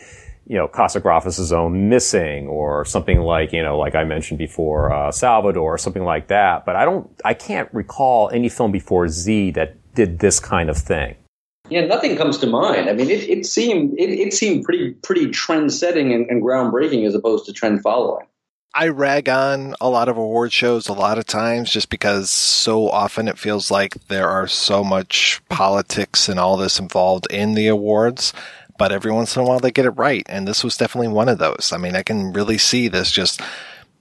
you 0.48 0.58
know, 0.58 0.68
Costa-Gavras' 0.68 1.52
own 1.52 1.90
Missing 1.90 2.48
or 2.48 2.86
something 2.86 3.20
like, 3.20 3.54
you 3.54 3.64
know, 3.64 3.78
like 3.78 3.96
I 3.96 4.04
mentioned 4.04 4.38
before, 4.38 4.92
uh, 4.92 5.12
Salvador, 5.12 5.78
something 5.78 6.04
like 6.04 6.28
that. 6.28 6.66
But 6.66 6.76
I 6.76 6.86
don't, 6.86 7.10
I 7.24 7.34
can't 7.34 7.70
recall 7.74 8.30
any 8.30 8.50
film 8.50 8.72
before 8.72 9.08
Z 9.08 9.52
that 9.52 9.76
did 9.96 10.20
this 10.20 10.40
kind 10.40 10.70
of 10.70 10.78
thing. 10.78 11.16
Yeah, 11.70 11.86
nothing 11.86 12.18
comes 12.18 12.38
to 12.40 12.48
mind. 12.48 12.90
I 12.90 12.94
mean, 12.94 13.10
it, 13.10 13.28
it 13.30 13.46
seemed 13.46 13.98
it, 13.98 14.10
it 14.10 14.34
seemed 14.34 14.66
pretty 14.66 14.92
pretty 14.92 15.30
trend 15.30 15.72
setting 15.72 16.14
and, 16.14 16.30
and 16.30 16.44
groundbreaking 16.44 17.08
as 17.08 17.16
opposed 17.16 17.46
to 17.46 17.54
trend 17.54 17.82
following. 17.82 18.28
I 18.76 18.88
rag 18.88 19.30
on 19.30 19.76
a 19.80 19.88
lot 19.88 20.10
of 20.10 20.18
award 20.18 20.52
shows 20.52 20.90
a 20.90 20.94
lot 20.94 21.20
of 21.20 21.26
times 21.26 21.70
just 21.70 21.90
because 21.90 22.32
so 22.32 22.90
often 22.90 23.28
it 23.28 23.38
feels 23.38 23.70
like 23.70 23.94
there 24.08 24.28
are 24.28 24.48
so 24.48 24.84
much 24.84 25.42
politics 25.48 26.28
and 26.28 26.40
all 26.40 26.58
this 26.58 26.80
involved 26.80 27.28
in 27.30 27.54
the 27.54 27.68
awards. 27.68 28.34
But 28.78 28.92
every 28.92 29.12
once 29.12 29.36
in 29.36 29.42
a 29.42 29.46
while 29.46 29.60
they 29.60 29.72
get 29.72 29.86
it 29.86 29.92
right. 29.92 30.26
And 30.28 30.48
this 30.48 30.64
was 30.64 30.78
definitely 30.78 31.10
one 31.10 31.30
of 31.30 31.40
those. 31.40 31.72
I 31.74 31.78
mean, 31.78 31.96
I 31.96 32.04
can 32.04 32.34
really 32.34 32.58
see 32.58 32.88
this 32.88 33.12
just 33.12 33.42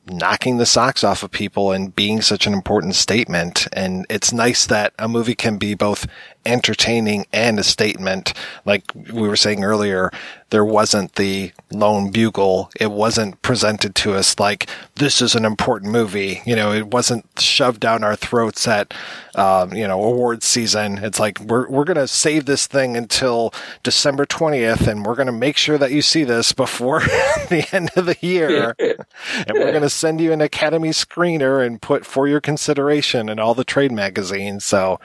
knocking 0.07 0.59
the 0.59 0.67
socks 0.67 1.05
off 1.05 1.23
of 1.23 1.31
people 1.31 1.71
and 1.71 1.95
being 1.95 2.21
such 2.21 2.47
an 2.47 2.53
important 2.53 2.95
statement. 2.95 3.69
And 3.73 4.05
it's 4.11 4.33
nice 4.33 4.67
that 4.67 4.93
a 4.99 5.09
movie 5.09 5.35
can 5.35 5.59
be 5.59 5.75
both 5.75 6.07
entertaining 6.45 7.27
and 7.33 7.59
a 7.59 7.63
statement. 7.63 8.35
Like 8.65 8.85
we 8.95 9.29
were 9.29 9.37
saying 9.37 9.63
earlier, 9.63 10.11
there 10.53 10.65
wasn't 10.67 11.15
the 11.15 11.51
lone 11.73 12.11
bugle. 12.11 12.71
It 12.79 12.91
wasn't 12.91 13.41
presented 13.41 13.95
to 13.95 14.13
us 14.13 14.39
like 14.39 14.69
this 14.97 15.23
is 15.23 15.35
an 15.35 15.47
important 15.47 15.91
movie. 15.91 16.43
You 16.45 16.55
know, 16.55 16.73
it 16.73 16.89
wasn't 16.89 17.25
shoved 17.39 17.81
down 17.81 18.05
our 18.05 18.17
throats 18.17 18.69
at, 18.69 18.93
um, 19.35 19.73
you 19.73 19.89
know, 19.89 20.05
awards 20.05 20.45
season. 20.45 20.99
It's 20.99 21.19
like 21.19 21.41
we're 21.41 21.71
we're 21.71 21.85
gonna 21.85 22.07
save 22.07 22.45
this 22.45 22.67
thing 22.67 22.99
until 22.99 23.55
December 23.83 24.27
twentieth, 24.27 24.87
and 24.87 25.07
we're 25.07 25.15
gonna 25.15 25.33
make 25.33 25.57
sure 25.57 25.79
that 25.79 25.91
you 25.91 26.03
see 26.03 26.23
this 26.23 26.53
before 26.53 27.01
the 27.49 27.67
end 27.73 27.91
of 27.97 28.05
the 28.05 28.19
year, 28.21 28.77
and 28.79 29.55
we're 29.55 29.73
gonna 29.73 29.89
send 29.89 30.21
you 30.21 30.33
an 30.33 30.43
Academy 30.43 30.91
screener 30.91 31.67
and 31.67 31.81
put 31.81 32.05
for 32.05 32.29
your 32.29 32.43
consideration 32.43 33.31
in 33.31 33.39
all 33.39 33.55
the 33.55 33.65
trade 33.65 33.91
magazines. 33.91 34.67
So, 34.67 35.01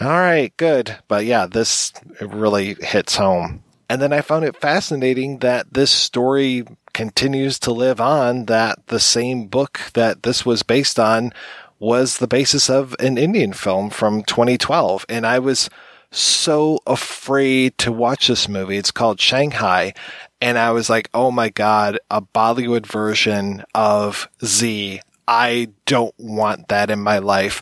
all 0.00 0.06
right, 0.06 0.56
good. 0.56 0.96
But 1.08 1.24
yeah, 1.24 1.46
this 1.46 1.92
really 2.20 2.76
hits 2.80 3.16
home. 3.16 3.64
And 3.90 4.00
then 4.00 4.12
I 4.12 4.20
found 4.20 4.44
it 4.44 4.56
fascinating 4.56 5.38
that 5.38 5.74
this 5.74 5.90
story 5.90 6.64
continues 6.92 7.58
to 7.58 7.72
live 7.72 8.00
on, 8.00 8.44
that 8.44 8.86
the 8.86 9.00
same 9.00 9.48
book 9.48 9.80
that 9.94 10.22
this 10.22 10.46
was 10.46 10.62
based 10.62 11.00
on 11.00 11.32
was 11.80 12.18
the 12.18 12.28
basis 12.28 12.70
of 12.70 12.94
an 13.00 13.18
Indian 13.18 13.52
film 13.52 13.90
from 13.90 14.22
2012. 14.22 15.04
And 15.08 15.26
I 15.26 15.40
was 15.40 15.68
so 16.12 16.78
afraid 16.86 17.78
to 17.78 17.90
watch 17.90 18.28
this 18.28 18.48
movie. 18.48 18.76
It's 18.76 18.92
called 18.92 19.20
Shanghai. 19.20 19.94
And 20.40 20.56
I 20.56 20.70
was 20.70 20.88
like, 20.88 21.10
oh 21.12 21.32
my 21.32 21.48
God, 21.48 21.98
a 22.12 22.22
Bollywood 22.22 22.86
version 22.86 23.64
of 23.74 24.28
Z. 24.44 25.00
I 25.26 25.66
don't 25.86 26.14
want 26.16 26.68
that 26.68 26.92
in 26.92 27.00
my 27.00 27.18
life. 27.18 27.60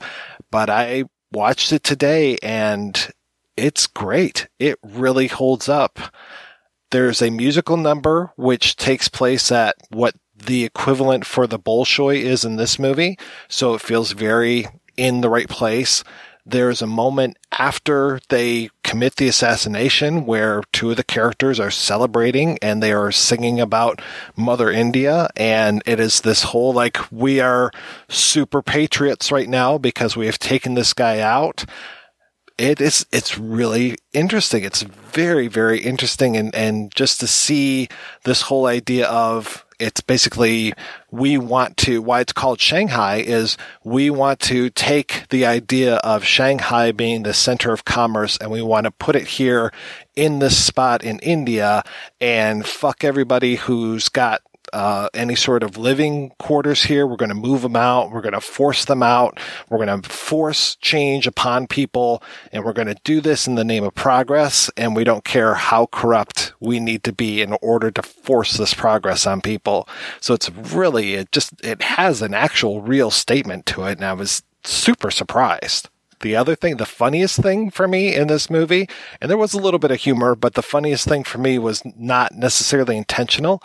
But 0.50 0.68
I 0.68 1.04
watched 1.32 1.72
it 1.72 1.84
today 1.84 2.36
and 2.42 3.10
it's 3.58 3.86
great. 3.86 4.48
It 4.58 4.78
really 4.82 5.26
holds 5.26 5.68
up. 5.68 5.98
There's 6.90 7.20
a 7.20 7.30
musical 7.30 7.76
number 7.76 8.32
which 8.36 8.76
takes 8.76 9.08
place 9.08 9.52
at 9.52 9.74
what 9.90 10.14
the 10.34 10.64
equivalent 10.64 11.26
for 11.26 11.46
the 11.46 11.58
Bolshoi 11.58 12.20
is 12.20 12.44
in 12.44 12.56
this 12.56 12.78
movie. 12.78 13.18
So 13.48 13.74
it 13.74 13.82
feels 13.82 14.12
very 14.12 14.66
in 14.96 15.20
the 15.20 15.28
right 15.28 15.48
place. 15.48 16.04
There's 16.46 16.80
a 16.80 16.86
moment 16.86 17.36
after 17.58 18.20
they 18.30 18.70
commit 18.82 19.16
the 19.16 19.28
assassination 19.28 20.24
where 20.24 20.62
two 20.72 20.92
of 20.92 20.96
the 20.96 21.04
characters 21.04 21.60
are 21.60 21.70
celebrating 21.70 22.58
and 22.62 22.82
they 22.82 22.92
are 22.92 23.12
singing 23.12 23.60
about 23.60 24.00
Mother 24.34 24.70
India. 24.70 25.28
And 25.36 25.82
it 25.84 26.00
is 26.00 26.22
this 26.22 26.44
whole 26.44 26.72
like, 26.72 26.96
we 27.12 27.40
are 27.40 27.70
super 28.08 28.62
patriots 28.62 29.30
right 29.30 29.48
now 29.48 29.76
because 29.76 30.16
we 30.16 30.24
have 30.24 30.38
taken 30.38 30.72
this 30.72 30.94
guy 30.94 31.20
out 31.20 31.66
it 32.58 32.80
is 32.80 33.06
it's 33.12 33.38
really 33.38 33.96
interesting. 34.12 34.64
It's 34.64 34.82
very 34.82 35.48
very 35.48 35.78
interesting, 35.78 36.36
and 36.36 36.54
and 36.54 36.94
just 36.94 37.20
to 37.20 37.26
see 37.26 37.88
this 38.24 38.42
whole 38.42 38.66
idea 38.66 39.06
of 39.06 39.64
it's 39.78 40.00
basically 40.00 40.72
we 41.12 41.38
want 41.38 41.76
to 41.76 42.02
why 42.02 42.20
it's 42.20 42.32
called 42.32 42.60
Shanghai 42.60 43.16
is 43.18 43.56
we 43.84 44.10
want 44.10 44.40
to 44.40 44.70
take 44.70 45.28
the 45.28 45.46
idea 45.46 45.96
of 45.96 46.24
Shanghai 46.24 46.90
being 46.90 47.22
the 47.22 47.32
center 47.32 47.72
of 47.72 47.84
commerce 47.84 48.36
and 48.38 48.50
we 48.50 48.60
want 48.60 48.84
to 48.84 48.90
put 48.90 49.14
it 49.14 49.28
here 49.28 49.72
in 50.16 50.40
this 50.40 50.58
spot 50.58 51.04
in 51.04 51.20
India 51.20 51.84
and 52.20 52.66
fuck 52.66 53.04
everybody 53.04 53.54
who's 53.54 54.08
got 54.08 54.42
uh, 54.72 55.08
any 55.14 55.34
sort 55.34 55.62
of 55.62 55.76
living 55.76 56.30
quarters 56.38 56.82
here. 56.82 57.06
We're 57.06 57.16
going 57.16 57.28
to 57.28 57.34
move 57.34 57.62
them 57.62 57.76
out. 57.76 58.10
We're 58.10 58.20
going 58.20 58.34
to 58.34 58.40
force 58.40 58.84
them 58.84 59.02
out. 59.02 59.38
We're 59.68 59.84
going 59.84 60.02
to 60.02 60.08
force 60.08 60.76
change 60.76 61.26
upon 61.26 61.66
people. 61.66 62.22
And 62.52 62.64
we're 62.64 62.72
going 62.72 62.88
to 62.88 62.96
do 63.04 63.20
this 63.20 63.46
in 63.46 63.54
the 63.54 63.64
name 63.64 63.84
of 63.84 63.94
progress. 63.94 64.70
And 64.76 64.94
we 64.94 65.04
don't 65.04 65.24
care 65.24 65.54
how 65.54 65.86
corrupt 65.86 66.52
we 66.60 66.80
need 66.80 67.04
to 67.04 67.12
be 67.12 67.42
in 67.42 67.56
order 67.62 67.90
to 67.90 68.02
force 68.02 68.56
this 68.56 68.74
progress 68.74 69.26
on 69.26 69.40
people. 69.40 69.88
So 70.20 70.34
it's 70.34 70.50
really, 70.50 71.14
it 71.14 71.32
just, 71.32 71.52
it 71.64 71.82
has 71.82 72.22
an 72.22 72.34
actual 72.34 72.82
real 72.82 73.10
statement 73.10 73.66
to 73.66 73.84
it. 73.84 73.98
And 73.98 74.04
I 74.04 74.12
was 74.12 74.42
super 74.64 75.10
surprised. 75.10 75.88
The 76.20 76.34
other 76.34 76.56
thing, 76.56 76.78
the 76.78 76.86
funniest 76.86 77.40
thing 77.40 77.70
for 77.70 77.86
me 77.86 78.14
in 78.14 78.26
this 78.26 78.50
movie, 78.50 78.88
and 79.20 79.30
there 79.30 79.38
was 79.38 79.54
a 79.54 79.58
little 79.58 79.78
bit 79.78 79.92
of 79.92 80.00
humor, 80.00 80.34
but 80.34 80.54
the 80.54 80.62
funniest 80.62 81.06
thing 81.06 81.22
for 81.22 81.38
me 81.38 81.58
was 81.58 81.82
not 81.96 82.32
necessarily 82.32 82.96
intentional. 82.96 83.62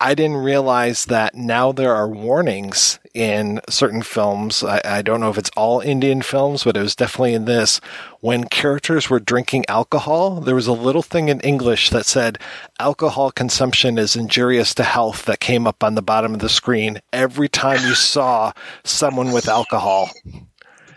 I 0.00 0.14
didn't 0.14 0.36
realize 0.36 1.06
that 1.06 1.34
now 1.34 1.72
there 1.72 1.92
are 1.92 2.08
warnings 2.08 3.00
in 3.14 3.60
certain 3.68 4.02
films. 4.02 4.62
I, 4.62 4.80
I, 4.84 5.02
don't 5.02 5.20
know 5.20 5.30
if 5.30 5.38
it's 5.38 5.50
all 5.56 5.80
Indian 5.80 6.22
films, 6.22 6.62
but 6.62 6.76
it 6.76 6.80
was 6.80 6.94
definitely 6.94 7.34
in 7.34 7.46
this. 7.46 7.80
When 8.20 8.44
characters 8.44 9.10
were 9.10 9.18
drinking 9.18 9.64
alcohol, 9.66 10.40
there 10.40 10.54
was 10.54 10.68
a 10.68 10.72
little 10.72 11.02
thing 11.02 11.28
in 11.28 11.40
English 11.40 11.90
that 11.90 12.06
said 12.06 12.38
alcohol 12.78 13.32
consumption 13.32 13.98
is 13.98 14.14
injurious 14.14 14.72
to 14.74 14.84
health 14.84 15.24
that 15.24 15.40
came 15.40 15.66
up 15.66 15.82
on 15.82 15.96
the 15.96 16.02
bottom 16.02 16.32
of 16.32 16.40
the 16.40 16.48
screen 16.48 17.00
every 17.12 17.48
time 17.48 17.84
you 17.84 17.94
saw 17.96 18.52
someone 18.84 19.32
with 19.32 19.48
alcohol. 19.48 20.10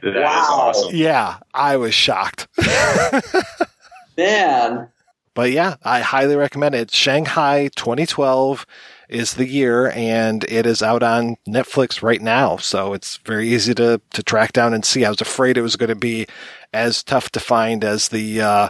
That 0.03 0.15
wow. 0.15 0.69
Awesome. 0.69 0.95
Yeah, 0.95 1.37
I 1.55 1.77
was 1.77 1.95
shocked. 1.95 2.47
Man. 4.17 4.89
But 5.33 5.51
yeah, 5.51 5.75
I 5.83 6.01
highly 6.01 6.35
recommend 6.35 6.75
it. 6.75 6.91
Shanghai 6.91 7.69
2012 7.75 8.65
is 9.09 9.33
the 9.33 9.47
year 9.47 9.91
and 9.91 10.43
it 10.45 10.65
is 10.65 10.81
out 10.81 11.03
on 11.03 11.37
Netflix 11.47 12.01
right 12.01 12.21
now. 12.21 12.57
So 12.57 12.93
it's 12.93 13.17
very 13.17 13.47
easy 13.49 13.73
to, 13.75 14.01
to 14.11 14.23
track 14.23 14.53
down 14.53 14.73
and 14.73 14.83
see. 14.83 15.05
I 15.05 15.09
was 15.09 15.21
afraid 15.21 15.57
it 15.57 15.61
was 15.61 15.75
going 15.75 15.89
to 15.89 15.95
be 15.95 16.27
as 16.73 17.03
tough 17.03 17.29
to 17.31 17.39
find 17.39 17.83
as 17.83 18.09
the, 18.09 18.41
uh, 18.41 18.69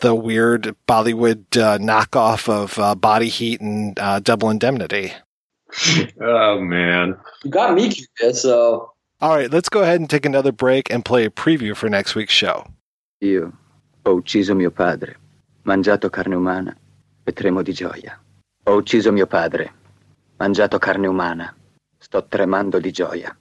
the 0.00 0.14
weird 0.14 0.74
Bollywood 0.88 1.44
uh, 1.56 1.78
knockoff 1.78 2.48
of 2.48 2.78
uh, 2.78 2.94
Body 2.94 3.28
Heat 3.28 3.60
and 3.60 3.98
uh, 3.98 4.20
Double 4.20 4.50
Indemnity. 4.50 5.12
Oh 6.20 6.60
man, 6.60 7.16
you 7.42 7.50
got 7.50 7.74
me 7.74 7.88
curious. 7.88 8.42
So, 8.42 8.92
all 9.20 9.34
right, 9.34 9.50
let's 9.50 9.68
go 9.68 9.82
ahead 9.82 10.00
and 10.00 10.10
take 10.10 10.26
another 10.26 10.52
break 10.52 10.92
and 10.92 11.04
play 11.04 11.24
a 11.24 11.30
preview 11.30 11.74
for 11.74 11.88
next 11.88 12.14
week's 12.14 12.34
show. 12.34 12.66
Io 13.22 13.52
ho 14.04 14.20
ucciso 14.20 14.54
mio 14.56 14.70
padre, 14.70 15.14
mangiato 15.62 16.10
carne 16.10 16.34
umana 16.34 16.76
e 17.24 17.32
tremo 17.32 17.62
di 17.62 17.72
gioia. 17.72 18.18
Ho 18.64 18.74
ucciso 18.74 19.12
mio 19.12 19.26
padre, 19.26 19.72
mangiato 20.36 20.78
carne 20.78 21.06
umana. 21.06 21.54
Sto 21.98 22.26
tremando 22.26 22.78
di 22.78 22.90
gioia. 22.90 23.36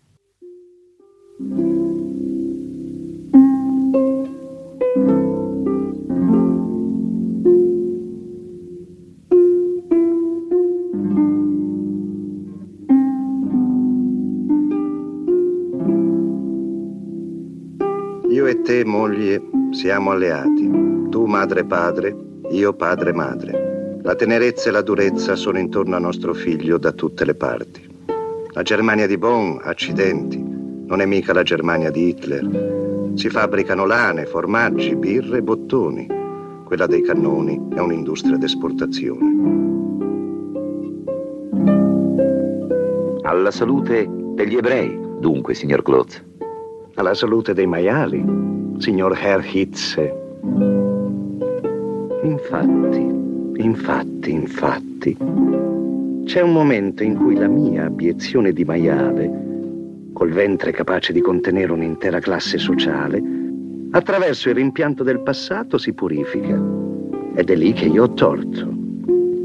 Io 18.29 18.45
e 18.45 18.61
te, 18.61 18.85
moglie, 18.85 19.41
siamo 19.71 20.11
alleati. 20.11 20.80
Tu 21.11 21.25
madre 21.25 21.65
padre, 21.65 22.15
io 22.51 22.71
padre 22.71 23.11
madre. 23.11 23.99
La 24.01 24.15
tenerezza 24.15 24.69
e 24.69 24.71
la 24.71 24.81
durezza 24.81 25.35
sono 25.35 25.59
intorno 25.59 25.97
a 25.97 25.99
nostro 25.99 26.33
figlio 26.33 26.77
da 26.77 26.93
tutte 26.93 27.25
le 27.25 27.35
parti. 27.35 27.85
La 28.53 28.61
Germania 28.61 29.07
di 29.07 29.17
Bonn, 29.17 29.57
accidenti, 29.61 30.41
non 30.41 31.01
è 31.01 31.05
mica 31.05 31.33
la 31.33 31.43
Germania 31.43 31.91
di 31.91 32.07
Hitler. 32.07 33.11
Si 33.15 33.29
fabbricano 33.29 33.85
lane, 33.85 34.25
formaggi, 34.25 34.95
birre 34.95 35.39
e 35.39 35.41
bottoni. 35.41 36.07
Quella 36.63 36.87
dei 36.87 37.01
cannoni 37.01 37.61
è 37.75 37.79
un'industria 37.79 38.37
d'esportazione. 38.37 39.39
Alla 43.23 43.51
salute 43.51 44.09
degli 44.33 44.55
ebrei, 44.55 44.97
dunque, 45.19 45.55
signor 45.55 45.81
Klotz. 45.81 46.23
Alla 46.95 47.13
salute 47.13 47.53
dei 47.53 47.67
maiali, 47.67 48.25
signor 48.77 49.11
Herr 49.21 49.43
Hitze. 49.45 50.90
Infatti, 52.23 53.21
Infatti, 53.61 54.31
infatti, 54.31 55.15
c'è 56.25 56.41
un 56.41 56.51
momento 56.51 57.03
in 57.03 57.15
cui 57.15 57.35
la 57.35 57.47
mia 57.47 57.85
abiezione 57.85 58.53
di 58.53 58.63
maiale, 58.63 59.29
col 60.13 60.31
ventre 60.31 60.71
capace 60.71 61.13
di 61.13 61.21
contenere 61.21 61.71
un'intera 61.71 62.19
classe 62.19 62.57
sociale, 62.57 63.21
attraverso 63.91 64.49
il 64.49 64.55
rimpianto 64.55 65.03
del 65.03 65.19
passato 65.19 65.77
si 65.77 65.93
purifica. 65.93 66.59
Ed 67.35 67.49
è 67.49 67.55
lì 67.55 67.73
che 67.73 67.85
io 67.85 68.03
ho 68.03 68.13
torto. 68.13 68.67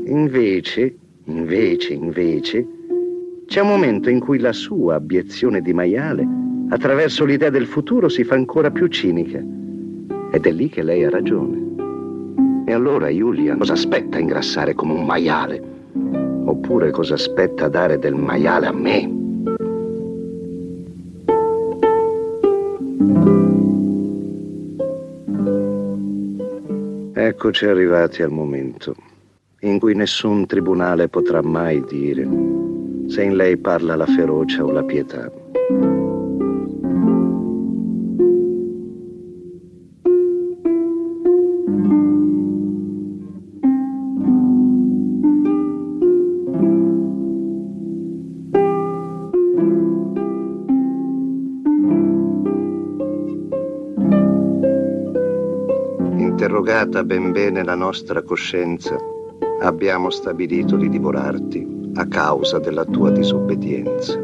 Invece, 0.07 0.97
invece, 1.25 1.93
invece, 1.93 2.67
c'è 3.47 3.61
un 3.61 3.69
momento 3.69 4.09
in 4.09 4.21
cui 4.21 4.39
la 4.39 4.53
sua 4.53 4.95
abiezione 4.95 5.61
di 5.61 5.75
maiale, 5.75 6.27
attraverso 6.71 7.27
l'idea 7.27 7.51
del 7.51 7.67
futuro, 7.67 8.09
si 8.09 8.25
fa 8.25 8.35
ancora 8.35 8.71
più 8.71 8.87
cinica. 8.87 9.45
Ed 10.31 10.47
è 10.47 10.51
lì 10.53 10.71
che 10.71 10.83
lei 10.83 11.05
ha 11.05 11.11
ragione. 11.11 11.66
E 12.69 12.73
allora 12.73 13.15
Giulia 13.15 13.57
cosa 13.57 13.75
aspetta 13.75 14.19
ingrassare 14.19 14.75
come 14.75 14.93
un 14.93 15.07
maiale? 15.07 15.63
Oppure 16.47 16.91
cosa 16.91 17.15
aspetta 17.15 17.69
dare 17.69 17.97
del 17.97 18.17
maiale 18.17 18.67
a 18.67 18.73
me? 18.73 19.15
Eccoci 27.15 27.67
arrivati 27.67 28.23
al 28.23 28.31
momento 28.31 28.97
in 29.61 29.79
cui 29.79 29.95
nessun 29.95 30.47
tribunale 30.47 31.07
potrà 31.09 31.43
mai 31.43 31.85
dire 31.85 32.29
se 33.07 33.23
in 33.23 33.37
lei 33.37 33.57
parla 33.57 33.95
la 33.95 34.07
ferocia 34.07 34.65
o 34.65 34.73
la 34.73 34.83
pietà. 34.83 35.31
Interrogata 56.87 57.05
ben 57.05 57.33
bene 57.33 57.65
la 57.65 57.75
nostra 57.75 58.23
coscienza, 58.23 58.97
abbiamo 59.61 60.09
stabilito 60.09 60.77
di 60.77 60.89
divorarti 60.89 61.67
a 61.97 62.07
causa 62.07 62.61
della 62.61 62.85
tua 62.85 63.11
disobbedienza. 63.11 64.15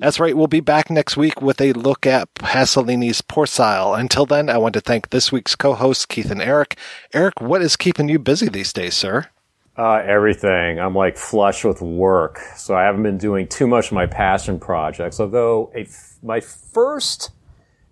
That's 0.00 0.18
right, 0.18 0.36
we'll 0.36 0.46
be 0.46 0.60
back 0.60 0.88
next 0.88 1.18
week 1.18 1.42
with 1.42 1.60
a 1.60 1.72
look 1.72 2.06
at 2.06 2.32
Pasolini's 2.34 3.20
Porcile. 3.20 3.94
Until 3.94 4.24
then, 4.24 4.48
I 4.48 4.56
want 4.56 4.72
to 4.74 4.80
thank 4.80 5.10
this 5.10 5.32
week's 5.32 5.54
co 5.54 5.74
hosts, 5.74 6.06
Keith 6.06 6.30
and 6.30 6.40
Eric. 6.40 6.78
Eric, 7.12 7.42
what 7.42 7.60
is 7.60 7.76
keeping 7.76 8.08
you 8.08 8.18
busy 8.18 8.48
these 8.48 8.72
days, 8.72 8.94
sir? 8.94 9.28
Uh, 9.76 10.00
everything. 10.06 10.78
I'm 10.78 10.94
like 10.94 11.16
flush 11.16 11.64
with 11.64 11.82
work, 11.82 12.38
so 12.56 12.76
I 12.76 12.84
haven't 12.84 13.02
been 13.02 13.18
doing 13.18 13.48
too 13.48 13.66
much 13.66 13.86
of 13.86 13.92
my 13.92 14.06
passion 14.06 14.60
projects. 14.60 15.18
Although 15.18 15.72
f- 15.74 16.14
my 16.22 16.38
first 16.38 17.32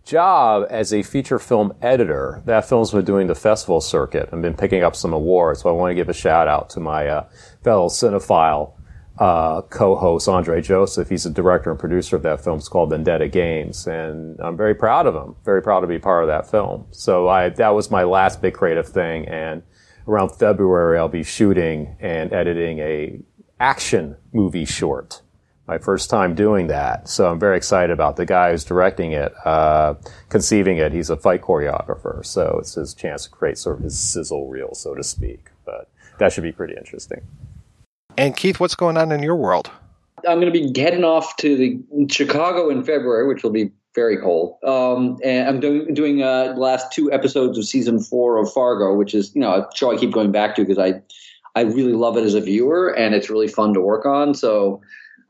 job 0.04 0.64
as 0.70 0.92
a 0.92 1.02
feature 1.02 1.40
film 1.40 1.72
editor, 1.82 2.40
that 2.46 2.68
film's 2.68 2.92
been 2.92 3.04
doing 3.04 3.26
the 3.26 3.34
festival 3.34 3.80
circuit 3.80 4.28
and 4.30 4.42
been 4.42 4.54
picking 4.54 4.84
up 4.84 4.94
some 4.94 5.12
awards. 5.12 5.62
So 5.62 5.70
I 5.70 5.72
want 5.72 5.90
to 5.90 5.96
give 5.96 6.08
a 6.08 6.14
shout 6.14 6.46
out 6.46 6.70
to 6.70 6.80
my 6.80 7.08
uh, 7.08 7.28
fellow 7.64 7.88
cinephile 7.88 8.74
uh, 9.18 9.62
co-host 9.62 10.28
Andre 10.28 10.62
Joseph. 10.62 11.08
He's 11.08 11.24
the 11.24 11.30
director 11.30 11.70
and 11.70 11.80
producer 11.80 12.14
of 12.14 12.22
that 12.22 12.42
film. 12.42 12.58
It's 12.58 12.68
called 12.68 12.90
Vendetta 12.90 13.28
Games, 13.28 13.88
and 13.88 14.38
I'm 14.40 14.56
very 14.56 14.74
proud 14.74 15.06
of 15.06 15.14
him. 15.16 15.34
Very 15.44 15.62
proud 15.62 15.80
to 15.80 15.88
be 15.88 15.98
part 15.98 16.22
of 16.22 16.28
that 16.28 16.50
film. 16.50 16.86
So 16.92 17.28
I 17.28 17.48
that 17.50 17.70
was 17.70 17.90
my 17.90 18.04
last 18.04 18.40
big 18.40 18.54
creative 18.54 18.88
thing, 18.88 19.26
and 19.26 19.62
around 20.06 20.30
February 20.30 20.98
I'll 20.98 21.08
be 21.08 21.22
shooting 21.22 21.96
and 22.00 22.32
editing 22.32 22.78
a 22.78 23.20
action 23.60 24.16
movie 24.32 24.64
short. 24.64 25.22
My 25.68 25.78
first 25.78 26.10
time 26.10 26.34
doing 26.34 26.66
that, 26.66 27.08
so 27.08 27.30
I'm 27.30 27.38
very 27.38 27.56
excited 27.56 27.92
about 27.92 28.16
the 28.16 28.26
guy 28.26 28.50
who's 28.50 28.64
directing 28.64 29.12
it, 29.12 29.32
uh, 29.44 29.94
conceiving 30.28 30.78
it. 30.78 30.92
He's 30.92 31.08
a 31.08 31.16
fight 31.16 31.40
choreographer, 31.40 32.26
so 32.26 32.58
it's 32.60 32.74
his 32.74 32.94
chance 32.94 33.24
to 33.24 33.30
create 33.30 33.58
sort 33.58 33.78
of 33.78 33.84
his 33.84 33.98
sizzle 33.98 34.48
reel, 34.48 34.74
so 34.74 34.94
to 34.94 35.04
speak. 35.04 35.50
But 35.64 35.88
that 36.18 36.32
should 36.32 36.42
be 36.42 36.52
pretty 36.52 36.74
interesting. 36.74 37.22
And 38.18 38.36
Keith, 38.36 38.58
what's 38.58 38.74
going 38.74 38.96
on 38.96 39.12
in 39.12 39.22
your 39.22 39.36
world? 39.36 39.70
I'm 40.28 40.40
going 40.40 40.52
to 40.52 40.72
be 40.72 40.80
heading 40.80 41.04
off 41.04 41.36
to 41.38 41.56
the 41.56 42.06
Chicago 42.08 42.68
in 42.68 42.84
February, 42.84 43.26
which 43.26 43.42
will 43.42 43.50
be 43.50 43.70
very 43.94 44.18
cold. 44.18 44.56
Um, 44.64 45.18
and 45.22 45.48
I'm 45.48 45.60
doing 45.60 45.94
doing 45.94 46.22
uh, 46.22 46.54
the 46.54 46.60
last 46.60 46.92
two 46.92 47.12
episodes 47.12 47.58
of 47.58 47.64
season 47.64 48.00
four 48.00 48.38
of 48.38 48.52
Fargo, 48.52 48.94
which 48.94 49.14
is 49.14 49.34
you 49.34 49.40
know 49.40 49.52
a 49.52 49.68
show 49.74 49.92
I 49.92 49.96
keep 49.96 50.12
going 50.12 50.32
back 50.32 50.54
to 50.56 50.62
because 50.62 50.78
I 50.78 51.02
I 51.54 51.62
really 51.62 51.92
love 51.92 52.16
it 52.16 52.24
as 52.24 52.34
a 52.34 52.40
viewer 52.40 52.88
and 52.88 53.14
it's 53.14 53.28
really 53.28 53.48
fun 53.48 53.74
to 53.74 53.80
work 53.80 54.06
on. 54.06 54.34
So 54.34 54.80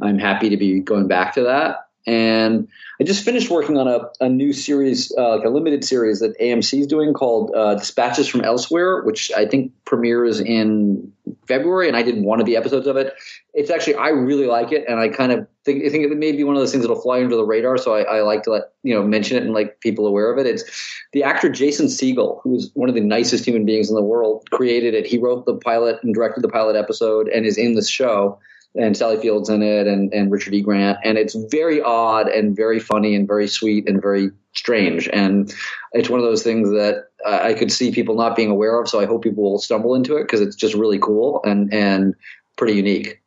I'm 0.01 0.18
happy 0.18 0.48
to 0.51 0.56
be 0.56 0.80
going 0.80 1.09
back 1.09 1.34
to 1.34 1.43
that. 1.43 1.89
And 2.05 2.68
I 3.01 3.05
just 3.05 3.24
finished 3.24 3.48
working 3.48 3.78
on 3.78 3.86
a, 3.86 4.09
a 4.20 4.28
new 4.28 4.52
series, 4.52 5.12
uh, 5.16 5.36
like 5.36 5.44
a 5.44 5.48
limited 5.48 5.84
series 5.84 6.18
that 6.18 6.39
AMC 6.40 6.80
is 6.80 6.86
doing 6.89 7.14
called 7.14 7.55
uh, 7.55 7.76
Dispatches 7.76 8.26
from 8.26 8.40
Elsewhere, 8.40 9.02
which 9.02 9.30
I 9.32 9.47
think 9.47 9.72
premieres 9.84 10.40
in 10.40 11.11
February. 11.46 11.88
And 11.88 11.96
I 11.96 12.02
did 12.02 12.22
one 12.22 12.40
of 12.40 12.46
the 12.46 12.56
episodes 12.56 12.86
of 12.86 12.96
it. 12.96 13.14
It's 13.54 13.70
actually, 13.70 13.94
I 13.94 14.08
really 14.08 14.46
like 14.46 14.72
it. 14.72 14.84
And 14.88 15.00
I 15.00 15.08
kind 15.08 15.32
of 15.32 15.46
think, 15.64 15.84
I 15.84 15.88
think 15.88 16.04
it 16.04 16.16
may 16.16 16.32
be 16.32 16.44
one 16.44 16.56
of 16.56 16.60
those 16.60 16.72
things 16.72 16.82
that'll 16.82 17.00
fly 17.00 17.22
under 17.22 17.36
the 17.36 17.44
radar. 17.44 17.78
So 17.78 17.94
I, 17.94 18.02
I 18.02 18.20
like 18.22 18.42
to 18.44 18.50
let, 18.50 18.62
you 18.82 18.94
know, 18.94 19.02
mention 19.02 19.36
it 19.36 19.42
and 19.42 19.52
like 19.52 19.80
people 19.80 20.06
aware 20.06 20.32
of 20.32 20.38
it. 20.38 20.46
It's 20.46 20.64
the 21.12 21.22
actor 21.22 21.48
Jason 21.48 21.86
Segel, 21.86 22.40
who's 22.42 22.70
one 22.74 22.88
of 22.88 22.94
the 22.94 23.00
nicest 23.00 23.44
human 23.44 23.64
beings 23.64 23.88
in 23.88 23.96
the 23.96 24.02
world, 24.02 24.48
created 24.50 24.94
it. 24.94 25.06
He 25.06 25.18
wrote 25.18 25.46
the 25.46 25.56
pilot 25.56 25.98
and 26.02 26.14
directed 26.14 26.42
the 26.42 26.48
pilot 26.48 26.76
episode 26.76 27.28
and 27.28 27.46
is 27.46 27.58
in 27.58 27.74
the 27.74 27.84
show 27.84 28.38
and 28.74 28.96
Sally 28.96 29.18
Field's 29.18 29.48
in 29.48 29.62
it 29.62 29.86
and, 29.86 30.12
and 30.12 30.30
Richard 30.30 30.54
E. 30.54 30.62
Grant. 30.62 30.98
And 31.04 31.18
it's 31.18 31.34
very 31.50 31.82
odd 31.82 32.28
and 32.28 32.56
very 32.56 32.80
funny 32.80 33.14
and 33.14 33.26
very 33.26 33.46
sweet 33.46 33.88
and 33.88 34.00
very 34.00 34.30
strange. 34.54 35.08
And 35.12 35.52
it's 35.92 36.08
one 36.08 36.20
of 36.20 36.24
those 36.24 36.42
things 36.42 36.70
that 36.70 37.08
I 37.24 37.54
could 37.54 37.70
see 37.70 37.92
people 37.92 38.14
not 38.14 38.36
being 38.36 38.50
aware 38.50 38.80
of. 38.80 38.88
So 38.88 39.00
I 39.00 39.06
hope 39.06 39.22
people 39.22 39.44
will 39.44 39.58
stumble 39.58 39.94
into 39.94 40.16
it 40.16 40.24
because 40.24 40.40
it's 40.40 40.56
just 40.56 40.74
really 40.74 40.98
cool 40.98 41.40
and, 41.44 41.72
and 41.72 42.14
pretty 42.56 42.74
unique. 42.74 43.22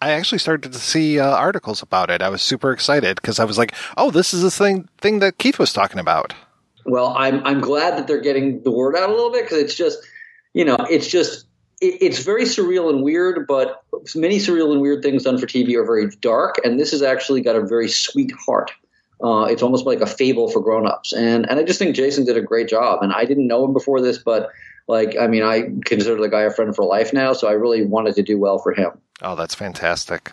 I 0.00 0.12
actually 0.12 0.38
started 0.38 0.72
to 0.72 0.78
see 0.78 1.20
uh, 1.20 1.30
articles 1.30 1.80
about 1.80 2.10
it. 2.10 2.22
I 2.22 2.28
was 2.28 2.42
super 2.42 2.72
excited 2.72 3.16
because 3.16 3.38
I 3.38 3.44
was 3.44 3.56
like, 3.56 3.72
"Oh, 3.96 4.10
this 4.10 4.34
is 4.34 4.42
the 4.42 4.50
thing 4.50 4.88
thing 4.98 5.20
that 5.20 5.38
Keith 5.38 5.60
was 5.60 5.72
talking 5.72 6.00
about." 6.00 6.34
Well, 6.84 7.14
I'm 7.16 7.44
I'm 7.46 7.60
glad 7.60 7.96
that 7.96 8.08
they're 8.08 8.20
getting 8.20 8.62
the 8.64 8.72
word 8.72 8.96
out 8.96 9.08
a 9.08 9.12
little 9.12 9.30
bit 9.30 9.44
because 9.44 9.58
it's 9.58 9.76
just, 9.76 9.98
you 10.54 10.64
know, 10.64 10.76
it's 10.90 11.06
just 11.06 11.46
it's 11.80 12.22
very 12.22 12.44
surreal 12.44 12.90
and 12.90 13.02
weird, 13.02 13.46
but 13.46 13.84
many 14.14 14.38
surreal 14.38 14.72
and 14.72 14.80
weird 14.80 15.02
things 15.02 15.24
done 15.24 15.38
for 15.38 15.46
TV 15.46 15.76
are 15.76 15.84
very 15.84 16.08
dark, 16.20 16.56
and 16.64 16.80
this 16.80 16.90
has 16.90 17.02
actually 17.02 17.40
got 17.40 17.54
a 17.54 17.64
very 17.64 17.88
sweet 17.88 18.32
heart. 18.44 18.72
Uh, 19.22 19.44
it's 19.44 19.62
almost 19.62 19.86
like 19.86 20.00
a 20.00 20.06
fable 20.06 20.48
for 20.48 20.60
grown-ups, 20.60 21.12
and 21.12 21.48
and 21.48 21.58
I 21.58 21.62
just 21.62 21.78
think 21.78 21.94
Jason 21.94 22.24
did 22.24 22.36
a 22.36 22.40
great 22.40 22.68
job. 22.68 23.02
And 23.02 23.12
I 23.12 23.24
didn't 23.24 23.46
know 23.46 23.64
him 23.64 23.72
before 23.72 24.00
this, 24.00 24.18
but 24.18 24.50
like 24.88 25.16
I 25.20 25.26
mean, 25.26 25.42
I 25.42 25.70
consider 25.84 26.20
the 26.20 26.28
guy 26.28 26.42
a 26.42 26.50
friend 26.50 26.74
for 26.74 26.84
life 26.84 27.12
now, 27.12 27.32
so 27.32 27.48
I 27.48 27.52
really 27.52 27.84
wanted 27.84 28.16
to 28.16 28.22
do 28.22 28.38
well 28.38 28.58
for 28.58 28.72
him. 28.72 28.90
Oh, 29.20 29.36
that's 29.36 29.54
fantastic. 29.54 30.32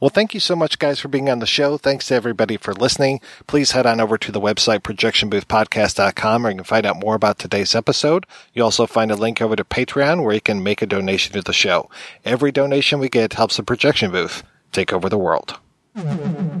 Well, 0.00 0.08
thank 0.08 0.32
you 0.32 0.40
so 0.40 0.56
much, 0.56 0.78
guys, 0.78 0.98
for 0.98 1.08
being 1.08 1.28
on 1.28 1.40
the 1.40 1.46
show. 1.46 1.76
Thanks 1.76 2.08
to 2.08 2.14
everybody 2.14 2.56
for 2.56 2.72
listening. 2.72 3.20
Please 3.46 3.72
head 3.72 3.84
on 3.84 4.00
over 4.00 4.16
to 4.16 4.32
the 4.32 4.40
website, 4.40 4.80
projectionboothpodcast.com, 4.80 6.42
where 6.42 6.52
you 6.52 6.56
can 6.56 6.64
find 6.64 6.86
out 6.86 6.98
more 6.98 7.14
about 7.14 7.38
today's 7.38 7.74
episode. 7.74 8.24
You 8.54 8.64
also 8.64 8.86
find 8.86 9.10
a 9.10 9.16
link 9.16 9.42
over 9.42 9.56
to 9.56 9.64
Patreon, 9.64 10.24
where 10.24 10.32
you 10.32 10.40
can 10.40 10.62
make 10.62 10.80
a 10.80 10.86
donation 10.86 11.34
to 11.34 11.42
the 11.42 11.52
show. 11.52 11.90
Every 12.24 12.50
donation 12.50 12.98
we 12.98 13.10
get 13.10 13.34
helps 13.34 13.58
the 13.58 13.62
projection 13.62 14.10
booth 14.10 14.42
take 14.72 14.90
over 14.90 15.10
the 15.10 15.18
world. 15.18 15.58
Mm-hmm. 16.00 16.60